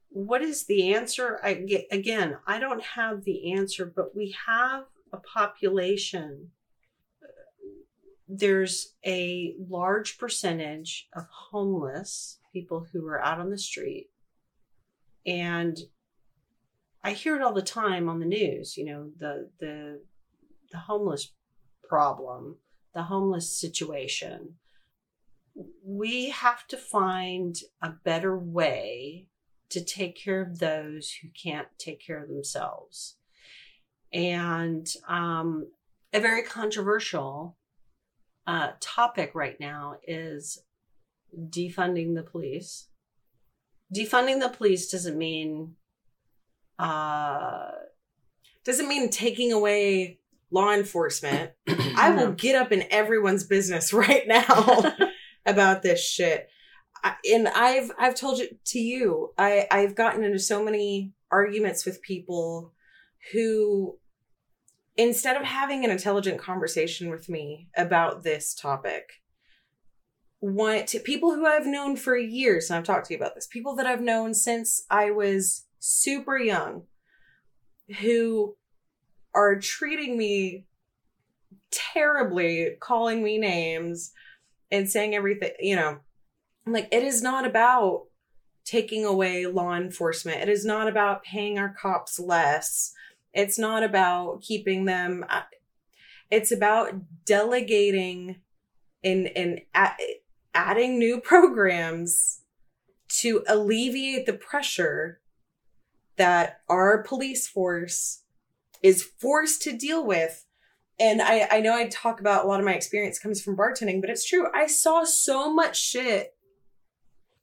What 0.08 0.42
is 0.42 0.66
the 0.66 0.92
answer? 0.92 1.38
I 1.42 1.54
get 1.54 1.86
again 1.90 2.36
i 2.46 2.58
don't 2.58 2.82
have 2.82 3.24
the 3.24 3.52
answer 3.52 3.86
but 3.86 4.14
we 4.14 4.34
have 4.46 4.84
a 5.12 5.18
population. 5.18 6.50
There's 8.28 8.94
a 9.04 9.54
large 9.68 10.18
percentage 10.18 11.08
of 11.16 11.26
homeless 11.50 12.38
people 12.52 12.86
who 12.92 13.04
are 13.08 13.20
out 13.20 13.40
on 13.40 13.50
the 13.50 13.58
street. 13.58 14.10
And 15.26 15.78
i 17.02 17.12
hear 17.12 17.34
it 17.34 17.42
all 17.42 17.54
the 17.54 17.62
time 17.62 18.08
on 18.08 18.20
the 18.20 18.26
news 18.26 18.76
you 18.76 18.84
know 18.84 19.10
the 19.18 19.48
the 19.58 20.00
the 20.70 20.78
homeless 20.78 21.32
problem 21.90 22.56
the 22.94 23.02
homeless 23.02 23.52
situation 23.60 24.54
we 25.84 26.30
have 26.30 26.66
to 26.68 26.76
find 26.76 27.56
a 27.82 27.90
better 27.90 28.38
way 28.38 29.26
to 29.68 29.84
take 29.84 30.16
care 30.16 30.40
of 30.40 30.58
those 30.58 31.12
who 31.20 31.28
can't 31.28 31.68
take 31.78 32.00
care 32.04 32.22
of 32.22 32.28
themselves 32.28 33.16
and 34.12 34.86
um, 35.08 35.66
a 36.12 36.20
very 36.20 36.42
controversial 36.42 37.56
uh, 38.46 38.70
topic 38.80 39.32
right 39.34 39.58
now 39.60 39.96
is 40.06 40.62
defunding 41.36 42.14
the 42.14 42.22
police. 42.22 42.88
Defunding 43.94 44.40
the 44.40 44.48
police 44.48 44.90
doesn't 44.90 45.16
mean 45.18 45.74
uh, 46.78 47.70
Doesn't 48.64 48.88
mean 48.88 49.10
taking 49.10 49.52
away 49.52 50.19
law 50.50 50.72
enforcement. 50.72 51.52
I 51.68 52.10
will 52.10 52.32
get 52.32 52.56
up 52.56 52.72
in 52.72 52.84
everyone's 52.90 53.44
business 53.44 53.92
right 53.92 54.26
now 54.26 54.94
about 55.46 55.82
this 55.82 56.04
shit. 56.04 56.48
I, 57.02 57.14
and 57.32 57.48
I've 57.48 57.90
I've 57.98 58.14
told 58.14 58.40
it 58.40 58.64
to 58.66 58.78
you. 58.78 59.32
I 59.38 59.66
I've 59.70 59.94
gotten 59.94 60.24
into 60.24 60.38
so 60.38 60.62
many 60.62 61.12
arguments 61.30 61.86
with 61.86 62.02
people 62.02 62.74
who 63.32 63.98
instead 64.96 65.36
of 65.36 65.44
having 65.44 65.84
an 65.84 65.90
intelligent 65.90 66.38
conversation 66.38 67.10
with 67.10 67.28
me 67.28 67.68
about 67.76 68.22
this 68.22 68.54
topic 68.54 69.12
want 70.40 70.86
to 70.88 70.98
people 70.98 71.34
who 71.34 71.46
I've 71.46 71.66
known 71.66 71.96
for 71.96 72.16
years 72.16 72.68
and 72.68 72.78
I've 72.78 72.84
talked 72.84 73.06
to 73.06 73.14
you 73.14 73.18
about 73.18 73.34
this 73.34 73.46
people 73.46 73.76
that 73.76 73.86
I've 73.86 74.00
known 74.00 74.34
since 74.34 74.84
I 74.90 75.10
was 75.10 75.66
super 75.78 76.38
young 76.38 76.84
who 78.00 78.56
are 79.34 79.58
treating 79.58 80.16
me 80.16 80.66
terribly 81.70 82.76
calling 82.80 83.22
me 83.22 83.38
names 83.38 84.12
and 84.70 84.88
saying 84.88 85.14
everything 85.14 85.52
you 85.60 85.76
know 85.76 85.98
like 86.66 86.88
it 86.92 87.02
is 87.02 87.22
not 87.22 87.46
about 87.46 88.04
taking 88.64 89.04
away 89.04 89.46
law 89.46 89.74
enforcement. 89.74 90.40
It 90.42 90.48
is 90.48 90.64
not 90.64 90.86
about 90.86 91.24
paying 91.24 91.58
our 91.58 91.74
cops 91.74 92.20
less. 92.20 92.92
It's 93.32 93.58
not 93.58 93.82
about 93.82 94.42
keeping 94.42 94.84
them 94.84 95.24
uh, 95.28 95.42
It's 96.30 96.52
about 96.52 96.94
delegating 97.24 98.40
and 99.02 99.28
and 99.36 99.62
adding 100.54 100.98
new 100.98 101.20
programs 101.20 102.42
to 103.20 103.42
alleviate 103.48 104.26
the 104.26 104.34
pressure 104.34 105.20
that 106.16 106.60
our 106.68 107.02
police 107.02 107.48
force 107.48 108.22
is 108.82 109.02
forced 109.02 109.62
to 109.62 109.76
deal 109.76 110.04
with. 110.04 110.46
And 110.98 111.22
I, 111.22 111.48
I 111.50 111.60
know 111.60 111.74
I 111.74 111.88
talk 111.88 112.20
about 112.20 112.44
a 112.44 112.48
lot 112.48 112.60
of 112.60 112.66
my 112.66 112.74
experience 112.74 113.18
comes 113.18 113.40
from 113.40 113.56
bartending, 113.56 114.00
but 114.00 114.10
it's 114.10 114.28
true. 114.28 114.48
I 114.54 114.66
saw 114.66 115.04
so 115.04 115.52
much 115.52 115.80
shit 115.80 116.34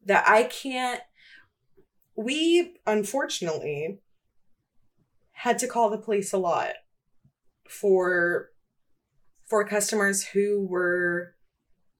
that 0.05 0.27
I 0.27 0.43
can't. 0.43 1.01
We, 2.15 2.75
unfortunately, 2.85 3.99
had 5.31 5.59
to 5.59 5.67
call 5.67 5.89
the 5.89 5.97
police 5.97 6.33
a 6.33 6.37
lot 6.37 6.73
for 7.69 8.49
for 9.45 9.65
customers 9.65 10.25
who 10.25 10.65
were 10.67 11.35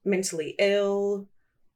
mentally 0.04 0.56
ill 0.60 1.28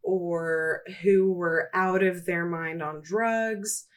or 0.04 0.82
who 1.02 1.32
were 1.32 1.70
out 1.74 2.04
of 2.04 2.26
their 2.26 2.46
mind 2.46 2.82
on 2.82 3.02
drugs 3.02 3.88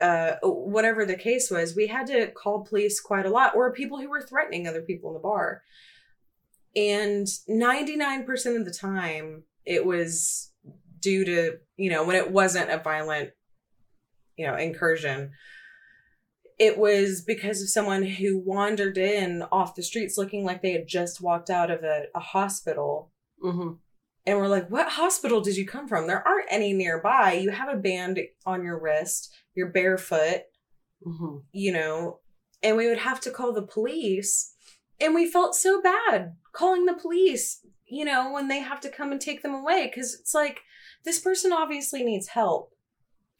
uh 0.00 0.32
whatever 0.42 1.04
the 1.06 1.16
case 1.16 1.50
was 1.50 1.74
we 1.74 1.86
had 1.86 2.06
to 2.06 2.26
call 2.32 2.64
police 2.64 3.00
quite 3.00 3.24
a 3.26 3.30
lot 3.30 3.54
or 3.56 3.72
people 3.72 3.98
who 4.00 4.10
were 4.10 4.20
threatening 4.20 4.66
other 4.66 4.82
people 4.82 5.10
in 5.10 5.14
the 5.14 5.20
bar 5.20 5.62
and 6.74 7.26
99% 7.48 8.56
of 8.58 8.64
the 8.66 8.70
time 8.70 9.44
it 9.64 9.86
was 9.86 10.52
due 11.00 11.24
to 11.24 11.52
you 11.76 11.90
know 11.90 12.04
when 12.04 12.16
it 12.16 12.30
wasn't 12.30 12.70
a 12.70 12.78
violent 12.78 13.30
you 14.36 14.46
know 14.46 14.54
incursion 14.56 15.30
it 16.58 16.78
was 16.78 17.22
because 17.22 17.60
of 17.60 17.68
someone 17.68 18.02
who 18.02 18.38
wandered 18.38 18.96
in 18.96 19.42
off 19.52 19.74
the 19.74 19.82
streets 19.82 20.16
looking 20.16 20.44
like 20.44 20.62
they 20.62 20.72
had 20.72 20.88
just 20.88 21.20
walked 21.20 21.50
out 21.50 21.70
of 21.70 21.82
a, 21.84 22.04
a 22.14 22.20
hospital 22.20 23.12
Mm-hmm. 23.44 23.72
and 24.26 24.38
we're 24.38 24.48
like, 24.48 24.70
what 24.70 24.88
hospital 24.88 25.42
did 25.42 25.58
you 25.58 25.66
come 25.66 25.86
from? 25.86 26.06
There 26.06 26.26
aren't 26.26 26.50
any 26.50 26.72
nearby. 26.72 27.34
You 27.34 27.50
have 27.50 27.68
a 27.68 27.76
band 27.76 28.18
on 28.46 28.64
your 28.64 28.80
wrist, 28.80 29.30
you're 29.56 29.70
barefoot, 29.70 30.42
Mm-hmm. 31.06 31.36
you 31.52 31.72
know, 31.72 32.20
and 32.62 32.76
we 32.76 32.88
would 32.88 32.98
have 32.98 33.20
to 33.20 33.30
call 33.30 33.52
the 33.52 33.62
police. 33.62 34.54
And 35.00 35.14
we 35.14 35.30
felt 35.30 35.54
so 35.54 35.80
bad 35.82 36.32
calling 36.52 36.86
the 36.86 36.94
police, 36.94 37.60
you 37.86 38.04
know, 38.04 38.32
when 38.32 38.48
they 38.48 38.60
have 38.60 38.80
to 38.80 38.88
come 38.88 39.12
and 39.12 39.20
take 39.20 39.42
them 39.42 39.54
away. 39.54 39.92
Cause 39.94 40.16
it's 40.18 40.34
like, 40.34 40.60
this 41.04 41.20
person 41.20 41.52
obviously 41.52 42.02
needs 42.02 42.28
help. 42.28 42.72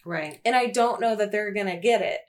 Right. 0.05 0.39
And 0.45 0.55
I 0.55 0.67
don't 0.67 1.01
know 1.01 1.17
that 1.17 1.33
they're 1.33 1.53
going 1.53 1.67
to 1.67 1.79
get 1.79 2.03
it. 2.03 2.21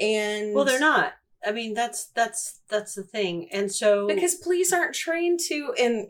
And 0.00 0.54
Well, 0.54 0.64
they're 0.64 0.80
not. 0.80 1.12
I 1.46 1.52
mean, 1.52 1.72
that's 1.72 2.06
that's 2.06 2.60
that's 2.68 2.94
the 2.94 3.02
thing. 3.04 3.48
And 3.52 3.70
so 3.72 4.06
because 4.08 4.34
police 4.34 4.72
aren't 4.72 4.94
trained 4.94 5.40
to 5.48 5.72
and 5.78 6.08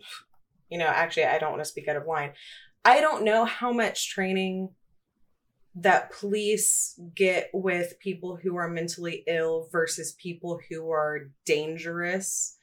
you 0.71 0.79
know 0.79 0.87
actually 0.87 1.27
i 1.27 1.39
don't 1.39 1.51
want 1.51 1.61
to 1.63 1.69
speak 1.69 1.87
out 1.87 1.97
of 1.97 2.07
line 2.07 2.33
i 2.83 2.99
don't 2.99 3.25
know 3.25 3.45
how 3.45 3.73
much 3.75 4.09
training 4.09 4.71
that 5.75 6.13
police 6.13 6.99
get 7.15 7.49
with 7.55 7.99
people 7.99 8.37
who 8.37 8.57
are 8.57 8.69
mentally 8.69 9.25
ill 9.27 9.69
versus 9.73 10.13
people 10.13 10.61
who 10.69 10.91
are 10.91 11.31
dangerous. 11.47 12.57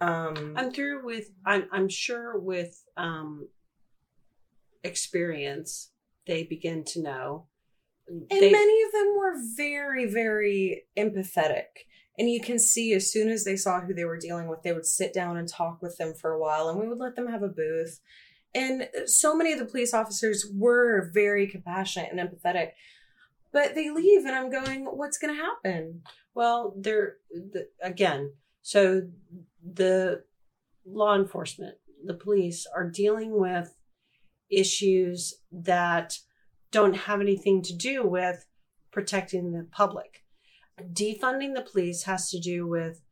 Um 0.00 0.54
I'm 0.56 0.72
through 0.72 1.04
with 1.04 1.30
I'm 1.44 1.68
I'm 1.70 1.88
sure 1.88 2.38
with 2.38 2.82
um 2.96 3.48
experience 4.82 5.90
they 6.26 6.44
begin 6.44 6.84
to 6.84 7.02
know. 7.02 7.46
and 8.08 8.26
They- 8.30 8.50
many 8.50 8.82
of 8.82 8.92
them 8.92 9.16
were 9.18 9.34
very 9.56 10.06
very 10.10 10.84
empathetic. 10.96 11.86
And 12.18 12.28
you 12.30 12.40
can 12.40 12.58
see 12.58 12.92
as 12.92 13.10
soon 13.10 13.28
as 13.30 13.44
they 13.44 13.56
saw 13.56 13.80
who 13.80 13.94
they 13.94 14.04
were 14.04 14.18
dealing 14.18 14.48
with 14.48 14.62
they 14.62 14.72
would 14.72 14.86
sit 14.86 15.12
down 15.12 15.36
and 15.36 15.46
talk 15.48 15.82
with 15.82 15.96
them 15.98 16.14
for 16.14 16.32
a 16.32 16.40
while 16.40 16.68
and 16.68 16.78
we 16.80 16.88
would 16.88 16.98
let 16.98 17.16
them 17.16 17.28
have 17.28 17.42
a 17.42 17.48
booth 17.48 18.00
and 18.54 18.88
so 19.06 19.36
many 19.36 19.52
of 19.52 19.58
the 19.58 19.64
police 19.64 19.94
officers 19.94 20.46
were 20.52 21.10
very 21.12 21.46
compassionate 21.46 22.10
and 22.12 22.20
empathetic 22.20 22.70
but 23.52 23.74
they 23.74 23.90
leave 23.90 24.24
and 24.24 24.34
i'm 24.34 24.50
going 24.50 24.84
what's 24.84 25.18
going 25.18 25.34
to 25.34 25.42
happen 25.42 26.02
Well, 26.34 26.74
they're 26.76 27.16
the, 27.30 27.68
again. 27.82 28.32
So 28.62 29.08
the 29.62 30.24
law 30.86 31.14
enforcement, 31.14 31.76
the 32.04 32.14
police, 32.14 32.66
are 32.74 32.88
dealing 32.88 33.38
with 33.38 33.74
issues 34.50 35.34
that 35.50 36.18
don't 36.70 36.94
have 36.94 37.20
anything 37.20 37.62
to 37.62 37.76
do 37.76 38.06
with 38.06 38.46
protecting 38.92 39.52
the 39.52 39.66
public. 39.70 40.24
Defunding 40.92 41.54
the 41.54 41.66
police 41.70 42.04
has 42.04 42.30
to 42.30 42.40
do 42.40 42.66
with 42.66 43.02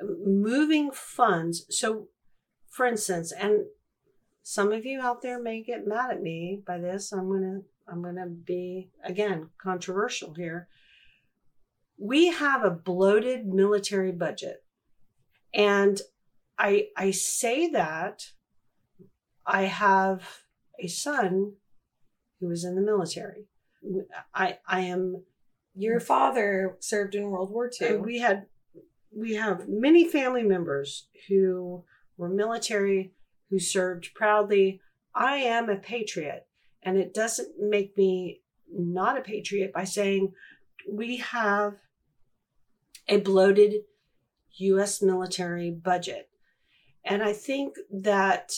moving 0.00 0.90
funds. 0.92 1.64
So, 1.70 2.08
for 2.70 2.84
instance, 2.84 3.32
and 3.32 3.66
some 4.48 4.70
of 4.70 4.86
you 4.86 5.00
out 5.00 5.22
there 5.22 5.42
may 5.42 5.60
get 5.60 5.88
mad 5.88 6.12
at 6.12 6.22
me 6.22 6.62
by 6.64 6.78
this. 6.78 7.10
I'm 7.10 7.28
gonna 7.28 7.62
I'm 7.88 8.00
gonna 8.00 8.28
be 8.28 8.90
again 9.02 9.50
controversial 9.60 10.34
here. 10.34 10.68
We 11.98 12.28
have 12.28 12.62
a 12.62 12.70
bloated 12.70 13.48
military 13.48 14.12
budget. 14.12 14.62
And 15.52 16.00
i 16.58 16.86
i 16.96 17.10
say 17.10 17.68
that 17.70 18.30
i 19.44 19.62
have 19.62 20.22
a 20.80 20.86
son 20.86 21.54
who 22.38 22.46
was 22.46 22.62
in 22.62 22.76
the 22.76 22.80
military. 22.92 23.48
I 24.32 24.58
i 24.68 24.82
am 24.82 25.24
your 25.74 25.98
father 25.98 26.76
served 26.78 27.16
in 27.16 27.30
world 27.30 27.50
war 27.50 27.68
ii 27.82 27.96
we 27.96 28.20
had 28.20 28.46
we 29.12 29.34
have 29.34 29.68
many 29.68 30.08
family 30.08 30.44
members 30.44 31.08
who 31.28 31.84
were 32.16 32.28
military 32.28 33.15
who 33.50 33.58
served 33.58 34.14
proudly. 34.14 34.80
I 35.14 35.36
am 35.36 35.68
a 35.68 35.76
patriot 35.76 36.46
and 36.82 36.98
it 36.98 37.14
doesn't 37.14 37.54
make 37.58 37.96
me 37.96 38.40
not 38.70 39.18
a 39.18 39.22
patriot 39.22 39.72
by 39.72 39.84
saying 39.84 40.32
we 40.90 41.18
have 41.18 41.74
a 43.08 43.18
bloated 43.18 43.74
US 44.58 45.02
military 45.02 45.70
budget. 45.70 46.28
And 47.04 47.22
i 47.22 47.32
think 47.32 47.76
that 47.90 48.50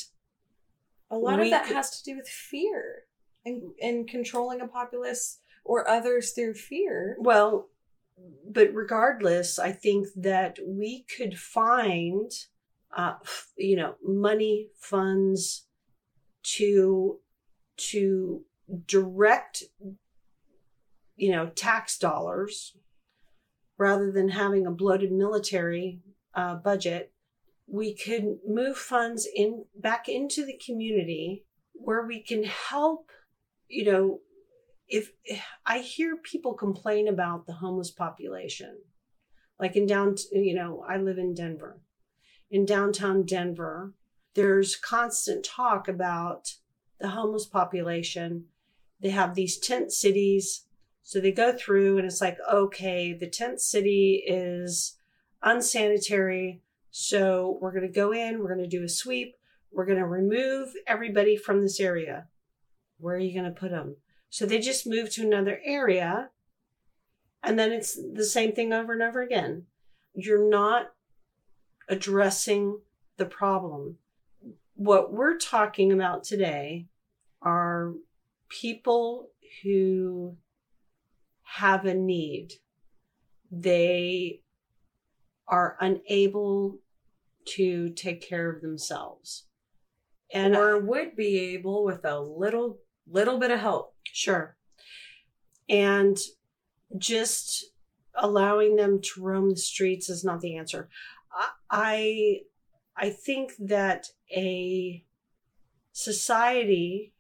a 1.11 1.19
lot 1.19 1.41
of 1.41 1.51
that 1.51 1.67
could- 1.67 1.77
has 1.77 1.99
to 1.99 2.05
do 2.11 2.17
with 2.17 2.29
fear 2.29 3.05
and, 3.45 3.73
and 3.83 4.09
controlling 4.09 4.61
a 4.61 4.69
populace 4.69 5.41
or 5.65 5.89
others 5.89 6.33
through 6.33 6.55
fear. 6.55 7.17
Well, 7.19 7.69
but 8.51 8.73
regardless, 8.75 9.59
I 9.59 9.73
think 9.73 10.09
that 10.17 10.59
we 10.67 11.05
could 11.17 11.39
find, 11.39 12.31
uh, 12.97 13.15
you 13.57 13.77
know, 13.77 13.95
money 14.03 14.69
funds 14.79 15.67
to 16.43 17.19
to 17.77 18.43
direct, 18.87 19.63
you 21.17 21.31
know, 21.31 21.49
tax 21.49 21.99
dollars 21.99 22.77
rather 23.77 24.11
than 24.11 24.31
having 24.31 24.67
a 24.67 24.71
bloated 24.71 25.13
military 25.13 26.01
uh, 26.35 26.55
budget. 26.57 27.13
We 27.67 27.95
could 27.95 28.39
move 28.47 28.77
funds 28.77 29.29
in 29.33 29.67
back 29.77 30.09
into 30.09 30.45
the 30.45 30.59
community 30.65 31.45
where 31.75 32.05
we 32.05 32.23
can 32.23 32.45
help, 32.45 33.11
you 33.69 33.85
know, 33.85 34.21
if 34.89 35.13
I 35.67 35.81
hear 35.81 36.17
people 36.17 36.55
complain 36.55 37.09
about 37.09 37.47
the 37.47 37.53
homeless 37.53 37.91
population, 37.91 38.79
like 39.61 39.77
in 39.77 39.87
down, 39.87 40.17
you 40.33 40.55
know, 40.55 40.85
I 40.89 40.97
live 40.97 41.19
in 41.19 41.35
Denver. 41.35 41.79
In 42.51 42.65
downtown 42.65 43.25
Denver, 43.25 43.93
there's 44.35 44.77
constant 44.77 45.45
talk 45.45 45.89
about 45.89 46.55
the 47.01 47.09
homeless 47.09 47.47
population. 47.47 48.47
They 49.01 49.11
have 49.11 49.35
these 49.35 49.59
tent 49.59 49.93
cities. 49.93 50.65
So 51.03 51.21
they 51.21 51.33
go 51.33 51.57
through 51.57 51.99
and 51.99 52.07
it's 52.07 52.21
like, 52.21 52.39
okay, 52.53 53.13
the 53.13 53.29
tent 53.29 53.61
city 53.61 54.23
is 54.27 54.97
unsanitary. 55.43 56.63
So 56.91 57.59
we're 57.61 57.73
going 57.73 57.87
to 57.87 57.89
go 57.89 58.13
in, 58.13 58.41
we're 58.41 58.55
going 58.55 58.69
to 58.69 58.77
do 58.77 58.85
a 58.85 58.89
sweep, 58.89 59.37
we're 59.71 59.87
going 59.87 59.99
to 59.99 60.07
remove 60.07 60.73
everybody 60.87 61.37
from 61.37 61.63
this 61.63 61.81
area. 61.81 62.27
Where 62.99 63.15
are 63.17 63.21
you 63.21 63.33
going 63.33 63.53
to 63.53 63.59
put 63.59 63.71
them? 63.71 63.97
So 64.31 64.45
they 64.45 64.59
just 64.59 64.87
move 64.87 65.11
to 65.13 65.23
another 65.23 65.61
area. 65.65 66.31
And 67.43 67.59
then 67.59 67.73
it's 67.73 67.95
the 67.95 68.25
same 68.25 68.53
thing 68.53 68.73
over 68.73 68.93
and 68.93 69.03
over 69.03 69.23
again. 69.23 69.67
You're 70.15 70.49
not 70.49 70.93
addressing 71.89 72.81
the 73.17 73.27
problem. 73.27 73.97
What 74.75 75.13
we're 75.13 75.39
talking 75.39 75.93
about 75.93 76.25
today 76.25 76.87
are 77.43 77.95
people 78.49 79.31
who 79.63 80.37
have 81.43 81.85
a 81.85 81.95
need. 81.95 82.53
They 83.51 84.43
are 85.47 85.77
unable 85.81 86.79
to 87.57 87.91
take 87.91 88.21
care 88.21 88.51
of 88.51 88.61
themselves. 88.61 89.47
And 90.33 90.55
or 90.55 90.79
would 90.79 91.17
be 91.17 91.55
able 91.55 91.85
with 91.85 92.05
a 92.05 92.21
little 92.21 92.81
little 93.11 93.39
bit 93.39 93.51
of 93.51 93.59
help 93.59 93.95
Sure. 94.13 94.57
And 95.69 96.19
just 96.97 97.73
allowing 98.15 98.77
them 98.77 99.01
to 99.01 99.23
roam 99.23 99.51
the 99.51 99.57
streets 99.57 100.09
is 100.09 100.25
not 100.25 100.41
the 100.41 100.57
answer. 100.57 100.89
I 101.71 102.43
I 102.97 103.11
think 103.11 103.53
that 103.59 104.09
a 104.35 105.05
society 105.93 107.15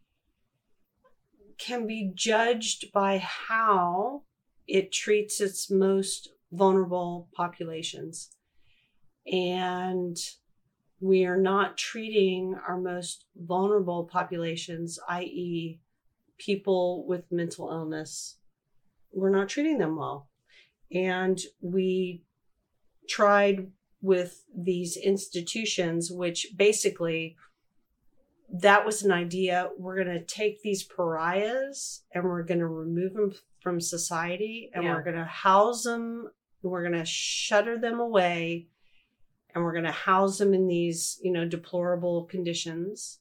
can 1.58 1.86
be 1.86 2.12
judged 2.14 2.92
by 2.92 3.18
how 3.18 4.22
it 4.66 4.92
treats 4.92 5.40
its 5.40 5.70
most 5.70 6.30
vulnerable 6.52 7.28
populations. 7.34 8.30
And 9.30 10.16
we 11.00 11.24
are 11.24 11.36
not 11.36 11.76
treating 11.76 12.56
our 12.66 12.78
most 12.78 13.26
vulnerable 13.36 14.04
populations, 14.04 14.98
i.e., 15.08 15.80
people 16.38 17.06
with 17.06 17.30
mental 17.30 17.70
illness, 17.70 18.38
we're 19.12 19.30
not 19.30 19.48
treating 19.48 19.78
them 19.78 19.96
well. 19.96 20.28
And 20.92 21.38
we 21.60 22.24
tried 23.08 23.72
with 24.00 24.44
these 24.56 24.96
institutions, 24.96 26.10
which 26.10 26.46
basically 26.56 27.36
that 28.50 28.86
was 28.86 29.02
an 29.02 29.12
idea. 29.12 29.70
We're 29.76 30.02
going 30.02 30.18
to 30.18 30.24
take 30.24 30.62
these 30.62 30.82
pariahs 30.84 32.02
and 32.12 32.24
we're 32.24 32.44
going 32.44 32.60
to 32.60 32.66
remove 32.66 33.14
them 33.14 33.34
from 33.60 33.80
society 33.80 34.70
and 34.72 34.84
Yeah. 34.84 34.94
we're 34.94 35.02
going 35.02 35.16
to 35.16 35.24
house 35.24 35.82
them. 35.82 36.30
We're 36.62 36.82
going 36.82 36.98
to 36.98 37.04
shutter 37.04 37.78
them 37.78 38.00
away 38.00 38.68
and 39.54 39.64
we're 39.64 39.72
going 39.72 39.84
to 39.84 39.90
house 39.90 40.38
them 40.38 40.54
in 40.54 40.66
these, 40.66 41.18
you 41.22 41.32
know, 41.32 41.46
deplorable 41.46 42.24
conditions. 42.24 43.20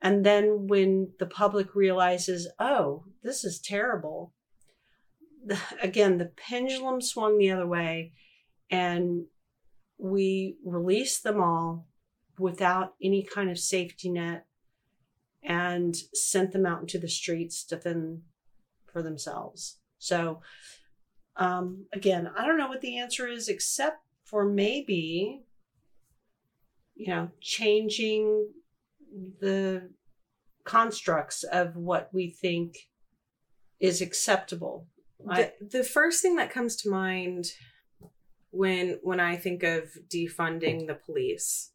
And 0.00 0.24
then 0.24 0.66
when 0.68 1.12
the 1.18 1.26
public 1.26 1.74
realizes, 1.74 2.48
oh, 2.58 3.04
this 3.22 3.44
is 3.44 3.60
terrible, 3.60 4.32
the, 5.44 5.58
again, 5.82 6.18
the 6.18 6.26
pendulum 6.36 7.00
swung 7.00 7.38
the 7.38 7.50
other 7.50 7.66
way 7.66 8.12
and 8.70 9.26
we 9.98 10.56
released 10.64 11.22
them 11.22 11.40
all 11.40 11.86
without 12.38 12.94
any 13.02 13.22
kind 13.22 13.50
of 13.50 13.58
safety 13.58 14.10
net 14.10 14.46
and 15.42 15.96
sent 16.12 16.52
them 16.52 16.66
out 16.66 16.80
into 16.80 16.98
the 16.98 17.08
streets 17.08 17.64
to 17.64 17.76
fend 17.76 18.22
for 18.92 19.02
themselves. 19.02 19.78
So, 19.98 20.40
um, 21.36 21.86
again, 21.92 22.30
I 22.36 22.46
don't 22.46 22.58
know 22.58 22.68
what 22.68 22.80
the 22.80 22.98
answer 22.98 23.26
is, 23.26 23.48
except 23.48 23.98
for 24.24 24.44
maybe, 24.44 25.42
you 26.94 27.08
know, 27.08 27.30
changing 27.40 28.48
the 29.40 29.90
constructs 30.64 31.44
of 31.44 31.76
what 31.76 32.10
we 32.12 32.28
think 32.28 32.88
is 33.78 34.00
acceptable. 34.00 34.88
I, 35.28 35.52
the, 35.60 35.78
the 35.78 35.84
first 35.84 36.22
thing 36.22 36.36
that 36.36 36.50
comes 36.50 36.76
to 36.76 36.90
mind 36.90 37.46
when 38.56 38.98
when 39.02 39.20
I 39.20 39.36
think 39.36 39.62
of 39.62 39.96
defunding 40.08 40.86
the 40.86 40.94
police, 40.94 41.72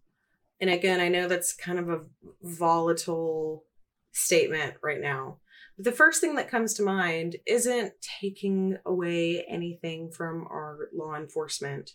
and 0.60 0.70
again, 0.70 1.00
I 1.00 1.10
know 1.10 1.28
that's 1.28 1.54
kind 1.54 1.80
of 1.80 1.90
a 1.90 2.02
volatile 2.42 3.66
statement 4.12 4.76
right 4.84 5.00
now. 5.00 5.38
But 5.78 5.86
the 5.86 5.92
first 5.92 6.20
thing 6.22 6.36
that 6.36 6.50
comes 6.50 6.74
to 6.76 6.84
mind 6.84 7.38
isn't 7.48 7.94
taking 8.20 8.78
away 8.86 9.46
anything 9.48 10.12
from 10.12 10.48
our 10.50 10.90
law 10.94 11.16
enforcement, 11.16 11.92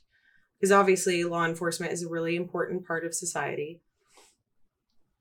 because 0.59 0.73
obviously 0.73 1.25
law 1.25 1.45
enforcement 1.45 1.93
is 1.93 2.03
a 2.03 2.09
really 2.09 2.37
important 2.37 2.87
part 2.87 3.05
of 3.05 3.15
society. 3.15 3.83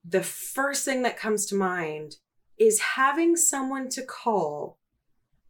The 0.08 0.24
first 0.24 0.86
thing 0.86 1.02
that 1.04 1.18
comes 1.18 1.46
to 1.48 1.56
mind 1.56 2.18
is 2.58 2.80
having 2.80 3.36
someone 3.36 3.90
to 3.90 4.04
call 4.04 4.80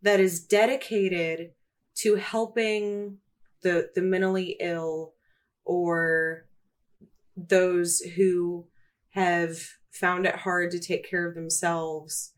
that 0.01 0.19
is 0.19 0.43
dedicated 0.43 1.51
to 1.95 2.15
helping 2.15 3.17
the 3.65 3.89
the 3.95 4.01
mentally 4.01 4.55
ill 4.59 5.13
or 5.65 6.45
those 7.35 7.99
who 7.99 8.67
have 9.09 9.57
found 9.91 10.25
it 10.25 10.35
hard 10.35 10.71
to 10.71 10.79
take 10.79 11.09
care 11.09 11.27
of 11.27 11.35
themselves. 11.35 12.33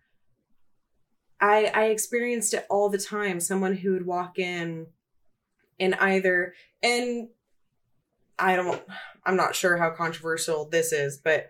I 1.39 1.71
i 1.75 1.83
experienced 1.85 2.53
it 2.53 2.65
all 2.69 2.89
the 2.89 2.97
time. 2.97 3.39
Someone 3.39 3.75
who 3.75 3.91
would 3.91 4.05
walk 4.05 4.39
in 4.39 4.87
and 5.79 5.93
either 5.95 6.53
and 6.81 7.29
i 8.39 8.55
don't 8.55 8.81
i'm 9.25 9.35
not 9.35 9.53
sure 9.55 9.77
how 9.77 9.91
controversial 9.91 10.67
this 10.67 10.91
is 10.91 11.17
but 11.23 11.49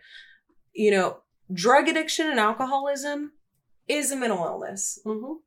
you 0.74 0.92
know 0.92 1.20
drug 1.54 1.88
addiction 1.88 2.28
and 2.30 2.40
alcoholism 2.40 3.32
is 3.88 4.12
a 4.12 4.18
mental 4.18 4.44
illness. 4.46 5.00
Mhm. 5.06 5.38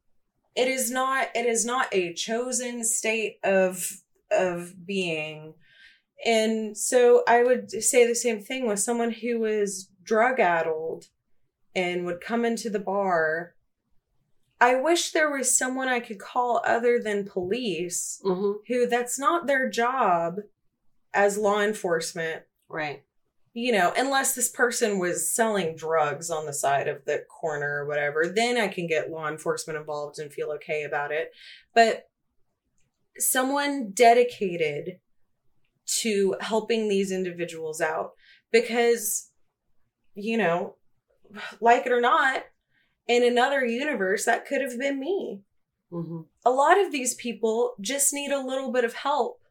it 0.56 0.66
is 0.68 0.90
not 0.90 1.28
it 1.34 1.44
is 1.44 1.66
not 1.66 1.88
a 1.92 2.14
chosen 2.14 2.82
state 2.84 3.38
of 3.44 4.00
of 4.30 4.86
being 4.86 5.54
and 6.24 6.76
so 6.76 7.22
i 7.26 7.42
would 7.42 7.70
say 7.82 8.06
the 8.06 8.14
same 8.14 8.40
thing 8.40 8.66
with 8.66 8.78
someone 8.78 9.10
who 9.10 9.38
was 9.40 9.88
drug 10.02 10.38
addled 10.40 11.06
and 11.74 12.04
would 12.04 12.20
come 12.20 12.44
into 12.44 12.68
the 12.70 12.78
bar 12.78 13.54
i 14.60 14.74
wish 14.74 15.12
there 15.12 15.30
was 15.30 15.56
someone 15.56 15.88
i 15.88 16.00
could 16.00 16.18
call 16.18 16.62
other 16.64 16.98
than 16.98 17.24
police 17.26 18.20
Mhm. 18.24 18.56
who 18.68 18.86
that's 18.86 19.18
not 19.18 19.46
their 19.46 19.68
job 19.68 20.36
as 21.14 21.38
law 21.38 21.60
enforcement 21.60 22.44
Right. 22.68 23.02
you 23.52 23.72
know, 23.72 23.92
unless 23.96 24.36
this 24.36 24.48
person 24.48 25.00
was 25.00 25.28
selling 25.34 25.74
drugs 25.74 26.30
on 26.30 26.46
the 26.46 26.52
side 26.52 26.86
of 26.86 27.04
the 27.04 27.24
corner 27.28 27.82
or 27.82 27.86
whatever, 27.88 28.28
then 28.28 28.56
I 28.56 28.68
can 28.68 28.86
get 28.86 29.10
law 29.10 29.26
enforcement 29.26 29.76
involved 29.76 30.20
and 30.20 30.32
feel 30.32 30.52
okay 30.52 30.84
about 30.84 31.10
it. 31.10 31.32
But 31.74 32.08
someone 33.18 33.90
dedicated 33.92 35.00
to 36.00 36.36
helping 36.40 36.88
these 36.88 37.10
individuals 37.10 37.80
out 37.80 38.12
because, 38.52 39.30
you 40.14 40.36
know, 40.38 40.76
like 41.60 41.86
it 41.86 41.92
or 41.92 42.00
not, 42.00 42.44
in 43.08 43.24
another 43.24 43.64
universe, 43.64 44.24
that 44.24 44.46
could 44.46 44.60
have 44.60 44.78
been 44.78 45.00
me. 45.00 45.42
Mhm. 45.92 46.26
A 46.44 46.50
lot 46.50 46.78
of 46.78 46.92
these 46.92 47.14
people 47.14 47.74
just 47.80 48.12
need 48.12 48.30
a 48.30 48.38
little 48.44 48.70
bit 48.70 48.84
of 48.84 48.94
help 48.94 49.42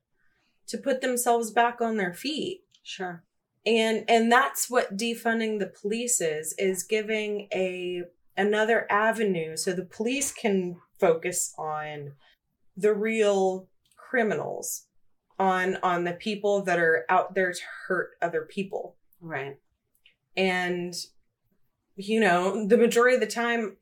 to 0.68 0.77
put 0.77 1.02
themselves 1.02 1.52
back 1.52 1.81
on 1.81 1.98
their 1.98 2.14
feet 2.14 2.64
Sure. 2.84 3.23
and 3.65 4.06
and 4.10 4.31
that's 4.31 4.69
what 4.69 4.95
defunding 4.95 5.60
the 5.60 5.68
police 5.68 6.22
is 6.22 6.53
is 6.57 6.84
giving 6.84 7.48
a 7.53 8.03
another 8.38 8.90
avenue 8.90 9.57
so 9.57 9.73
the 9.73 9.84
police 9.84 10.31
can 10.31 10.80
focus 10.98 11.53
on 11.57 12.14
the 12.80 12.93
real 12.93 13.68
criminals 13.95 14.85
on 15.38 15.77
on 15.84 16.03
the 16.03 16.14
people 16.14 16.64
that 16.64 16.80
are 16.80 17.06
out 17.10 17.35
there 17.35 17.53
to 17.53 17.61
hurt 17.88 18.11
other 18.22 18.41
people. 18.41 18.95
Right. 19.22 19.57
and 20.38 20.93
you 21.97 22.22
know 22.22 22.65
the 22.65 22.77
majority 22.77 23.15
of 23.15 23.22
the 23.22 23.27
time 23.27 23.76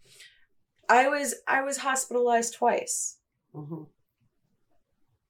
i 0.90 1.08
was 1.08 1.36
i 1.48 1.62
was 1.62 1.78
hospitalized 1.78 2.56
twice. 2.56 3.18
Hmm 3.54 3.84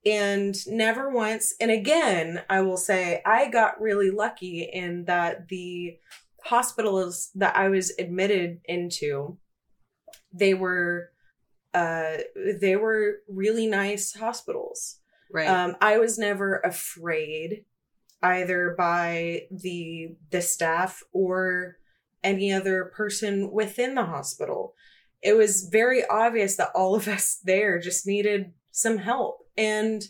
and 0.08 0.56
never 0.68 1.10
once 1.10 1.54
and 1.60 1.70
again 1.70 2.42
i 2.50 2.62
will 2.62 2.78
say 2.78 3.22
i 3.26 3.50
got 3.50 3.82
really 3.82 4.10
lucky 4.10 4.62
in 4.62 5.06
that 5.06 5.50
the 5.50 5.98
hospitals 6.46 7.30
that 7.36 7.56
i 7.56 7.68
was 7.68 7.92
admitted 8.00 8.60
into 8.66 9.38
they 10.32 10.54
were 10.54 11.12
uh 11.78 12.18
they 12.62 12.76
were 12.76 13.20
really 13.28 13.68
nice 13.68 14.14
hospitals. 14.16 15.00
Right. 15.32 15.48
um 15.48 15.76
i 15.82 15.98
was 15.98 16.18
never 16.18 16.60
afraid 16.60 17.66
either 18.24 18.74
by 18.78 19.42
the 19.52 20.16
the 20.32 20.42
staff 20.42 21.04
or 21.12 21.78
any 22.24 22.52
other 22.52 22.86
person 22.86 23.52
within 23.52 23.94
the 23.96 24.06
hospital. 24.06 24.74
It 25.22 25.34
was 25.34 25.70
very 25.70 26.06
obvious 26.06 26.56
that 26.58 26.72
all 26.74 26.96
of 26.96 27.08
us 27.18 27.40
there 27.44 27.80
just 27.80 28.08
needed 28.08 28.54
some 28.72 28.98
help. 29.00 29.46
And 29.58 30.04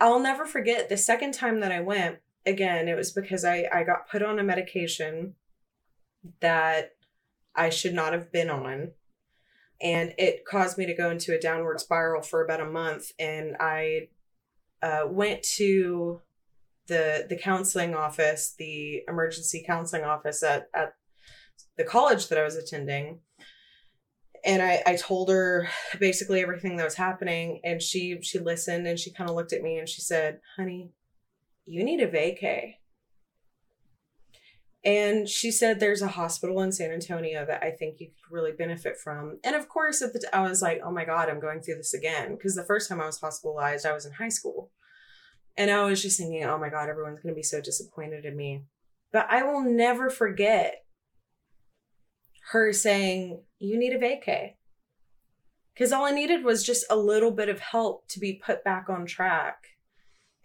i'll 0.00 0.20
never 0.20 0.44
forget 0.44 0.88
the 0.88 0.96
second 0.96 1.32
time 1.32 1.60
that 1.60 1.72
i 1.72 1.80
went 1.80 2.18
again 2.44 2.88
it 2.88 2.96
was 2.96 3.12
because 3.12 3.44
i 3.44 3.64
i 3.72 3.82
got 3.82 4.08
put 4.08 4.22
on 4.22 4.38
a 4.38 4.44
medication 4.44 5.34
that 6.40 6.92
i 7.54 7.68
should 7.68 7.94
not 7.94 8.12
have 8.12 8.30
been 8.30 8.50
on 8.50 8.90
and 9.80 10.14
it 10.18 10.44
caused 10.48 10.78
me 10.78 10.86
to 10.86 10.94
go 10.94 11.10
into 11.10 11.34
a 11.34 11.40
downward 11.40 11.80
spiral 11.80 12.22
for 12.22 12.44
about 12.44 12.60
a 12.60 12.70
month 12.70 13.10
and 13.18 13.56
i 13.60 14.08
uh, 14.82 15.02
went 15.06 15.42
to 15.42 16.20
the 16.88 17.26
the 17.28 17.36
counseling 17.36 17.94
office 17.94 18.54
the 18.58 19.02
emergency 19.08 19.64
counseling 19.66 20.04
office 20.04 20.42
at 20.42 20.68
at 20.74 20.94
the 21.76 21.84
college 21.84 22.28
that 22.28 22.38
i 22.38 22.44
was 22.44 22.56
attending 22.56 23.20
and 24.44 24.62
I, 24.62 24.80
I 24.86 24.96
told 24.96 25.28
her 25.28 25.68
basically 25.98 26.40
everything 26.40 26.76
that 26.76 26.84
was 26.84 26.94
happening 26.94 27.60
and 27.64 27.82
she 27.82 28.18
she 28.22 28.38
listened 28.38 28.86
and 28.86 28.98
she 28.98 29.12
kind 29.12 29.28
of 29.28 29.34
looked 29.34 29.52
at 29.52 29.62
me 29.62 29.78
and 29.78 29.88
she 29.88 30.00
said 30.00 30.40
honey 30.56 30.92
you 31.66 31.84
need 31.84 32.00
a 32.00 32.08
vacay 32.08 32.74
and 34.86 35.28
she 35.28 35.50
said 35.50 35.78
there's 35.78 36.00
a 36.00 36.08
hospital 36.08 36.62
in 36.62 36.72
san 36.72 36.90
antonio 36.90 37.44
that 37.44 37.62
i 37.62 37.70
think 37.70 38.00
you 38.00 38.06
could 38.06 38.34
really 38.34 38.52
benefit 38.52 38.96
from 38.96 39.38
and 39.44 39.54
of 39.54 39.68
course 39.68 40.00
at 40.00 40.12
the 40.14 40.20
t- 40.20 40.26
i 40.32 40.40
was 40.40 40.62
like 40.62 40.80
oh 40.84 40.90
my 40.92 41.04
god 41.04 41.28
i'm 41.28 41.40
going 41.40 41.60
through 41.60 41.74
this 41.74 41.92
again 41.92 42.34
because 42.34 42.54
the 42.54 42.64
first 42.64 42.88
time 42.88 43.00
i 43.00 43.06
was 43.06 43.20
hospitalized 43.20 43.84
i 43.84 43.92
was 43.92 44.06
in 44.06 44.12
high 44.12 44.30
school 44.30 44.70
And 45.58 45.70
I 45.70 45.84
was 45.86 46.02
just 46.02 46.18
thinking, 46.18 46.44
oh 46.44 46.58
my 46.58 46.68
God, 46.68 46.88
everyone's 46.90 47.22
going 47.22 47.34
to 47.34 47.38
be 47.38 47.42
so 47.42 47.62
disappointed 47.62 48.26
in 48.26 48.36
me. 48.36 48.64
But 49.10 49.26
I 49.30 49.42
will 49.42 49.62
never 49.62 50.10
forget 50.10 50.84
her 52.52 52.74
saying, 52.74 53.40
you 53.58 53.78
need 53.78 53.94
a 53.94 53.98
vacay. 53.98 54.56
Because 55.72 55.92
all 55.92 56.04
I 56.04 56.10
needed 56.10 56.44
was 56.44 56.62
just 56.62 56.84
a 56.90 56.96
little 56.96 57.30
bit 57.30 57.48
of 57.48 57.60
help 57.60 58.06
to 58.08 58.20
be 58.20 58.34
put 58.34 58.64
back 58.64 58.90
on 58.90 59.06
track 59.06 59.56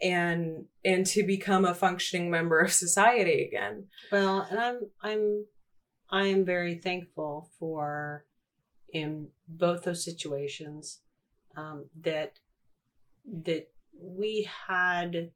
and 0.02 0.66
and 0.84 1.06
to 1.08 1.24
become 1.24 1.66
a 1.66 1.74
functioning 1.74 2.30
member 2.30 2.60
of 2.60 2.72
society 2.72 3.44
again. 3.44 3.86
Well, 4.12 4.48
and 4.50 4.60
I'm 4.60 4.80
I'm 5.02 5.46
I'm 6.10 6.46
very 6.46 6.76
thankful 6.76 7.50
for 7.60 8.26
in 8.94 9.28
both 9.48 9.84
those 9.84 10.04
situations 10.04 11.00
um, 11.56 11.86
that 12.02 12.40
that 13.44 13.68
we 14.02 14.50
had 14.68 15.32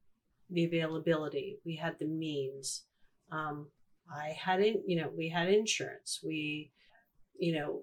the 0.49 0.65
availability, 0.65 1.59
we 1.65 1.75
had 1.75 1.97
the 1.99 2.05
means. 2.05 2.83
Um, 3.31 3.67
I 4.13 4.29
hadn't, 4.29 4.81
you 4.87 5.01
know, 5.01 5.09
we 5.15 5.29
had 5.29 5.49
insurance. 5.49 6.19
We, 6.23 6.71
you 7.37 7.55
know, 7.55 7.81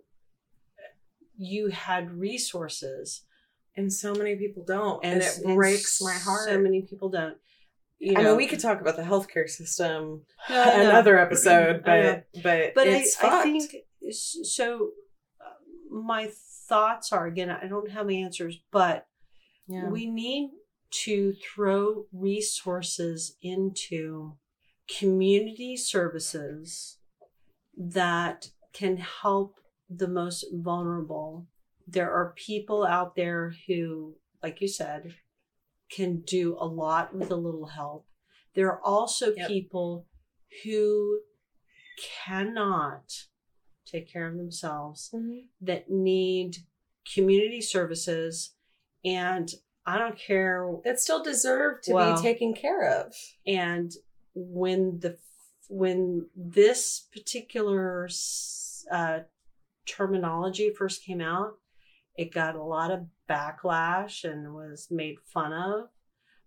you 1.37 1.69
had 1.69 2.19
resources. 2.19 3.23
And 3.77 3.93
so 3.93 4.15
many 4.15 4.37
people 4.37 4.65
don't. 4.67 5.03
And, 5.05 5.23
it 5.23 5.43
breaks 5.45 6.01
my 6.03 6.13
heart. 6.13 6.49
So 6.49 6.59
many 6.59 6.83
people 6.83 7.09
don't. 7.09 7.37
You 7.99 8.17
I 8.17 8.23
know, 8.23 8.29
mean, 8.31 8.37
we 8.39 8.47
could 8.49 8.61
talk 8.61 8.81
about 8.81 8.97
the 8.97 9.03
healthcare 9.03 9.49
system 9.49 10.23
No, 10.51 10.65
no, 10.65 10.77
no. 10.77 10.91
another 10.91 11.19
episode, 11.19 11.83
but 11.85 12.27
but, 12.43 12.75
but 12.75 12.89
I, 12.89 12.91
it's 12.91 13.17
I 13.23 13.43
think 13.45 13.73
so. 14.11 14.91
uh, 15.41 15.95
My 15.95 16.29
thoughts 16.69 17.13
are 17.13 17.27
again, 17.27 17.49
I 17.51 17.69
don't 17.69 17.91
have 17.91 18.11
answers, 18.11 18.59
but 18.73 19.07
yeah. 19.69 19.89
we 19.89 20.11
need 20.11 20.51
to 21.05 21.33
throw 21.55 22.07
resources 22.13 23.37
into 23.41 24.35
community 24.99 25.77
services 25.77 26.99
that 27.79 28.49
can 28.73 28.97
help 28.97 29.61
the 29.89 30.09
most 30.09 30.45
vulnerable. 30.53 31.47
There 31.87 32.11
are 32.13 32.35
people 32.37 32.85
out 32.85 33.15
there 33.17 33.55
who, 33.67 34.17
like 34.43 34.61
you 34.61 34.69
said, 34.69 35.15
can 35.91 36.21
do 36.21 36.57
a 36.59 36.67
lot 36.67 37.15
with 37.15 37.31
a 37.31 37.37
little 37.37 37.67
help. 37.67 38.07
There 38.55 38.71
are 38.71 38.81
also 38.83 39.35
Yep. 39.35 39.49
people 39.49 40.07
who 40.65 41.21
cannot 42.25 43.27
take 43.85 44.09
care 44.11 44.29
of 44.29 44.37
themselves 44.37 45.11
Mhm. 45.13 45.49
that 45.61 45.91
need 45.91 46.57
community 47.15 47.61
services 47.61 48.55
and 49.05 49.51
I 49.85 49.99
don't 49.99 50.17
care 50.17 50.71
that 50.85 51.01
still 51.01 51.23
deserve 51.25 51.83
to 51.83 51.93
Well- 51.93 52.17
be 52.17 52.23
taken 52.23 52.55
care 52.55 52.83
of. 52.89 53.15
and 53.47 53.93
when 54.35 55.01
the 55.01 55.19
when 55.69 56.29
this 56.37 57.01
particular 57.13 58.07
uh, 58.91 59.21
terminology 59.87 60.73
first 60.75 61.03
came 61.03 61.21
out 61.21 61.59
it 62.17 62.33
got 62.33 62.55
a 62.55 62.63
lot 62.63 62.91
of 62.91 63.07
backlash 63.29 64.25
and 64.25 64.55
was 64.55 64.89
made 64.91 65.17
fun 65.25 65.53
of. 65.53 65.89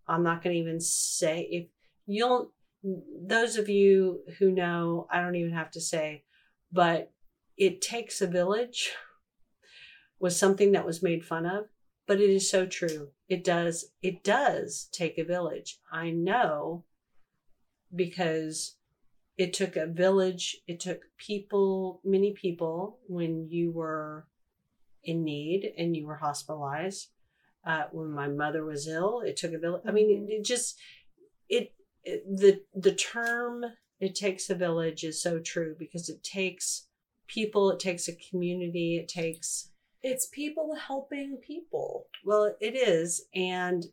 I'm 0.07 0.23
not 0.23 0.43
going 0.43 0.53
to 0.53 0.61
even 0.61 0.79
say 0.79 1.47
if 1.51 1.67
you'll 2.05 2.51
those 3.25 3.57
of 3.57 3.67
you 3.67 4.19
who 4.37 4.51
know 4.51 5.07
i 5.11 5.19
don't 5.19 5.35
even 5.35 5.53
have 5.53 5.71
to 5.71 5.81
say 5.81 6.23
but 6.71 7.11
it 7.57 7.81
takes 7.81 8.21
a 8.21 8.27
village 8.27 8.91
was 10.19 10.37
something 10.37 10.71
that 10.71 10.85
was 10.85 11.01
made 11.01 11.25
fun 11.25 11.45
of 11.45 11.65
but 12.07 12.21
it 12.21 12.29
is 12.29 12.49
so 12.49 12.67
true. 12.67 13.09
It 13.27 13.43
does 13.43 13.85
it 14.03 14.23
does 14.23 14.87
take 14.91 15.17
a 15.17 15.23
village 15.23 15.79
i 15.91 16.11
know 16.11 16.83
because 17.95 18.75
it 19.37 19.53
took 19.53 19.75
a 19.75 19.87
village 19.87 20.57
it 20.67 20.79
took 20.79 21.01
people 21.17 22.01
many 22.03 22.33
people 22.33 22.99
when 23.07 23.49
you 23.49 23.71
were 23.71 24.27
in 25.05 25.23
need 25.23 25.71
and 25.77 25.95
you 25.95 26.05
were 26.07 26.15
hospitalized 26.17 27.09
uh, 27.65 27.83
when 27.91 28.11
my 28.11 28.27
mother 28.27 28.63
was 28.65 28.87
ill 28.87 29.21
it 29.25 29.37
took 29.37 29.53
a 29.53 29.57
village 29.59 29.81
i 29.87 29.91
mean 29.91 30.27
it, 30.29 30.33
it 30.33 30.43
just 30.45 30.77
it, 31.49 31.73
it 32.03 32.23
the 32.27 32.61
the 32.73 32.93
term 32.93 33.63
it 33.99 34.13
takes 34.15 34.49
a 34.49 34.55
village 34.55 35.03
is 35.03 35.21
so 35.21 35.39
true 35.39 35.75
because 35.79 36.09
it 36.09 36.23
takes 36.23 36.87
people 37.27 37.71
it 37.71 37.79
takes 37.79 38.07
a 38.07 38.15
community 38.29 38.97
it 39.01 39.07
takes 39.07 39.71
It's 40.03 40.27
people 40.27 40.75
helping 40.87 41.37
people. 41.37 42.07
well 42.23 42.55
it 42.59 42.75
is 42.75 43.25
and 43.33 43.85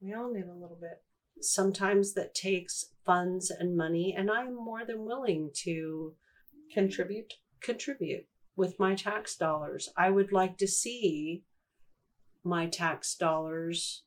We 0.00 0.14
all 0.14 0.32
need 0.32 0.44
a 0.46 0.54
little 0.54 0.78
bit. 0.80 1.02
sometimes 1.42 2.14
that 2.14 2.34
takes 2.34 2.74
funds 3.04 3.50
and 3.50 3.76
money 3.76 4.14
and 4.16 4.30
i'm 4.30 4.54
more 4.54 4.84
than 4.86 5.04
willing 5.04 5.50
to 5.64 6.14
Contribute. 6.72 7.34
contribute 7.60 8.26
with 8.60 8.78
my 8.78 8.94
tax 8.94 9.36
dollars 9.36 9.88
i 9.96 10.10
would 10.10 10.32
like 10.32 10.56
to 10.58 10.68
see 10.68 11.42
my 12.44 12.66
tax 12.66 13.14
dollars 13.14 14.04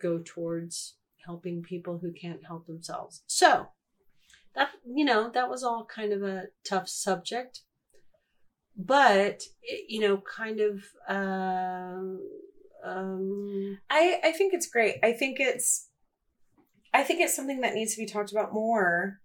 go 0.00 0.20
towards 0.24 0.96
helping 1.26 1.62
people 1.62 1.98
who 1.98 2.12
can't 2.12 2.46
help 2.46 2.66
themselves 2.66 3.22
so 3.26 3.68
that 4.54 4.68
you 4.86 5.04
know 5.04 5.30
that 5.32 5.48
was 5.48 5.62
all 5.62 5.84
kind 5.84 6.12
of 6.12 6.22
a 6.22 6.44
tough 6.64 6.88
subject 6.88 7.62
but 8.76 9.42
it, 9.62 9.84
you 9.88 10.00
know 10.00 10.22
kind 10.36 10.60
of 10.60 10.84
um 11.08 12.20
um 12.84 13.78
I 13.90 14.20
I 14.24 14.32
think 14.32 14.54
it's 14.54 14.68
great. 14.68 14.96
I 15.02 15.12
think 15.12 15.38
it's 15.40 15.88
I 16.92 17.02
think 17.02 17.20
it's 17.20 17.36
something 17.36 17.60
that 17.60 17.74
needs 17.74 17.94
to 17.94 18.00
be 18.00 18.06
talked 18.06 18.32
about 18.32 18.52
more, 18.52 19.20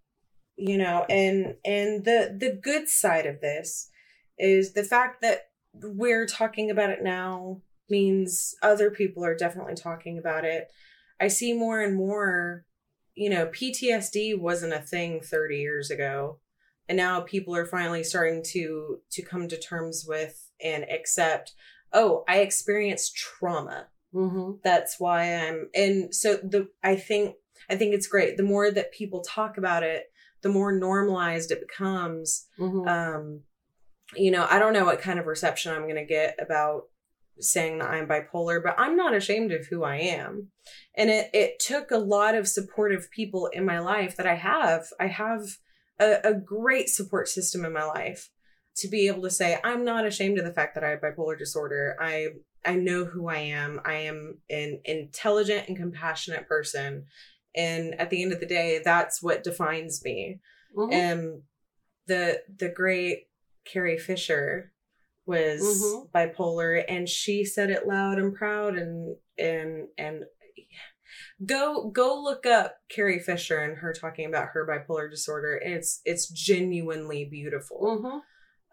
you 0.55 0.77
know, 0.77 1.05
and 1.09 1.55
and 1.65 2.05
the 2.05 2.35
the 2.37 2.59
good 2.61 2.89
side 2.89 3.25
of 3.25 3.41
this 3.41 3.89
is 4.37 4.73
the 4.73 4.83
fact 4.83 5.21
that 5.21 5.49
we're 5.73 6.25
talking 6.25 6.69
about 6.71 6.89
it 6.89 7.03
now 7.03 7.61
means 7.89 8.55
other 8.61 8.89
people 8.89 9.23
are 9.23 9.35
definitely 9.35 9.75
talking 9.75 10.17
about 10.17 10.45
it. 10.45 10.71
I 11.19 11.27
see 11.27 11.53
more 11.53 11.81
and 11.81 11.95
more, 11.95 12.65
you 13.13 13.29
know, 13.29 13.47
PTSD 13.47 14.39
wasn't 14.39 14.73
a 14.73 14.79
thing 14.79 15.21
30 15.21 15.57
years 15.57 15.89
ago. 15.91 16.39
And 16.87 16.97
now 16.97 17.21
people 17.21 17.55
are 17.55 17.65
finally 17.65 18.03
starting 18.03 18.43
to 18.51 18.99
to 19.11 19.21
come 19.23 19.47
to 19.47 19.57
terms 19.59 20.05
with 20.07 20.51
and 20.63 20.85
accept, 20.89 21.53
oh, 21.91 22.23
I 22.27 22.39
experienced 22.39 23.15
trauma 23.15 23.87
mhm. 24.13 24.59
that's 24.63 24.99
why 24.99 25.23
i'm 25.45 25.69
and 25.75 26.13
so 26.15 26.35
the 26.37 26.69
i 26.83 26.95
think 26.95 27.35
i 27.69 27.75
think 27.75 27.93
it's 27.93 28.07
great 28.07 28.37
the 28.37 28.43
more 28.43 28.71
that 28.71 28.93
people 28.93 29.21
talk 29.21 29.57
about 29.57 29.83
it 29.83 30.05
the 30.41 30.49
more 30.49 30.71
normalized 30.71 31.51
it 31.51 31.59
becomes 31.67 32.47
Mhm. 32.57 32.87
um 32.87 33.41
you 34.15 34.31
know 34.31 34.47
i 34.49 34.59
don't 34.59 34.73
know 34.73 34.85
what 34.85 35.01
kind 35.01 35.19
of 35.19 35.25
reception 35.25 35.71
i'm 35.71 35.83
going 35.83 35.95
to 35.95 36.05
get 36.05 36.35
about 36.39 36.83
saying 37.39 37.79
that 37.79 37.89
i'm 37.89 38.07
bipolar 38.07 38.61
but 38.63 38.75
i'm 38.77 38.95
not 38.95 39.13
ashamed 39.13 39.51
of 39.51 39.65
who 39.67 39.83
i 39.83 39.97
am 39.97 40.49
and 40.95 41.09
it 41.09 41.29
it 41.33 41.59
took 41.59 41.91
a 41.91 41.97
lot 41.97 42.35
of 42.35 42.47
supportive 42.47 43.09
people 43.11 43.47
in 43.47 43.65
my 43.65 43.79
life 43.79 44.15
that 44.15 44.27
i 44.27 44.35
have 44.35 44.85
i 44.99 45.07
have 45.07 45.41
a, 45.99 46.17
a 46.23 46.33
great 46.33 46.87
support 46.87 47.27
system 47.27 47.65
in 47.65 47.73
my 47.73 47.83
life 47.83 48.29
to 48.77 48.87
be 48.87 49.07
able 49.07 49.21
to 49.21 49.29
say 49.29 49.59
i'm 49.63 49.83
not 49.83 50.05
ashamed 50.05 50.37
of 50.37 50.45
the 50.45 50.53
fact 50.53 50.75
that 50.75 50.83
i 50.83 50.89
have 50.89 51.01
bipolar 51.01 51.37
disorder 51.37 51.95
i 51.99 52.27
I 52.65 52.75
know 52.75 53.05
who 53.05 53.27
I 53.27 53.37
am. 53.37 53.79
I 53.85 53.93
am 53.93 54.39
an 54.49 54.81
intelligent 54.85 55.67
and 55.67 55.77
compassionate 55.77 56.47
person. 56.47 57.05
And 57.55 57.93
at 57.99 58.09
the 58.09 58.21
end 58.21 58.33
of 58.33 58.39
the 58.39 58.45
day, 58.45 58.81
that's 58.83 59.21
what 59.21 59.43
defines 59.43 60.03
me. 60.03 60.39
Mhm. 60.75 60.91
And 60.93 61.43
the 62.07 62.43
the 62.57 62.69
great 62.69 63.27
Carrie 63.65 63.97
Fisher 63.97 64.71
was 65.25 65.61
Mhm. 65.61 66.11
bipolar 66.11 66.83
and 66.87 67.09
she 67.09 67.43
said 67.43 67.69
it 67.71 67.87
loud 67.87 68.19
and 68.19 68.33
proud 68.35 68.77
and 68.77 69.17
and 69.37 69.87
and 69.97 70.25
go 71.45 71.89
go 71.89 72.21
look 72.21 72.45
up 72.45 72.77
Carrie 72.89 73.19
Fisher 73.19 73.59
and 73.59 73.77
her 73.77 73.93
talking 73.93 74.25
about 74.25 74.49
her 74.49 74.65
bipolar 74.67 75.09
disorder. 75.09 75.59
It's 75.63 76.01
it's 76.05 76.27
genuinely 76.27 77.25
beautiful. 77.25 77.79
Mhm. 77.81 78.21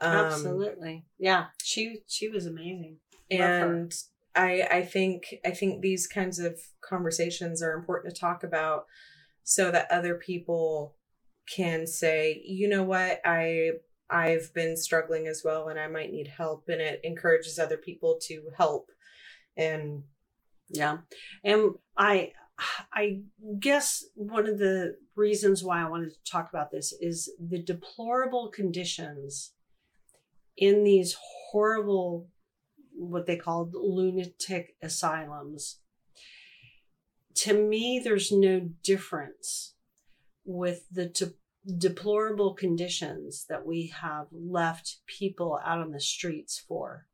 Um, 0.01 0.27
Absolutely. 0.27 1.05
Yeah. 1.19 1.47
She 1.63 2.03
she 2.07 2.29
was 2.29 2.47
amazing. 2.47 2.99
And 3.31 3.93
i 4.35 4.63
i 4.71 4.83
think 4.83 5.27
i 5.45 5.51
think 5.51 5.83
these 5.83 6.07
kinds 6.07 6.39
of 6.39 6.59
conversations 6.81 7.63
are 7.63 7.75
important 7.75 8.15
to 8.15 8.19
talk 8.19 8.43
about 8.43 8.87
so 9.43 9.71
that 9.71 9.91
other 9.91 10.15
people 10.15 10.97
can 11.55 11.87
say 11.87 12.41
you 12.45 12.67
know 12.67 12.83
what 12.83 13.21
i 13.27 13.73
i've 14.13 14.53
been 14.55 14.77
struggling 14.77 15.27
as 15.27 15.43
well 15.45 15.69
and 15.69 15.79
i 15.81 15.89
might 15.89 16.13
need 16.13 16.29
help 16.29 16.69
and 16.69 16.81
it 16.81 17.01
encourages 17.05 17.59
other 17.59 17.77
people 17.77 18.19
to 18.21 18.51
help 18.57 18.91
and 19.57 20.05
Yeah. 20.71 20.99
And 21.45 21.73
I 21.97 22.33
I 22.93 23.23
guess 23.59 24.05
one 24.15 24.47
of 24.47 24.59
the 24.59 24.97
reasons 25.17 25.65
why 25.65 25.83
I 25.83 25.89
wanted 25.89 26.13
to 26.15 26.31
talk 26.31 26.49
about 26.51 26.71
this 26.71 26.93
is 27.01 27.31
the 27.41 27.59
deplorable 27.63 28.51
conditions 28.51 29.53
in 30.57 30.85
these 30.85 31.17
horrible 31.51 32.29
what 32.95 33.27
they 33.27 33.37
call 33.37 33.71
lunatic 33.73 34.77
asylums. 34.83 35.81
to 37.35 37.55
me, 37.55 38.01
there's 38.03 38.31
no 38.31 38.61
difference 38.83 39.75
with 40.45 40.85
the 40.91 41.07
deplorable 41.79 42.55
conditions 42.55 43.47
that 43.49 43.65
we 43.65 43.93
have 44.01 44.27
left 44.33 44.99
people 45.07 45.59
out 45.65 45.79
on 45.79 45.93
the 45.93 46.01
streets 46.01 46.59
for. 46.59 47.07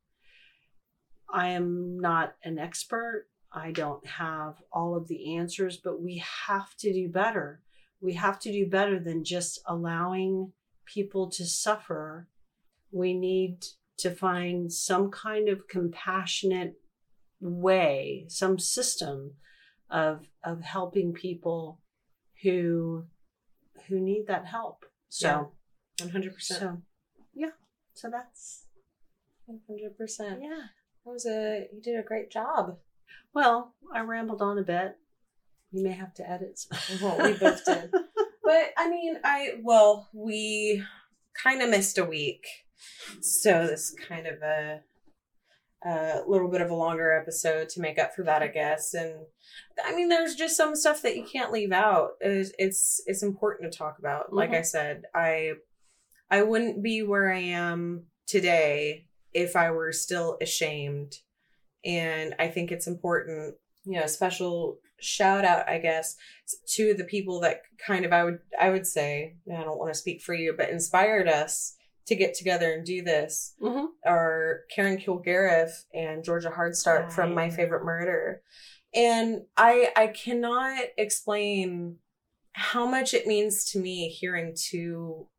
I 1.31 1.49
am 1.49 1.99
not 1.99 2.35
an 2.43 2.57
expert. 2.57 3.27
I 3.51 3.71
don't 3.71 4.05
have 4.05 4.55
all 4.71 4.95
of 4.95 5.07
the 5.07 5.37
answers, 5.37 5.77
but 5.77 6.01
we 6.01 6.23
have 6.47 6.75
to 6.77 6.91
do 6.91 7.09
better. 7.09 7.61
We 8.01 8.13
have 8.13 8.39
to 8.39 8.51
do 8.51 8.67
better 8.67 8.99
than 8.99 9.23
just 9.23 9.61
allowing 9.67 10.53
people 10.85 11.29
to 11.31 11.45
suffer. 11.45 12.27
We 12.91 13.13
need 13.13 13.65
to 13.99 14.11
find 14.11 14.71
some 14.71 15.11
kind 15.11 15.49
of 15.49 15.67
compassionate 15.67 16.75
way, 17.41 18.25
some 18.29 18.57
system 18.57 19.33
of 19.89 20.27
of 20.43 20.61
helping 20.61 21.13
people 21.13 21.81
who 22.43 23.05
who 23.89 23.99
need 23.99 24.25
that 24.27 24.45
help. 24.45 24.85
So, 25.09 25.51
One 25.99 26.09
hundred 26.09 26.33
percent. 26.35 26.79
yeah. 27.33 27.49
So 27.93 28.09
that's 28.09 28.65
One 29.45 29.59
hundred 29.67 29.97
percent. 29.97 30.39
yeah. 30.41 30.67
That 31.05 31.11
was 31.11 31.25
a 31.25 31.67
you 31.73 31.81
did 31.81 31.99
a 31.99 32.03
great 32.03 32.29
job. 32.31 32.77
Well, 33.33 33.73
I 33.93 34.01
rambled 34.01 34.41
on 34.41 34.57
a 34.57 34.63
bit. 34.63 34.95
You 35.71 35.83
may 35.83 35.91
have 35.93 36.13
to 36.15 36.29
edit. 36.29 36.59
some. 36.59 36.77
Well, 37.01 37.17
we 37.27 37.33
both 37.37 37.63
did. 37.65 37.91
But 37.91 38.73
I 38.77 38.89
mean, 38.89 39.17
I 39.23 39.55
well, 39.61 40.09
we 40.13 40.83
kind 41.43 41.61
of 41.61 41.69
missed 41.69 41.97
a 41.97 42.05
week, 42.05 42.45
so 43.21 43.67
this 43.67 43.93
kind 44.07 44.25
of 44.27 44.41
a 44.41 44.81
a 45.85 46.21
little 46.27 46.49
bit 46.49 46.61
of 46.61 46.69
a 46.69 46.75
longer 46.75 47.17
episode 47.17 47.69
to 47.69 47.81
make 47.81 47.97
up 47.97 48.13
for 48.13 48.23
that, 48.23 48.41
I 48.41 48.47
mm-hmm. 48.47 48.53
guess. 48.53 48.93
And 48.93 49.13
I 49.83 49.95
mean, 49.95 50.09
there's 50.09 50.35
just 50.35 50.57
some 50.57 50.75
stuff 50.75 51.01
that 51.03 51.15
you 51.15 51.23
can't 51.23 51.51
leave 51.51 51.71
out. 51.71 52.11
It's 52.19 52.51
it's, 52.59 53.01
it's 53.05 53.23
important 53.23 53.71
to 53.71 53.77
talk 53.77 53.99
about. 53.99 54.33
Like 54.33 54.49
mm-hmm. 54.49 54.59
I 54.59 54.63
said, 54.63 55.03
I 55.15 55.53
I 56.29 56.43
wouldn't 56.43 56.83
be 56.83 57.01
where 57.01 57.31
I 57.31 57.39
am 57.39 58.03
today 58.27 59.05
if 59.33 59.55
I 59.55 59.71
were 59.71 59.91
still 59.91 60.37
ashamed. 60.41 61.15
And 61.85 62.35
I 62.39 62.49
think 62.49 62.71
it's 62.71 62.87
important, 62.87 63.55
you 63.85 63.99
know, 63.99 64.05
special 64.05 64.79
shout 64.99 65.45
out, 65.45 65.69
I 65.69 65.79
guess, 65.79 66.17
to 66.75 66.93
the 66.93 67.05
people 67.05 67.39
that 67.41 67.61
kind 67.85 68.05
of 68.05 68.11
I 68.11 68.25
would 68.25 68.39
I 68.59 68.69
would 68.69 68.85
say, 68.85 69.35
I 69.49 69.63
don't 69.63 69.79
want 69.79 69.93
to 69.93 69.99
speak 69.99 70.21
for 70.21 70.33
you, 70.33 70.53
but 70.57 70.69
inspired 70.69 71.29
us 71.29 71.77
to 72.09 72.15
get 72.15 72.33
together 72.33 72.73
and 72.73 72.85
do 72.85 73.01
this 73.01 73.55
Mhm. 73.61 73.87
are 74.05 74.65
Karen 74.75 74.97
Kilgariff 74.97 75.85
and 75.93 76.23
Georgia 76.23 76.49
Hardstark 76.51 77.11
from 77.13 77.33
My. 77.33 77.49
Favorite 77.49 77.85
Murder. 77.85 78.41
And 78.93 79.45
I 79.55 79.91
I 79.95 80.07
cannot 80.07 80.83
explain 80.97 81.99
how 82.53 82.85
much 82.85 83.13
it 83.13 83.27
means 83.27 83.63
to 83.71 83.79
me 83.79 84.09
hearing 84.09 84.55
two 84.55 85.29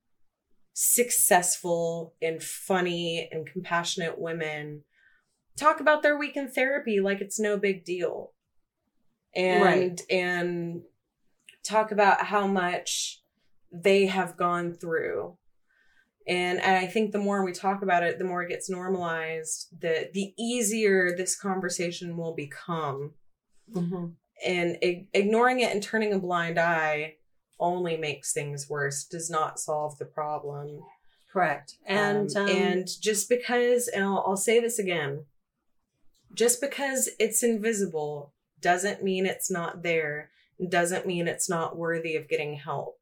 successful 0.73 2.15
and 2.23 2.43
funny 2.43 3.29
and 3.31 3.47
compassionate 3.47 4.19
women 4.19 4.85
talk 5.57 5.81
about 5.81 6.03
their 6.03 6.17
week 6.17 6.37
in 6.37 6.49
therapy 6.49 7.01
like 7.01 7.21
it's 7.21 7.39
no 7.39 7.59
big 7.59 7.85
deal. 7.85 8.33
And 9.35 9.63
Right. 9.63 10.01
and 10.09 10.83
talk 11.63 11.91
about 11.93 12.25
how 12.27 12.47
much 12.47 13.23
they 13.71 14.07
have 14.07 14.37
gone 14.37 14.73
through 14.75 15.37
and, 16.31 16.61
and 16.61 16.77
I 16.77 16.87
think 16.87 17.11
the 17.11 17.19
more 17.19 17.45
we 17.45 17.53
talk 17.53 17.83
about 17.83 18.05
it, 18.05 18.19
the 18.19 18.25
more 18.25 18.43
it 18.43 18.49
gets 18.49 18.71
normalized, 18.71 19.67
the 19.79 20.09
the 20.15 20.33
easier 20.39 21.15
this 21.17 21.37
conversation 21.37 22.17
will 22.17 22.35
become. 22.35 23.15
Mhm. 23.73 24.15
And 24.47 24.79
ig- 24.81 25.09
ignoring 25.13 25.61
it 25.61 25.73
and 25.73 25.83
turning 25.83 26.13
a 26.13 26.19
blind 26.19 26.59
eye 26.59 27.17
only 27.59 27.97
makes 27.97 28.33
things 28.33 28.71
worse, 28.71 29.05
does 29.05 29.29
not 29.29 29.59
solve 29.59 29.99
the 29.99 30.07
problem. 30.07 30.83
Correct. 31.33 31.75
And 31.85 32.35
Um, 32.37 32.43
um, 32.45 32.49
and 32.49 32.89
just 33.01 33.29
because, 33.29 33.89
and 33.89 34.05
I'll, 34.05 34.25
I'll 34.27 34.37
say 34.37 34.61
this 34.61 34.79
again, 34.79 35.27
just 36.33 36.61
because 36.61 37.11
it's 37.19 37.43
invisible 37.43 38.33
doesn't 38.61 39.03
mean 39.03 39.27
it's 39.27 39.51
not 39.51 39.83
there. 39.83 40.31
Doesn't 40.69 41.07
mean 41.07 41.27
it's 41.29 41.49
not 41.49 41.77
worthy 41.77 42.17
of 42.17 42.29
getting 42.29 42.55
help. 42.55 42.99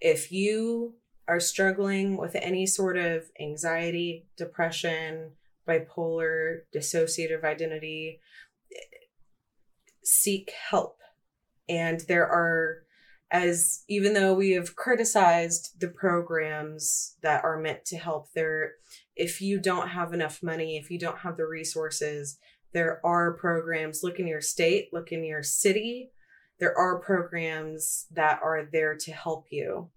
If 0.00 0.32
you 0.32 0.96
are 1.28 1.40
struggling 1.40 2.16
with 2.16 2.34
any 2.36 2.66
sort 2.66 2.96
of 2.96 3.24
anxiety, 3.40 4.26
depression, 4.36 5.32
bipolar, 5.68 6.60
dissociative 6.74 7.44
identity, 7.44 8.20
seek 10.04 10.52
help. 10.70 10.98
And 11.68 12.00
there 12.08 12.26
are, 12.26 12.84
as 13.30 13.82
even 13.88 14.14
though 14.14 14.34
we 14.34 14.52
have 14.52 14.76
criticized 14.76 15.80
the 15.80 15.88
programs 15.88 17.16
that 17.22 17.42
are 17.42 17.58
meant 17.58 17.84
to 17.86 17.96
help, 17.96 18.32
there, 18.32 18.74
if 19.16 19.40
you 19.40 19.60
don't 19.60 19.88
have 19.88 20.12
enough 20.12 20.42
money, 20.42 20.76
if 20.76 20.90
you 20.90 20.98
don't 20.98 21.18
have 21.18 21.36
the 21.36 21.46
resources, 21.46 22.38
there 22.72 23.00
are 23.04 23.32
programs. 23.32 24.04
Look 24.04 24.20
in 24.20 24.28
your 24.28 24.40
state, 24.40 24.90
look 24.92 25.10
in 25.10 25.24
your 25.24 25.42
city. 25.42 26.10
There 26.60 26.76
are 26.78 27.00
programs 27.00 28.06
that 28.12 28.38
are 28.42 28.68
there 28.70 28.96
to 28.96 29.12
help 29.12 29.46
you. 29.50 29.90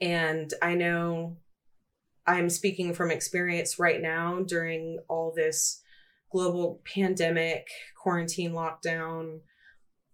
And 0.00 0.52
I 0.62 0.74
know 0.74 1.36
I'm 2.26 2.50
speaking 2.50 2.94
from 2.94 3.10
experience 3.10 3.78
right 3.78 4.00
now 4.00 4.40
during 4.46 4.98
all 5.08 5.32
this 5.34 5.82
global 6.30 6.80
pandemic, 6.84 7.68
quarantine 8.00 8.52
lockdown. 8.52 9.40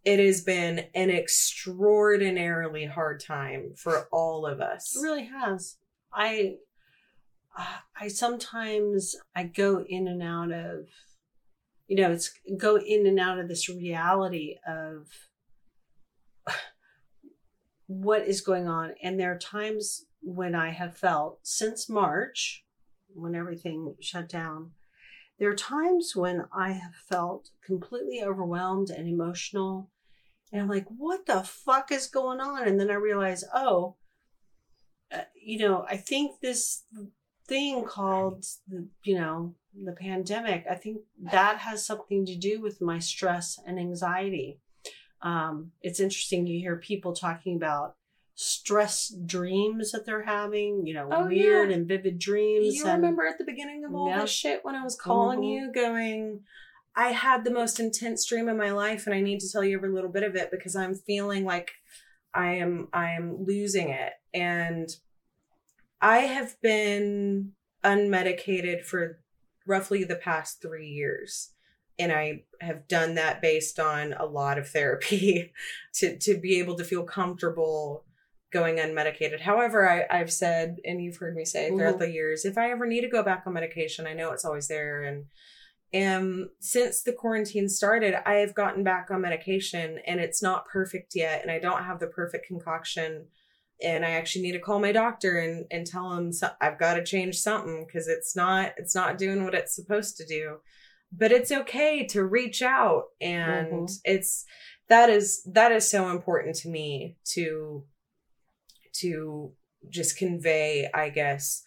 It 0.04 0.18
has 0.18 0.42
been 0.42 0.86
an 0.94 1.10
extraordinarily 1.10 2.86
hard 2.86 3.20
time 3.20 3.72
for 3.76 4.06
all 4.12 4.46
of 4.46 4.60
us. 4.60 4.94
It 4.94 5.00
really 5.00 5.24
has. 5.26 5.76
I 6.12 6.56
I 8.00 8.08
sometimes 8.08 9.16
I 9.34 9.44
go 9.44 9.84
in 9.88 10.08
and 10.08 10.22
out 10.22 10.52
of 10.52 10.86
you 11.86 11.96
know, 11.96 12.12
it's 12.12 12.32
go 12.56 12.76
in 12.78 13.06
and 13.06 13.20
out 13.20 13.38
of 13.38 13.48
this 13.48 13.68
reality 13.68 14.56
of 14.66 15.08
what 17.86 18.26
is 18.26 18.40
going 18.40 18.68
on. 18.68 18.94
And 19.02 19.18
there 19.18 19.32
are 19.32 19.38
times 19.38 20.06
when 20.20 20.54
I 20.54 20.70
have 20.70 20.96
felt 20.96 21.40
since 21.42 21.88
March 21.88 22.64
when 23.14 23.34
everything 23.34 23.94
shut 24.00 24.28
down 24.28 24.72
there 25.38 25.50
are 25.50 25.56
times 25.56 26.14
when 26.14 26.44
I 26.52 26.72
have 26.72 26.94
felt 26.94 27.50
completely 27.64 28.22
overwhelmed 28.22 28.90
and 28.90 29.08
emotional. 29.08 29.90
And 30.52 30.62
I'm 30.62 30.68
like 30.68 30.86
what 30.88 31.26
the 31.26 31.42
fuck 31.42 31.90
is 31.90 32.06
going 32.06 32.40
on? 32.40 32.68
And 32.68 32.78
then 32.78 32.90
I 32.90 32.94
realize 32.94 33.44
oh 33.52 33.96
uh, 35.12 35.22
you 35.34 35.58
know, 35.58 35.84
I 35.88 35.96
think 35.96 36.40
this 36.40 36.84
thing 37.46 37.84
called 37.84 38.44
the, 38.66 38.88
you 39.04 39.16
know, 39.16 39.54
the 39.84 39.92
pandemic, 39.92 40.64
I 40.68 40.76
think 40.76 41.02
that 41.30 41.58
has 41.58 41.84
something 41.84 42.24
to 42.26 42.36
do 42.36 42.60
with 42.60 42.80
my 42.80 42.98
stress 42.98 43.58
and 43.66 43.78
anxiety. 43.78 44.60
Um, 45.24 45.72
it's 45.80 46.00
interesting 46.00 46.46
you 46.46 46.60
hear 46.60 46.76
people 46.76 47.14
talking 47.14 47.56
about 47.56 47.96
stress 48.36 49.08
dreams 49.26 49.92
that 49.92 50.04
they're 50.04 50.22
having, 50.22 50.86
you 50.86 50.92
know, 50.92 51.08
Oh, 51.10 51.26
weird 51.28 51.70
yeah. 51.70 51.76
and 51.76 51.88
vivid 51.88 52.18
dreams. 52.18 52.74
You 52.74 52.86
and, 52.86 53.02
remember 53.02 53.26
at 53.26 53.38
the 53.38 53.44
beginning 53.44 53.84
of 53.84 53.94
all 53.94 54.04
this 54.20 54.30
shit 54.30 54.64
when 54.64 54.74
I 54.74 54.84
was 54.84 54.96
calling 54.96 55.40
Mhm. 55.40 55.48
you 55.48 55.72
going, 55.72 56.44
I 56.94 57.12
had 57.12 57.44
the 57.44 57.50
most 57.50 57.80
intense 57.80 58.26
dream 58.26 58.48
of 58.48 58.56
my 58.56 58.70
life 58.70 59.06
and 59.06 59.14
I 59.14 59.20
need 59.20 59.40
to 59.40 59.50
tell 59.50 59.64
you 59.64 59.76
every 59.76 59.90
little 59.90 60.10
bit 60.10 60.24
of 60.24 60.36
it 60.36 60.50
because 60.50 60.76
I'm 60.76 60.94
feeling 60.94 61.44
like 61.44 61.72
I 62.34 62.56
am 62.56 62.88
I 62.92 63.12
am 63.12 63.44
losing 63.44 63.88
it. 63.90 64.12
And 64.34 64.88
I 66.00 66.18
have 66.18 66.60
been 66.60 67.54
unmedicated 67.82 68.84
for 68.84 69.20
roughly 69.66 70.04
the 70.04 70.16
past 70.16 70.60
three 70.60 70.88
years. 70.88 71.53
And 71.98 72.10
I 72.12 72.42
have 72.60 72.88
done 72.88 73.14
that 73.14 73.40
based 73.40 73.78
on 73.78 74.14
a 74.14 74.24
lot 74.24 74.58
of 74.58 74.68
therapy 74.68 75.52
to, 75.94 76.18
to 76.18 76.36
be 76.36 76.58
able 76.58 76.76
to 76.76 76.84
feel 76.84 77.04
comfortable 77.04 78.04
going 78.52 78.76
unmedicated. 78.76 79.40
However, 79.40 79.88
I, 79.88 80.06
I've 80.16 80.32
said, 80.32 80.76
and 80.84 81.02
you've 81.02 81.16
heard 81.16 81.34
me 81.34 81.44
say 81.44 81.68
throughout 81.68 81.96
Mhm. 81.96 82.00
the 82.00 82.10
years, 82.10 82.44
if 82.44 82.56
I 82.56 82.70
ever 82.70 82.86
need 82.86 83.00
to 83.00 83.08
go 83.08 83.22
back 83.22 83.42
on 83.46 83.52
medication, 83.52 84.06
I 84.06 84.12
know 84.12 84.30
it's 84.32 84.44
always 84.44 84.68
there. 84.68 85.02
And 85.02 85.26
and 85.92 86.48
since 86.58 87.02
the 87.02 87.12
quarantine 87.12 87.68
started, 87.68 88.16
I 88.28 88.34
have 88.36 88.52
gotten 88.54 88.82
back 88.82 89.12
on 89.12 89.20
medication 89.20 90.00
and 90.04 90.18
it's 90.18 90.42
not 90.42 90.66
perfect 90.66 91.14
yet. 91.14 91.42
And 91.42 91.52
I 91.52 91.60
don't 91.60 91.84
have 91.84 92.00
the 92.00 92.08
perfect 92.08 92.48
concoction. 92.48 93.26
And 93.80 94.04
I 94.04 94.10
actually 94.10 94.42
need 94.42 94.52
to 94.52 94.58
call 94.58 94.80
my 94.80 94.90
doctor 94.90 95.38
and, 95.38 95.66
and 95.70 95.86
tell 95.86 96.12
him 96.14 96.32
so, 96.32 96.50
I've 96.60 96.80
got 96.80 96.94
to 96.94 97.04
change 97.04 97.36
something 97.38 97.84
because 97.86 98.08
it's 98.08 98.34
not 98.34 98.72
it's 98.76 98.94
not 98.94 99.18
doing 99.18 99.44
what 99.44 99.54
it's 99.54 99.74
supposed 99.76 100.16
to 100.16 100.26
do. 100.26 100.56
But 101.16 101.32
it's 101.32 101.52
okay 101.52 102.04
to 102.06 102.24
reach 102.24 102.60
out 102.62 103.04
and 103.20 103.88
Mhm. 103.88 104.00
it's 104.04 104.44
that 104.88 105.08
is 105.10 105.42
that 105.44 105.72
is 105.72 105.88
so 105.88 106.10
important 106.10 106.56
to 106.56 106.68
me 106.68 107.16
to 107.34 107.86
to 109.00 109.54
just 109.88 110.16
convey, 110.16 110.88
I 110.92 111.10
guess. 111.10 111.64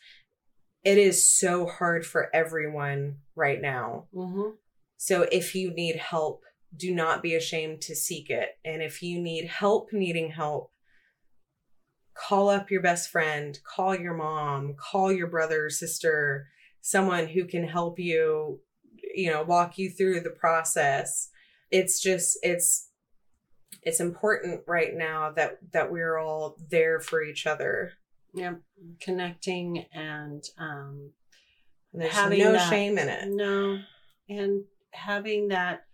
It 0.83 0.97
is 0.97 1.29
so 1.29 1.65
hard 1.65 2.05
for 2.05 2.33
everyone 2.33 3.21
right 3.35 3.61
now. 3.61 4.07
Mhm. 4.13 4.57
So 4.97 5.23
if 5.23 5.53
you 5.55 5.71
need 5.71 5.97
help, 5.97 6.43
do 6.75 6.93
not 6.93 7.21
be 7.21 7.35
ashamed 7.35 7.81
to 7.81 7.95
seek 7.95 8.29
it. 8.29 8.57
And 8.63 8.81
if 8.81 9.01
you 9.03 9.19
need 9.21 9.47
help 9.47 9.91
needing 9.93 10.31
help, 10.31 10.71
call 12.13 12.49
up 12.49 12.71
your 12.71 12.81
best 12.81 13.09
friend, 13.09 13.59
call 13.63 13.95
your 13.95 14.13
mom, 14.13 14.75
call 14.75 15.11
your 15.11 15.27
brother 15.27 15.65
or 15.65 15.69
sister, 15.69 16.47
someone 16.81 17.27
who 17.27 17.45
can 17.45 17.67
help 17.67 17.99
you, 17.99 18.61
you 19.17 19.31
know, 19.31 19.43
walk 19.43 19.77
you 19.77 19.89
through 19.89 20.21
the 20.21 20.29
process. 20.29 21.29
It's 21.71 22.01
just 22.01 22.37
it's 22.43 22.89
it's 23.83 23.99
important 23.99 24.61
right 24.67 24.93
now 24.93 25.31
that 25.35 25.57
that 25.73 25.91
we're 25.91 26.17
all 26.17 26.55
there 26.69 26.99
for 26.99 27.21
each 27.23 27.45
other. 27.47 27.91
Yeah, 28.33 28.55
connecting 29.01 29.85
and 29.93 30.43
um, 30.59 31.11
And 31.93 32.01
there's 32.01 32.13
Having 32.13 32.39
no 32.39 32.51
that- 32.53 32.69
shame 32.69 32.97
in 32.97 33.09
it. 33.09 33.27
no, 33.29 33.79
and 34.29 34.63
having 34.91 35.47
that, 35.49 35.85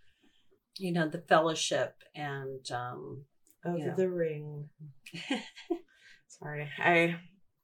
you 0.78 0.92
know, 0.92 1.08
the 1.08 1.22
fellowship 1.28 1.94
and 2.14 2.60
um, 2.70 3.24
Of 3.64 3.78
Yeah. 3.78 3.94
the 3.94 4.08
ring. 4.10 4.68
Sorry. 6.28 6.68
I 6.78 7.16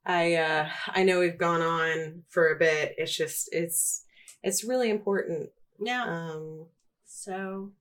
I 0.06 0.34
uh 0.36 0.68
I 0.88 1.02
know 1.02 1.20
we've 1.20 1.38
gone 1.38 1.60
on 1.62 2.22
for 2.30 2.48
a 2.50 2.58
bit. 2.58 2.94
It's 2.96 3.14
just 3.16 3.48
it's 3.52 4.04
it's 4.42 4.64
really 4.64 4.90
important. 4.90 5.50
yeah. 5.78 6.04
Um 6.04 6.66
So 7.06 7.72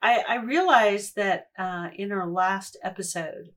I, 0.00 0.24
I 0.28 0.36
realized 0.36 1.16
that 1.16 1.48
uh, 1.58 1.88
in 1.96 2.12
our 2.12 2.26
last 2.28 2.76
episode, 2.82 3.50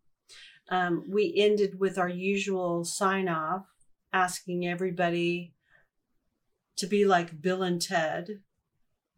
um, 0.69 1.03
we 1.07 1.33
ended 1.37 1.79
with 1.79 1.97
our 1.97 2.09
usual 2.09 2.83
sign 2.83 3.27
off, 3.29 3.65
asking 4.11 4.67
everybody 4.67 5.53
to 6.77 6.87
be 6.87 7.05
like 7.05 7.41
Bill 7.41 7.61
and 7.61 7.81
Ted 7.81 8.41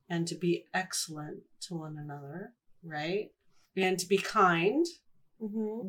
and 0.10 0.28
to 0.28 0.36
be 0.36 0.66
excellent 0.74 1.44
to 1.62 1.76
one 1.76 1.98
another, 1.98 2.54
right? 2.84 3.32
And 3.78 3.98
to 4.00 4.06
be 4.08 4.18
kind. 4.18 4.86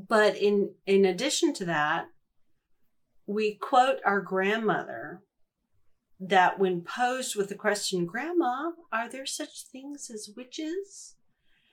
But 0.08 0.36
in, 0.36 0.74
in 0.86 1.04
addition 1.04 1.52
to 1.54 1.64
that, 1.64 2.06
we 3.26 3.54
quote 3.54 3.98
our 4.04 4.20
grandmother 4.20 5.22
that 6.24 6.58
when 6.58 6.82
posed 6.82 7.34
with 7.34 7.48
the 7.48 7.54
question, 7.56 8.06
Grandma, 8.06 8.70
are 8.92 9.08
there 9.08 9.26
such 9.26 9.66
things 9.66 10.08
as 10.08 10.30
witches? 10.36 11.16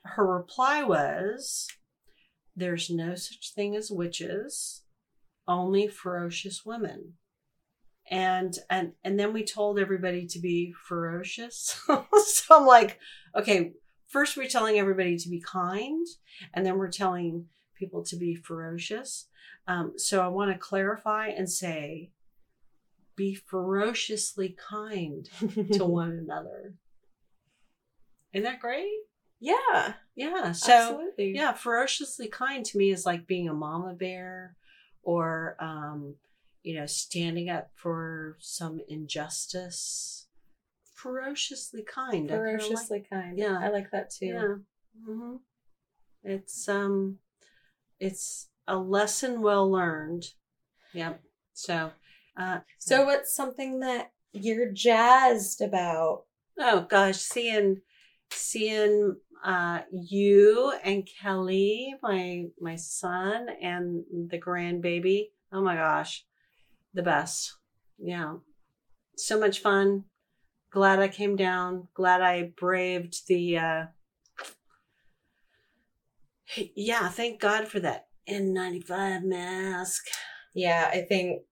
Her 0.03 0.25
reply 0.25 0.83
was, 0.83 1.67
There's 2.55 2.89
no 2.89 3.13
such 3.13 3.53
thing 3.53 3.75
as 3.75 3.91
witches, 3.91 4.83
only 5.47 5.87
ferocious 5.87 6.65
women. 6.65 7.13
And 8.09 8.57
and 8.71 8.93
and 9.03 9.19
then 9.19 9.33
we 9.33 9.43
told 9.43 9.77
everybody 9.77 10.25
to 10.25 10.39
be 10.39 10.73
ferocious. 10.87 11.79
so 12.25 12.57
I'm 12.57 12.65
like, 12.65 12.97
okay, 13.35 13.73
first 14.07 14.35
we're 14.35 14.47
telling 14.47 14.79
everybody 14.79 15.15
to 15.15 15.29
be 15.29 15.41
kind, 15.41 16.07
and 16.55 16.65
then 16.65 16.79
we're 16.79 16.91
telling 16.91 17.45
people 17.77 18.03
to 18.05 18.15
be 18.15 18.33
ferocious. 18.33 19.27
Um, 19.67 19.93
so 19.97 20.21
I 20.21 20.27
want 20.27 20.51
to 20.51 20.57
clarify 20.57 21.27
and 21.27 21.47
say, 21.47 22.09
be 23.19 23.35
ferociously 23.35 24.55
kind 24.69 25.29
to 25.73 25.83
one 25.85 26.11
another. 26.11 26.73
Isn't 28.33 28.45
that 28.45 28.61
great? 28.61 28.87
Yeah. 29.41 29.93
Yeah. 30.15 30.53
So 30.53 30.71
absolutely. 30.73 31.35
yeah, 31.35 31.51
ferociously 31.51 32.29
kind 32.29 32.65
to 32.65 32.77
me 32.77 32.91
is 32.91 33.05
like 33.05 33.27
being 33.27 33.49
a 33.49 33.53
mama 33.53 33.93
bear 33.93 34.55
or 35.03 35.57
um, 35.59 36.15
you 36.63 36.75
know, 36.75 36.85
standing 36.85 37.49
up 37.49 37.69
for 37.75 38.37
some 38.39 38.79
injustice. 38.87 40.27
Ferociously 40.95 41.83
kind. 41.83 42.29
Kinda 42.29 42.33
like- 42.33 42.41
Ferociously 42.61 43.03
kind. 43.09 43.37
Yeah. 43.37 43.59
I 43.61 43.69
like 43.69 43.91
that 43.91 44.09
too. 44.11 44.25
yeah. 44.27 44.55
hmm 45.05 45.35
It's 46.23 46.67
um 46.69 47.17
it's 47.99 48.47
a 48.67 48.77
lesson 48.77 49.41
well 49.41 49.69
learned. 49.69 50.23
Yep. 50.93 51.21
So 51.53 51.91
uh 52.39 52.59
So 52.79 53.05
what's 53.05 53.35
something 53.35 53.79
that 53.81 54.11
you're 54.31 54.71
jazzed 54.71 55.61
about? 55.61 56.23
oh 56.59 56.85
gosh, 56.89 57.17
seeing 57.17 57.81
seeing 58.31 59.15
uh 59.43 59.79
you 59.91 60.73
and 60.83 61.07
Kelly, 61.21 61.95
my 62.01 62.45
my 62.59 62.75
son 62.75 63.47
and 63.61 64.03
the 64.29 64.39
grandbaby. 64.39 65.29
Oh 65.51 65.61
my 65.61 65.75
gosh. 65.75 66.25
The 66.93 67.03
best. 67.03 67.55
Yeah. 67.97 68.35
So 69.15 69.39
much 69.39 69.59
fun. 69.59 70.05
Glad 70.71 70.99
I 70.99 71.07
came 71.07 71.35
down. 71.35 71.87
Glad 71.93 72.21
I 72.21 72.51
braved 72.57 73.27
the 73.27 73.57
uh 73.57 73.85
yeah, 76.75 77.09
thank 77.09 77.39
God 77.39 77.67
for 77.67 77.79
that 77.79 78.07
N95 78.27 79.23
mask. 79.23 80.07
Yeah, 80.53 80.89
I 80.91 81.01
think 81.01 81.43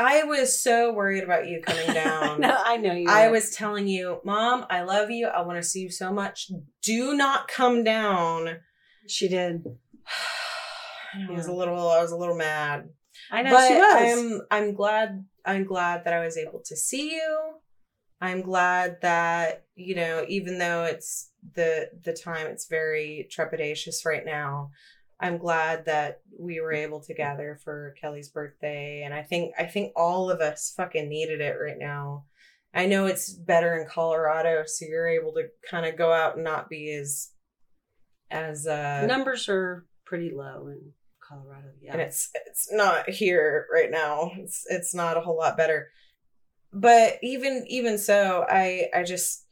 I 0.00 0.24
was 0.24 0.62
so 0.62 0.92
worried 0.94 1.24
about 1.24 1.46
you 1.46 1.60
coming 1.60 1.86
down. 1.94 2.40
no, 2.40 2.56
I 2.64 2.78
know 2.78 2.94
you. 2.94 3.08
I 3.08 3.26
were. 3.26 3.32
was 3.34 3.50
telling 3.54 3.86
you, 3.86 4.20
Mom, 4.24 4.64
I 4.70 4.82
love 4.82 5.10
you. 5.10 5.26
I 5.26 5.42
want 5.42 5.58
to 5.58 5.68
see 5.68 5.80
you 5.80 5.90
so 5.90 6.10
much. 6.12 6.50
Do 6.82 7.14
not 7.14 7.48
come 7.48 7.84
down. 7.84 8.58
She 9.06 9.28
did. 9.28 9.64
I 11.28 11.32
was 11.32 11.48
a 11.48 11.52
little 11.52 11.90
I 11.90 12.00
was 12.00 12.12
a 12.12 12.16
little 12.16 12.36
mad. 12.36 12.88
I 13.30 13.42
know 13.42 13.50
but 13.50 13.68
she 13.68 13.74
was. 13.74 14.40
I'm 14.50 14.68
I'm 14.68 14.74
glad 14.74 15.24
I'm 15.44 15.64
glad 15.64 16.04
that 16.04 16.14
I 16.14 16.24
was 16.24 16.36
able 16.36 16.62
to 16.66 16.76
see 16.76 17.14
you. 17.14 17.54
I'm 18.22 18.42
glad 18.42 18.98
that, 19.00 19.64
you 19.74 19.94
know, 19.94 20.24
even 20.28 20.58
though 20.58 20.84
it's 20.84 21.30
the 21.54 21.90
the 22.04 22.12
time 22.12 22.46
it's 22.46 22.68
very 22.68 23.28
trepidatious 23.36 24.04
right 24.06 24.24
now, 24.24 24.70
I'm 25.20 25.38
glad 25.38 25.84
that 25.86 26.20
we 26.38 26.60
were 26.60 26.72
able 26.72 27.00
to 27.00 27.14
gather 27.14 27.58
for 27.62 27.94
Kelly's 28.00 28.30
birthday 28.30 29.02
and 29.04 29.12
I 29.12 29.22
think 29.22 29.54
I 29.58 29.64
think 29.64 29.92
all 29.96 30.30
of 30.30 30.40
us 30.40 30.72
fucking 30.76 31.08
needed 31.08 31.40
it 31.40 31.56
right 31.60 31.78
now. 31.78 32.24
I 32.72 32.86
know 32.86 33.06
it's 33.06 33.32
better 33.32 33.76
in 33.76 33.86
Colorado 33.88 34.62
so 34.66 34.86
you're 34.88 35.08
able 35.08 35.32
to 35.34 35.48
kind 35.68 35.86
of 35.86 35.98
go 35.98 36.12
out 36.12 36.36
and 36.36 36.44
not 36.44 36.68
be 36.68 36.92
as 36.92 37.30
as 38.30 38.66
uh 38.66 39.04
Numbers 39.06 39.48
are 39.48 39.86
pretty 40.06 40.32
low 40.34 40.68
in 40.68 40.92
Colorado. 41.20 41.68
Yeah. 41.80 41.92
and 41.92 42.00
it's 42.00 42.30
it's 42.46 42.72
not 42.72 43.08
here 43.08 43.66
right 43.72 43.90
now. 43.90 44.32
It's 44.38 44.64
it's 44.68 44.94
not 44.94 45.16
a 45.16 45.20
whole 45.20 45.36
lot 45.36 45.56
better. 45.56 45.88
But 46.72 47.18
even 47.22 47.64
even 47.68 47.98
so, 47.98 48.44
I 48.48 48.88
I 48.94 49.02
just 49.02 49.46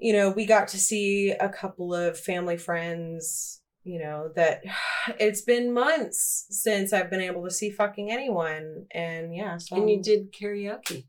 you 0.00 0.14
know, 0.14 0.30
we 0.30 0.46
got 0.46 0.68
to 0.68 0.78
see 0.78 1.30
a 1.30 1.48
couple 1.48 1.94
of 1.94 2.18
family 2.18 2.56
friends, 2.56 3.59
you 3.84 3.98
know, 3.98 4.30
that 4.36 4.62
it's 5.18 5.42
been 5.42 5.72
months 5.72 6.46
since 6.50 6.92
I've 6.92 7.10
been 7.10 7.20
able 7.20 7.44
to 7.44 7.50
see 7.50 7.70
fucking 7.70 8.10
anyone. 8.10 8.86
And 8.92 9.34
yeah, 9.34 9.56
so 9.58 9.76
and 9.76 9.88
you 9.90 10.02
did 10.02 10.32
karaoke. 10.32 11.06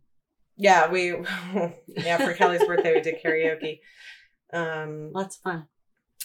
Yeah, 0.58 0.90
we 0.92 1.14
yeah, 1.88 2.18
for 2.18 2.34
Kelly's 2.34 2.66
birthday 2.66 2.94
we 2.94 3.02
did 3.02 3.16
karaoke. 3.24 3.80
Um 4.54 5.12
Lots 5.14 5.38
of 5.38 5.42
fun. 5.42 5.68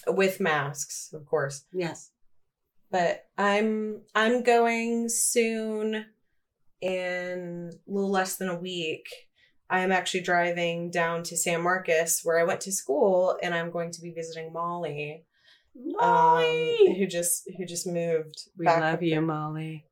with 0.07 0.41
masks, 0.41 1.11
of 1.13 1.27
course. 1.27 1.65
Yes. 1.73 2.11
but 2.91 3.25
I'm 3.39 4.03
I'm 4.15 4.43
going 4.43 5.09
soon 5.09 6.07
in 6.81 7.71
a 7.89 7.91
little 7.91 8.11
less 8.11 8.37
than 8.37 8.49
a 8.49 8.59
week. 8.59 9.07
I 9.69 9.81
am 9.81 9.91
actually 9.91 10.21
driving 10.21 10.91
down 10.91 11.23
to 11.25 11.37
San 11.37 11.63
Marcos 11.63 12.21
where 12.23 12.39
I 12.39 12.45
went 12.45 12.61
to 12.63 12.73
school 12.73 13.37
and 13.43 13.55
I'm 13.55 13.71
going 13.71 13.91
to 13.93 14.01
be 14.01 14.13
visiting 14.13 14.53
Molly 14.53 15.25
um 16.01 16.43
who 16.97 17.07
just 17.07 17.51
who 17.57 17.65
just 17.65 17.87
moved 17.87 18.49
we 18.59 18.65
back 18.65 18.81
love 18.81 19.03
you. 19.03 19.21
Molly. 19.21 19.85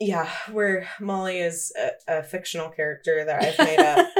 Yeah, 0.00 0.28
where 0.52 0.88
Molly 1.00 1.38
is 1.40 1.72
a, 1.76 2.18
a 2.18 2.22
fictional 2.22 2.68
character 2.70 3.24
that 3.24 3.42
I've 3.42 3.58
made 3.66 3.80
up. 3.80 4.06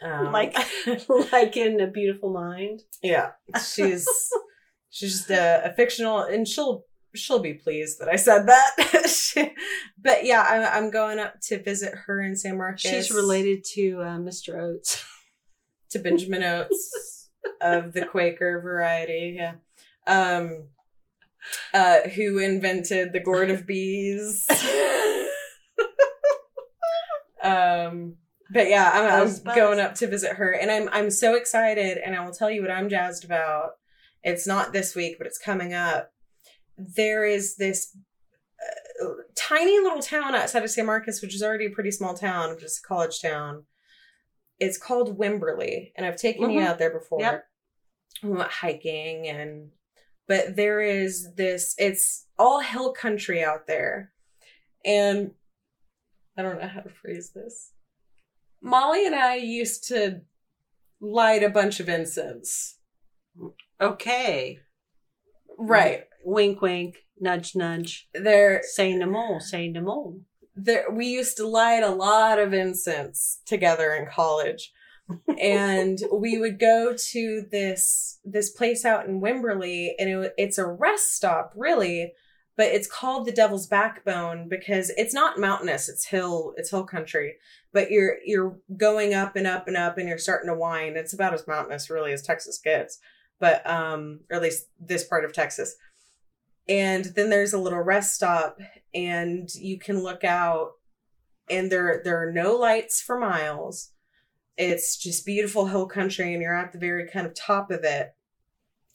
Um, 0.00 0.30
like, 0.30 0.54
like 1.32 1.56
in 1.56 1.80
a 1.80 1.88
beautiful 1.88 2.32
mind. 2.32 2.82
Yeah, 3.02 3.30
she's 3.56 4.06
she's 4.90 5.12
just 5.18 5.30
a, 5.30 5.62
a 5.64 5.72
fictional, 5.74 6.20
and 6.20 6.46
she'll 6.46 6.84
she'll 7.16 7.40
be 7.40 7.54
pleased 7.54 7.98
that 7.98 8.08
I 8.08 8.14
said 8.14 8.46
that. 8.46 9.08
She- 9.08 9.52
but 10.00 10.24
yeah, 10.24 10.46
I'm 10.48 10.84
I'm 10.84 10.90
going 10.92 11.18
up 11.18 11.40
to 11.48 11.60
visit 11.60 11.94
her 12.06 12.20
in 12.22 12.36
San 12.36 12.56
Marcos. 12.58 12.80
She's 12.82 13.10
related 13.10 13.64
to 13.74 14.00
uh, 14.00 14.18
Mr. 14.18 14.60
Oates. 14.60 15.04
to 15.90 15.98
Benjamin 15.98 16.44
Oates 16.44 17.17
of 17.60 17.92
the 17.92 18.04
Quaker 18.04 18.60
variety. 18.60 19.36
Yeah, 19.36 19.54
um, 20.06 20.64
uh, 21.72 22.08
who 22.14 22.38
invented 22.38 23.12
the 23.12 23.20
gourd 23.20 23.50
of 23.50 23.66
bees? 23.66 24.46
um. 27.42 28.16
But 28.50 28.70
yeah, 28.70 28.90
I'm, 28.94 29.28
I'm 29.28 29.54
going 29.54 29.78
up 29.78 29.94
to 29.96 30.06
visit 30.06 30.32
her, 30.36 30.52
and 30.52 30.70
I'm 30.70 30.88
I'm 30.90 31.10
so 31.10 31.34
excited, 31.34 31.98
and 31.98 32.16
I 32.16 32.24
will 32.24 32.32
tell 32.32 32.50
you 32.50 32.62
what 32.62 32.70
I'm 32.70 32.88
jazzed 32.88 33.24
about. 33.24 33.72
It's 34.24 34.46
not 34.46 34.72
this 34.72 34.94
week, 34.94 35.16
but 35.18 35.26
it's 35.26 35.38
coming 35.38 35.74
up. 35.74 36.10
There 36.78 37.26
is 37.26 37.56
this 37.56 37.94
uh, 39.02 39.08
tiny 39.34 39.78
little 39.78 40.00
town 40.00 40.34
outside 40.34 40.64
of 40.64 40.70
San 40.70 40.86
Marcos, 40.86 41.20
which 41.22 41.34
is 41.34 41.42
already 41.42 41.66
a 41.66 41.70
pretty 41.70 41.90
small 41.90 42.14
town, 42.14 42.56
just 42.58 42.78
a 42.78 42.86
college 42.86 43.20
town. 43.20 43.64
It's 44.60 44.78
called 44.78 45.18
Wimberley, 45.18 45.92
and 45.96 46.04
I've 46.04 46.16
taken 46.16 46.50
you 46.50 46.60
Mhm. 46.60 46.66
out 46.66 46.78
there 46.78 46.90
before. 46.90 47.20
Yep. 47.20 47.44
we 48.22 48.30
went 48.30 48.50
hiking 48.50 49.28
and 49.28 49.70
but 50.26 50.56
there 50.56 50.80
is 50.80 51.34
this 51.36 51.74
it's 51.78 52.26
all 52.36 52.58
hill 52.60 52.92
country 52.92 53.44
out 53.44 53.68
there 53.68 54.12
and 54.84 55.32
i 56.36 56.42
don't 56.42 56.60
know 56.60 56.66
how 56.66 56.80
to 56.80 56.88
phrase 56.88 57.30
this 57.32 57.72
molly 58.60 59.06
and 59.06 59.14
i 59.14 59.36
used 59.36 59.86
to 59.86 60.22
light 61.00 61.44
a 61.44 61.48
bunch 61.50 61.78
of 61.78 61.88
incense 61.88 62.78
Okay. 63.80 64.58
right 65.56 66.04
Wink, 66.24 66.60
wink. 66.60 66.96
Nudge, 67.20 67.54
nudge. 67.54 68.08
there 68.14 68.62
Say 68.64 68.94
no 68.96 69.06
more. 69.06 69.40
Say 69.40 69.68
no 69.68 69.80
more. 69.82 70.14
There 70.58 70.90
we 70.90 71.06
used 71.06 71.36
to 71.36 71.46
light 71.46 71.82
a 71.82 71.90
lot 71.90 72.38
of 72.38 72.52
incense 72.52 73.40
together 73.46 73.92
in 73.92 74.06
college. 74.06 74.72
And 75.40 75.98
we 76.12 76.38
would 76.38 76.58
go 76.58 76.94
to 76.96 77.46
this 77.50 78.18
this 78.24 78.50
place 78.50 78.84
out 78.84 79.06
in 79.06 79.20
Wimberley 79.20 79.90
and 79.98 80.10
it, 80.10 80.34
it's 80.36 80.58
a 80.58 80.66
rest 80.66 81.14
stop 81.14 81.52
really 81.56 82.12
but 82.56 82.66
it's 82.66 82.88
called 82.88 83.24
the 83.24 83.32
Devil's 83.32 83.68
Backbone 83.68 84.48
because 84.48 84.90
it's 84.96 85.14
not 85.14 85.38
mountainous 85.38 85.88
it's 85.88 86.06
hill 86.06 86.52
it's 86.56 86.70
hill 86.70 86.84
country 86.84 87.36
but 87.72 87.90
you're 87.90 88.16
you're 88.24 88.58
going 88.76 89.14
up 89.14 89.36
and 89.36 89.46
up 89.46 89.68
and 89.68 89.76
up 89.76 89.96
and 89.96 90.08
you're 90.08 90.18
starting 90.18 90.50
to 90.50 90.58
wind 90.58 90.96
it's 90.96 91.14
about 91.14 91.32
as 91.32 91.46
mountainous 91.46 91.88
really 91.88 92.12
as 92.12 92.22
Texas 92.22 92.58
gets 92.62 92.98
but 93.40 93.64
um 93.68 94.20
or 94.30 94.36
at 94.36 94.42
least 94.42 94.66
this 94.78 95.04
part 95.04 95.24
of 95.24 95.32
Texas 95.32 95.76
and 96.68 97.06
then 97.16 97.30
there's 97.30 97.52
a 97.52 97.58
little 97.58 97.80
rest 97.80 98.14
stop 98.14 98.58
and 98.94 99.48
you 99.54 99.78
can 99.78 100.02
look 100.02 100.24
out 100.24 100.72
and 101.50 101.72
there 101.72 102.02
there 102.04 102.22
are 102.22 102.32
no 102.32 102.56
lights 102.56 103.00
for 103.00 103.18
miles. 103.18 103.92
It's 104.56 104.96
just 104.96 105.24
beautiful 105.24 105.66
hill 105.66 105.86
country 105.86 106.32
and 106.32 106.42
you're 106.42 106.56
at 106.56 106.72
the 106.72 106.78
very 106.78 107.08
kind 107.08 107.26
of 107.26 107.34
top 107.34 107.70
of 107.70 107.84
it 107.84 108.14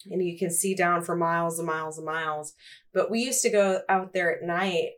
and 0.05 0.23
you 0.23 0.37
can 0.37 0.51
see 0.51 0.75
down 0.75 1.01
for 1.01 1.15
miles 1.15 1.57
and 1.57 1.67
miles 1.67 1.97
and 1.97 2.05
miles. 2.05 2.53
But 2.93 3.09
we 3.09 3.21
used 3.21 3.41
to 3.43 3.49
go 3.49 3.81
out 3.87 4.13
there 4.13 4.35
at 4.35 4.45
night 4.45 4.91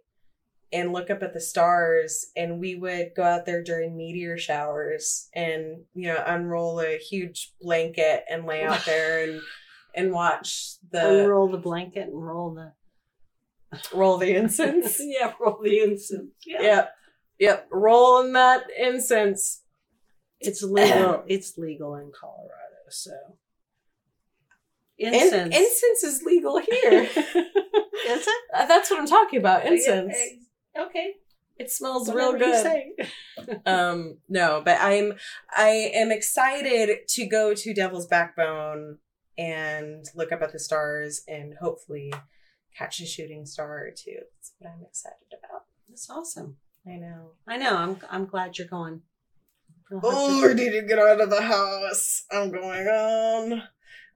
and 0.74 0.92
look 0.92 1.10
up 1.10 1.24
at 1.24 1.34
the 1.34 1.40
stars 1.40 2.26
and 2.36 2.60
we 2.60 2.76
would 2.76 3.12
go 3.16 3.24
out 3.24 3.46
there 3.46 3.64
during 3.64 3.96
meteor 3.96 4.38
showers 4.38 5.30
and 5.34 5.84
you 5.94 6.08
know 6.08 6.22
unroll 6.26 6.82
a 6.82 6.98
huge 6.98 7.54
blanket 7.62 8.26
and 8.30 8.46
lay 8.46 8.64
out 8.64 8.84
there 8.86 9.24
and 9.24 9.42
and 9.96 10.12
watch 10.12 10.76
the 10.92 11.24
Unroll 11.24 11.50
the 11.50 11.58
blanket 11.58 12.08
and 12.10 12.26
roll 12.26 12.54
the. 12.54 12.74
roll 13.94 14.18
the 14.18 14.36
incense 14.36 14.98
yeah, 15.00 15.34
roll 15.40 15.60
the 15.64 15.80
incense. 15.80 16.32
Yeah. 16.46 16.62
yep 16.62 16.92
yep 17.40 17.68
rolling 17.72 18.34
that 18.34 18.64
incense 18.78 19.62
It's 20.40 20.62
legal. 20.64 21.24
it's 21.28 21.58
legal 21.58 21.96
in 21.96 22.12
Colorado, 22.18 22.52
so. 22.90 23.12
In- 24.98 25.14
Incense. 25.14 25.54
incense 25.56 26.04
is 26.06 26.24
legal 26.24 26.58
here 26.60 27.02
Is 27.12 27.18
it? 27.18 28.30
Uh, 28.54 28.66
that's 28.66 28.90
what 28.90 28.98
i'm 29.00 29.06
talking 29.08 29.40
about 29.40 29.66
incense 29.66 30.16
Okay. 30.80 31.16
it 31.58 31.70
smells 31.70 32.08
Whatever 32.08 32.38
real 32.38 32.54
good 32.54 33.62
um 33.66 34.18
no 34.30 34.62
but 34.64 34.78
i'm 34.80 35.14
i 35.56 35.68
am 35.94 36.12
excited 36.14 37.00
to 37.10 37.26
go 37.28 37.54
to 37.54 37.74
devil's 37.74 38.08
backbone 38.08 39.00
and 39.38 40.06
look 40.16 40.32
up 40.32 40.42
at 40.42 40.52
the 40.52 40.60
stars 40.60 41.22
and 41.28 41.56
hopefully 41.62 42.14
catch 42.78 43.00
a 43.02 43.06
shooting 43.06 43.46
star 43.46 43.86
or 43.86 43.92
two 43.96 44.16
that's 44.38 44.54
what 44.60 44.70
i'm 44.72 44.84
excited 44.84 45.28
about 45.32 45.64
That's 45.90 46.10
awesome. 46.10 46.58
i 46.88 46.96
know 46.98 47.32
I 47.48 47.58
know. 47.58 47.76
I'm. 47.76 47.98
I'm 48.10 48.26
glad 48.26 48.58
you're 48.58 48.68
going. 48.68 49.02
Oh 49.92 50.48
to- 50.48 50.54
need 50.56 50.72
to 50.72 50.82
get 50.88 51.00
out 51.00 51.22
of 51.22 51.30
the 51.30 51.42
house 51.42 52.24
i'm 52.32 52.52
going 52.52 52.88
on 52.88 53.64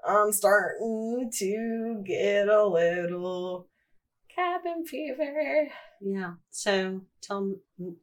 i'm 0.08 0.32
starting 0.32 1.30
to 1.38 2.04
get 2.06 2.48
a 2.48 2.66
little 2.66 3.68
cabin 4.36 4.86
fever 4.86 5.68
yeah. 6.02 6.32
So 6.50 7.02
tell 7.22 7.56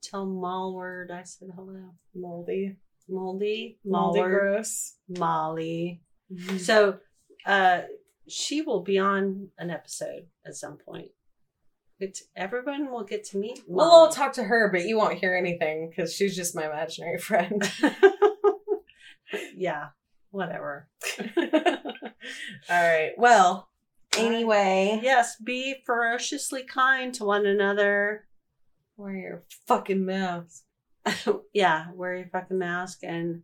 tell 0.02 0.26
Malward 0.26 1.10
I 1.10 1.22
said 1.22 1.48
hello. 1.54 1.94
moldy 2.14 2.76
Moldy. 3.08 3.78
moldy 3.86 4.20
Malward. 4.20 4.30
gross 4.30 4.94
Molly. 5.08 6.02
Mm-hmm. 6.30 6.58
So 6.58 6.98
uh 7.46 7.82
she 8.28 8.60
will 8.60 8.80
be 8.82 8.98
on 8.98 9.48
an 9.56 9.70
episode 9.70 10.26
at 10.44 10.56
some 10.56 10.76
point. 10.76 11.10
It's 12.00 12.24
everyone 12.34 12.90
will 12.90 13.04
get 13.04 13.24
to 13.26 13.38
meet. 13.38 13.62
Well. 13.66 13.90
I'll 13.90 14.12
talk 14.12 14.32
to 14.34 14.42
her, 14.44 14.68
but 14.70 14.84
you 14.84 14.96
won't 14.98 15.18
hear 15.18 15.34
anything 15.34 15.88
because 15.88 16.12
she's 16.12 16.36
just 16.36 16.54
my 16.54 16.66
imaginary 16.66 17.18
friend. 17.18 17.62
yeah, 19.56 19.88
whatever. 20.30 20.88
All 21.38 21.42
right. 22.70 23.12
Well, 23.16 23.68
anyway, 24.16 25.00
Yes, 25.02 25.36
be 25.42 25.76
ferociously 25.84 26.64
kind 26.64 27.14
to 27.14 27.24
one 27.24 27.46
another. 27.46 28.26
wear 28.96 29.14
your 29.14 29.44
fucking 29.66 30.04
mask. 30.04 30.64
yeah, 31.52 31.86
wear 31.94 32.16
your 32.16 32.28
fucking 32.28 32.58
mask 32.58 33.00
and 33.02 33.42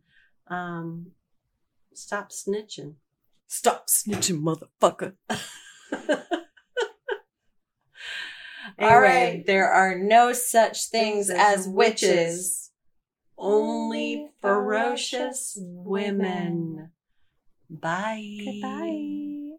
um 0.49 1.13
stop 1.95 2.31
snitching. 2.33 2.95
Stop 3.53 3.89
snitching, 3.89 4.41
motherfucker. 4.41 5.13
All 5.31 5.37
Anyway, 8.79 8.99
right. 9.03 9.47
There 9.47 9.71
are 9.71 9.99
no 9.99 10.33
such 10.33 10.89
things 10.89 11.29
as 11.29 11.69
witches. 11.69 12.71
Only 13.37 14.31
ferocious 14.41 15.59
women. 15.61 16.93
Bye. 17.69 18.39
Goodbye. 18.43 19.51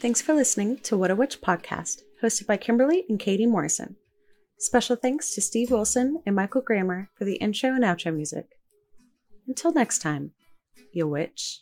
Thanks 0.00 0.22
for 0.22 0.32
listening 0.32 0.78
to 0.84 0.96
What 0.96 1.10
a 1.10 1.14
Witch 1.14 1.42
podcast, 1.42 2.00
hosted 2.22 2.46
by 2.46 2.56
Kimberly 2.56 3.04
and 3.10 3.20
Katie 3.20 3.44
Morrison. 3.44 3.96
Special 4.58 4.96
thanks 4.96 5.34
to 5.34 5.42
Steve 5.42 5.70
Wilson 5.70 6.22
and 6.24 6.34
Michael 6.34 6.62
Grammer 6.62 7.10
for 7.14 7.26
the 7.26 7.36
intro 7.36 7.74
and 7.74 7.84
outro 7.84 8.14
music. 8.16 8.46
Until 9.46 9.74
next 9.74 9.98
time, 9.98 10.30
you 10.94 11.06
witch. 11.06 11.60